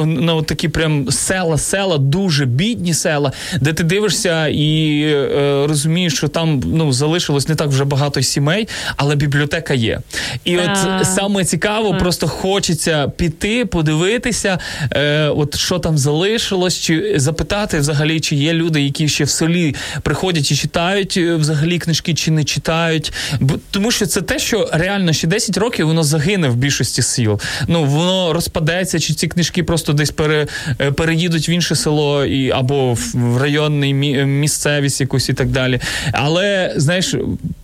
на 0.04 0.34
от 0.34 0.46
такі 0.46 0.68
прям 0.68 1.10
села, 1.10 1.58
села, 1.58 1.98
дуже 1.98 2.44
бідні 2.44 2.94
села, 2.94 3.32
де 3.60 3.72
ти 3.72 3.84
дивишся 3.84 4.48
і 4.48 5.00
е, 5.02 5.64
розумієш, 5.68 6.14
що 6.14 6.28
там 6.28 6.62
ну 6.66 6.92
залишилось 6.92 7.48
не 7.48 7.54
так 7.54 7.68
вже 7.68 7.84
багато 7.84 8.22
сімей, 8.22 8.68
але 8.96 9.16
бібліотека 9.16 9.74
є. 9.74 10.00
І 10.44 10.58
от 10.58 11.06
саме 11.06 11.44
цікаво, 11.44 11.96
просто 11.98 12.28
хочеться 12.28 13.08
піти, 13.08 13.64
подивитися, 13.64 14.58
е, 14.92 15.28
от 15.28 15.56
що 15.56 15.78
там 15.78 15.98
залишилось, 15.98 16.78
чи 16.78 17.14
запитати 17.16 17.78
взагалі, 17.78 18.20
чи 18.20 18.36
є 18.36 18.52
люди, 18.52 18.82
які 18.82 19.08
ще 19.08 19.24
в 19.24 19.30
селі 19.30 19.74
приходять 20.02 20.49
і 20.52 20.54
читають 20.56 21.16
е, 21.16 21.34
взагалі 21.34 21.78
книжки, 21.78 22.14
чи 22.14 22.30
не 22.30 22.44
читають. 22.44 23.12
Бо 23.40 23.54
тому 23.70 23.90
що 23.90 24.06
це 24.06 24.22
те, 24.22 24.38
що 24.38 24.68
реально 24.72 25.12
ще 25.12 25.26
10 25.26 25.56
років 25.56 25.86
воно 25.86 26.02
загине 26.02 26.48
в 26.48 26.56
більшості 26.56 27.02
сіл. 27.02 27.40
Ну 27.68 27.84
воно 27.84 28.32
розпадеться, 28.32 28.98
чи 29.00 29.14
ці 29.14 29.28
книжки 29.28 29.62
просто 29.62 29.92
десь 29.92 30.10
пере, 30.10 30.46
е, 30.80 30.90
переїдуть 30.92 31.48
в 31.48 31.50
інше 31.50 31.74
село 31.76 32.24
і 32.24 32.50
або 32.50 32.94
в 33.14 33.36
районний 33.42 33.94
мі- 33.94 34.24
місцевість 34.24 35.00
якусь 35.00 35.28
і 35.28 35.32
так 35.32 35.48
далі. 35.48 35.80
Але 36.12 36.72
знаєш. 36.76 37.14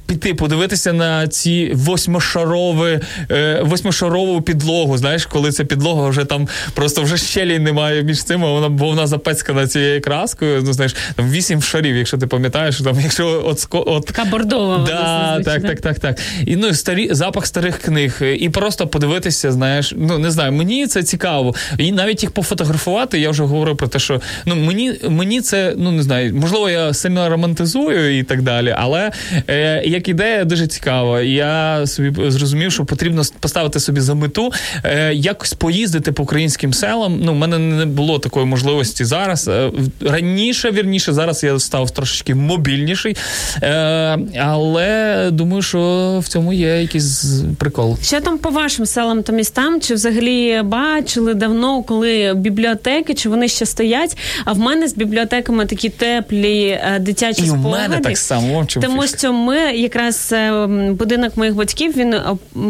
Піти 0.06 0.34
подивитися 0.34 0.92
на 0.92 1.28
ці 1.28 1.72
восьмишарові, 1.74 3.00
е, 3.30 3.60
восьмишарову 3.62 4.42
підлогу. 4.42 4.98
Знаєш, 4.98 5.26
коли 5.26 5.52
ця 5.52 5.64
підлога 5.64 6.08
вже 6.08 6.24
там 6.24 6.48
просто 6.74 7.02
вже 7.02 7.16
щелій 7.16 7.58
немає 7.58 8.02
між 8.02 8.22
цим, 8.22 8.44
а 8.44 8.50
вона 8.50 8.68
бо 8.68 8.86
вона 8.86 9.06
запецькана 9.06 9.66
цією 9.66 10.00
краскою. 10.00 10.62
Ну 10.64 10.72
знаєш, 10.72 10.96
там 11.14 11.30
вісім 11.30 11.62
шарів, 11.62 11.96
якщо 11.96 12.18
ти 12.18 12.26
пам'ятаєш, 12.26 12.80
там 12.80 13.00
якщо 13.00 13.42
от, 13.46 13.66
от 13.70 14.06
Така 14.06 14.24
бордова. 14.24 14.78
Да, 14.86 15.40
так, 15.44 15.62
так, 15.62 15.80
так, 15.80 15.98
так. 15.98 16.18
І 16.46 16.56
ну 16.56 16.74
старі 16.74 17.08
запах 17.10 17.46
старих 17.46 17.78
книг, 17.78 18.22
і 18.38 18.48
просто 18.48 18.86
подивитися, 18.86 19.52
знаєш, 19.52 19.94
ну 19.96 20.18
не 20.18 20.30
знаю, 20.30 20.52
мені 20.52 20.86
це 20.86 21.02
цікаво. 21.02 21.54
І 21.78 21.92
навіть 21.92 22.22
їх 22.22 22.30
пофотографувати. 22.30 23.20
Я 23.20 23.30
вже 23.30 23.42
говорив 23.42 23.76
про 23.76 23.88
те, 23.88 23.98
що 23.98 24.20
ну 24.44 24.56
мені 24.56 24.94
мені 25.08 25.40
це 25.40 25.74
ну 25.76 25.92
не 25.92 26.02
знаю, 26.02 26.34
можливо, 26.34 26.70
я 26.70 26.94
сильно 26.94 27.28
романтизую 27.28 28.18
і 28.18 28.22
так 28.22 28.42
далі, 28.42 28.74
але 28.78 29.12
е, 29.48 29.82
як 29.96 30.08
ідея 30.08 30.44
дуже 30.44 30.66
цікава. 30.66 31.20
Я 31.22 31.86
собі 31.86 32.30
зрозумів, 32.30 32.72
що 32.72 32.84
потрібно 32.84 33.22
поставити 33.40 33.80
собі 33.80 34.00
за 34.00 34.14
мету 34.14 34.52
е, 34.84 35.14
якось 35.14 35.54
поїздити 35.54 36.12
по 36.12 36.22
українським 36.22 36.72
селам. 36.74 37.20
Ну, 37.22 37.32
в 37.32 37.36
мене 37.36 37.58
не 37.58 37.86
було 37.86 38.18
такої 38.18 38.46
можливості 38.46 39.04
зараз. 39.04 39.48
Е, 39.48 39.70
раніше, 40.00 40.70
вірніше, 40.70 41.12
зараз 41.12 41.44
я 41.44 41.58
став 41.58 41.90
трошечки 41.90 42.34
мобільніший. 42.34 43.16
Е, 43.62 44.18
але 44.40 45.28
думаю, 45.32 45.62
що 45.62 45.78
в 46.24 46.28
цьому 46.28 46.52
є 46.52 46.80
якийсь 46.80 47.42
прикол. 47.58 47.98
Що 48.02 48.20
там 48.20 48.38
по 48.38 48.50
вашим 48.50 48.86
селам 48.86 49.22
та 49.22 49.32
містам? 49.32 49.80
Чи 49.80 49.94
взагалі 49.94 50.62
бачили 50.64 51.34
давно, 51.34 51.82
коли 51.82 52.34
бібліотеки, 52.36 53.14
чи 53.14 53.28
вони 53.28 53.48
ще 53.48 53.66
стоять? 53.66 54.16
А 54.44 54.52
в 54.52 54.58
мене 54.58 54.88
з 54.88 54.94
бібліотеками 54.94 55.66
такі 55.66 55.88
теплі 55.88 56.66
е, 56.68 56.98
дитячі 57.00 57.40
І 57.40 57.44
в 57.44 57.48
спогади. 57.48 57.88
мене 57.88 58.00
так 58.00 58.18
само. 58.18 58.66
Тому 58.80 59.06
що 59.06 59.32
ми 59.32 59.72
якраз 59.86 60.30
е, 60.32 60.66
будинок 60.90 61.36
моїх 61.36 61.54
батьків 61.54 61.96
він 61.96 62.14
е, 62.14 62.24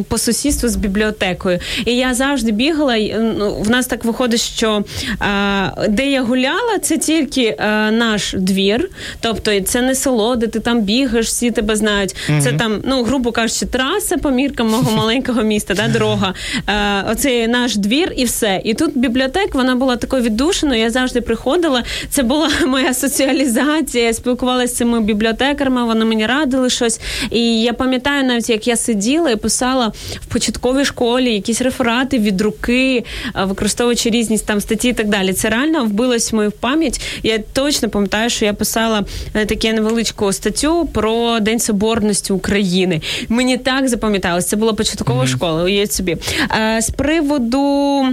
по 0.08 0.18
сусідству 0.18 0.68
з 0.68 0.76
бібліотекою. 0.76 1.58
І 1.84 1.96
я 1.96 2.14
завжди 2.14 2.52
бігала. 2.52 2.98
ну, 3.38 3.56
В 3.60 3.70
нас 3.70 3.86
так 3.86 4.04
виходить, 4.04 4.40
що 4.40 4.84
е, 5.22 5.88
де 5.88 6.10
я 6.10 6.22
гуляла, 6.22 6.78
це 6.82 6.98
тільки 6.98 7.56
наш 7.92 8.34
двір, 8.38 8.90
тобто 9.20 9.60
це 9.60 9.82
не 9.82 9.94
село, 9.94 10.36
де 10.36 10.46
ти 10.46 10.60
там 10.60 10.80
бігаєш, 10.80 11.26
всі 11.26 11.50
тебе 11.50 11.76
знають. 11.76 12.16
Це 12.42 12.52
там, 12.52 12.80
ну 12.84 13.04
грубо 13.04 13.32
кажучи, 13.32 13.66
траса 13.66 14.16
по 14.18 14.30
міркам 14.30 14.68
мого 14.68 14.90
маленького 14.96 15.42
міста, 15.42 15.74
да, 15.74 15.88
дорога. 15.88 16.34
Оце 17.10 17.48
наш 17.48 17.76
двір 17.76 18.12
і 18.16 18.24
все. 18.24 18.60
І 18.64 18.74
тут 18.74 18.98
бібліотека, 18.98 19.58
вона 19.58 19.74
була 19.74 19.96
такою 19.96 20.22
віддушеною. 20.22 20.80
Я 20.80 20.90
завжди 20.90 21.20
приходила. 21.20 21.82
Це 22.10 22.22
була 22.22 22.48
моя 22.66 22.94
соціалізація. 22.94 24.04
Я 24.04 24.12
спілкувалася 24.12 24.74
з 24.74 24.76
цими 24.76 25.00
бібліотекарами, 25.00 25.84
вони 25.84 26.04
мені 26.04 26.26
радили 26.26 26.70
щось. 26.70 27.00
І 27.30 27.62
я 27.62 27.72
пам'ятаю 27.72 28.24
навіть, 28.24 28.50
як 28.50 28.66
я 28.66 28.76
сиділа 28.76 29.30
і 29.30 29.36
писала 29.36 29.92
в 30.20 30.26
початковій 30.26 30.84
школі 30.84 31.34
якісь 31.34 31.62
реферати 31.62 32.18
від 32.18 32.40
руки, 32.40 33.04
е, 33.36 33.44
використовуючи 33.44 34.10
різні 34.10 34.38
там 34.38 34.60
статті 34.60 34.88
і 34.88 34.92
так 34.92 35.08
далі. 35.08 35.32
Це 35.32 35.48
реально 35.48 35.84
вбилось 35.84 36.32
в 36.32 36.36
мою 36.36 36.50
пам'ять. 36.50 37.00
Я 37.22 37.38
точно 37.38 37.88
пам'ятаю, 37.88 38.30
що 38.30 38.44
я 38.44 38.52
писала 38.52 39.04
е, 39.34 39.46
таку 39.46 39.68
невеличку 39.68 40.32
статтю 40.32 40.86
про 40.92 41.40
День 41.40 41.60
Соборності 41.60 42.32
України. 42.32 43.00
Мені 43.28 43.56
так 43.56 43.88
запам'яталось. 43.88 44.46
Це 44.46 44.56
була 44.56 44.72
початкова 44.72 45.26
школа. 45.26 45.62
Уявіть 45.62 45.92
собі. 45.92 46.16
Е, 46.58 46.80
З 46.82 46.90
приводу. 46.90 48.06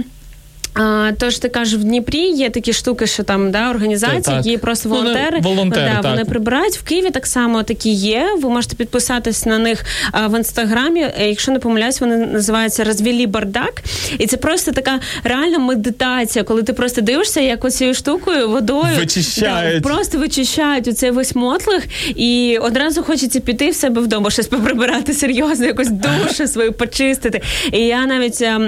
А, 0.74 1.10
тож 1.18 1.38
ти 1.38 1.48
кажеш, 1.48 1.74
в 1.74 1.84
Дніпрі 1.84 2.18
є 2.18 2.50
такі 2.50 2.72
штуки, 2.72 3.06
що 3.06 3.22
там 3.22 3.50
да, 3.50 3.70
організації, 3.70 4.22
Так, 4.22 4.34
так. 4.34 4.46
які 4.46 4.58
просто 4.58 4.88
Вони 4.88 5.00
волонтери, 5.00 5.40
волонтери, 5.40 5.90
да, 5.96 6.02
так. 6.02 6.10
вони 6.12 6.24
прибирають. 6.24 6.76
В 6.76 6.82
Києві 6.82 7.10
так 7.10 7.26
само 7.26 7.62
такі 7.62 7.90
є. 7.90 8.28
Ви 8.42 8.48
можете 8.50 8.76
підписатись 8.76 9.46
на 9.46 9.58
них 9.58 9.84
а, 10.12 10.26
в 10.26 10.38
інстаграмі. 10.38 11.00
Е, 11.00 11.28
Якщо 11.28 11.52
не 11.52 11.58
помиляюсь, 11.58 12.00
вони 12.00 12.16
називаються 12.16 12.84
Розвілі 12.84 13.26
бардак. 13.26 13.82
І 14.18 14.26
це 14.26 14.36
просто 14.36 14.72
така 14.72 15.00
реальна 15.24 15.58
медитація, 15.58 16.44
коли 16.44 16.62
ти 16.62 16.72
просто 16.72 17.00
дивишся, 17.00 17.40
як 17.40 17.64
оцією 17.64 17.94
штукою 17.94 18.48
водою 18.48 18.94
Вичищають. 18.98 19.82
Да, 19.82 19.88
просто 19.88 20.18
вичищають 20.18 20.88
оцей 20.88 21.10
весь 21.10 21.34
мотлих, 21.34 21.84
і 22.16 22.58
одразу 22.62 23.02
хочеться 23.02 23.40
піти 23.40 23.70
в 23.70 23.74
себе 23.74 24.00
вдома, 24.00 24.30
щось 24.30 24.46
поприбирати 24.46 25.12
серйозно, 25.14 25.66
якось 25.66 25.90
душу 25.90 26.46
свою 26.48 26.72
почистити. 26.72 27.42
І 27.72 27.78
я 27.78 28.06
навіть 28.06 28.42
е, 28.42 28.46
е, 28.46 28.62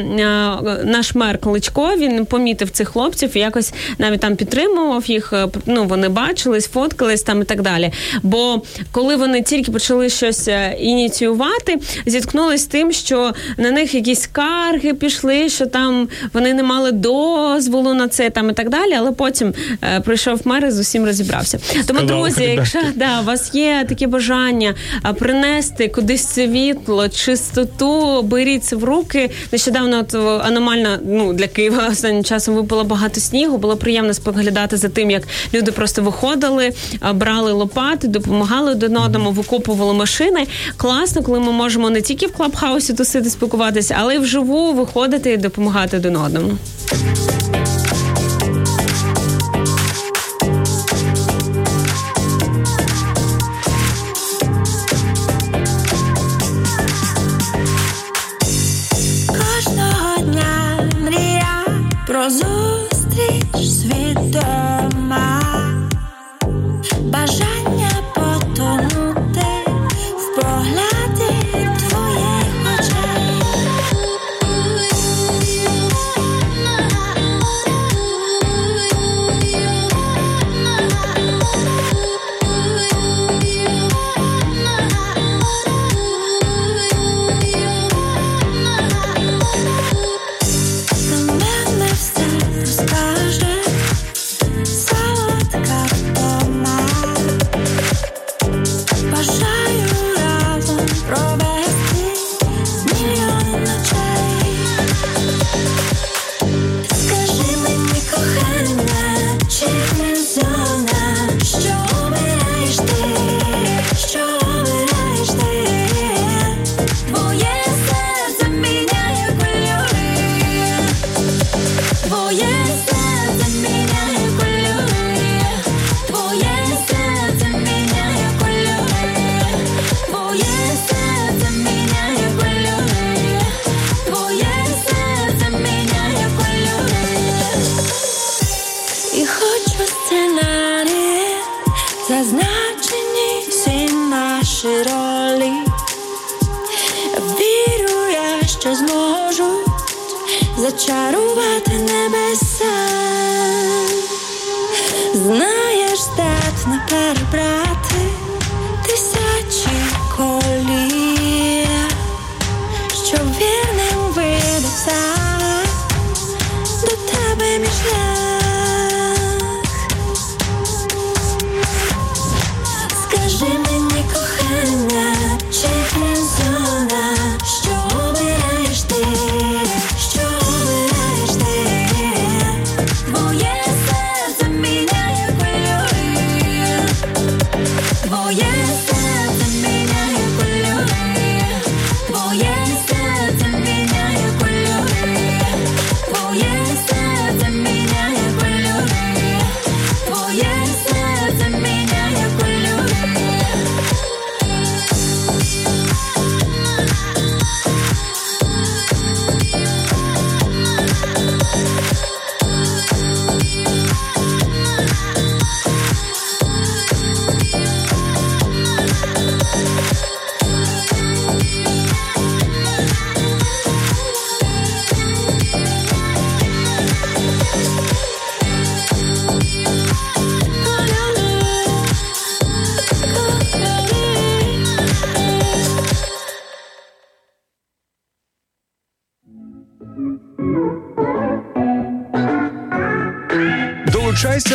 наш 0.84 1.14
мер 1.14 1.38
Кличко, 1.38 1.95
Він 1.98 2.26
помітив 2.26 2.70
цих 2.70 2.88
хлопців 2.88 3.36
і 3.36 3.38
якось 3.38 3.72
навіть 3.98 4.20
там 4.20 4.36
підтримував 4.36 5.10
їх. 5.10 5.32
е, 5.32 5.48
Ну 5.66 5.84
вони 5.84 6.08
бачились, 6.08 6.68
фоткались 6.68 7.22
там 7.22 7.42
і 7.42 7.44
так 7.44 7.62
далі. 7.62 7.92
Бо 8.22 8.62
коли 8.92 9.16
вони 9.16 9.42
тільки 9.42 9.72
почали 9.72 10.08
щось 10.10 10.48
е, 10.48 10.76
ініціювати, 10.80 11.78
зіткнулись 12.06 12.60
з 12.62 12.66
тим, 12.66 12.92
що 12.92 13.32
на 13.58 13.70
них 13.70 13.94
якісь 13.94 14.20
скарги 14.20 14.94
пішли, 14.94 15.48
що 15.48 15.66
там 15.66 16.08
вони 16.32 16.54
не 16.54 16.62
мали 16.62 16.92
дозволу 16.92 17.94
на 17.94 18.08
це 18.08 18.30
там 18.30 18.50
і 18.50 18.52
так 18.52 18.68
далі. 18.70 18.92
Але 18.98 19.12
потім 19.12 19.54
е, 19.82 20.00
прийшов 20.00 20.40
мер 20.44 20.64
і 20.66 20.70
з 20.70 20.78
усім 20.78 21.04
розібрався. 21.04 21.58
Тому, 21.86 22.00
друзі, 22.00 22.42
якщо 22.44 22.78
да, 22.94 23.20
у 23.20 23.24
вас 23.24 23.54
є 23.54 23.84
таке 23.88 24.06
бажання 24.06 24.74
принести 25.18 25.88
кудись 25.88 26.28
світло, 26.28 27.08
чистоту, 27.08 28.22
беріть 28.22 28.64
це 28.64 28.76
в 28.76 28.84
руки. 28.84 29.30
Нещодавно 29.52 29.98
от 29.98 30.14
о, 30.14 30.40
аномально 30.44 30.98
ну 31.06 31.32
для 31.32 31.46
Києва 31.46 31.85
останнім 31.88 32.24
часом 32.24 32.54
випало 32.54 32.84
багато 32.84 33.20
снігу. 33.20 33.58
Було 33.58 33.76
приємно 33.76 34.14
споглядати 34.14 34.76
за 34.76 34.88
тим, 34.88 35.10
як 35.10 35.22
люди 35.54 35.72
просто 35.72 36.02
виходили, 36.02 36.72
брали 37.14 37.52
лопати, 37.52 38.08
допомагали 38.08 38.70
один 38.70 38.96
одному, 38.96 39.30
викопували 39.30 39.94
машини. 39.94 40.46
Класно, 40.76 41.22
коли 41.22 41.40
ми 41.40 41.52
можемо 41.52 41.90
не 41.90 42.00
тільки 42.00 42.26
в 42.26 42.32
клабхаусі 42.32 42.94
тусити, 42.94 43.30
спілкуватися, 43.30 43.96
але 44.00 44.14
й 44.14 44.18
вживу 44.18 44.72
виходити 44.72 45.32
і 45.32 45.36
допомагати 45.36 45.96
один 45.96 46.16
одному. 46.16 46.52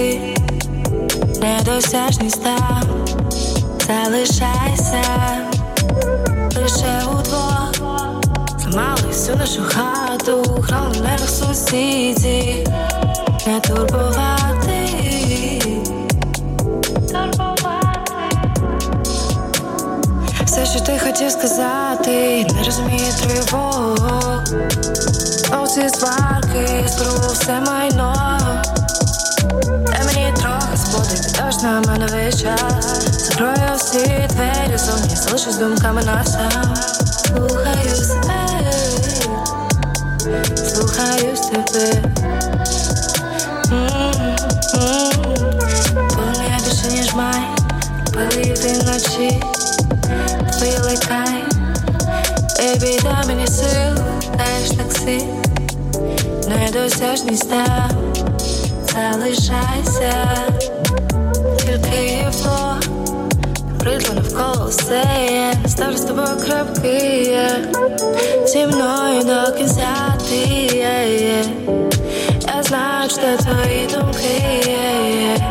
ти. 0.00 0.34
Недосяжний 1.40 2.28
ста, 2.28 2.82
залишайся. 3.86 5.02
Лише 6.56 7.02
у 7.06 7.22
двох. 7.22 7.72
Замали 8.58 9.08
всю 9.08 9.36
нашу 9.36 9.62
хату, 9.62 10.62
храм 10.62 10.92
хронерах 10.92 11.28
сусідів, 11.28 12.68
не 13.46 13.60
турбувати, 13.60 14.88
турбувати 17.08 18.10
все, 20.44 20.66
що 20.66 20.80
ти 20.80 20.98
хотів 20.98 21.30
сказати, 21.30 22.46
не 22.54 22.64
розуміє 22.64 23.12
тривогу. 23.22 23.96
Оці 25.62 25.88
сварки, 25.88 26.88
збру 26.88 27.32
все 27.32 27.60
майно. 27.60 28.39
Мені 30.92 31.04
трохи 31.04 31.22
підеш 31.22 31.62
на 31.62 31.80
мене 31.80 32.06
весь 32.06 32.42
час. 32.42 33.04
Закрою 33.10 33.76
всі 33.76 34.28
двері 34.28 34.76
зовні, 34.78 35.16
залишусь 35.16 35.56
думками 35.56 36.02
на 36.02 36.24
сам. 36.24 36.74
Слухаю 37.26 37.96
себе, 37.96 38.72
слухаю 40.74 41.36
себе. 41.36 42.02
Помня 46.14 46.58
більше, 46.64 46.88
ніж 46.90 47.14
май, 47.14 47.42
пили 48.12 48.54
ти 48.56 48.72
вночі, 48.72 49.42
твої 50.52 50.78
лайкай. 50.78 51.44
Бейбі, 52.58 53.00
дай 53.02 53.26
мені 53.26 53.46
сил, 53.46 53.94
даєш 54.36 54.70
такси, 54.70 55.22
недосяжний 56.48 57.36
став, 57.36 57.90
залишайся, 58.92 60.26
фло, 62.32 62.76
притло 63.78 64.14
навколо 64.14 64.66
все 64.68 65.02
є, 65.30 65.54
ставлю 65.68 65.96
з 65.96 66.04
тобою 66.04 66.36
крапки, 66.46 67.22
є, 67.22 67.50
зі 68.46 68.66
мною 68.66 69.24
до 69.24 69.52
кінця 69.56 70.16
ти. 70.28 70.50
Я 72.46 72.62
знаю, 72.62 73.10
що 73.10 73.44
твої 73.44 73.86
думки. 73.86 75.49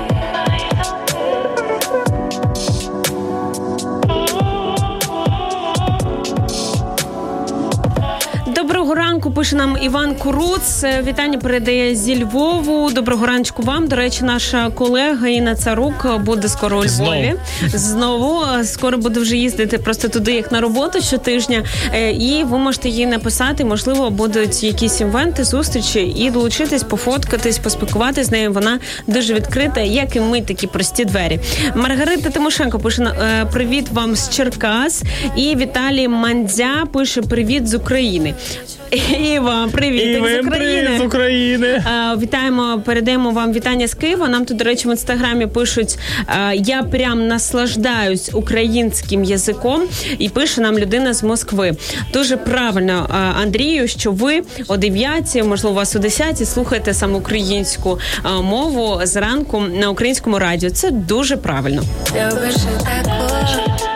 Пише 9.39 9.55
нам 9.55 9.77
Іван 9.81 10.15
Куруц. 10.15 10.83
Е, 10.83 11.03
Вітання 11.07 11.37
передає 11.37 11.95
зі 11.95 12.23
Львову. 12.23 12.89
Доброго 12.91 13.25
ранку 13.25 13.63
вам. 13.63 13.87
До 13.87 13.95
речі, 13.95 14.23
наша 14.23 14.69
колега 14.69 15.27
Інна 15.27 15.55
Царук 15.55 16.19
буде 16.25 16.49
скоро 16.49 16.79
у 16.79 16.83
Львові. 16.83 17.33
Знову 17.67 18.43
Е, 18.59 18.63
скоро 18.63 18.97
буде 18.97 19.19
вже 19.19 19.37
їздити 19.37 19.77
просто 19.77 20.07
туди, 20.07 20.31
як 20.31 20.51
на 20.51 20.61
роботу 20.61 21.01
щотижня. 21.01 21.63
Е, 21.93 22.11
І 22.11 22.43
ви 22.43 22.57
можете 22.57 22.89
їй 22.89 23.05
написати. 23.05 23.65
Можливо, 23.65 24.09
будуть 24.09 24.63
якісь 24.63 25.01
івенти, 25.01 25.43
зустрічі 25.43 25.99
і 25.99 26.31
долучитись, 26.31 26.83
пофоткатись, 26.83 27.57
поспілкуватись 27.57 28.27
з 28.27 28.31
нею. 28.31 28.51
Вона 28.51 28.79
дуже 29.07 29.33
відкрита, 29.33 29.81
як 29.81 30.15
і 30.15 30.19
ми, 30.19 30.41
такі 30.41 30.67
прості 30.67 31.05
двері. 31.05 31.39
Маргарита 31.75 32.29
Тимошенко 32.29 32.79
пише 32.79 33.13
привіт 33.53 33.87
вам 33.91 34.15
з 34.15 34.29
Черкас. 34.29 35.03
І 35.35 35.55
Віталій 35.55 36.07
Мандзя 36.07 36.83
пише 36.93 37.21
привіт 37.21 37.67
з 37.67 37.73
України. 37.73 38.33
І 39.19 39.39
вам 39.39 39.71
привіт 39.71 40.03
І 40.03 40.15
з 40.15 40.45
України. 40.45 40.97
з 40.97 41.01
України. 41.01 41.67
Е, 41.67 42.17
Вітаємо, 42.17 42.81
передаємо 42.85 43.31
вам 43.31 43.53
вітання 43.53 43.87
з 43.87 43.93
Києва. 43.93 44.27
Нам 44.27 44.45
тут, 44.45 44.57
до 44.57 44.63
речі, 44.63 44.87
в 44.87 44.91
інстаграмі 44.91 45.47
пишуть: 45.47 45.99
е, 46.27 46.55
я 46.55 46.83
прям 46.83 47.27
наслаждаюсь 47.27 48.29
українським 48.33 49.23
язиком, 49.23 49.81
і 50.19 50.29
пише 50.29 50.61
нам 50.61 50.79
людина 50.79 51.13
з 51.13 51.23
Москви. 51.23 51.75
Дуже 52.13 52.37
правильно, 52.37 53.09
е, 53.09 53.13
Андрію, 53.41 53.87
що 53.87 54.11
ви 54.11 54.41
о 54.67 54.77
9, 54.77 55.43
можливо, 55.43 55.73
у 55.73 55.77
вас 55.77 55.95
о 55.95 55.99
10 55.99 56.45
слухаєте 56.49 56.93
саме 56.93 57.17
українську 57.17 57.99
е, 58.25 58.41
мову 58.41 58.99
зранку 59.03 59.59
на 59.59 59.89
українському 59.89 60.39
радіо. 60.39 60.69
Це 60.69 60.91
дуже 60.91 61.37
правильно. 61.37 61.83
Любиш 62.15 62.55
і 63.85 63.88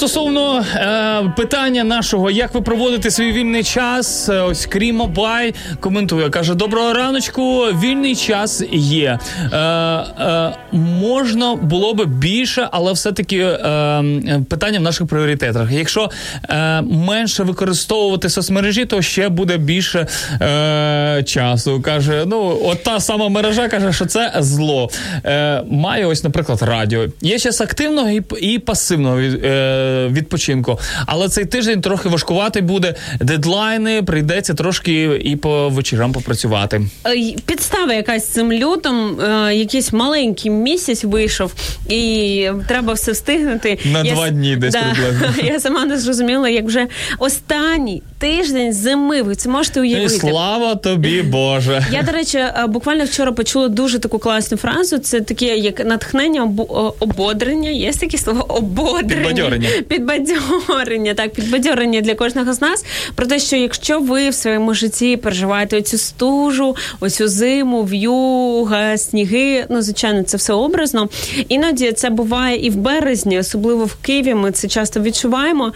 стосовно 0.00 0.64
е, 0.74 1.32
питання 1.36 1.84
нашого, 1.84 2.30
як 2.30 2.54
ви 2.54 2.60
проводите 2.60 3.10
свій 3.10 3.32
вільний 3.32 3.64
час, 3.64 4.28
е, 4.28 4.40
ось 4.40 4.66
Крім 4.66 5.00
Обай 5.00 5.54
коментує, 5.80 6.30
каже: 6.30 6.54
Доброго 6.54 6.92
раночку, 6.92 7.60
вільний 7.60 8.16
час 8.16 8.62
є. 8.72 9.18
Е, 9.52 9.56
е, 9.58 10.52
можна 10.72 11.54
було 11.54 11.94
би 11.94 12.06
більше, 12.06 12.68
але 12.72 12.92
все-таки 12.92 13.38
е, 13.38 13.48
е, 13.48 14.42
питання 14.48 14.78
в 14.78 14.82
наших 14.82 15.06
пріоритетах. 15.06 15.72
Якщо 15.72 16.10
е, 16.48 16.82
менше 16.82 17.42
використовувати 17.42 18.28
соцмережі, 18.28 18.84
то 18.84 19.02
ще 19.02 19.28
буде 19.28 19.56
більше 19.56 20.06
е, 20.42 21.22
часу. 21.26 21.82
Каже, 21.82 22.24
ну, 22.26 22.58
от 22.64 22.82
та 22.82 23.00
сама 23.00 23.28
мережа 23.28 23.68
каже, 23.68 23.92
що 23.92 24.06
це 24.06 24.32
зло. 24.38 24.90
Е, 25.24 25.62
має 25.70 26.06
ось, 26.06 26.24
наприклад, 26.24 26.62
радіо. 26.62 27.06
Є 27.20 27.38
час 27.38 27.60
активного 27.60 28.10
і, 28.10 28.22
і 28.40 28.58
пасивного 28.58 29.18
е, 29.20 29.89
відпочинку. 30.08 30.78
Але 31.06 31.28
цей 31.28 31.44
тиждень 31.44 31.80
трохи 31.80 32.08
важкуватий 32.08 32.62
буде. 32.62 32.94
Дедлайни 33.20 34.02
прийдеться 34.02 34.54
трошки 34.54 35.20
і 35.24 35.36
по 35.36 35.68
вечорам 35.68 36.12
попрацювати. 36.12 36.80
Е, 37.06 37.34
Підстава 37.46 37.94
якась 37.94 38.26
цим 38.26 38.52
лютом, 38.52 39.20
е, 39.20 39.54
якийсь 39.54 39.92
маленький 39.92 40.50
місяць 40.50 41.04
вийшов, 41.04 41.52
і 41.88 42.50
треба 42.68 42.92
все 42.92 43.12
встигнути. 43.12 43.78
На 43.84 44.02
Я 44.02 44.14
два 44.14 44.26
с- 44.26 44.32
дні 44.32 44.56
десь 44.56 44.74
приблизно. 44.76 45.28
Я 45.52 45.60
сама 45.60 45.84
не 45.84 45.98
зрозуміла, 45.98 46.48
як 46.48 46.64
вже 46.64 46.86
останній 47.18 48.02
тиждень 48.20 48.72
зими. 48.72 49.22
Ви 49.22 49.34
це 49.34 49.48
можете 49.48 49.80
І 49.80 49.82
уявити. 49.82 50.08
слава 50.08 50.74
тобі, 50.74 51.22
Боже. 51.22 51.86
Я, 51.92 52.02
до 52.02 52.12
речі, 52.12 52.38
е, 52.38 52.64
буквально 52.68 53.04
вчора 53.04 53.32
почула 53.32 53.68
дуже 53.68 53.98
таку 53.98 54.18
класну 54.18 54.56
фразу. 54.56 54.98
Це 54.98 55.20
таке 55.20 55.56
як 55.56 55.84
натхнення, 55.86 56.44
обо- 56.44 56.92
ободрення. 57.00 57.70
Є 57.70 57.92
таке 57.92 58.18
слово 58.18 58.44
ободрення. 58.48 59.14
Підбадьорення. 59.28 59.68
Підбадьорення, 59.88 61.14
так, 61.14 61.32
підбадьорення 61.32 62.00
для 62.00 62.14
кожного 62.14 62.52
з 62.52 62.60
нас. 62.60 62.84
Про 63.14 63.26
те, 63.26 63.38
що 63.38 63.56
якщо 63.56 64.00
ви 64.00 64.28
в 64.30 64.34
своєму 64.34 64.74
житті 64.74 65.16
переживаєте 65.16 65.78
оцю 65.78 65.98
стужу, 65.98 66.76
оцю 67.00 67.28
зиму, 67.28 67.82
в'юга, 67.82 68.96
сніги, 68.96 69.64
ну 69.68 69.82
звичайно, 69.82 70.22
це 70.22 70.36
все 70.36 70.52
образно. 70.52 71.08
Іноді 71.48 71.92
це 71.92 72.10
буває 72.10 72.66
і 72.66 72.70
в 72.70 72.76
березні, 72.76 73.38
особливо 73.38 73.84
в 73.84 73.94
Києві. 73.94 74.34
Ми 74.34 74.52
це 74.52 74.68
часто 74.68 75.00
відчуваємо. 75.00 75.72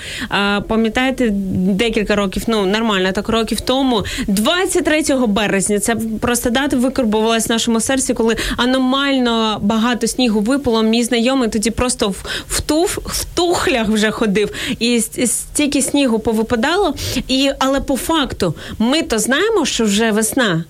Пам'ятаєте, 0.69 1.29
декілька 1.31 2.17
років, 2.17 2.34
ну 2.47 2.67
нормально, 2.67 3.13
так 3.13 3.29
років 3.29 3.61
тому, 3.61 4.05
23 4.27 5.03
березня, 5.27 5.79
це 5.81 5.97
просто 6.21 6.51
дата 6.51 6.77
викарбувалась 6.77 7.49
в 7.49 7.53
нашому 7.53 7.81
серці, 7.81 8.15
коли 8.15 8.37
аномально 8.57 9.59
багато 9.63 10.07
снігу 10.07 10.41
випало. 10.41 10.83
Мій 10.83 11.03
знайомий 11.05 11.49
тоді 11.49 11.71
просто 11.71 12.09
в, 12.09 12.25
в, 12.49 12.61
туф, 12.61 12.99
в 13.05 13.25
тухлях 13.25 13.89
вже 13.89 14.11
ходив, 14.11 14.51
і 14.79 15.01
стільки 15.27 15.83
снігу 15.83 16.19
повипадало. 16.19 16.95
І, 17.29 17.51
але 17.59 17.81
по 17.81 17.97
факту 17.97 18.55
ми 18.79 19.03
то 19.03 19.19
знаємо, 19.19 19.67
що 19.67 19.85
вже 19.85 20.11
весна. 20.11 20.65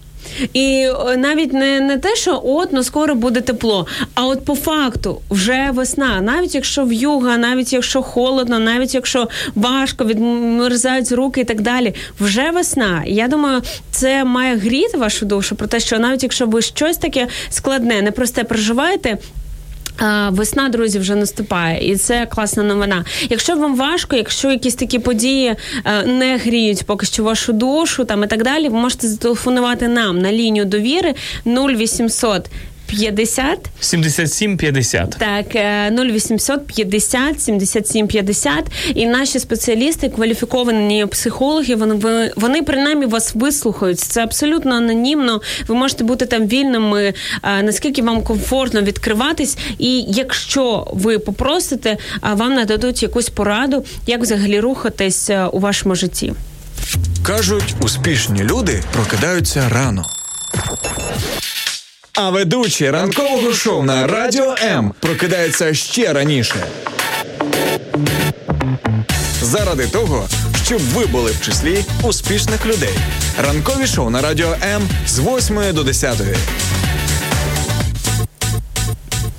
І 0.52 0.88
е, 1.08 1.16
навіть 1.16 1.52
не, 1.52 1.80
не 1.80 1.98
те, 1.98 2.16
що 2.16 2.42
от 2.44 2.68
ну 2.72 2.84
скоро 2.84 3.14
буде 3.14 3.40
тепло, 3.40 3.86
а 4.14 4.26
от 4.26 4.44
по 4.44 4.54
факту 4.54 5.20
вже 5.30 5.70
весна. 5.72 6.20
Навіть 6.20 6.54
якщо 6.54 6.84
в'юга, 6.84 7.36
навіть 7.36 7.72
якщо 7.72 8.02
холодно, 8.02 8.58
навіть 8.58 8.94
якщо 8.94 9.28
важко, 9.54 10.04
відмерзають 10.04 11.12
руки 11.12 11.40
і 11.40 11.44
так 11.44 11.60
далі, 11.60 11.94
вже 12.20 12.50
весна. 12.50 13.02
Я 13.06 13.28
думаю, 13.28 13.62
це 13.90 14.24
має 14.24 14.56
гріти 14.56 14.98
вашу 14.98 15.26
душу 15.26 15.56
про 15.56 15.66
те, 15.66 15.80
що 15.80 15.98
навіть 15.98 16.22
якщо 16.22 16.46
ви 16.46 16.62
щось 16.62 16.96
таке 16.96 17.28
складне, 17.50 18.02
непросте 18.02 18.44
проживаєте. 18.44 19.18
Весна, 20.30 20.68
друзі, 20.68 20.98
вже 20.98 21.14
наступає, 21.14 21.92
і 21.92 21.96
це 21.96 22.26
класна 22.26 22.62
новина. 22.62 23.04
Якщо 23.30 23.56
вам 23.56 23.76
важко, 23.76 24.16
якщо 24.16 24.50
якісь 24.50 24.74
такі 24.74 24.98
події 24.98 25.56
е, 25.84 26.04
не 26.04 26.36
гріють 26.36 26.84
поки 26.86 27.06
що 27.06 27.24
вашу 27.24 27.52
душу 27.52 28.04
там 28.04 28.24
і 28.24 28.26
так 28.26 28.42
далі, 28.42 28.68
ви 28.68 28.78
можете 28.78 29.08
зателефонувати 29.08 29.88
нам 29.88 30.18
на 30.18 30.32
лінію 30.32 30.64
довіри 30.64 31.14
0800 31.46 32.46
50 32.86 33.58
77-50. 33.80 35.18
так, 35.18 35.56
е, 35.56 35.90
0800 35.90 36.66
50 36.66 37.40
77 37.40 38.06
50. 38.06 38.64
І 38.94 39.06
наші 39.06 39.38
спеціалісти, 39.38 40.08
кваліфіковані 40.08 41.06
психологи, 41.06 41.74
вони, 41.74 41.94
ви- 41.94 42.32
вони 42.36 42.62
принаймні 42.62 43.06
вас 43.06 43.34
вислухають. 43.34 44.00
Це 44.00 44.22
абсолютно 44.22 44.74
анонімно. 44.74 45.40
Ви 45.68 45.74
можете 45.74 46.04
бути 46.04 46.26
там 46.26 46.46
вільними, 46.46 47.14
е, 47.42 47.62
наскільки 47.62 48.02
вам 48.02 48.22
комфортно 48.22 48.82
відкриватись. 48.82 49.56
І 49.78 50.04
якщо 50.08 50.86
ви 50.92 51.18
попросите, 51.18 51.96
а 52.20 52.34
вам 52.34 52.54
нададуть 52.54 53.02
якусь 53.02 53.28
пораду, 53.28 53.84
як 54.06 54.20
взагалі 54.20 54.60
рухатись 54.60 55.30
е, 55.30 55.44
у 55.46 55.58
вашому 55.60 55.94
житті. 55.94 56.32
Кажуть, 57.22 57.74
успішні 57.80 58.42
люди 58.42 58.82
прокидаються 58.92 59.68
рано. 59.68 60.04
А 62.16 62.30
ведучі 62.30 62.90
ранкового 62.90 63.52
шоу 63.52 63.82
на 63.82 64.06
Радіо 64.06 64.54
М 64.62 64.92
прокидається 65.00 65.74
ще 65.74 66.12
раніше. 66.12 66.66
Заради 69.42 69.86
того, 69.86 70.28
щоб 70.64 70.80
ви 70.80 71.06
були 71.06 71.30
в 71.32 71.40
числі 71.40 71.84
успішних 72.02 72.66
людей. 72.66 72.94
Ранкові 73.42 73.86
шоу 73.86 74.10
на 74.10 74.20
Радіо 74.22 74.56
М 74.62 74.82
з 75.06 75.18
8 75.18 75.72
до 75.72 75.84
10. 75.84 76.20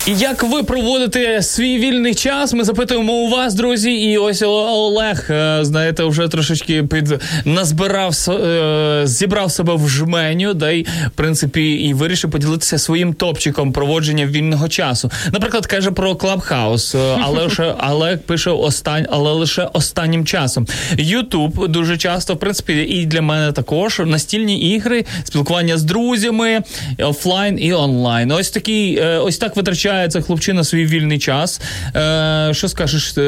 І 0.07 0.15
як 0.18 0.44
ви 0.44 0.64
проводите 0.64 1.41
свій 1.41 1.77
вільний 1.77 2.15
час? 2.15 2.53
Ми 2.53 2.64
запитуємо 2.64 3.14
у 3.14 3.30
вас, 3.30 3.53
друзі. 3.53 3.91
І 3.91 4.18
ось 4.18 4.41
Олег, 4.41 5.27
е, 5.30 5.60
знаєте, 5.61 6.03
вже 6.03 6.27
трошечки 6.27 6.84
під 6.84 7.22
назбирав 7.45 8.15
е, 8.30 9.02
зібрав 9.03 9.52
себе 9.52 9.76
в 9.76 9.90
жменю, 9.90 10.53
да 10.53 10.72
й 10.72 10.84
в 10.84 11.11
принципі 11.15 11.72
і 11.72 11.94
вирішив 11.94 12.32
поділитися 12.32 12.77
своїм 12.77 13.14
топчиком 13.14 13.72
проводження 13.72 14.26
вільного 14.26 14.68
часу. 14.68 15.11
Наприклад, 15.32 15.65
каже 15.65 15.91
про 15.91 16.15
Клабхаус, 16.15 16.95
е, 16.95 17.18
але 17.23 17.44
лише 17.44 17.76
але 17.77 18.18
пише 18.18 18.52
остань, 18.52 19.07
але 19.11 19.32
лише 19.32 19.69
останнім 19.73 20.26
часом. 20.26 20.68
Ютуб 20.98 21.68
дуже 21.68 21.98
часто, 21.98 22.34
в 22.34 22.40
принципі, 22.40 22.73
і 22.73 23.06
для 23.06 23.22
мене 23.22 23.52
також 23.52 24.02
настільні 24.06 24.60
ігри, 24.60 25.06
спілкування 25.23 25.77
з 25.77 25.84
друзями, 25.84 26.60
офлайн 26.99 27.57
і 27.61 27.73
онлайн. 27.73 28.32
Ось 28.32 28.49
такий, 28.49 29.02
ось 29.02 29.38
так 29.38 29.56
витрачається 29.95 30.22
хлопчина 30.22 30.63
свій 30.63 30.85
вільний 30.85 31.19
час. 31.19 31.61
Е, 31.95 32.49
Що 32.53 32.67
скажеш, 32.67 33.17
е, 33.17 33.22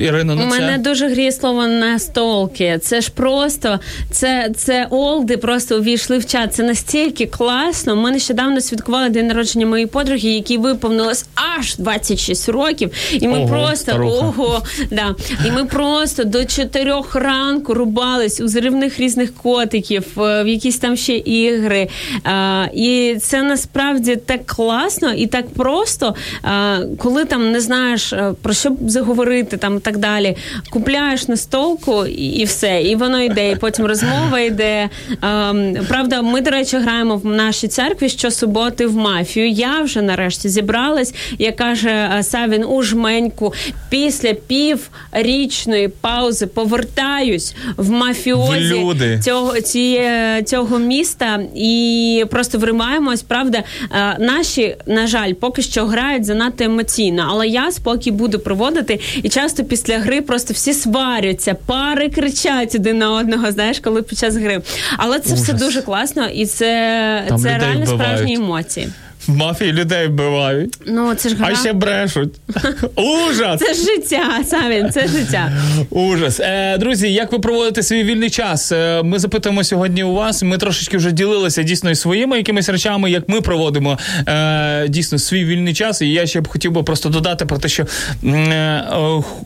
Ірино, 0.00 0.34
на 0.34 0.46
У 0.46 0.50
це? 0.50 0.60
мене 0.60 0.78
дуже 0.78 1.08
гріє 1.08 1.32
слово 1.32 1.66
настолки. 1.66 2.78
Це 2.82 3.00
ж 3.00 3.10
просто 3.14 3.80
це, 4.10 4.50
це 4.56 4.86
олди 4.90 5.36
просто 5.36 5.78
увійшли 5.78 6.18
в 6.18 6.26
чат. 6.26 6.54
Це 6.54 6.62
настільки 6.62 7.26
класно. 7.26 7.96
Ми 7.96 8.10
нещодавно 8.10 8.60
святкували 8.60 9.08
день 9.08 9.26
народження 9.26 9.66
моєї 9.66 9.86
подруги, 9.86 10.28
якій 10.28 10.58
виповнилось 10.58 11.26
аж 11.58 11.76
26 11.76 12.48
років. 12.48 12.90
І 13.12 13.28
ми 13.28 13.38
Ого, 13.38 13.48
просто 13.48 13.76
старуха. 13.76 14.16
ого, 14.26 14.62
да. 14.90 15.14
І 15.46 15.50
ми 15.50 15.64
просто 15.64 16.24
до 16.24 16.44
4 16.44 16.92
ранку 17.14 17.74
рубались 17.74 18.40
у 18.40 18.48
заривних 18.48 19.00
різних 19.00 19.34
котиків, 19.34 20.04
е, 20.22 20.42
в 20.42 20.48
якісь 20.48 20.78
там 20.78 20.96
ще 20.96 21.16
ігри. 21.16 21.88
А, 22.24 22.64
і 22.74 23.16
це 23.22 23.42
насправді 23.42 24.16
так 24.16 24.46
класно 24.46 25.12
і 25.12 25.26
так 25.26 25.50
просто, 25.56 26.14
коли 26.98 27.24
там 27.24 27.52
не 27.52 27.60
знаєш 27.60 28.12
е, 28.12 28.32
про 28.42 28.52
що 28.52 28.76
заговорити 28.86 29.56
там 29.56 29.76
і 29.76 29.80
так 29.80 29.96
далі. 29.96 30.36
Купляєш 30.70 31.28
настолку 31.28 32.06
і, 32.06 32.12
і 32.12 32.44
все, 32.44 32.82
і 32.82 32.96
воно 32.96 33.22
йде, 33.22 33.50
і 33.50 33.56
потім 33.56 33.86
розмова 33.86 34.40
йде. 34.40 34.88
Ем, 35.22 35.76
правда, 35.88 36.22
ми, 36.22 36.40
до 36.40 36.50
речі, 36.50 36.76
граємо 36.76 37.16
в 37.16 37.26
нашій 37.26 37.68
церкві 37.68 38.08
щосуботи 38.08 38.86
в 38.86 38.96
мафію. 38.96 39.48
Я 39.48 39.80
вже 39.80 40.02
нарешті 40.02 40.48
зібралась, 40.48 41.14
як 41.38 41.56
каже 41.56 42.10
е, 42.18 42.22
Савін 42.22 42.64
у 42.64 42.82
жменьку. 42.82 43.54
Після 43.88 44.32
піврічної 44.34 45.88
паузи 45.88 46.46
повертаюсь 46.46 47.54
в 47.76 47.90
мафіозі 47.90 48.74
люди. 48.74 49.20
цього, 49.24 49.60
ціє, 49.60 50.42
цього 50.46 50.78
міста 50.78 51.40
і 51.54 52.24
просто 52.30 52.58
вримаємось. 52.58 53.22
Правда, 53.22 53.62
Е, 53.92 54.16
наші, 54.18 54.76
на 54.86 55.06
жаль, 55.06 55.32
поки 55.46 55.62
що 55.62 55.86
грають 55.86 56.24
занадто 56.24 56.64
емоційно, 56.64 57.26
але 57.30 57.48
я 57.48 57.72
спокій 57.72 58.10
буду 58.10 58.38
проводити. 58.38 59.00
І 59.22 59.28
часто 59.28 59.64
після 59.64 59.98
гри 59.98 60.20
просто 60.20 60.54
всі 60.54 60.74
сваряться, 60.74 61.56
пари 61.66 62.08
кричать 62.08 62.74
один 62.74 62.98
на 62.98 63.12
одного. 63.12 63.52
Знаєш, 63.52 63.80
коли 63.80 64.02
під 64.02 64.18
час 64.18 64.36
гри. 64.36 64.62
Але 64.96 65.18
це 65.18 65.34
все 65.34 65.52
дуже 65.52 65.82
класно, 65.82 66.26
і 66.26 66.46
це, 66.46 66.66
це 67.42 67.58
реально 67.58 67.84
вбивають. 67.84 67.88
справжні 67.88 68.34
емоції. 68.34 68.88
В 69.28 69.36
мафії 69.36 69.72
людей 69.72 70.06
вбивають, 70.08 70.78
Ну 70.86 71.14
це 71.14 71.28
ж 71.28 71.34
гра. 71.36 71.48
а 71.52 71.56
ще 71.56 71.72
брешуть. 71.72 72.34
Ужас! 72.96 73.60
Це 73.60 73.74
життя, 73.74 74.44
Савін, 74.44 74.90
це 74.92 75.08
життя. 75.08 75.52
Ужас. 75.90 76.40
Е, 76.40 76.78
друзі, 76.78 77.12
як 77.12 77.32
ви 77.32 77.38
проводите 77.38 77.82
свій 77.82 78.04
вільний 78.04 78.30
час? 78.30 78.72
Е, 78.72 79.02
ми 79.02 79.18
запитуємо 79.18 79.64
сьогодні 79.64 80.04
у 80.04 80.12
вас. 80.14 80.42
Ми 80.42 80.58
трошечки 80.58 80.96
вже 80.96 81.12
ділилися 81.12 81.62
дійсно 81.62 81.90
і 81.90 81.94
своїми 81.94 82.36
якимись 82.36 82.68
речами, 82.68 83.10
як 83.10 83.28
ми 83.28 83.40
проводимо 83.40 83.98
е, 84.28 84.88
дійсно 84.88 85.18
свій 85.18 85.44
вільний 85.44 85.74
час. 85.74 86.02
І 86.02 86.08
я 86.12 86.26
ще 86.26 86.40
б 86.40 86.48
хотів 86.48 86.72
би 86.72 86.82
просто 86.82 87.08
додати 87.08 87.46
про 87.46 87.58
те, 87.58 87.68
що 87.68 87.86
е, 88.24 88.84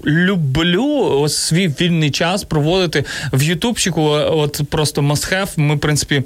люблю 0.07 0.85
ось 1.21 1.37
свій 1.37 1.69
вільний 1.81 2.11
час 2.11 2.45
проводити 2.45 3.05
в 3.33 3.43
Ютубчику. 3.43 4.03
От 4.13 4.61
просто 4.71 5.01
must 5.03 5.33
have. 5.35 5.49
Ми, 5.57 5.75
в 5.75 5.79
принципі. 5.81 6.23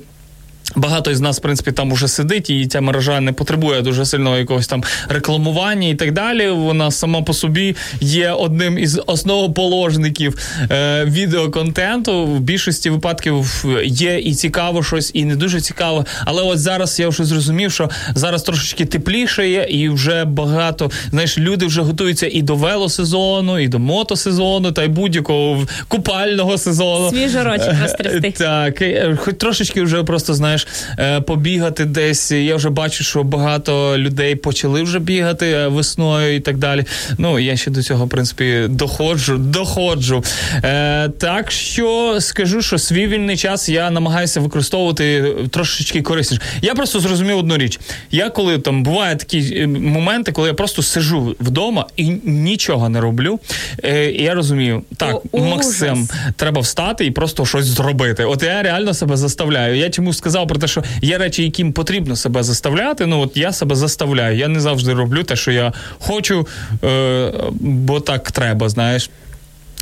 Багато 0.76 1.10
із 1.10 1.20
нас, 1.20 1.38
в 1.38 1.42
принципі, 1.42 1.72
там 1.72 1.92
уже 1.92 2.08
сидить, 2.08 2.50
і 2.50 2.66
ця 2.66 2.80
мережа 2.80 3.20
не 3.20 3.32
потребує 3.32 3.82
дуже 3.82 4.04
сильного 4.04 4.36
якогось 4.36 4.66
там 4.66 4.82
рекламування 5.08 5.88
і 5.88 5.94
так 5.94 6.12
далі. 6.12 6.50
Вона 6.50 6.90
сама 6.90 7.22
по 7.22 7.32
собі 7.34 7.76
є 8.00 8.30
одним 8.30 8.78
із 8.78 9.00
основоположників 9.06 10.38
е, 10.70 11.04
відеоконтенту. 11.04 12.24
В 12.26 12.40
більшості 12.40 12.90
випадків 12.90 13.64
є 13.84 14.18
і 14.18 14.34
цікаво 14.34 14.82
щось, 14.82 15.10
і 15.14 15.24
не 15.24 15.36
дуже 15.36 15.60
цікаво. 15.60 16.06
Але 16.24 16.42
от 16.42 16.58
зараз 16.58 17.00
я 17.00 17.08
вже 17.08 17.24
зрозумів, 17.24 17.72
що 17.72 17.90
зараз 18.14 18.42
трошечки 18.42 18.84
тепліше 18.84 19.48
є, 19.48 19.66
і 19.70 19.88
вже 19.88 20.24
багато 20.24 20.90
знаєш, 21.10 21.38
люди 21.38 21.66
вже 21.66 21.82
готуються 21.82 22.28
і 22.32 22.42
до 22.42 22.54
велосезону, 22.54 23.58
і 23.58 23.68
до 23.68 23.78
мотосезону, 23.78 24.72
та 24.72 24.82
й 24.82 24.88
будь-якого 24.88 25.66
купального 25.88 26.58
сезону. 26.58 27.10
Свіжорочок 27.10 27.68
Е, 27.68 27.78
розтрясти. 27.82 28.30
Так, 28.30 28.82
е, 28.82 29.16
хоч 29.20 29.34
трошечки 29.36 29.82
вже 29.82 30.02
просто 30.02 30.34
знаєш, 30.34 30.53
е, 30.98 31.20
побігати 31.20 31.84
десь. 31.84 32.30
Я 32.30 32.56
вже 32.56 32.70
бачу, 32.70 33.04
що 33.04 33.22
багато 33.22 33.98
людей 33.98 34.34
почали 34.34 34.82
вже 34.82 34.98
бігати 34.98 35.46
е, 35.50 35.68
весною 35.68 36.36
і 36.36 36.40
так 36.40 36.58
далі. 36.58 36.84
Ну, 37.18 37.38
я 37.38 37.56
ще 37.56 37.70
до 37.70 37.82
цього, 37.82 38.06
в 38.06 38.08
принципі, 38.08 38.64
доходжу, 38.68 39.36
доходжу. 39.38 40.24
Е, 40.64 41.08
так 41.08 41.50
що 41.50 42.16
скажу, 42.20 42.62
що 42.62 42.78
свій 42.78 43.06
вільний 43.06 43.36
час 43.36 43.68
я 43.68 43.90
намагаюся 43.90 44.40
використовувати 44.40 45.34
трошечки 45.50 46.02
корисніше. 46.02 46.42
Я 46.62 46.74
просто 46.74 47.00
зрозумів 47.00 47.38
одну 47.38 47.58
річ. 47.58 47.80
Я 48.10 48.30
коли 48.30 48.58
там 48.58 48.82
буває 48.82 49.16
такі 49.16 49.56
е, 49.56 49.66
моменти, 49.66 50.32
коли 50.32 50.48
я 50.48 50.54
просто 50.54 50.82
сижу 50.82 51.36
вдома 51.40 51.86
і 51.96 52.04
нічого 52.24 52.88
не 52.88 53.00
роблю. 53.00 53.40
Е, 53.84 54.10
і 54.10 54.22
я 54.22 54.34
розумію, 54.34 54.82
так, 54.96 55.16
О. 55.32 55.38
Максим, 55.44 56.08
треба 56.36 56.60
встати 56.60 57.06
і 57.06 57.10
просто 57.10 57.46
щось 57.46 57.66
зробити. 57.66 58.24
От 58.24 58.42
я 58.42 58.62
реально 58.62 58.94
себе 58.94 59.16
заставляю. 59.16 59.76
Я 59.76 59.90
чому 59.90 60.12
сказав 60.12 60.43
про 60.46 60.58
те, 60.58 60.66
що 60.66 60.82
є 61.02 61.18
речі, 61.18 61.42
яким 61.42 61.72
потрібно 61.72 62.16
себе 62.16 62.42
заставляти. 62.42 63.06
Ну 63.06 63.20
от 63.20 63.36
я 63.36 63.52
себе 63.52 63.74
заставляю. 63.74 64.36
Я 64.36 64.48
не 64.48 64.60
завжди 64.60 64.92
роблю 64.92 65.22
те, 65.22 65.36
що 65.36 65.52
я 65.52 65.72
хочу, 65.98 66.46
е, 66.84 67.32
бо 67.60 68.00
так 68.00 68.32
треба, 68.32 68.68
знаєш. 68.68 69.10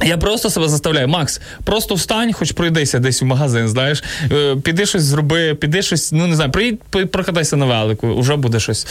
Я 0.05 0.19
просто 0.19 0.51
себе 0.51 0.69
заставляю, 0.69 1.09
Макс, 1.09 1.41
просто 1.65 1.95
встань, 1.95 2.33
хоч 2.33 2.53
пройдися 2.53 2.99
десь 2.99 3.23
в 3.23 3.25
магазин, 3.25 3.69
знаєш, 3.69 4.03
Е, 4.33 4.57
піди 4.57 4.87
щось 4.87 5.03
зроби, 5.03 5.55
піди 5.55 5.83
щось, 5.83 6.13
ну 6.13 6.27
не 6.27 6.37
знаю, 6.37 6.51
приїдь, 6.51 6.81
прокатайся 7.11 7.57
на 7.57 7.67
велику, 7.67 8.21
вже 8.21 8.37
буде 8.37 8.61
щось 8.61 8.87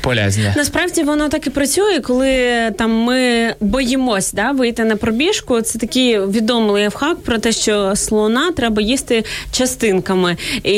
полезне. 0.00 0.54
Насправді 0.56 1.02
воно 1.02 1.28
так 1.28 1.46
і 1.46 1.50
працює, 1.50 2.00
коли 2.00 2.50
там 2.78 2.90
ми 2.90 3.54
боїмось 3.60 4.32
да, 4.32 4.52
вийти 4.52 4.84
на 4.84 4.96
пробіжку. 4.96 5.60
Це 5.60 5.78
такий 5.78 6.20
відомий 6.20 6.70
лайфхак 6.70 7.22
про 7.22 7.38
те, 7.38 7.52
що 7.52 7.96
слона 7.96 8.52
треба 8.52 8.82
їсти 8.82 9.24
частинками. 9.52 10.36
І 10.64 10.74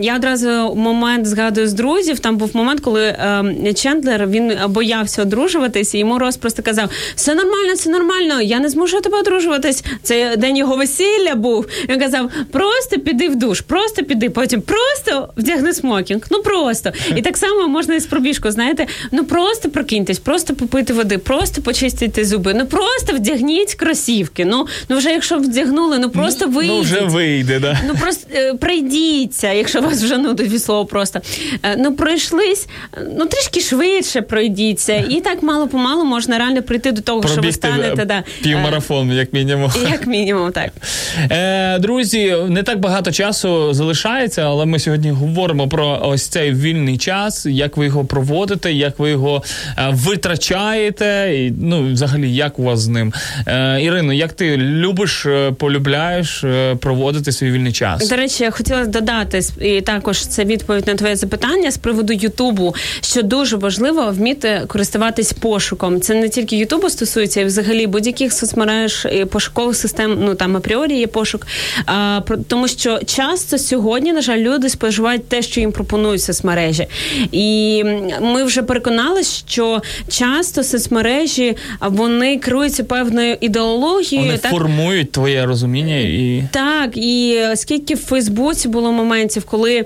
я 0.00 0.16
одразу 0.16 0.74
момент 0.74 1.26
згадую 1.26 1.68
з 1.68 1.72
друзів. 1.72 2.18
Там 2.18 2.36
був 2.36 2.50
момент, 2.56 2.80
коли 2.80 3.04
е, 3.04 3.72
Чендлер 3.74 4.26
він 4.26 4.52
боявся 4.68 5.22
одружуватись, 5.22 5.94
і 5.94 5.98
йому 5.98 6.18
Рос 6.18 6.36
просто 6.36 6.62
казав: 6.62 6.88
все 7.14 7.34
нормально, 7.34 7.74
все 7.74 7.90
нормально, 7.90 8.40
я 8.40 8.58
не 8.60 8.68
змушу 8.68 9.00
тебе 9.08 9.20
одружуватись. 9.20 9.84
Це 10.02 10.36
день 10.36 10.56
його 10.56 10.76
весілля 10.76 11.34
був. 11.34 11.66
Він 11.88 12.00
казав: 12.00 12.30
просто 12.50 12.98
піди 12.98 13.28
в 13.28 13.36
душ, 13.36 13.60
просто 13.60 14.04
піди, 14.04 14.30
потім 14.30 14.60
просто 14.60 15.28
вдягни 15.36 15.72
смокінг. 15.72 16.22
Ну 16.30 16.42
просто. 16.42 16.92
І 17.16 17.22
так 17.22 17.36
само 17.36 17.68
можна 17.68 17.94
і 17.94 18.00
з 18.00 18.06
пробіжку, 18.06 18.50
знаєте, 18.50 18.86
ну 19.12 19.24
просто 19.24 19.70
прокиньтесь, 19.70 20.18
просто 20.18 20.54
попити 20.54 20.92
води, 20.92 21.18
просто 21.18 21.62
почистити 21.62 22.24
зуби, 22.24 22.54
ну 22.54 22.66
просто 22.66 23.16
вдягніть 23.16 23.74
кросівки. 23.74 24.44
Ну, 24.44 24.66
ну 24.88 24.96
вже 24.96 25.10
якщо 25.10 25.38
вдягнули, 25.38 25.98
ну 25.98 26.10
просто 26.10 26.46
вийдіть. 26.46 26.76
Ну 26.76 26.80
вже 26.80 27.00
вийде, 27.00 27.60
да. 27.60 27.78
Ну 27.88 27.94
просто 28.00 28.26
е, 28.34 28.54
пройдіться, 28.54 29.52
якщо 29.52 29.80
вас 29.80 30.02
вже 30.02 30.18
нудить 30.18 30.52
від 30.52 30.62
слова 30.62 30.84
просто. 30.84 31.20
Е, 31.62 31.76
ну 31.78 31.94
пройшлись, 31.94 32.66
ну 33.18 33.26
трішки 33.26 33.60
швидше 33.60 34.22
пройдіться. 34.22 35.04
І 35.08 35.20
так 35.20 35.42
мало 35.42 35.68
помалу 35.68 36.04
можна 36.04 36.38
реально 36.38 36.62
прийти 36.62 36.92
до 36.92 37.00
того, 37.00 37.28
що 37.28 37.40
ви 37.40 37.52
станете 37.52 38.02
е, 38.02 38.04
да. 38.04 38.24
Телефон, 38.88 39.12
як 39.12 39.32
мінімум. 39.32 39.70
Як 39.90 40.06
мінімум, 40.06 40.52
так. 40.52 40.70
Е, 41.30 41.78
друзі, 41.78 42.36
не 42.48 42.62
так 42.62 42.80
багато 42.80 43.12
часу 43.12 43.72
залишається, 43.74 44.42
але 44.42 44.66
ми 44.66 44.78
сьогодні 44.78 45.10
говоримо 45.10 45.68
про 45.68 46.00
ось 46.02 46.26
цей 46.26 46.52
вільний 46.52 46.98
час, 46.98 47.46
як 47.46 47.76
ви 47.76 47.86
його 47.86 48.04
проводите, 48.04 48.72
як 48.72 48.98
ви 48.98 49.10
його 49.10 49.42
е, 49.78 49.88
витрачаєте, 49.92 51.32
і 51.34 51.52
ну 51.60 51.92
взагалі 51.92 52.34
як 52.34 52.58
у 52.58 52.62
вас 52.62 52.80
з 52.80 52.88
ним. 52.88 53.12
Е, 53.46 53.82
Ірино, 53.82 54.12
як 54.12 54.32
ти 54.32 54.56
любиш, 54.56 55.26
е, 55.26 55.52
полюбляєш 55.52 56.44
е, 56.44 56.74
проводити 56.74 57.32
свій 57.32 57.50
вільний 57.50 57.72
час? 57.72 58.08
До 58.08 58.16
речі, 58.16 58.44
я 58.44 58.50
хотіла 58.50 58.84
додати 58.84 59.40
і 59.60 59.80
також 59.80 60.26
це 60.26 60.44
відповідь 60.44 60.86
на 60.86 60.94
твоє 60.94 61.16
запитання 61.16 61.70
з 61.70 61.76
приводу 61.76 62.12
Ютубу, 62.12 62.74
що 63.00 63.22
дуже 63.22 63.56
важливо 63.56 64.10
вміти 64.10 64.62
користуватись 64.66 65.32
пошуком. 65.32 66.00
Це 66.00 66.14
не 66.14 66.28
тільки 66.28 66.56
Ютубу 66.56 66.90
стосується, 66.90 67.40
і 67.40 67.44
взагалі 67.44 67.86
будь-яких 67.86 68.32
соцмереж 68.32 68.77
і 69.12 69.24
пошукових 69.24 69.76
систем. 69.76 70.18
Ну 70.20 70.34
там 70.34 70.56
апріорі 70.56 70.98
є 70.98 71.06
пошук. 71.06 71.46
А, 71.86 72.20
про- 72.26 72.36
тому 72.36 72.68
що 72.68 72.98
часто 73.06 73.58
сьогодні, 73.58 74.12
на 74.12 74.20
жаль, 74.20 74.38
люди 74.38 74.68
споживають 74.68 75.28
те, 75.28 75.42
що 75.42 75.60
їм 75.60 75.72
пропонують 75.72 76.22
соцмережі, 76.22 76.86
і 77.32 77.84
ми 78.20 78.44
вже 78.44 78.62
переконалися, 78.62 79.42
що 79.48 79.82
часто 80.08 80.64
соцмережі 80.64 81.56
вони 81.80 82.38
керуються 82.38 82.84
певною 82.84 83.36
ідеологією. 83.40 84.26
Вони 84.26 84.38
так? 84.38 84.52
формують 84.52 85.12
твоє 85.12 85.46
розуміння 85.46 85.96
і. 85.98 86.44
Так, 86.52 86.96
і 86.96 87.40
скільки 87.54 87.94
в 87.94 87.98
Фейсбуці 87.98 88.68
було 88.68 88.92
моментів, 88.92 89.44
коли 89.44 89.76
е, 89.76 89.84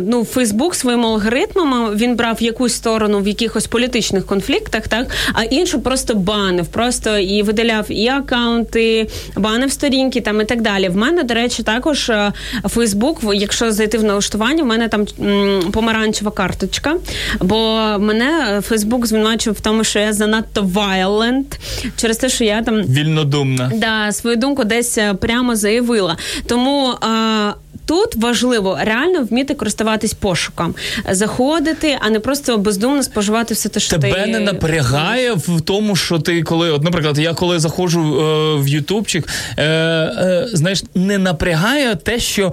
ну 0.00 0.24
Фейсбук 0.24 0.74
своїм 0.74 1.06
алгоритмом 1.06 1.96
він 1.96 2.16
брав 2.16 2.42
якусь 2.42 2.74
сторону 2.74 3.20
в 3.20 3.28
якихось 3.28 3.66
політичних 3.66 4.26
конфліктах, 4.26 4.88
так 4.88 5.06
а 5.32 5.44
іншу 5.44 5.80
просто 5.80 6.14
банив, 6.14 6.66
просто 6.66 7.18
і 7.18 7.42
видаляв 7.42 7.86
і 7.88 8.05
акаунти, 8.08 9.08
банив 9.36 9.72
сторінки 9.72 10.20
там 10.20 10.40
і 10.40 10.44
так 10.44 10.62
далі. 10.62 10.88
В 10.88 10.96
мене, 10.96 11.22
до 11.22 11.34
речі, 11.34 11.62
також 11.62 12.10
е, 12.10 12.32
Фейсбук, 12.68 13.20
якщо 13.34 13.72
зайти 13.72 13.98
в 13.98 14.04
налаштування, 14.04 14.62
в 14.62 14.66
мене 14.66 14.88
там 14.88 15.06
помаранчева 15.72 16.30
карточка, 16.30 16.96
бо 17.40 17.56
мене 17.98 18.60
Фейсбук 18.64 19.06
звинувачив 19.06 19.52
в 19.52 19.60
тому, 19.60 19.84
що 19.84 19.98
я 19.98 20.12
занадто 20.12 20.62
violent, 20.62 21.58
через 21.96 22.16
те, 22.16 22.28
що 22.28 22.44
я 22.44 22.62
там 22.62 22.82
Вільнодумна. 22.82 23.72
Да, 23.74 24.12
свою 24.12 24.36
думку 24.36 24.64
десь 24.64 24.98
е, 24.98 25.14
прямо 25.14 25.56
заявила. 25.56 26.16
Тому 26.46 26.94
а, 27.00 27.52
тут 27.86 28.16
важливо 28.16 28.78
реально 28.82 29.22
вміти 29.30 29.54
користуватись 29.54 30.14
пошуком, 30.14 30.74
заходити, 31.10 31.98
а 32.00 32.10
не 32.10 32.20
просто 32.20 32.58
бездумно 32.58 33.02
споживати 33.02 33.54
все 33.54 33.68
те, 33.68 33.80
що 33.80 33.90
Тебе 33.90 34.24
ти... 34.24 34.26
не 34.26 34.40
напрягає 34.40 35.32
в 35.32 35.60
тому, 35.60 35.96
що 35.96 36.18
ти 36.18 36.42
коли, 36.42 36.70
от, 36.70 36.82
наприклад, 36.82 37.18
я 37.18 37.34
коли 37.34 37.58
заходжу 37.58 37.95
е, 38.00 38.62
в 38.62 38.68
Ютубчик, 38.68 39.28
е, 39.56 39.64
е, 39.64 40.48
знаєш, 40.52 40.84
не 40.94 41.18
напрягає 41.18 41.94
те, 41.94 42.20
що. 42.20 42.52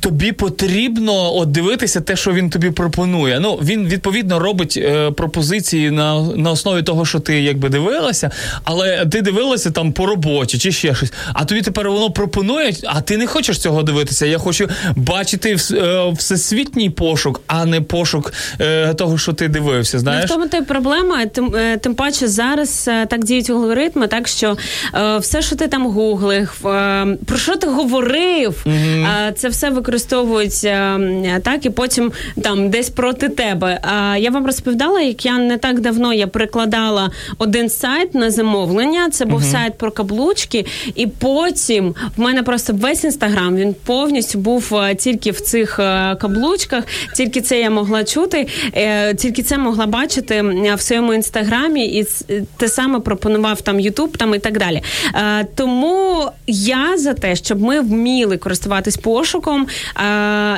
Тобі 0.00 0.32
потрібно 0.32 1.34
от 1.36 1.50
дивитися 1.50 2.00
те, 2.00 2.16
що 2.16 2.32
він 2.32 2.50
тобі 2.50 2.70
пропонує. 2.70 3.40
Ну 3.40 3.54
він 3.62 3.86
відповідно 3.86 4.38
робить 4.38 4.78
е, 4.82 5.10
пропозиції 5.10 5.90
на, 5.90 6.20
на 6.22 6.50
основі 6.50 6.82
того, 6.82 7.06
що 7.06 7.20
ти 7.20 7.40
якби 7.40 7.68
дивилася, 7.68 8.30
але 8.64 9.06
ти 9.06 9.22
дивилася 9.22 9.70
там 9.70 9.92
по 9.92 10.06
роботі 10.06 10.58
чи 10.58 10.72
ще 10.72 10.94
щось. 10.94 11.12
А 11.32 11.44
тобі 11.44 11.62
тепер 11.62 11.90
воно 11.90 12.10
пропонує, 12.10 12.72
а 12.86 13.00
ти 13.00 13.16
не 13.18 13.26
хочеш 13.26 13.58
цього 13.58 13.82
дивитися. 13.82 14.26
Я 14.26 14.38
хочу 14.38 14.68
бачити 14.96 15.54
вс- 15.54 15.84
е, 16.08 16.12
всесвітній 16.12 16.90
пошук, 16.90 17.40
а 17.46 17.64
не 17.64 17.80
пошук 17.80 18.32
е, 18.60 18.94
того, 18.94 19.18
що 19.18 19.32
ти 19.32 19.48
дивився. 19.48 19.96
Ну, 19.96 20.00
Знаєш, 20.00 20.24
в 20.30 20.34
тому 20.34 20.44
й 20.52 20.62
проблема, 20.62 21.26
тим, 21.26 21.54
е, 21.56 21.76
тим 21.76 21.94
паче 21.94 22.28
зараз 22.28 22.84
е, 22.88 23.06
так 23.06 23.24
діють 23.24 23.50
алгоритми, 23.50 24.06
так 24.08 24.28
що 24.28 24.56
е, 24.94 25.18
все, 25.18 25.42
що 25.42 25.56
ти 25.56 25.68
там 25.68 25.86
гуглив, 25.86 26.66
е, 26.66 27.06
про 27.26 27.36
що 27.38 27.56
ти 27.56 27.66
говорив, 27.66 28.64
е, 28.66 29.32
це 29.36 29.48
все 29.48 29.70
використовують 29.80 30.64
е, 30.64 31.40
так, 31.44 31.66
і 31.66 31.70
потім 31.70 32.12
там 32.42 32.70
десь 32.70 32.90
проти 32.90 33.28
тебе. 33.28 33.80
А 33.82 34.16
я 34.16 34.30
вам 34.30 34.46
розповідала, 34.46 35.00
як 35.00 35.24
я 35.24 35.38
не 35.38 35.58
так 35.58 35.80
давно 35.80 36.12
я 36.12 36.26
перекладала 36.26 37.10
один 37.38 37.68
сайт 37.68 38.14
на 38.14 38.30
замовлення. 38.30 39.10
Це 39.10 39.24
був 39.24 39.44
сайт 39.44 39.78
про 39.78 39.90
каблучки, 39.90 40.66
і 40.94 41.06
потім 41.06 41.94
в 42.16 42.20
мене 42.20 42.42
просто 42.42 42.72
весь 42.72 43.04
інстаграм 43.04 43.56
він 43.56 43.74
повністю 43.84 44.38
був 44.38 44.74
е, 44.74 44.94
тільки 44.94 45.30
в 45.30 45.40
цих 45.40 45.78
е, 45.78 46.16
каблучках, 46.20 46.84
тільки 47.16 47.40
це 47.40 47.60
я 47.60 47.70
могла 47.70 48.04
чути, 48.04 48.46
е, 48.74 49.14
тільки 49.14 49.42
це 49.42 49.58
могла 49.58 49.86
бачити 49.86 50.42
в 50.76 50.80
своєму 50.80 51.14
інстаграмі, 51.14 51.86
і 51.86 52.06
те 52.56 52.68
саме 52.68 53.00
пропонував 53.00 53.60
там 53.60 53.80
Ютуб 53.80 54.16
там 54.16 54.34
і 54.34 54.38
так 54.38 54.58
далі. 54.58 54.82
Тому 55.54 56.30
я 56.46 56.98
за 56.98 57.14
те, 57.14 57.36
щоб 57.36 57.62
ми 57.62 57.80
вміли 57.80 58.36
користуватись 58.36 58.96
пошуком. 58.96 59.66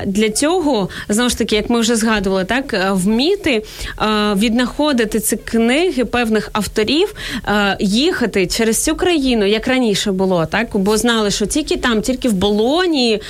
Для 0.06 0.30
цього 0.34 0.89
знову 1.09 1.30
ж 1.30 1.39
таки, 1.39 1.56
як 1.56 1.70
ми 1.70 1.80
вже 1.80 1.97
згадували, 1.97 2.44
так 2.44 2.74
е, 2.74 2.90
вміти 2.93 3.51
е, 3.51 4.06
віднаходити 4.34 5.20
ці 5.20 5.36
книги 5.36 6.05
певних 6.05 6.51
авторів, 6.52 7.14
е, 7.48 7.76
їхати 7.80 8.47
через 8.47 8.76
всю 8.76 8.97
країну, 8.97 9.47
як 9.47 9.68
раніше 9.68 10.12
було, 10.12 10.47
так 10.47 10.68
бо 10.74 10.97
знали, 10.97 11.30
що 11.30 11.47
тільки 11.47 11.76
там, 11.76 12.02
тільки 12.02 12.28
в 12.28 12.32
Болонії 12.32 13.22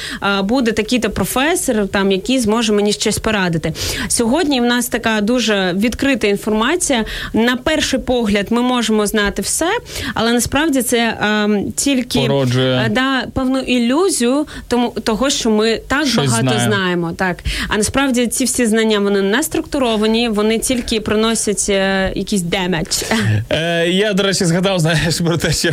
буде 0.42 0.72
такий-то 0.72 1.10
професор, 1.10 1.88
там 1.88 2.12
який 2.12 2.38
зможе 2.38 2.72
мені 2.72 2.92
щось 2.92 3.18
порадити. 3.18 3.72
Сьогодні 4.08 4.60
в 4.60 4.64
нас 4.64 4.88
така 4.88 5.20
дуже 5.20 5.74
відкрита 5.76 6.26
інформація. 6.26 7.04
На 7.32 7.56
перший 7.56 8.00
погляд, 8.00 8.46
ми 8.50 8.62
можемо 8.62 9.06
знати 9.06 9.42
все, 9.42 9.70
але 10.14 10.32
насправді 10.32 10.82
це 10.82 10.98
е, 10.98 11.48
тільки 11.76 12.18
Породжує. 12.20 12.88
да, 12.90 13.26
певну 13.34 13.58
ілюзію 13.58 14.46
тому 14.68 14.90
того, 14.90 15.30
що 15.30 15.50
ми 15.50 15.71
так 15.88 16.06
Щось 16.06 16.16
багато 16.30 16.48
знаємо. 16.48 16.74
знаємо. 16.74 17.12
Так 17.16 17.36
а 17.68 17.76
насправді 17.76 18.26
ці 18.26 18.44
всі 18.44 18.66
знання 18.66 19.00
вони 19.00 19.22
не 19.22 19.42
структуровані, 19.42 20.28
вони 20.28 20.58
тільки 20.58 21.00
приносять 21.00 21.66
е, 21.68 22.12
якийсь 22.16 22.42
damage. 22.42 23.02
Е, 23.50 23.86
я, 23.88 24.12
до 24.12 24.22
речі, 24.22 24.44
згадав, 24.44 24.78
знаєш, 24.80 25.20
про 25.20 25.36
те, 25.36 25.52
що 25.52 25.70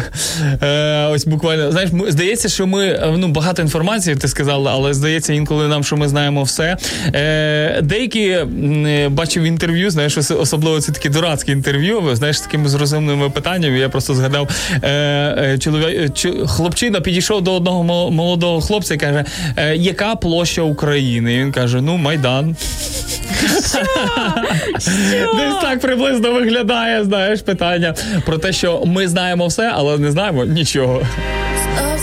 е, 0.63 1.05
ось 1.11 1.26
буквально 1.26 1.71
знаєш, 1.71 1.89
ми- 1.91 2.11
здається, 2.11 2.49
що 2.49 2.67
ми 2.67 2.85
е, 2.88 3.13
ну 3.17 3.27
багато 3.27 3.61
інформації 3.61 4.15
ти 4.15 4.27
сказала, 4.27 4.71
але 4.71 4.93
здається 4.93 5.34
інколи 5.34 5.67
нам, 5.67 5.84
що 5.84 5.97
ми 5.97 6.07
знаємо 6.09 6.43
все. 6.43 6.77
Е, 7.15 7.80
деякі 7.81 8.27
е, 8.30 8.45
бачив 9.09 9.43
інтерв'ю, 9.43 9.89
знаєш, 9.89 10.17
особливо 10.17 10.81
це 10.81 10.91
такі 10.91 11.09
дурацькі 11.09 11.51
інтерв'ю, 11.51 12.15
знаєш, 12.15 12.38
з 12.38 12.41
такими 12.41 12.69
зрозумними 12.69 13.30
питаннями. 13.30 13.80
Я 13.80 13.89
просто 13.89 14.13
згадав, 14.13 14.49
е, 14.84 14.89
е, 14.89 15.57
чоловік, 15.59 16.11
хлопчина 16.47 17.01
підійшов 17.01 17.41
до 17.41 17.53
одного 17.53 17.84
молодого 18.11 18.61
хлопця 18.61 18.93
і 18.93 18.97
каже, 18.97 19.26
е, 19.57 19.76
яка 19.90 20.16
площа 20.16 20.61
України? 20.61 21.34
І 21.34 21.40
він 21.40 21.52
каже: 21.52 21.82
Ну, 21.82 21.98
Майдан. 21.98 22.56
Десь 25.38 25.61
так 25.61 25.80
приблизно 25.82 26.32
виглядає, 26.32 27.03
знаєш, 27.03 27.41
питання 27.41 27.95
про 28.26 28.38
те, 28.38 28.53
що 28.53 28.84
ми 28.86 29.07
знаємо 29.07 29.48
все, 29.48 29.72
але 29.76 29.98
не 29.98 30.11
знаємо 30.11 30.45
нічого. 30.45 31.02
Знов 31.64 31.99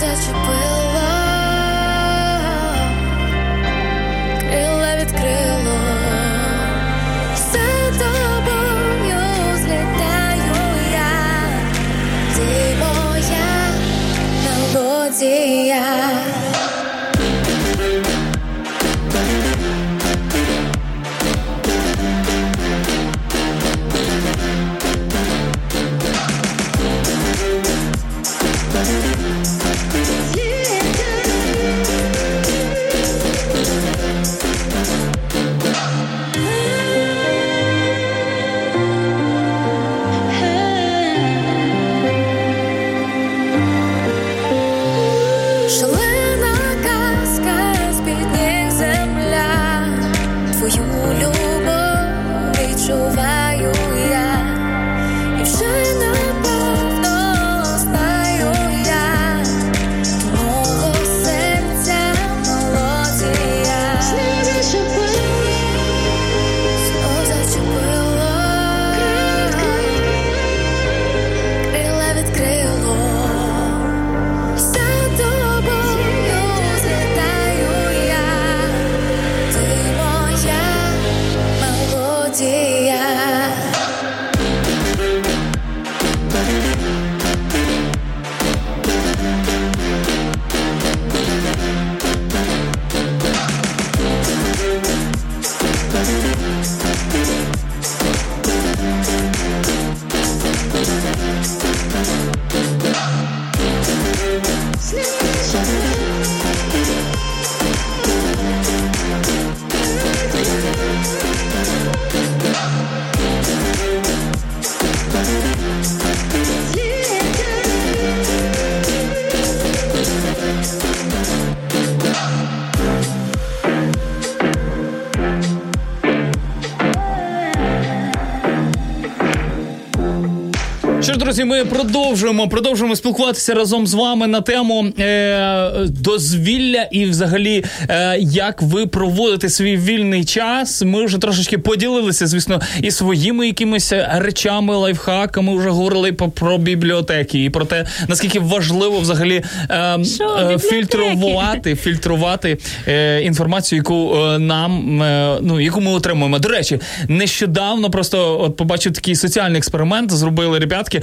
друзі, 131.36 131.48
ми 131.48 131.64
продовжуємо 131.64 132.48
продовжуємо 132.48 132.96
спілкуватися 132.96 133.54
разом 133.54 133.86
з 133.86 133.94
вами 133.94 134.26
на 134.26 134.40
тему 134.40 134.86
е, 134.98 135.70
дозвілля 135.88 136.82
і, 136.90 137.04
взагалі, 137.04 137.64
е, 137.88 138.16
як 138.20 138.62
ви 138.62 138.86
проводите 138.86 139.48
свій 139.48 139.76
вільний 139.76 140.24
час. 140.24 140.82
Ми 140.82 141.04
вже 141.04 141.18
трошечки 141.18 141.58
поділилися, 141.58 142.26
звісно, 142.26 142.60
і 142.82 142.90
своїми 142.90 143.46
якимись 143.46 143.92
речами, 144.14 144.76
лайфхаками. 144.76 145.56
Вже 145.56 145.70
говорили 145.70 146.12
про, 146.12 146.28
про 146.28 146.58
бібліотеки 146.58 147.44
і 147.44 147.50
про 147.50 147.64
те, 147.64 147.86
наскільки 148.08 148.40
важливо 148.40 149.00
взагалі 149.00 149.44
е, 149.70 149.98
Що, 150.04 150.50
е, 150.54 150.58
фільтрувати, 150.58 151.76
фільтрувати 151.76 152.58
е, 152.88 153.20
інформацію, 153.22 153.76
яку 153.76 154.16
е, 154.16 154.38
нам 154.38 155.02
е, 155.02 155.38
ну 155.42 155.60
яку 155.60 155.80
ми 155.80 155.90
отримуємо. 155.90 156.38
До 156.38 156.48
речі, 156.48 156.78
нещодавно 157.08 157.90
просто 157.90 158.40
от 158.40 158.56
побачив 158.56 158.92
такий 158.92 159.16
соціальний 159.16 159.58
експеримент. 159.58 160.12
Зробили 160.12 160.58
ребятки, 160.58 161.02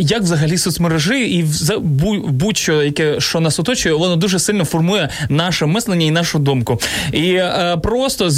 як 0.00 0.22
взагалі 0.22 0.58
соцмережі 0.58 1.20
і 1.38 1.44
будь-що, 2.28 2.82
яке 2.82 3.20
що 3.20 3.40
нас 3.40 3.58
оточує, 3.58 3.94
воно 3.94 4.16
дуже 4.16 4.38
сильно 4.38 4.64
формує 4.64 5.08
наше 5.28 5.66
мислення 5.66 6.06
і 6.06 6.10
нашу 6.10 6.38
думку. 6.38 6.80
І 7.12 7.32
е, 7.34 7.76
просто 7.82 8.30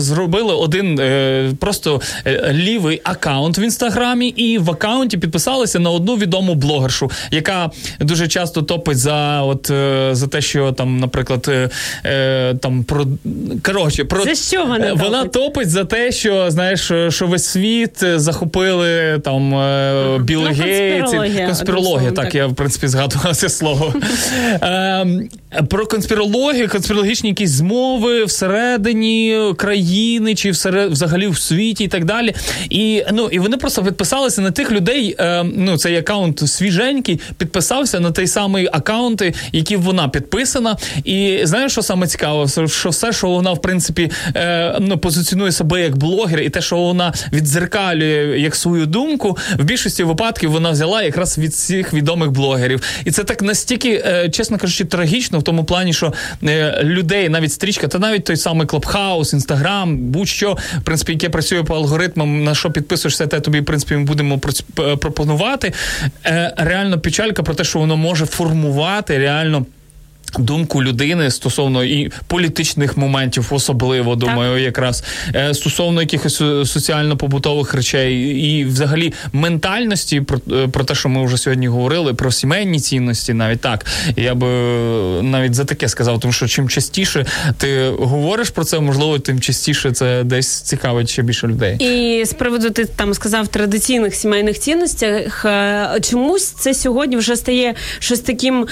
зробили 0.00 0.54
один 0.54 0.98
е, 1.00 1.50
просто 1.60 2.00
е, 2.26 2.50
лівий 2.52 3.00
аккаунт 3.04 3.58
в 3.58 3.60
інстаграмі, 3.60 4.28
і 4.28 4.58
в 4.58 4.70
аккаунті 4.70 5.18
підписалися 5.18 5.78
на 5.78 5.90
одну 5.90 6.16
відому 6.16 6.54
блогершу, 6.54 7.10
яка 7.30 7.70
дуже 8.00 8.28
часто 8.28 8.62
топить 8.62 8.98
за 8.98 9.42
от 9.42 9.70
е, 9.70 10.08
за 10.12 10.26
те, 10.26 10.40
що 10.40 10.72
там, 10.72 11.00
наприклад, 11.00 11.46
е, 11.48 11.70
е, 12.04 12.54
там 12.54 12.84
про 12.84 13.06
коротше, 13.62 14.04
про 14.04 14.24
За 14.24 14.34
що 14.34 14.64
вона 14.64 14.86
Е, 14.86 14.92
вона 14.92 15.18
топить? 15.24 15.32
топить 15.32 15.70
за 15.70 15.84
те, 15.84 16.12
що 16.12 16.50
знаєш, 16.50 16.90
е, 16.90 17.10
що 17.10 17.26
весь 17.26 17.44
світ 17.44 18.02
е, 18.02 18.18
захопили 18.18 19.18
там 19.24 19.54
е, 19.54 20.18
Ну, 20.68 21.00
конспірологія, 21.00 21.46
конспірологія. 21.46 22.10
Так, 22.10 22.24
так. 22.24 22.34
я 22.34 22.46
в 22.46 22.54
принципі 22.54 22.88
згадував 22.88 23.36
це 23.36 23.48
слово. 23.48 23.94
Ем, 24.60 25.28
Про 25.68 25.86
конспірологію, 25.86 26.68
конспірологічні 26.68 27.28
якісь 27.28 27.50
змови 27.50 28.24
всередині 28.24 29.52
країни 29.56 30.34
чи 30.34 30.50
всеред, 30.50 30.90
взагалі 30.90 31.26
в 31.26 31.38
світі 31.38 31.84
і 31.84 31.88
так 31.88 32.04
далі. 32.04 32.34
І 32.70 33.04
ну 33.12 33.28
і 33.32 33.38
вони 33.38 33.56
просто 33.56 33.84
підписалися 33.84 34.40
на 34.40 34.50
тих 34.50 34.72
людей. 34.72 35.14
ем, 35.18 35.52
Ну, 35.56 35.76
цей 35.76 35.96
аккаунт 35.96 36.48
свіженький, 36.50 37.20
підписався 37.38 38.00
на 38.00 38.10
той 38.10 38.26
самий 38.26 38.68
аккаунти, 38.72 39.34
які 39.52 39.76
вона 39.76 40.08
підписана. 40.08 40.76
І 41.04 41.40
знаєш, 41.42 41.72
що 41.72 41.82
саме 41.82 42.06
цікаво? 42.06 42.48
Що 42.66 42.88
все, 42.88 43.12
що 43.12 43.28
вона 43.28 43.52
в 43.52 43.62
принципі 43.62 44.10
е, 44.36 44.76
ну, 44.80 44.98
позиціонує 44.98 45.52
себе 45.52 45.80
як 45.80 45.96
блогер, 45.96 46.40
і 46.40 46.50
те, 46.50 46.60
що 46.60 46.76
вона 46.76 47.12
відзеркалює 47.32 48.38
як 48.38 48.56
свою 48.56 48.86
думку, 48.86 49.38
в 49.58 49.64
більшості 49.64 50.04
випадків 50.04 50.50
вона 50.58 50.70
взяла 50.70 51.02
якраз 51.02 51.38
від 51.38 51.50
всіх 51.50 51.92
відомих 51.92 52.30
блогерів. 52.30 52.82
І 53.04 53.10
це 53.10 53.24
так 53.24 53.42
настільки, 53.42 54.02
е, 54.06 54.28
чесно 54.28 54.58
кажучи, 54.58 54.84
трагічно 54.84 55.38
в 55.38 55.42
тому 55.42 55.64
плані, 55.64 55.92
що 55.92 56.12
е, 56.44 56.80
людей, 56.82 57.28
навіть 57.28 57.52
стрічка, 57.52 57.88
та 57.88 57.98
навіть 57.98 58.24
той 58.24 58.36
самий 58.36 58.66
Клабхаус, 58.66 59.32
Інстаграм, 59.32 59.98
будь-що, 59.98 60.58
в 60.78 60.84
принципі, 60.84 61.12
яке 61.12 61.28
працює 61.28 61.62
по 61.62 61.74
алгоритмам, 61.74 62.44
на 62.44 62.54
що 62.54 62.70
підписуєшся, 62.70 63.26
те 63.26 63.40
тобі, 63.40 63.60
в 63.60 63.64
принципі, 63.64 63.94
ми 63.94 64.04
будемо 64.04 64.38
пропонувати. 64.74 65.72
Е, 66.26 66.54
реально 66.56 67.00
печалька 67.00 67.42
про 67.42 67.54
те, 67.54 67.64
що 67.64 67.78
воно 67.78 67.96
може 67.96 68.26
формувати 68.26 69.18
реально. 69.18 69.66
Думку 70.38 70.82
людини 70.82 71.30
стосовно 71.30 71.84
і 71.84 72.12
політичних 72.26 72.96
моментів, 72.96 73.48
особливо 73.50 74.16
думаю, 74.16 74.62
якраз 74.62 75.04
е, 75.34 75.54
стосовно 75.54 76.00
якихось 76.00 76.40
е, 76.40 76.64
соціально-побутових 76.66 77.74
речей, 77.74 78.14
і 78.16 78.64
взагалі 78.64 79.12
ментальності 79.32 80.20
про, 80.20 80.38
е, 80.52 80.68
про 80.68 80.84
те, 80.84 80.94
що 80.94 81.08
ми 81.08 81.26
вже 81.26 81.36
сьогодні 81.36 81.68
говорили, 81.68 82.14
про 82.14 82.32
сімейні 82.32 82.80
цінності, 82.80 83.34
навіть 83.34 83.60
так. 83.60 83.86
Я 84.16 84.34
би 84.34 84.46
навіть 85.22 85.54
за 85.54 85.64
таке 85.64 85.88
сказав, 85.88 86.20
тому 86.20 86.32
що 86.32 86.48
чим 86.48 86.68
частіше 86.68 87.26
ти 87.58 87.88
говориш 87.88 88.50
про 88.50 88.64
це, 88.64 88.80
можливо, 88.80 89.18
тим 89.18 89.40
частіше 89.40 89.92
це 89.92 90.24
десь 90.24 90.60
цікавить 90.60 91.10
ще 91.10 91.22
більше 91.22 91.46
людей. 91.46 91.76
І 91.76 92.24
з 92.24 92.32
приводу 92.32 92.70
ти 92.70 92.84
там 92.84 93.14
сказав 93.14 93.48
традиційних 93.48 94.14
сімейних 94.14 94.58
цінностях, 94.58 95.46
чомусь 96.10 96.44
це 96.44 96.74
сьогодні 96.74 97.16
вже 97.16 97.36
стає 97.36 97.74
щось 97.98 98.20
таким 98.20 98.66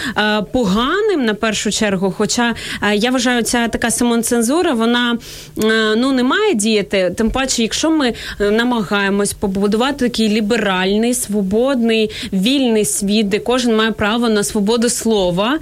поганим 0.52 1.24
на 1.24 1.34
першу 1.46 1.70
чергу. 1.70 2.14
Хоча 2.18 2.54
е, 2.82 2.96
я 2.96 3.10
вважаю, 3.10 3.42
ця 3.42 3.68
така 3.68 3.90
самоцензура, 3.90 4.72
вона 4.72 5.18
е, 5.64 5.94
ну 5.96 6.12
не 6.12 6.22
має 6.22 6.54
діяти. 6.54 7.12
Тим 7.16 7.30
паче, 7.30 7.62
якщо 7.62 7.90
ми 7.90 8.12
е, 8.40 8.50
намагаємось 8.50 9.32
побудувати 9.32 10.08
такий 10.08 10.28
ліберальний, 10.28 11.14
свободний, 11.14 12.10
вільний 12.32 12.84
світ, 12.84 13.28
де 13.28 13.38
кожен 13.38 13.76
має 13.76 13.92
право 13.92 14.28
на 14.28 14.44
свободу 14.44 14.88
слова, 14.88 15.58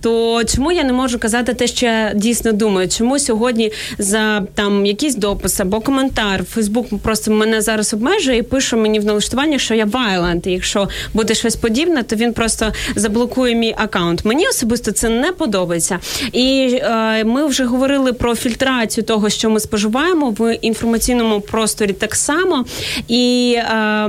то 0.00 0.44
чому 0.44 0.72
я 0.72 0.84
не 0.84 0.92
можу 0.92 1.18
казати 1.18 1.54
те, 1.54 1.66
що 1.66 1.86
я 1.86 2.12
дійсно 2.14 2.52
думаю? 2.52 2.88
Чому 2.88 3.18
сьогодні 3.18 3.72
за 3.98 4.40
там 4.54 4.86
якийсь 4.86 5.14
допис 5.14 5.60
або 5.60 5.80
коментар 5.80 6.44
Фейсбук 6.44 6.86
просто 7.02 7.30
мене 7.30 7.60
зараз 7.60 7.94
обмежує 7.94 8.38
і 8.38 8.42
пише 8.42 8.76
мені 8.76 9.00
в 9.00 9.04
налаштуванні, 9.04 9.58
що 9.58 9.74
я 9.74 9.86
і 10.44 10.50
якщо 10.50 10.88
буде 11.14 11.34
щось 11.34 11.56
подібне, 11.56 12.02
то 12.02 12.16
він 12.16 12.32
просто 12.32 12.72
заблокує 12.96 13.54
мій 13.54 13.74
аккаунт. 13.78 14.24
Мені 14.24 14.48
особисто 14.48 14.75
це 14.76 15.08
не 15.08 15.32
подобається. 15.32 15.98
І 16.32 16.78
е, 16.82 17.24
ми 17.24 17.46
вже 17.46 17.64
говорили 17.64 18.12
про 18.12 18.34
фільтрацію 18.34 19.04
того, 19.04 19.28
що 19.28 19.50
ми 19.50 19.60
споживаємо 19.60 20.30
в 20.30 20.54
інформаційному 20.54 21.40
просторі 21.40 21.92
так 21.92 22.14
само. 22.14 22.64
І 23.08 23.54
е, 23.58 24.08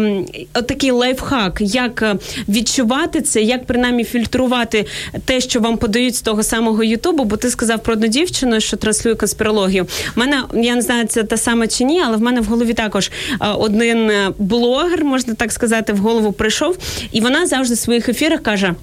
отакий 0.53 0.91
лайфхак, 0.91 1.57
як 1.61 2.15
відчувати 2.49 3.21
це, 3.21 3.41
як 3.41 3.65
принаймні 3.65 4.03
фільтрувати 4.03 4.85
те, 5.25 5.41
що 5.41 5.59
вам 5.59 5.77
подають 5.77 6.15
з 6.15 6.21
того 6.21 6.43
самого 6.43 6.83
Ютубу, 6.83 7.23
бо 7.23 7.37
ти 7.37 7.49
сказав 7.49 7.83
про 7.83 7.93
одну 7.93 8.07
дівчину, 8.07 8.59
що 8.59 8.77
транслює 8.77 9.15
конспірологію. 9.15 9.87
У 10.15 10.19
мене 10.19 10.43
я 10.53 10.75
не 10.75 10.81
знаю, 10.81 11.07
це 11.07 11.23
та 11.23 11.37
саме 11.37 11.67
чи 11.67 11.83
ні, 11.83 12.01
але 12.05 12.17
в 12.17 12.21
мене 12.21 12.41
в 12.41 12.45
голові 12.45 12.73
також 12.73 13.11
е, 13.41 13.47
один 13.47 14.11
блогер, 14.37 15.05
можна 15.05 15.33
так 15.33 15.51
сказати, 15.51 15.93
в 15.93 15.97
голову 15.97 16.31
прийшов, 16.31 16.77
і 17.11 17.21
вона 17.21 17.45
завжди 17.45 17.75
в 17.75 17.77
своїх 17.77 18.09
ефірах 18.09 18.43
каже. 18.43 18.75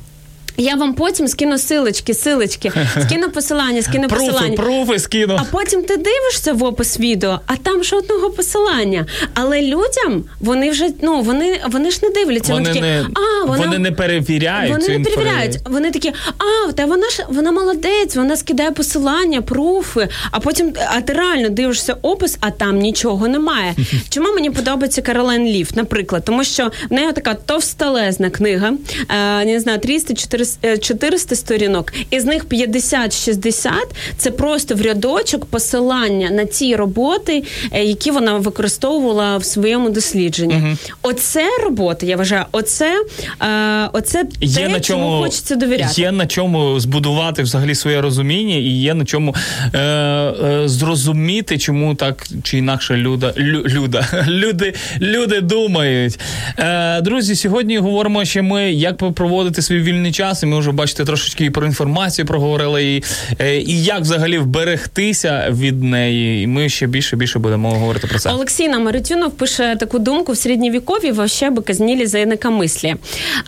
Я 0.57 0.75
вам 0.75 0.95
потім 0.95 1.29
скину 1.29 1.59
силочки, 1.59 2.15
силочки, 2.15 2.73
скину 3.03 3.31
посилання, 3.31 3.83
скину 3.83 4.09
Пруфи, 4.09 4.27
посилання. 4.27 4.57
пруфи 4.57 4.99
скину. 4.99 5.37
А 5.41 5.45
потім 5.45 5.83
ти 5.83 5.97
дивишся 5.97 6.53
в 6.53 6.65
опис 6.65 7.01
відео, 7.01 7.41
а 7.47 7.57
там 7.57 7.85
жодного 7.85 8.31
посилання. 8.31 9.07
Але 9.35 9.63
людям 9.63 10.25
вони 10.41 10.71
вже 10.71 10.91
ну 11.03 11.21
вони 11.21 11.61
вони 11.71 11.91
ж 11.91 11.99
не 12.03 12.11
дивляться. 12.11 12.53
Вони 12.53 12.67
такі, 12.67 12.81
не- 12.81 13.07
а, 13.15 13.45
вона, 13.45 13.65
вони 13.65 13.79
не 13.79 13.93
перевіряють 13.93 14.73
Вони 14.73 14.99
не 14.99 15.05
перевіряють. 15.05 15.59
Вони 15.67 15.91
такі, 15.91 16.13
а 16.39 16.73
та 16.73 16.87
вона 16.87 17.11
ж 17.11 17.25
вона 17.29 17.53
молодець, 17.53 18.17
вона 18.17 18.37
скидає 18.37 18.71
посилання, 18.71 19.43
пруфи. 19.43 20.09
А 20.31 20.41
потім 20.41 20.73
а 20.91 21.01
ти 21.01 21.13
реально 21.13 21.49
дивишся 21.49 21.97
опис, 22.03 22.37
а 22.41 22.51
там 22.51 22.79
нічого 22.79 23.29
немає. 23.29 23.75
Чому 24.09 24.33
мені 24.33 24.51
подобається 24.51 25.03
Каролен 25.03 25.45
Лів, 25.45 25.71
наприклад, 25.75 26.23
тому 26.27 26.45
що 26.45 26.71
в 26.91 26.93
неї 26.93 27.13
така 27.13 27.35
товстелезна 27.35 28.31
книга, 28.31 28.73
е, 29.09 29.45
не 29.45 29.61
знаю, 29.61 29.79
300-400 29.79 30.41
е, 30.41 30.44
400 30.81 31.37
сторінок, 31.37 31.93
із 32.11 32.25
них 32.25 32.45
50-60 32.45 33.71
це 34.17 34.31
просто 34.31 34.75
в 34.75 34.83
рядочок 34.83 35.45
посилання 35.45 36.31
на 36.31 36.45
ті 36.45 36.77
роботи, 36.77 37.45
е, 37.73 37.85
які 37.85 38.11
вона 38.11 38.39
використовувала 38.39 39.37
в 39.37 39.45
своєму 39.45 39.91
дослідженні. 39.91 40.77
Оце 41.03 41.45
робота, 41.65 42.07
я 42.07 42.17
вважаю, 42.17 42.45
оце, 42.53 43.05
е, 43.43 43.89
оце 43.93 44.25
Є 44.41 44.63
те, 44.63 44.69
на 44.69 44.81
чому 44.81 45.05
чому 45.05 45.23
хочеться 45.23 45.57
довіряти. 45.57 46.01
Є 46.01 46.13
на 46.13 46.27
чому 46.27 46.81
збудувати 46.81 47.43
взагалі 47.43 47.75
своє 47.75 48.01
розуміння, 48.01 48.57
і 48.57 48.69
є 48.69 48.95
на 48.95 49.05
чому 49.05 49.35
е, 49.75 49.79
е, 49.79 50.69
зрозуміти, 50.69 51.59
чому 51.59 51.95
так 51.95 52.27
чи 52.43 52.59
інакше 52.59 52.97
люда, 52.97 53.35
лю, 53.39 53.65
люда, 53.69 54.07
люди, 54.29 54.75
люди 55.01 55.41
думають. 55.41 56.19
Е, 56.59 57.01
друзі, 57.01 57.37
сьогодні 57.37 57.79
говоримо 57.79 58.25
ще 58.25 58.43
ми, 58.43 58.73
як 58.73 59.15
проводити 59.15 59.63
свій 59.63 59.79
вільний 59.79 60.13
час. 60.13 60.34
І 60.43 60.47
ми 60.47 60.59
вже 60.59 60.73
бачите 60.73 61.05
трошечки 61.05 61.45
і 61.45 61.51
про 61.51 61.67
інформацію 61.67 62.27
проговорили, 62.27 62.85
і, 62.85 63.03
е, 63.39 63.57
і 63.57 63.85
як 63.85 64.01
взагалі 64.01 64.39
вберегтися 64.39 65.47
від 65.51 65.83
неї. 65.83 66.43
І 66.43 66.47
ми 66.47 66.69
ще 66.69 66.87
більше 66.87 67.17
більше 67.17 67.39
будемо 67.39 67.71
говорити 67.71 68.07
про 68.07 68.19
це. 68.19 68.31
Олексій 68.31 68.69
Намаритюнов 68.69 69.31
пише 69.31 69.77
таку 69.81 69.99
думку 69.99 70.33
в 70.33 70.37
середньовікові 70.37 71.13
вообще 71.13 71.51
би 71.51 71.63
казнілі 71.63 72.07
за 72.07 72.19
інакомислі. 72.19 72.95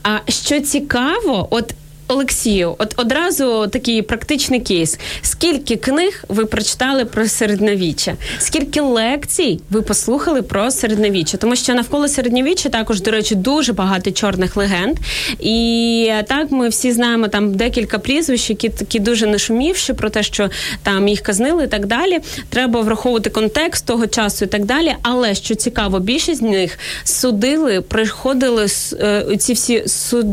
А 0.03 0.19
що 0.29 0.61
цікаво, 0.61 1.49
от 1.51 1.75
Олексію, 2.09 2.75
от 2.79 2.95
одразу 2.97 3.67
такий 3.67 4.03
практичний 4.03 4.61
кейс. 4.61 4.99
Скільки 5.23 5.77
книг 5.77 6.25
ви 6.29 6.45
прочитали 6.45 7.05
про 7.05 7.29
середньовіччя? 7.29 8.17
Скільки 8.39 8.81
лекцій 8.81 9.61
ви 9.71 9.83
послухали 9.83 10.43
про 10.43 10.71
середньовіччя? 10.71 11.37
Тому 11.37 11.57
що 11.57 11.75
навколо 11.75 12.09
середньовіччя 12.09 12.69
також, 12.69 13.01
до 13.01 13.11
речі, 13.11 13.35
дуже 13.35 13.73
багато 13.73 14.11
чорних 14.11 14.57
легенд. 14.57 14.97
І 15.41 16.11
так 16.29 16.51
ми 16.51 16.69
всі 16.69 16.93
знаємо 16.93 17.29
там 17.29 17.55
декілька 17.55 17.99
прізвищ, 17.99 18.51
які 18.51 18.69
такі 18.69 18.99
дуже 18.99 19.27
нашумівші 19.27 19.93
про 19.93 20.11
те, 20.11 20.23
що 20.23 20.51
там 20.83 21.09
їх 21.09 21.21
казнили 21.21 21.65
і 21.65 21.69
так 21.69 21.87
далі. 21.87 22.19
Треба 22.49 22.81
враховувати 22.81 23.31
контекст 23.31 23.87
того 23.87 24.07
часу 24.07 24.45
і 24.45 24.49
так 24.49 24.65
далі. 24.65 24.95
Але 25.03 25.35
що 25.35 25.55
цікаво, 25.55 25.99
більшість 25.99 26.41
з 26.41 26.43
них 26.43 26.79
судили, 27.05 27.81
приходили 27.81 28.67
е, 28.93 29.37
ці 29.39 29.53
всі 29.53 29.89
суд, 29.89 30.27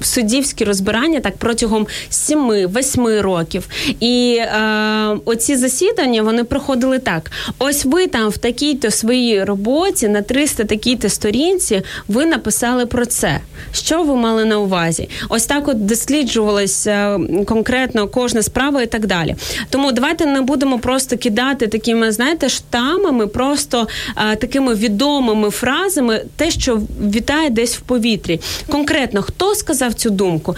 суддівські 0.00 0.64
розбирання 0.64 1.07
так 1.16 1.36
протягом 1.36 1.86
7-8 2.10 3.22
років. 3.22 3.68
І 4.00 4.38
е, 4.40 5.18
оці 5.24 5.56
засідання 5.56 6.22
вони 6.22 6.44
проходили 6.44 6.98
так: 6.98 7.30
ось 7.58 7.84
ви 7.84 8.06
там 8.06 8.28
в 8.28 8.38
такій-то 8.38 8.90
своїй 8.90 9.44
роботі 9.44 10.08
на 10.08 10.22
300 10.22 10.64
такій-то 10.64 11.08
сторінці 11.08 11.82
ви 12.08 12.26
написали 12.26 12.86
про 12.86 13.06
це. 13.06 13.40
Що 13.72 14.02
ви 14.02 14.16
мали 14.16 14.44
на 14.44 14.58
увазі? 14.58 15.08
Ось 15.28 15.46
так 15.46 15.68
от 15.68 15.86
досліджувалася 15.86 17.20
конкретно 17.46 18.08
кожна 18.08 18.42
справа 18.42 18.82
і 18.82 18.86
так 18.86 19.06
далі. 19.06 19.36
Тому 19.70 19.92
давайте 19.92 20.26
не 20.26 20.40
будемо 20.40 20.78
просто 20.78 21.16
кидати 21.16 21.66
такими, 21.66 22.12
знаєте, 22.12 22.48
штамами, 22.48 23.26
просто 23.26 23.88
а, 24.14 24.34
такими 24.34 24.74
відомими 24.74 25.50
фразами, 25.50 26.24
те, 26.36 26.50
що 26.50 26.80
вітає 27.14 27.50
десь 27.50 27.76
в 27.76 27.80
повітрі. 27.80 28.40
Конкретно, 28.68 29.22
хто 29.22 29.54
сказав 29.54 29.94
цю 29.94 30.10
думку? 30.10 30.56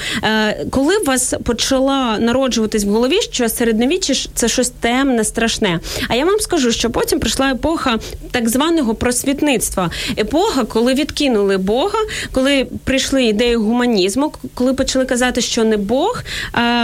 Е, 0.48 0.66
коли 0.70 0.96
у 0.96 1.04
вас 1.04 1.34
почала 1.44 2.18
народжуватись 2.18 2.84
в 2.84 2.88
голові, 2.88 3.20
що 3.20 3.48
середньовіччя 3.48 4.14
це 4.34 4.48
щось 4.48 4.68
темне, 4.68 5.24
страшне. 5.24 5.80
А 6.08 6.14
я 6.14 6.24
вам 6.24 6.40
скажу, 6.40 6.72
що 6.72 6.90
потім 6.90 7.20
прийшла 7.20 7.50
епоха 7.50 7.98
так 8.30 8.48
званого 8.48 8.94
просвітництва, 8.94 9.90
епоха, 10.18 10.64
коли 10.64 10.94
відкинули 10.94 11.56
Бога, 11.56 11.98
коли 12.32 12.66
прийшли 12.84 13.24
ідеї 13.24 13.56
гуманізму, 13.56 14.32
коли 14.54 14.74
почали 14.74 15.04
казати, 15.04 15.40
що 15.40 15.64
не 15.64 15.76
Бог 15.76 16.22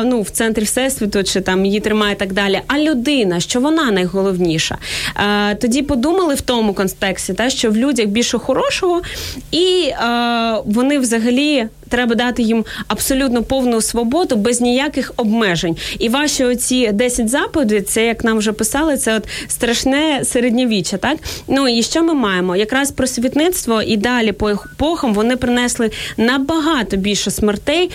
ну 0.04 0.20
в 0.20 0.30
центрі 0.30 0.64
всесвіту 0.64 1.24
чи 1.24 1.40
там 1.40 1.66
її 1.66 1.80
тримає 1.80 2.14
так 2.14 2.32
далі, 2.32 2.60
а 2.66 2.78
людина, 2.78 3.40
що 3.40 3.60
вона 3.60 3.90
найголовніша. 3.90 4.78
А, 5.14 5.54
Тоді 5.60 5.82
подумали 5.82 6.34
в 6.34 6.40
тому 6.40 6.74
контексті, 6.74 7.34
та 7.34 7.50
що 7.50 7.70
в 7.70 7.76
людях 7.76 8.06
більше 8.06 8.38
хорошого, 8.38 9.02
і 9.50 9.90
а, 9.98 10.60
вони 10.64 10.98
взагалі 10.98 11.68
треба 11.88 12.14
дати 12.14 12.42
їм 12.42 12.64
абсолютно 12.88 13.42
повну 13.42 13.80
свободу 13.80 14.36
без 14.36 14.60
ніяких 14.60 15.12
обмежень. 15.16 15.76
І 15.98 16.08
ваші 16.08 16.44
оці 16.44 16.90
10 16.92 17.28
заповідей, 17.28 17.82
це 17.82 18.06
як 18.06 18.24
нам 18.24 18.38
вже 18.38 18.52
писали, 18.52 18.96
це 18.96 19.16
от 19.16 19.28
страшне 19.48 20.20
середньовіччя. 20.24 20.96
Так 20.96 21.16
ну 21.48 21.68
і 21.68 21.82
що 21.82 22.02
ми 22.02 22.14
маємо? 22.14 22.56
Якраз 22.56 22.90
просвітництво 22.90 23.82
і 23.82 23.96
далі 23.96 24.32
по 24.32 24.48
епохам 24.48 25.14
вони 25.14 25.36
принесли 25.36 25.90
набагато 26.16 26.96
більше 26.96 27.30
смертей, 27.30 27.90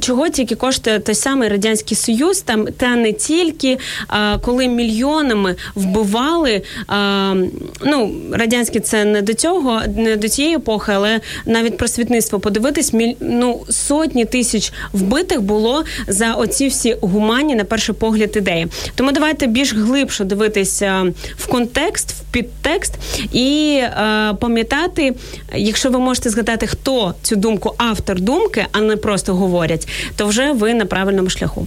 чого 0.00 0.28
тільки 0.28 0.54
коштує 0.54 0.98
той 0.98 1.14
самий 1.14 1.48
радянський 1.48 1.96
союз, 1.96 2.40
там 2.40 2.66
та 2.66 2.96
не 2.96 3.12
тільки 3.12 3.78
коли 4.42 4.68
мільйонами 4.68 5.56
вбивали. 5.74 6.62
Ну 7.84 8.14
радянське 8.32 8.80
це 8.80 9.04
не 9.04 9.22
до 9.22 9.34
цього, 9.34 9.80
не 9.96 10.16
до 10.16 10.28
цієї 10.28 10.56
епохи, 10.56 10.92
але 10.94 11.20
навіть 11.46 11.76
просвітництво 11.76 12.40
подивитись 12.40 12.92
міль 12.92 13.14
ну 13.20 13.60
сотні 13.70 14.24
тисяч 14.24 14.72
вбитих 14.92 15.42
було 15.42 15.84
за 16.08 16.34
оці 16.34 16.68
всі 16.68 16.96
гуманні 17.00 17.54
на 17.54 17.64
перший 17.64 17.94
погляд 17.94 18.36
ідеї. 18.36 18.66
Тому 18.94 19.12
давайте 19.12 19.46
більш 19.46 19.74
глибше 19.74 20.24
дивитися 20.24 21.06
в 21.36 21.46
контекст, 21.46 22.12
в 22.12 22.20
підтекст 22.32 22.94
і 23.32 23.78
е, 23.82 24.34
пам'ятати, 24.40 25.14
якщо 25.54 25.90
ви 25.90 25.98
можете 25.98 26.30
згадати, 26.30 26.66
хто 26.66 27.14
цю 27.22 27.36
думку 27.36 27.74
автор 27.76 28.20
думки, 28.20 28.66
а 28.72 28.80
не 28.80 28.96
просто 28.96 29.34
говорять, 29.34 29.88
то 30.16 30.26
вже 30.26 30.52
ви 30.52 30.74
на 30.74 30.86
правильному 30.86 31.30
шляху. 31.30 31.66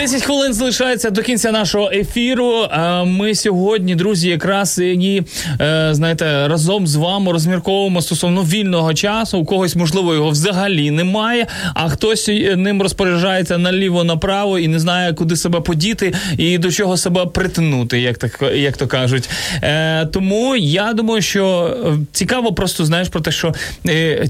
10 0.00 0.22
хвилин 0.22 0.54
залишається 0.54 1.10
до 1.10 1.22
кінця 1.22 1.52
нашого 1.52 1.90
ефіру. 1.90 2.68
Ми 3.06 3.34
сьогодні, 3.34 3.94
друзі, 3.94 4.28
якраз 4.28 4.78
і 4.78 5.22
е, 5.60 5.88
знаєте, 5.92 6.48
разом 6.48 6.86
з 6.86 6.94
вами 6.94 7.32
розмірковуємо 7.32 8.02
стосовно 8.02 8.42
вільного 8.42 8.94
часу. 8.94 9.38
У 9.38 9.44
когось 9.44 9.76
можливо 9.76 10.14
його 10.14 10.30
взагалі 10.30 10.90
немає, 10.90 11.46
а 11.74 11.88
хтось 11.88 12.28
ним 12.56 12.82
розпоряджається 12.82 13.58
наліво 13.58 14.04
направо 14.04 14.58
і 14.58 14.68
не 14.68 14.78
знає, 14.78 15.12
куди 15.12 15.36
себе 15.36 15.60
подіти 15.60 16.14
і 16.38 16.58
до 16.58 16.70
чого 16.70 16.96
себе 16.96 17.26
притинути, 17.26 18.00
як 18.00 18.18
так 18.18 18.42
як 18.54 18.76
то 18.76 18.86
кажуть. 18.86 19.30
Е, 19.62 20.06
тому 20.06 20.56
я 20.56 20.92
думаю, 20.92 21.22
що 21.22 21.76
е, 21.86 21.98
цікаво, 22.12 22.52
просто 22.52 22.84
знаєш 22.84 23.08
про 23.08 23.20
те, 23.20 23.32
що 23.32 23.54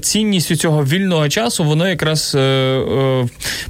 цінність 0.01 0.51
у 0.51 0.55
цього 0.55 0.85
вільного 0.85 1.29
часу 1.29 1.63
воно 1.63 1.89
якраз 1.89 2.37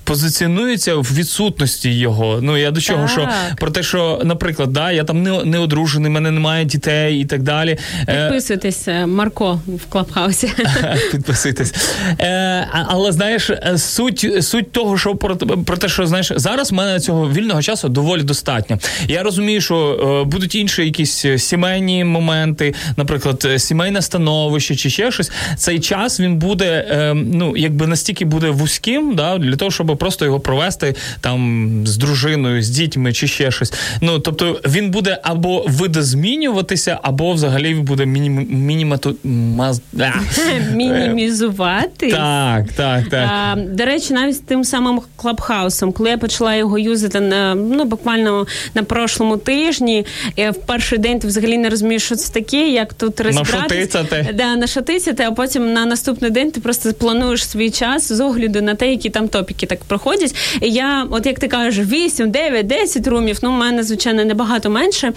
позиціонується 0.03 0.95
в 0.95 1.14
відсутності 1.14 1.91
його. 1.94 2.40
Ну 2.42 2.58
я 2.58 2.72
до 2.72 2.82
чого, 2.82 3.02
так. 3.02 3.10
що 3.10 3.30
про 3.58 3.72
те, 3.72 3.84
що, 3.84 4.22
наприклад, 4.24 4.74
да, 4.74 4.92
я 4.92 5.04
там 5.04 5.24
не 5.24 5.44
не 5.44 5.60
одружений, 5.60 6.12
мене 6.12 6.32
немає 6.32 6.66
дітей 6.66 7.20
і 7.20 7.26
так 7.26 7.44
далі. 7.44 7.78
Е, 8.08 8.30
Підписуйтесь, 8.30 8.88
е, 8.88 9.06
Марко, 9.06 9.62
в 9.68 9.86
Клабхаусі. 9.90 10.52
Підписуйтесь. 11.12 11.74
Е, 12.20 12.68
але 12.88 13.12
знаєш, 13.12 13.52
суть 13.78 14.46
суть 14.46 14.72
того, 14.72 14.98
що 14.98 15.16
про 15.16 15.36
про 15.38 15.78
те, 15.78 15.90
що 15.90 16.06
знаєш, 16.06 16.32
зараз 16.36 16.72
в 16.72 16.74
мене 16.74 17.00
цього 17.00 17.30
вільного 17.30 17.62
часу 17.62 17.90
доволі 17.90 18.24
достатньо. 18.24 18.80
Я 19.08 19.24
розумію, 19.24 19.62
що 19.62 20.24
будуть 20.28 20.56
інші 20.56 20.86
якісь 20.86 21.26
сімейні 21.38 22.04
моменти, 22.04 22.74
наприклад, 22.98 23.48
сімейне 23.58 24.02
становище 24.02 24.76
чи 24.76 24.90
ще 24.90 25.12
щось. 25.12 25.32
Цей 25.58 25.80
час 25.80 26.20
він 26.20 26.38
буде, 26.38 26.86
ну 27.16 27.58
якби 27.58 27.88
настільки 27.88 28.26
буде 28.26 28.50
вузьким, 28.50 29.16
да, 29.16 29.38
для 29.38 29.56
того, 29.56 29.72
щоб 29.72 29.98
просто 29.98 30.26
його 30.26 30.40
провести 30.40 30.96
там 31.22 31.81
з 31.88 31.98
дружиною, 31.98 32.64
з 32.64 32.70
дітьми 32.70 33.14
чи 33.14 33.28
ще 33.28 33.52
щось. 33.52 33.74
Ну 34.02 34.20
тобто 34.20 34.62
він 34.66 34.91
буде 34.91 35.20
або 35.24 35.66
видозмінюватися, 35.68 36.99
або 37.02 37.34
взагалі 37.34 37.74
буде 37.74 38.06
мінім... 38.06 38.48
мінімату... 38.49 39.16
Маз... 39.24 39.82
мінімізувати. 40.76 42.12
Так, 42.12 42.66
так, 42.76 43.10
так. 43.10 43.30
А, 43.32 43.56
До 43.56 43.86
речі, 43.86 44.14
навіть 44.14 44.36
з 44.36 44.40
тим 44.40 44.64
самим 44.64 45.02
клабхаусом, 45.16 45.91
коли 45.91 46.10
я 46.10 46.18
почала 46.18 46.56
його 46.56 46.80
юзати 46.80 47.20
на 47.20 47.56
ну 47.56 47.86
буквально 47.86 48.48
на 48.76 48.84
прошлому 48.84 49.38
тижні, 49.38 50.06
в 50.38 50.53
перший 50.66 50.98
день 50.98 51.20
ти 51.20 51.28
взагалі 51.28 51.58
не 51.58 51.70
розумієш, 51.70 52.03
що 52.03 52.16
це 52.16 52.34
таке, 52.34 52.70
як 52.70 52.94
тут 52.94 53.22
розбиратися. 53.22 54.06
Да, 54.34 54.56
нашатицяти, 54.56 55.24
а 55.24 55.32
потім 55.32 55.74
на 55.74 55.86
наступний 55.86 56.32
день 56.32 56.52
ти 56.52 56.62
просто 56.62 56.94
плануєш 56.94 57.48
свій 57.48 57.70
час 57.70 58.12
з 58.12 58.20
огляду 58.20 58.62
на 58.62 58.76
те, 58.76 58.91
які 58.91 59.10
там 59.10 59.28
топіки 59.28 59.66
так 59.66 59.84
проходять. 59.84 60.36
І 60.62 60.70
я, 60.70 61.08
от 61.10 61.26
як 61.26 61.40
ти 61.40 61.48
кажеш, 61.48 61.70
кажеш 61.72 61.88
8, 61.88 62.31
9, 62.31 62.68
10 62.68 63.07
румів. 63.07 63.39
Ну, 63.41 63.49
в 63.49 63.53
мене, 63.53 63.84
звичайно, 63.84 64.26
набагато 64.26 64.69
менше, 64.69 65.14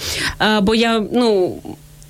бо 0.63 0.75
я 0.75 1.03
ну 1.13 1.57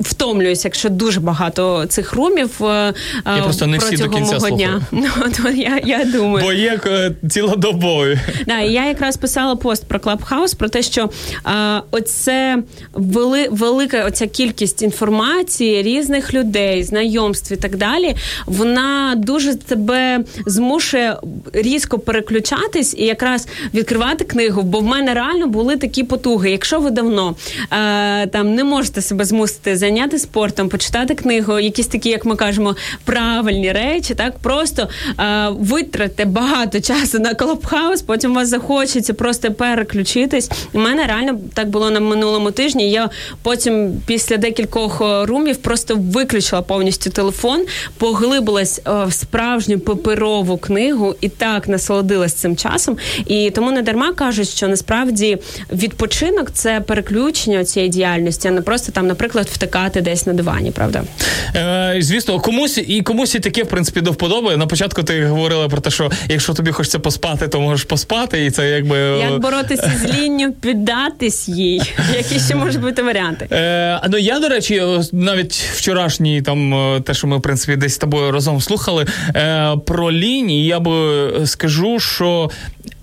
втомлююсь, 0.01 0.65
якщо 0.65 0.89
дуже 0.89 1.21
багато 1.21 1.87
цих 1.87 2.13
румів 2.13 2.65
е, 2.65 2.95
я 3.27 3.43
просто 3.43 3.67
не 3.67 3.79
всі 3.79 3.97
до 3.97 4.09
кінця 4.09 4.35
мого 4.35 4.51
дня. 4.51 4.81
Ну, 4.93 5.09
то 5.43 5.51
я 5.51 5.81
я 5.85 6.05
думаю. 6.05 6.45
Бо 6.45 6.53
є 6.53 6.81
е, 6.87 7.13
цілодобові. 7.31 8.19
Да, 8.47 8.59
я 8.61 8.87
якраз 8.87 9.17
писала 9.17 9.57
пост 9.57 9.89
про 9.89 10.01
Клабхаус, 10.01 10.55
про 10.55 10.69
те, 10.69 10.83
що 10.83 11.11
а, 11.45 11.81
оце 11.91 12.63
вели, 12.93 13.49
велика 13.51 14.05
оця 14.05 14.27
кількість 14.27 14.83
інформації 14.83 15.83
різних 15.83 16.35
людей, 16.35 16.83
знайомств 16.83 17.53
і 17.53 17.57
так 17.57 17.77
далі. 17.77 18.17
Вона 18.47 19.15
дуже 19.17 19.55
тебе 19.55 20.25
змушує 20.47 21.17
різко 21.53 21.99
переключатись 21.99 22.95
і 22.99 23.05
якраз 23.05 23.49
відкривати 23.75 24.25
книгу. 24.25 24.63
Бо 24.63 24.79
в 24.79 24.85
мене 24.85 25.15
реально 25.15 25.47
були 25.47 25.77
такі 25.77 26.05
потуги. 26.05 26.51
Якщо 26.51 26.81
ви 26.81 26.91
давно 26.91 27.35
а, 27.71 28.27
там 28.33 28.55
не 28.55 28.65
можете 28.65 29.01
себе 29.01 29.25
змусити 29.25 29.77
зайняти 29.85 30.19
спортом, 30.19 30.69
почитати 30.69 31.15
книгу, 31.15 31.59
якісь 31.59 31.87
такі, 31.87 32.09
як 32.09 32.25
ми 32.25 32.37
кажемо, 32.37 32.77
правильні 33.05 33.73
речі, 33.73 34.15
так 34.15 34.39
просто 34.39 34.89
е, 35.21 35.49
витратите 35.51 36.25
багато 36.25 36.81
часу 36.81 37.19
на 37.19 37.35
Клабхаус, 37.35 38.03
потім 38.03 38.35
вас 38.35 38.49
захочеться 38.49 39.15
просто 39.15 39.53
переключитись. 39.53 40.51
У 40.73 40.79
мене 40.79 41.07
реально 41.07 41.39
так 41.55 41.69
було 41.69 41.91
на 41.91 42.01
минулому 42.01 42.51
тижні. 42.51 42.91
Я 42.91 43.11
потім 43.43 44.01
після 44.07 44.37
декількох 44.37 45.01
е, 45.01 45.27
румів 45.27 45.57
просто 45.57 45.97
виключила 45.97 46.63
повністю 46.63 47.11
телефон, 47.11 47.67
поглибилась 47.99 48.81
е, 48.87 49.05
в 49.05 49.13
справжню 49.13 49.79
паперову 49.79 50.59
книгу 50.59 51.15
і 51.21 51.29
так 51.29 51.69
насолодилась 51.69 52.35
цим 52.35 52.57
часом. 52.57 52.97
І 53.27 53.51
тому 53.51 53.71
не 53.71 53.83
дарма 53.83 54.13
кажуть, 54.13 54.49
що 54.49 54.69
насправді 54.69 55.39
відпочинок 55.73 56.51
це 56.53 56.81
переключення 56.81 57.65
цієї 57.65 57.91
діяльності, 57.91 58.49
а 58.49 58.51
не 58.51 58.61
просто 58.61 58.93
там, 58.93 59.07
наприклад, 59.07 59.49
втикати 59.75 60.01
десь 60.01 60.27
на 60.27 60.33
дивані, 60.33 60.71
правда? 60.71 61.03
Е, 61.57 61.97
звісно, 62.01 62.41
комусь 62.41 62.79
і 62.87 63.03
комусь 63.03 63.35
і 63.35 63.41
таке, 63.41 63.63
в 63.63 63.69
принципі, 63.69 64.01
до 64.01 64.13
вподоби. 64.13 64.57
На 64.57 64.67
початку 64.67 65.03
ти 65.03 65.27
говорила 65.27 65.69
про 65.69 65.81
те, 65.81 65.91
що 65.91 66.11
якщо 66.29 66.55
тобі 66.55 66.71
хочеться 66.71 66.99
поспати, 66.99 67.49
то 67.49 67.61
можеш 67.61 67.85
поспати, 67.85 68.45
і 68.47 68.51
це 68.51 68.71
якби. 68.71 68.97
е, 68.99 69.19
Як 69.19 69.41
боротися 69.41 69.93
з 70.03 70.15
лінню, 70.15 70.53
піддатись 70.53 71.49
їй. 71.49 71.83
Які 72.17 72.41
ще 72.41 72.55
можуть 72.55 72.81
бути 72.81 73.03
варіанти? 73.03 73.49
Е, 73.53 74.01
ну 74.09 74.19
я, 74.19 74.41
до 74.41 74.49
речі, 74.49 74.83
навіть 75.13 75.55
вчорашній 75.55 76.43
там 76.43 76.75
е, 76.75 77.01
те, 77.01 77.15
що 77.15 77.27
ми 77.27 77.37
в 77.37 77.43
принципі 77.43 77.77
десь 77.77 77.95
з 77.95 77.99
тобою 77.99 78.33
разом 78.33 78.61
слухали 78.61 79.07
е, 79.37 79.73
про 79.87 80.13
лінії, 80.13 80.67
я 80.67 80.81
би 80.81 80.93
е, 81.43 81.47
скажу, 81.47 82.01
що. 82.01 82.51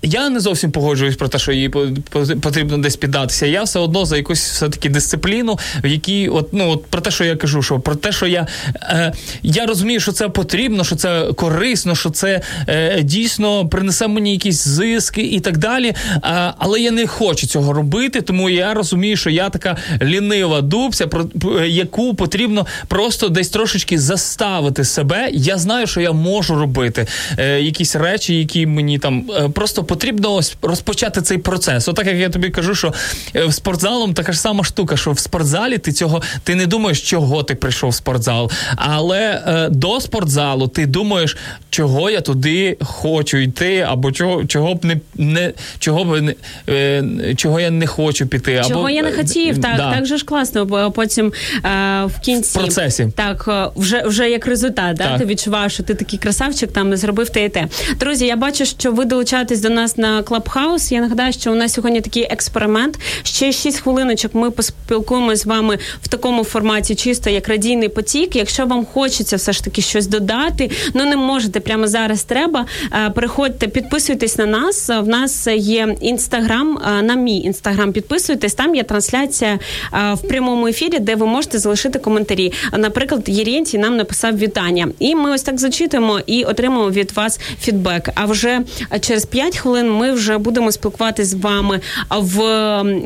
Я 0.04 0.28
не 0.28 0.40
зовсім 0.40 0.70
погоджуюсь 0.72 1.16
про 1.16 1.28
те, 1.28 1.38
що 1.38 1.52
їй 1.52 1.68
по- 1.68 1.88
по- 2.10 2.26
потрібно 2.40 2.78
десь 2.78 2.96
піддатися. 2.96 3.46
Я 3.46 3.62
все 3.62 3.78
одно 3.78 4.04
за 4.06 4.16
якусь 4.16 4.50
все 4.50 4.68
таки 4.68 4.88
дисципліну, 4.88 5.58
в 5.84 5.86
якій 5.86 6.28
от 6.28 6.48
ну 6.52 6.70
от 6.70 6.84
про 6.86 7.00
те, 7.00 7.10
що 7.10 7.24
я 7.24 7.36
кажу, 7.36 7.62
що 7.62 7.80
про 7.80 7.94
те, 7.94 8.12
що 8.12 8.26
я 8.26 8.46
е, 8.82 9.12
я 9.42 9.66
розумію, 9.66 10.00
що 10.00 10.12
це 10.12 10.28
потрібно, 10.28 10.84
що 10.84 10.96
це 10.96 11.26
корисно, 11.36 11.94
що 11.94 12.10
це 12.10 12.40
е, 12.68 13.02
дійсно 13.02 13.68
принесе 13.68 14.08
мені 14.08 14.32
якісь 14.32 14.64
зиски 14.68 15.22
і 15.22 15.40
так 15.40 15.58
далі. 15.58 15.92
А, 16.22 16.52
але 16.58 16.80
я 16.80 16.90
не 16.90 17.06
хочу 17.06 17.46
цього 17.46 17.72
робити, 17.72 18.20
тому 18.20 18.50
я 18.50 18.74
розумію, 18.74 19.16
що 19.16 19.30
я 19.30 19.50
така 19.50 19.76
лінива 20.02 20.60
дубця, 20.60 21.06
про 21.06 21.26
яку 21.64 22.14
потрібно 22.14 22.66
просто 22.88 23.28
десь 23.28 23.48
трошечки 23.48 23.98
заставити 23.98 24.84
себе. 24.84 25.28
Я 25.32 25.58
знаю, 25.58 25.86
що 25.86 26.00
я 26.00 26.12
можу 26.12 26.54
робити 26.54 27.06
е, 27.38 27.60
якісь 27.60 27.96
речі, 27.96 28.34
які 28.38 28.66
мені 28.66 28.98
там 28.98 29.30
е, 29.36 29.48
просто 29.48 29.84
потрібно 29.92 30.34
ось 30.34 30.56
розпочати 30.62 31.22
цей 31.22 31.38
процес. 31.38 31.88
Отак 31.88 32.06
як 32.06 32.16
я 32.16 32.28
тобі 32.28 32.50
кажу, 32.50 32.74
що 32.74 32.92
е, 33.36 33.44
в 33.44 33.54
спортзалом 33.54 34.14
така 34.14 34.32
ж 34.32 34.40
сама 34.40 34.64
штука, 34.64 34.96
що 34.96 35.12
в 35.12 35.18
спортзалі 35.18 35.78
ти 35.78 35.92
цього 35.92 36.22
ти 36.44 36.54
не 36.54 36.66
думаєш, 36.66 37.02
чого 37.02 37.42
ти 37.42 37.54
прийшов 37.54 37.90
в 37.90 37.94
спортзал, 37.94 38.50
але 38.76 39.42
е, 39.46 39.68
до 39.68 40.00
спортзалу 40.00 40.68
ти 40.68 40.86
думаєш, 40.86 41.36
чого 41.70 42.10
я 42.10 42.20
туди 42.20 42.76
хочу 42.80 43.36
йти, 43.36 43.86
або 43.88 44.12
чого, 44.12 44.44
чого 44.44 44.74
б 44.74 44.84
не, 44.84 44.96
не 45.14 45.52
чого 45.78 46.04
б 46.04 46.20
не 46.20 46.34
е, 46.68 47.34
чого 47.36 47.60
я 47.60 47.70
не 47.70 47.86
хочу 47.86 48.26
піти, 48.26 48.54
або 48.54 48.68
Чого 48.68 48.90
я 48.90 49.02
не 49.02 49.10
е, 49.10 49.16
хотів, 49.16 49.60
так, 49.60 49.76
да. 49.76 49.92
так 49.92 50.06
же 50.06 50.16
ж 50.16 50.24
класно, 50.24 50.64
бо 50.64 50.90
потім 50.90 51.32
е, 51.64 52.04
в 52.04 52.20
кінці 52.20 52.58
В 52.58 52.62
процесі. 52.62 53.08
Так, 53.16 53.44
е, 53.48 53.68
вже, 53.76 54.02
вже 54.06 54.30
як 54.30 54.46
результат, 54.46 54.96
да, 54.96 55.18
ти 55.18 55.24
відчуваєш, 55.24 55.72
що 55.74 55.82
ти 55.82 55.94
такий 55.94 56.18
красавчик, 56.18 56.72
там 56.72 56.96
зробив 56.96 57.30
те 57.30 57.44
і 57.44 57.48
те. 57.48 57.66
Друзі, 58.00 58.26
я 58.26 58.36
бачу, 58.36 58.64
що 58.64 58.92
ви 58.92 59.04
долучаєтесь 59.04 59.60
до 59.60 59.70
нас 59.70 59.81
на 59.96 60.22
Клабхаус. 60.22 60.92
Я 60.92 61.00
нагадаю, 61.00 61.32
що 61.32 61.52
у 61.52 61.54
нас 61.54 61.72
сьогодні 61.72 62.00
такий 62.00 62.22
експеримент. 62.22 62.98
Ще 63.22 63.52
6 63.52 63.80
хвилиночок 63.80 64.34
ми 64.34 64.50
поспілкуємося 64.50 65.36
з 65.36 65.46
вами 65.46 65.78
в 66.02 66.08
такому 66.08 66.44
форматі, 66.44 66.94
чисто 66.94 67.30
як 67.30 67.48
радійний 67.48 67.88
потік. 67.88 68.36
Якщо 68.36 68.66
вам 68.66 68.86
хочеться 68.86 69.36
все 69.36 69.52
ж 69.52 69.64
таки 69.64 69.82
щось 69.82 70.06
додати, 70.06 70.70
ну 70.94 71.04
не 71.04 71.16
можете 71.16 71.60
прямо 71.60 71.86
зараз 71.86 72.22
треба. 72.22 72.66
е, 72.92 73.10
Переходьте, 73.10 73.68
підписуйтесь 73.68 74.38
на 74.38 74.46
нас. 74.46 74.88
В 74.88 75.06
нас 75.08 75.46
є 75.56 75.96
інстаграм, 76.00 76.78
е, 76.98 77.02
на 77.02 77.14
мій 77.14 77.40
інстаграм 77.40 77.92
підписуйтесь. 77.92 78.54
Там 78.54 78.74
є 78.74 78.82
трансляція 78.82 79.58
е, 79.92 80.14
в 80.14 80.28
прямому 80.28 80.66
ефірі, 80.66 80.98
де 80.98 81.14
ви 81.14 81.26
можете 81.26 81.58
залишити 81.58 81.98
коментарі. 81.98 82.52
Наприклад, 82.78 83.22
Єрєнтій 83.28 83.78
нам 83.78 83.96
написав 83.96 84.38
вітання, 84.38 84.88
і 84.98 85.14
ми 85.14 85.30
ось 85.30 85.42
так 85.42 85.60
зачитуємо 85.60 86.20
і 86.26 86.44
отримуємо 86.44 86.90
від 86.90 87.12
вас 87.12 87.40
фідбек. 87.60 88.08
А 88.14 88.24
вже 88.26 88.60
через 89.00 89.24
5 89.26 89.56
хвилин 89.56 89.71
ми 89.72 90.12
вже 90.12 90.38
будемо 90.38 90.72
спілкуватися 90.72 91.30
з 91.30 91.34
вами 91.34 91.80
в 92.10 92.38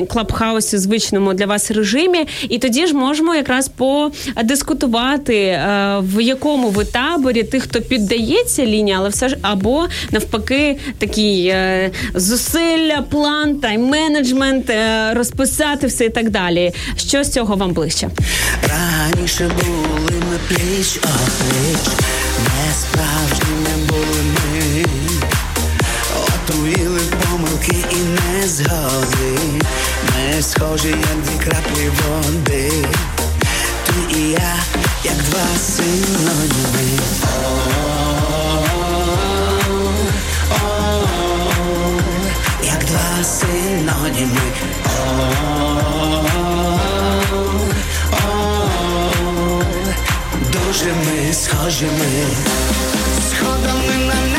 клабхаусі 0.09 0.79
звичному 0.79 1.35
для 1.35 1.47
вас 1.47 1.71
режимі. 1.71 2.27
І 2.49 2.59
тоді 2.59 2.87
ж 2.87 2.95
можемо 2.95 3.35
якраз 3.35 3.69
подискутувати, 3.69 5.37
е, 5.37 5.99
в 6.03 6.21
якому 6.21 6.69
ви 6.69 6.85
таборі 6.85 7.43
тих, 7.43 7.63
хто 7.63 7.81
піддається 7.81 8.67
лінії, 8.67 8.97
але 8.99 9.09
все 9.09 9.29
ж 9.29 9.39
або 9.43 9.87
навпаки 10.11 10.77
такий 10.99 11.47
е, 11.47 11.91
зусилля, 12.15 13.05
план, 13.11 13.55
тайм-менеджмент, 13.55 14.71
е, 14.71 15.15
розписати 15.15 15.87
все 15.87 16.05
і 16.05 16.11
так 16.11 16.31
далі. 16.31 16.73
Що 16.97 17.25
з 17.25 17.33
цього 17.33 17.57
вам 17.57 17.73
ближче? 17.73 18.11
Раніше 18.63 19.51
були 19.59 20.21
ми 20.31 20.39
пліч 20.49 20.97
опліч, 20.97 21.85
не 22.45 22.75
справжніми 22.75 23.87
були 23.89 24.23
ми, 24.23 24.56
і 28.47 28.49
незгоди, 28.49 29.39
ми 30.07 30.43
схожі, 30.43 30.89
як 30.89 31.23
дві 31.23 31.45
краплі 31.45 31.89
води, 31.89 32.71
ти 33.87 34.19
і 34.19 34.31
я, 34.31 34.55
як 35.05 35.17
два 35.17 35.47
синоніми. 35.59 36.99
Як 42.63 42.85
два 42.85 43.25
синоніми. 43.25 44.41
Дуже 50.53 50.95
ми 50.95 51.33
схожі 51.33 51.85
ми 51.85 52.27
Сходами 53.31 54.07
на 54.07 54.36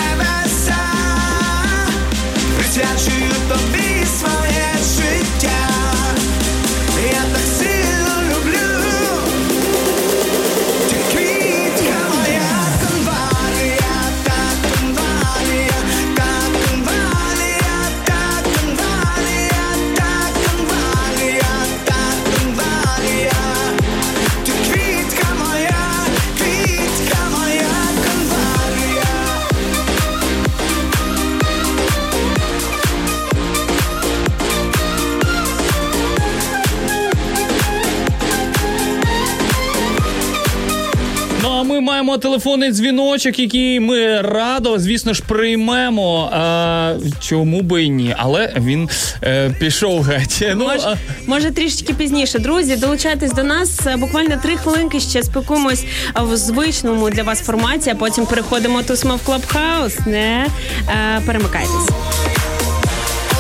ми 41.78 41.82
маємо 41.82 42.18
телефонний 42.18 42.72
дзвіночок, 42.72 43.40
який 43.40 43.80
ми 43.80 44.22
радо, 44.22 44.80
звісно 44.80 45.14
ж, 45.14 45.24
приймемо. 45.28 46.30
А, 46.34 46.94
чому 47.20 47.62
би 47.62 47.84
і 47.84 47.90
ні? 47.90 48.16
Але 48.18 48.54
він 48.58 48.90
е, 49.24 49.56
пішов 49.60 50.02
геть. 50.02 50.44
Ну, 50.58 50.66
Може, 50.66 50.88
а, 50.88 50.96
може 51.28 51.52
трішечки 51.52 51.94
пізніше. 51.94 52.40
Друзі, 52.40 52.76
долучайтесь 52.76 53.32
до 53.34 53.44
нас. 53.44 53.88
Е, 53.88 53.98
Буквально 53.98 54.38
три 54.44 54.58
хвилинки 54.58 55.00
ще 55.00 55.24
спілкуємось 55.24 55.86
в 56.22 56.38
звичному 56.38 57.10
для 57.10 57.24
вас 57.24 57.40
форматі, 57.42 57.90
а 57.90 57.96
потім 57.96 58.26
переходимо 58.26 58.84
тусимо 58.84 59.16
в 59.16 59.26
клабхаус. 59.26 60.00
Не 60.06 60.48
е, 60.90 61.22
перемикайтесь. 61.26 61.90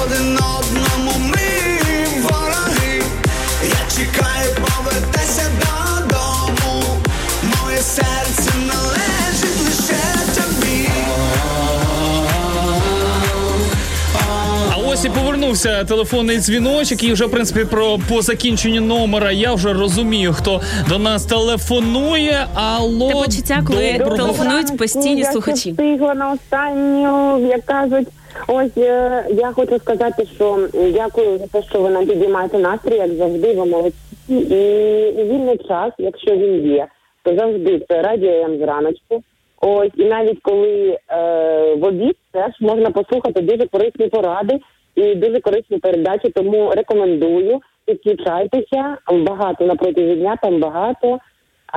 Один 0.05 0.33
одному 0.33 1.06
повернувся 15.47 15.83
телефонний 15.83 16.37
дзвіночок, 16.37 17.03
і 17.03 17.13
вже 17.13 17.25
в 17.25 17.31
принципі 17.31 17.65
про 17.71 17.99
по 18.09 18.21
закінченню 18.21 18.81
номера 18.81 19.31
я 19.31 19.53
вже 19.53 19.73
розумію, 19.73 20.33
хто 20.33 20.61
до 20.89 20.99
нас 20.99 21.25
телефонує. 21.25 22.47
Алло, 22.55 23.07
Те 23.07 23.13
почуття, 23.13 23.63
коли 23.67 23.91
доброго. 23.93 24.17
телефонують 24.17 24.77
постійні 24.77 25.21
я 25.21 25.31
слухачі. 25.31 25.59
ще 25.59 25.71
встигла 25.71 26.13
на 26.13 26.31
останню, 26.31 27.47
як 27.47 27.65
кажуть, 27.65 28.07
Ось 28.47 28.77
е, 28.77 29.25
я 29.29 29.51
хочу 29.51 29.77
сказати, 29.79 30.27
що 30.35 30.67
дякую 30.93 31.37
за 31.37 31.47
те, 31.47 31.67
що 31.69 31.81
ви 31.81 31.89
нам 31.89 32.05
підіймаєте 32.05 32.59
настрій, 32.59 32.95
як 32.95 33.13
завжди, 33.13 33.53
ви 33.53 33.65
молодці. 33.65 33.97
І 34.29 34.33
у 35.21 35.25
вільний 35.25 35.57
час, 35.57 35.91
якщо 35.97 36.31
він 36.35 36.71
є, 36.73 36.87
то 37.23 37.35
завжди 37.35 37.85
це 37.89 38.01
радіо 38.01 38.31
М 38.31 38.57
зраночку. 38.57 39.23
Ось 39.61 39.91
і 39.95 40.05
навіть 40.05 40.39
коли 40.41 40.97
е, 41.09 41.75
в 41.75 41.83
обід 41.83 42.15
теж 42.31 42.51
можна 42.59 42.89
послухати 42.91 43.41
дуже 43.41 43.67
корисні 43.67 44.07
поради 44.07 44.59
і 44.97 45.15
дуже 45.15 45.39
корисні 45.39 45.77
передачі. 45.77 46.29
Тому 46.29 46.71
рекомендую 46.71 47.59
підключайтеся. 47.85 48.97
Багато 49.27 49.65
на 49.65 49.75
протязі 49.75 50.15
дня 50.15 50.37
там 50.41 50.59
багато 50.59 51.19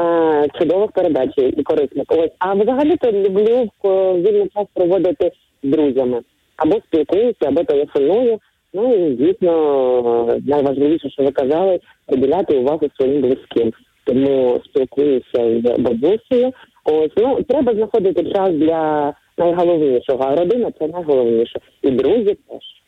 е, 0.00 0.48
чудових 0.58 0.92
передач 0.92 1.30
і 1.36 1.62
корисних. 1.62 2.04
Ось 2.08 2.30
а 2.38 2.54
взагалі 2.54 2.96
то 2.96 3.12
люблю 3.12 3.68
в 3.82 4.14
вільний 4.20 4.48
час 4.48 4.66
проводити 4.74 5.32
з 5.62 5.68
друзями 5.68 6.22
або 6.56 6.76
спілкуюся, 6.86 7.48
або 7.48 7.64
телефоную. 7.64 8.38
Ну 8.74 8.94
і 8.94 9.16
звісно, 9.16 10.38
найважливіше, 10.46 11.10
що 11.10 11.22
ви 11.22 11.32
казали, 11.32 11.80
приділяти 12.06 12.58
увагу 12.58 12.88
своїм 12.96 13.22
близьким. 13.22 13.72
Тому 14.04 14.60
спілкуюся 14.64 15.60
з 15.60 15.78
бабусею. 15.78 16.52
Ось 16.84 17.12
ну 17.16 17.42
треба 17.42 17.74
знаходити 17.74 18.32
час 18.32 18.50
для 18.50 19.14
найголовнішого. 19.38 20.24
А 20.24 20.36
родина 20.36 20.72
це 20.78 20.88
найголовніше, 20.88 21.60
і 21.82 21.90
друзі 21.90 22.36
теж. 22.48 22.79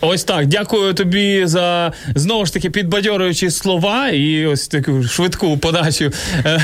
Ось 0.00 0.24
так. 0.24 0.46
Дякую 0.46 0.94
тобі 0.94 1.46
за 1.46 1.92
знову 2.14 2.46
ж 2.46 2.52
таки 2.52 2.70
підбадьорюючі 2.70 3.50
слова 3.50 4.08
і 4.08 4.46
ось 4.46 4.68
таку 4.68 5.02
швидку 5.02 5.58
подачу. 5.58 6.10
Е, 6.44 6.60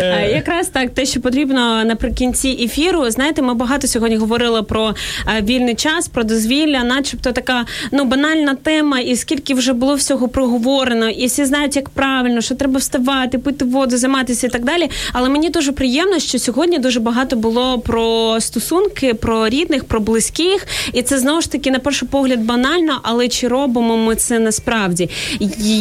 Е, 0.00 0.30
Якраз 0.34 0.68
так, 0.68 0.90
те, 0.94 1.06
що 1.06 1.20
потрібно 1.20 1.84
наприкінці 1.84 2.48
ефіру. 2.48 3.10
Знаєте, 3.10 3.42
ми 3.42 3.54
багато 3.54 3.86
сьогодні 3.86 4.16
говорили 4.16 4.62
про 4.62 4.94
е, 5.38 5.42
вільний 5.42 5.74
час, 5.74 6.08
про 6.08 6.24
дозвілля, 6.24 6.84
начебто 6.84 7.32
така 7.32 7.64
ну 7.92 8.04
банальна 8.04 8.54
тема, 8.54 8.98
і 8.98 9.16
скільки 9.16 9.54
вже 9.54 9.72
було 9.72 9.94
всього 9.94 10.28
проговорено, 10.28 11.08
і 11.08 11.26
всі 11.26 11.44
знають, 11.44 11.76
як 11.76 11.88
правильно, 11.88 12.40
що 12.40 12.54
треба 12.54 12.78
вставати, 12.78 13.38
пити 13.38 13.64
воду, 13.64 13.96
займатися 13.96 14.46
і 14.46 14.50
так 14.50 14.64
далі. 14.64 14.90
Але 15.12 15.28
мені 15.28 15.50
дуже 15.50 15.72
приємно, 15.72 16.18
що 16.18 16.38
сьогодні 16.38 16.78
дуже 16.78 17.00
багато 17.00 17.36
було 17.36 17.78
про 17.78 18.36
стосунки, 18.40 19.14
про 19.14 19.48
рідних, 19.48 19.84
про 19.84 20.00
близьких, 20.00 20.66
і 20.92 21.02
це 21.02 21.18
знову 21.18 21.40
ж 21.40 21.52
таки 21.52 21.70
на 21.70 21.78
перший 21.78 22.08
погляд 22.08 22.40
банально, 22.40 22.57
але 23.02 23.28
чи 23.28 23.48
робимо 23.48 23.96
ми 23.96 24.16
це 24.16 24.38
насправді? 24.38 25.10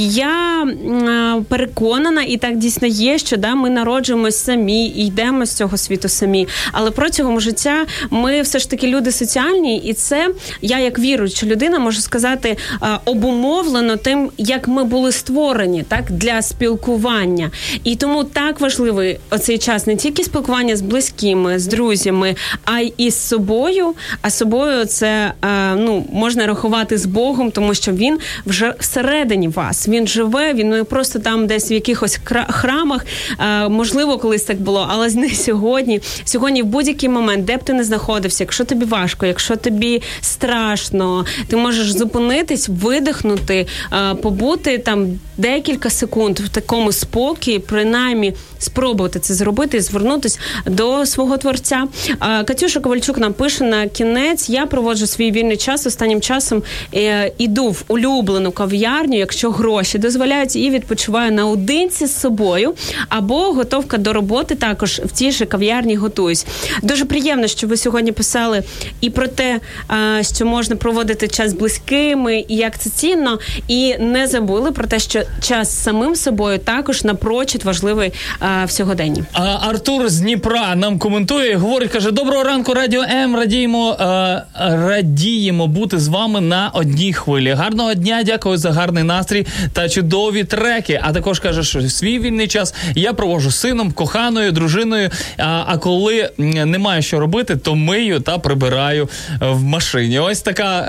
Я 0.09 0.61
м, 0.61 1.45
переконана, 1.49 2.23
і 2.23 2.37
так 2.37 2.57
дійсно 2.57 2.87
є, 2.87 3.17
що 3.17 3.37
да, 3.37 3.55
ми 3.55 3.69
народжуємось 3.69 4.43
самі 4.43 4.87
і 4.87 5.07
йдемо 5.07 5.45
з 5.45 5.53
цього 5.53 5.77
світу 5.77 6.09
самі. 6.09 6.47
Але 6.71 6.91
протягом 6.91 7.41
життя 7.41 7.85
ми 8.09 8.41
все 8.41 8.59
ж 8.59 8.69
таки 8.69 8.87
люди 8.87 9.11
соціальні, 9.11 9.77
і 9.77 9.93
це 9.93 10.29
я, 10.61 10.79
як 10.79 10.99
віруюча 10.99 11.45
людина, 11.45 11.79
можу 11.79 12.01
сказати, 12.01 12.57
обумовлено 13.05 13.97
тим, 13.97 14.29
як 14.37 14.67
ми 14.67 14.83
були 14.83 15.11
створені 15.11 15.83
так 15.83 16.11
для 16.11 16.41
спілкування. 16.41 17.51
І 17.83 17.95
тому 17.95 18.23
так 18.23 18.59
важливий 18.59 19.19
оцей 19.29 19.57
час 19.57 19.87
не 19.87 19.95
тільки 19.95 20.23
спілкування 20.23 20.75
з 20.75 20.81
близькими, 20.81 21.59
з 21.59 21.67
друзями, 21.67 22.35
а 22.65 22.79
й 22.79 22.93
із 22.97 23.27
собою. 23.27 23.93
А 24.21 24.29
собою 24.29 24.85
це 24.85 25.33
е, 25.45 25.75
ну 25.75 26.05
можна 26.11 26.47
рахувати 26.47 26.66
з 26.97 27.05
Богом, 27.05 27.51
тому 27.51 27.73
що 27.73 27.91
він 27.91 28.19
вже 28.45 28.73
всередині 28.79 29.47
вас. 29.47 29.87
Він 29.87 30.07
живе, 30.07 30.53
він 30.53 30.69
не 30.69 30.83
просто 30.83 31.19
там 31.19 31.47
десь 31.47 31.71
в 31.71 31.73
якихось 31.73 32.19
храмах. 32.49 33.05
Е, 33.39 33.69
можливо, 33.69 34.17
колись 34.17 34.43
так 34.43 34.61
було, 34.61 34.87
але 34.89 35.09
не 35.09 35.29
сьогодні. 35.29 36.01
Сьогодні 36.23 36.63
в 36.63 36.65
будь-який 36.65 37.09
момент, 37.09 37.45
де 37.45 37.57
б 37.57 37.63
ти 37.63 37.73
не 37.73 37.83
знаходився, 37.83 38.43
якщо 38.43 38.63
тобі 38.65 38.85
важко, 38.85 39.25
якщо 39.25 39.55
тобі 39.55 40.01
страшно, 40.21 41.25
ти 41.47 41.57
можеш 41.57 41.91
зупинитись, 41.91 42.69
видихнути, 42.69 43.67
е, 43.93 44.15
побути 44.15 44.77
там 44.77 45.19
декілька 45.37 45.89
секунд 45.89 46.39
в 46.39 46.49
такому 46.49 46.91
спокій, 46.91 47.59
принаймні 47.59 48.33
спробувати 48.59 49.19
це 49.19 49.33
зробити 49.33 49.77
і 49.77 49.79
звернутися 49.79 50.39
до 50.65 51.05
свого 51.05 51.37
творця. 51.37 51.87
Катюша 52.19 52.79
Ковальчук 52.79 53.17
нам 53.17 53.33
пише 53.33 53.63
на 53.63 53.87
кінець. 53.87 54.49
Я 54.49 54.65
проводжу 54.65 55.07
свій 55.07 55.31
вільний 55.31 55.57
час 55.57 55.85
останнім 55.85 56.21
часом. 56.21 56.63
е, 56.93 57.31
Іду 57.37 57.69
в 57.69 57.83
улюблену 57.87 58.51
кав'ярню, 58.51 59.17
якщо 59.17 59.51
гроші 59.51 59.97
дозволяють, 59.97 60.55
і 60.55 60.69
відпочиваю 60.69 61.31
наодинці 61.31 62.05
з 62.05 62.19
собою. 62.19 62.73
Або 63.09 63.53
готовка 63.53 63.97
до 63.97 64.13
роботи 64.13 64.55
також 64.55 65.01
в 65.05 65.11
тій 65.11 65.31
же 65.31 65.45
кав'ярні 65.45 65.95
готуюсь. 65.95 66.45
Дуже 66.83 67.05
приємно, 67.05 67.47
що 67.47 67.67
ви 67.67 67.77
сьогодні 67.77 68.11
писали 68.11 68.63
і 69.01 69.09
про 69.09 69.27
те, 69.27 69.59
що 70.35 70.45
можна 70.45 70.75
проводити 70.75 71.27
час 71.27 71.51
з 71.51 71.53
близькими, 71.53 72.45
і 72.47 72.55
як 72.55 72.79
це 72.79 72.89
цінно, 72.89 73.39
і 73.67 73.97
не 73.97 74.27
забули 74.27 74.71
про 74.71 74.87
те, 74.87 74.99
що 74.99 75.21
час 75.41 75.83
самим 75.83 76.15
собою 76.15 76.59
також 76.59 77.03
напрочуд 77.03 77.63
важливий 77.63 78.13
е, 78.41 78.65
в 78.65 78.71
сьогоденні. 78.71 79.23
А 79.33 79.57
Артур 79.69 80.09
з 80.09 80.19
Дніпра 80.19 80.75
нам 80.75 80.99
коментує, 80.99 81.55
говорить, 81.55 81.91
каже: 81.91 82.11
Доброго 82.11 82.43
ранку, 82.43 82.73
Радіо 82.73 83.01
М. 83.01 83.35
Радіємо, 83.35 83.97
е, 83.99 84.43
радіємо 84.59 85.67
бути 85.67 85.99
з 85.99 86.07
вами 86.07 86.41
на 86.41 86.71
одній 86.73 87.13
хвилі. 87.13 87.51
Гарного 87.51 87.93
дня, 87.93 88.23
дякую 88.25 88.57
за 88.57 88.71
гарний 88.71 89.03
настрій 89.03 89.47
та 89.73 89.89
чудові 89.89 90.43
треки. 90.43 90.99
А 91.03 91.13
також 91.13 91.39
каже, 91.39 91.63
що 91.63 91.81
свій 91.81 92.19
вільний 92.19 92.47
час 92.47 92.73
я 92.95 93.13
провожу 93.13 93.51
сином, 93.51 93.91
коханою, 93.91 94.51
дружиною. 94.51 95.09
А, 95.37 95.63
а 95.67 95.77
коли 95.77 96.29
немає 96.37 97.01
що 97.01 97.19
робити, 97.19 97.55
то 97.55 97.75
мию 97.75 98.19
та 98.19 98.37
прибираю 98.37 99.09
в 99.39 99.63
машині. 99.63 100.19
Ось 100.19 100.41
така, 100.41 100.79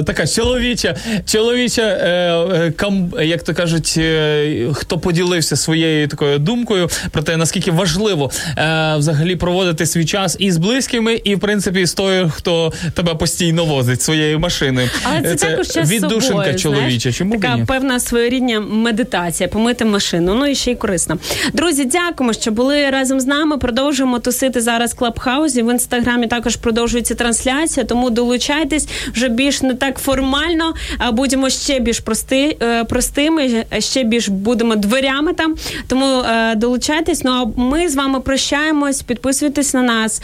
е, 0.00 0.02
така 0.02 0.26
чоловіча, 0.26 0.96
чоловіча, 1.26 2.72
кам, 2.76 3.12
як 3.22 3.42
то 3.42 3.54
кажуть, 3.54 3.85
е, 3.96 4.68
хто 4.72 4.98
поділився 4.98 5.56
своєю 5.56 6.08
такою 6.08 6.38
думкою 6.38 6.88
про 7.10 7.22
те, 7.22 7.36
наскільки 7.36 7.70
важливо 7.70 8.30
е, 8.58 8.94
взагалі 8.96 9.36
проводити 9.36 9.86
свій 9.86 10.04
час 10.04 10.36
і 10.38 10.52
з 10.52 10.56
близькими, 10.56 11.20
і 11.24 11.34
в 11.34 11.40
принципі 11.40 11.86
з 11.86 11.94
тою, 11.94 12.32
хто 12.34 12.72
тебе 12.94 13.14
постійно 13.14 13.64
возить 13.64 14.02
своєю 14.02 14.38
машиною. 14.38 14.90
Але 15.04 15.36
це, 15.36 15.48
також 15.48 15.68
час 15.68 15.90
віддушинка 15.90 16.54
чоловіча. 16.54 17.12
Чому 17.12 17.32
така 17.36 17.56
ні? 17.56 17.64
певна 17.64 18.00
своєрідня 18.00 18.60
медитація, 18.60 19.48
помити 19.48 19.84
машину. 19.84 20.34
Ну 20.34 20.46
і 20.46 20.54
ще 20.54 20.70
й 20.70 20.74
корисно. 20.74 21.18
Друзі, 21.52 21.84
дякуємо, 21.84 22.32
що 22.32 22.50
були 22.50 22.90
разом 22.90 23.20
з 23.20 23.26
нами. 23.26 23.58
Продовжуємо 23.58 24.18
тусити 24.18 24.60
зараз 24.60 24.92
в 24.92 24.96
Клабхаузі. 24.96 25.62
В 25.62 25.72
інстаграмі 25.72 26.26
також 26.26 26.56
продовжується 26.56 27.14
трансляція, 27.14 27.86
тому 27.86 28.10
долучайтесь 28.10 28.88
вже 29.12 29.28
більш 29.28 29.62
не 29.62 29.74
так 29.74 29.98
формально. 29.98 30.74
А 30.98 31.12
будемо 31.12 31.50
ще 31.50 31.80
більш 31.80 32.00
прости, 32.00 32.56
е, 32.62 32.84
простими, 32.84 33.64
ще 33.80 34.04
більш 34.04 34.28
будемо 34.28 34.76
дверями 34.76 35.32
там. 35.32 35.54
Тому 35.88 36.06
е, 36.06 36.54
долучайтесь. 36.54 37.24
Ну 37.24 37.30
а 37.30 37.60
ми 37.60 37.88
з 37.88 37.96
вами 37.96 38.20
прощаємось. 38.20 39.02
Підписуйтесь 39.02 39.74
на 39.74 39.82
нас. 39.82 40.22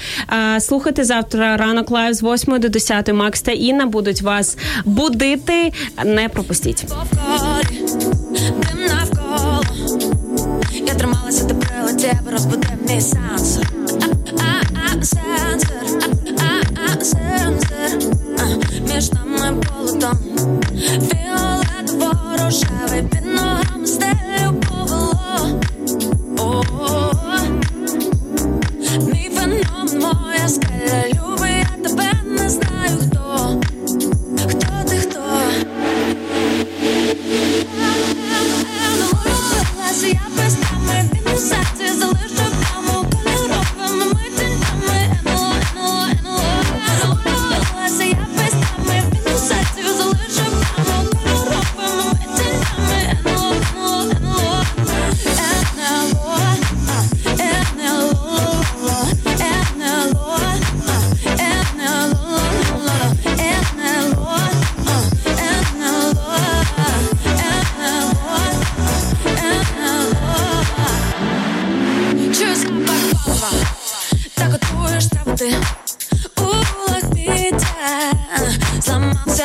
Е, 0.56 0.60
слухайте 0.60 1.04
завтра 1.04 1.56
ранок 1.56 1.90
live 1.90 2.14
з 2.14 2.22
8 2.22 2.60
до 2.60 2.68
10. 2.68 3.12
Макс 3.12 3.42
та 3.42 3.52
Інна 3.52 3.86
будуть 3.86 4.22
вас 4.22 4.56
будити. 4.84 5.72
Не 6.04 6.28
пропустіть. 6.28 6.84
Я 10.86 10.94
трималася, 10.94 11.44
ти 11.44 11.54
прилетів, 11.54 12.18
розбудив 12.32 12.70
мій 12.88 13.00
сенсор 13.00 13.66
сенсор 15.02 15.84
сенсор 17.02 18.12
Між 18.88 19.12
нами 19.12 19.62
полотом 19.62 20.18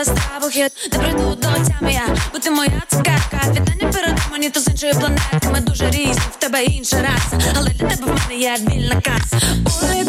зламався 0.03 0.27
страху 0.27 0.49
хід 0.49 0.71
Не 0.93 0.99
прийду 0.99 1.35
до 1.35 1.47
тями 1.47 1.93
я, 1.93 2.15
бо 2.33 2.39
ти 2.39 2.51
моя 2.51 2.81
цукерка 2.87 3.41
Вітання 3.51 3.91
перед 3.93 4.19
мені 4.31 4.49
то 4.49 4.59
з 4.59 4.67
іншої 4.67 4.93
планети. 4.93 5.49
Ми 5.51 5.59
дуже 5.59 5.89
різні, 5.89 6.21
в 6.31 6.35
тебе 6.39 6.63
інша 6.63 7.01
раса. 7.01 7.53
Але 7.57 7.69
для 7.69 7.87
тебе 7.87 8.13
в 8.13 8.29
мене 8.29 8.41
є 8.41 8.57
вільна 8.59 9.01
каса 9.01 9.39
Ой, 9.83 10.03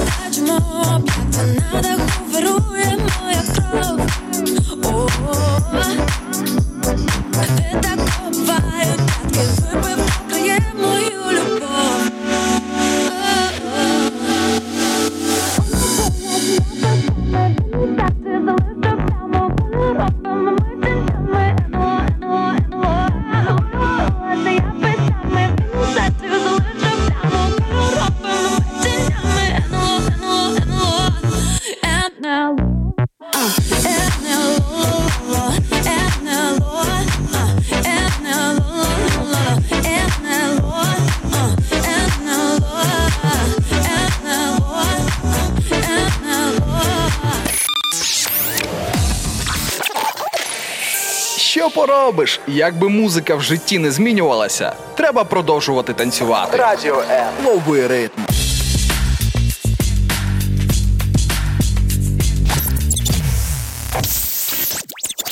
Що 51.99 52.05
поробиш? 52.05 52.41
Якби 52.47 52.89
музика 52.89 53.35
в 53.35 53.41
житті 53.43 53.79
не 53.79 53.91
змінювалася, 53.91 54.73
треба 54.95 55.25
продовжувати 55.25 55.93
танцювати. 55.93 56.57
Радіо 56.57 57.03
М. 57.11 57.27
Лови 57.47 57.87
ритм. 57.87 58.20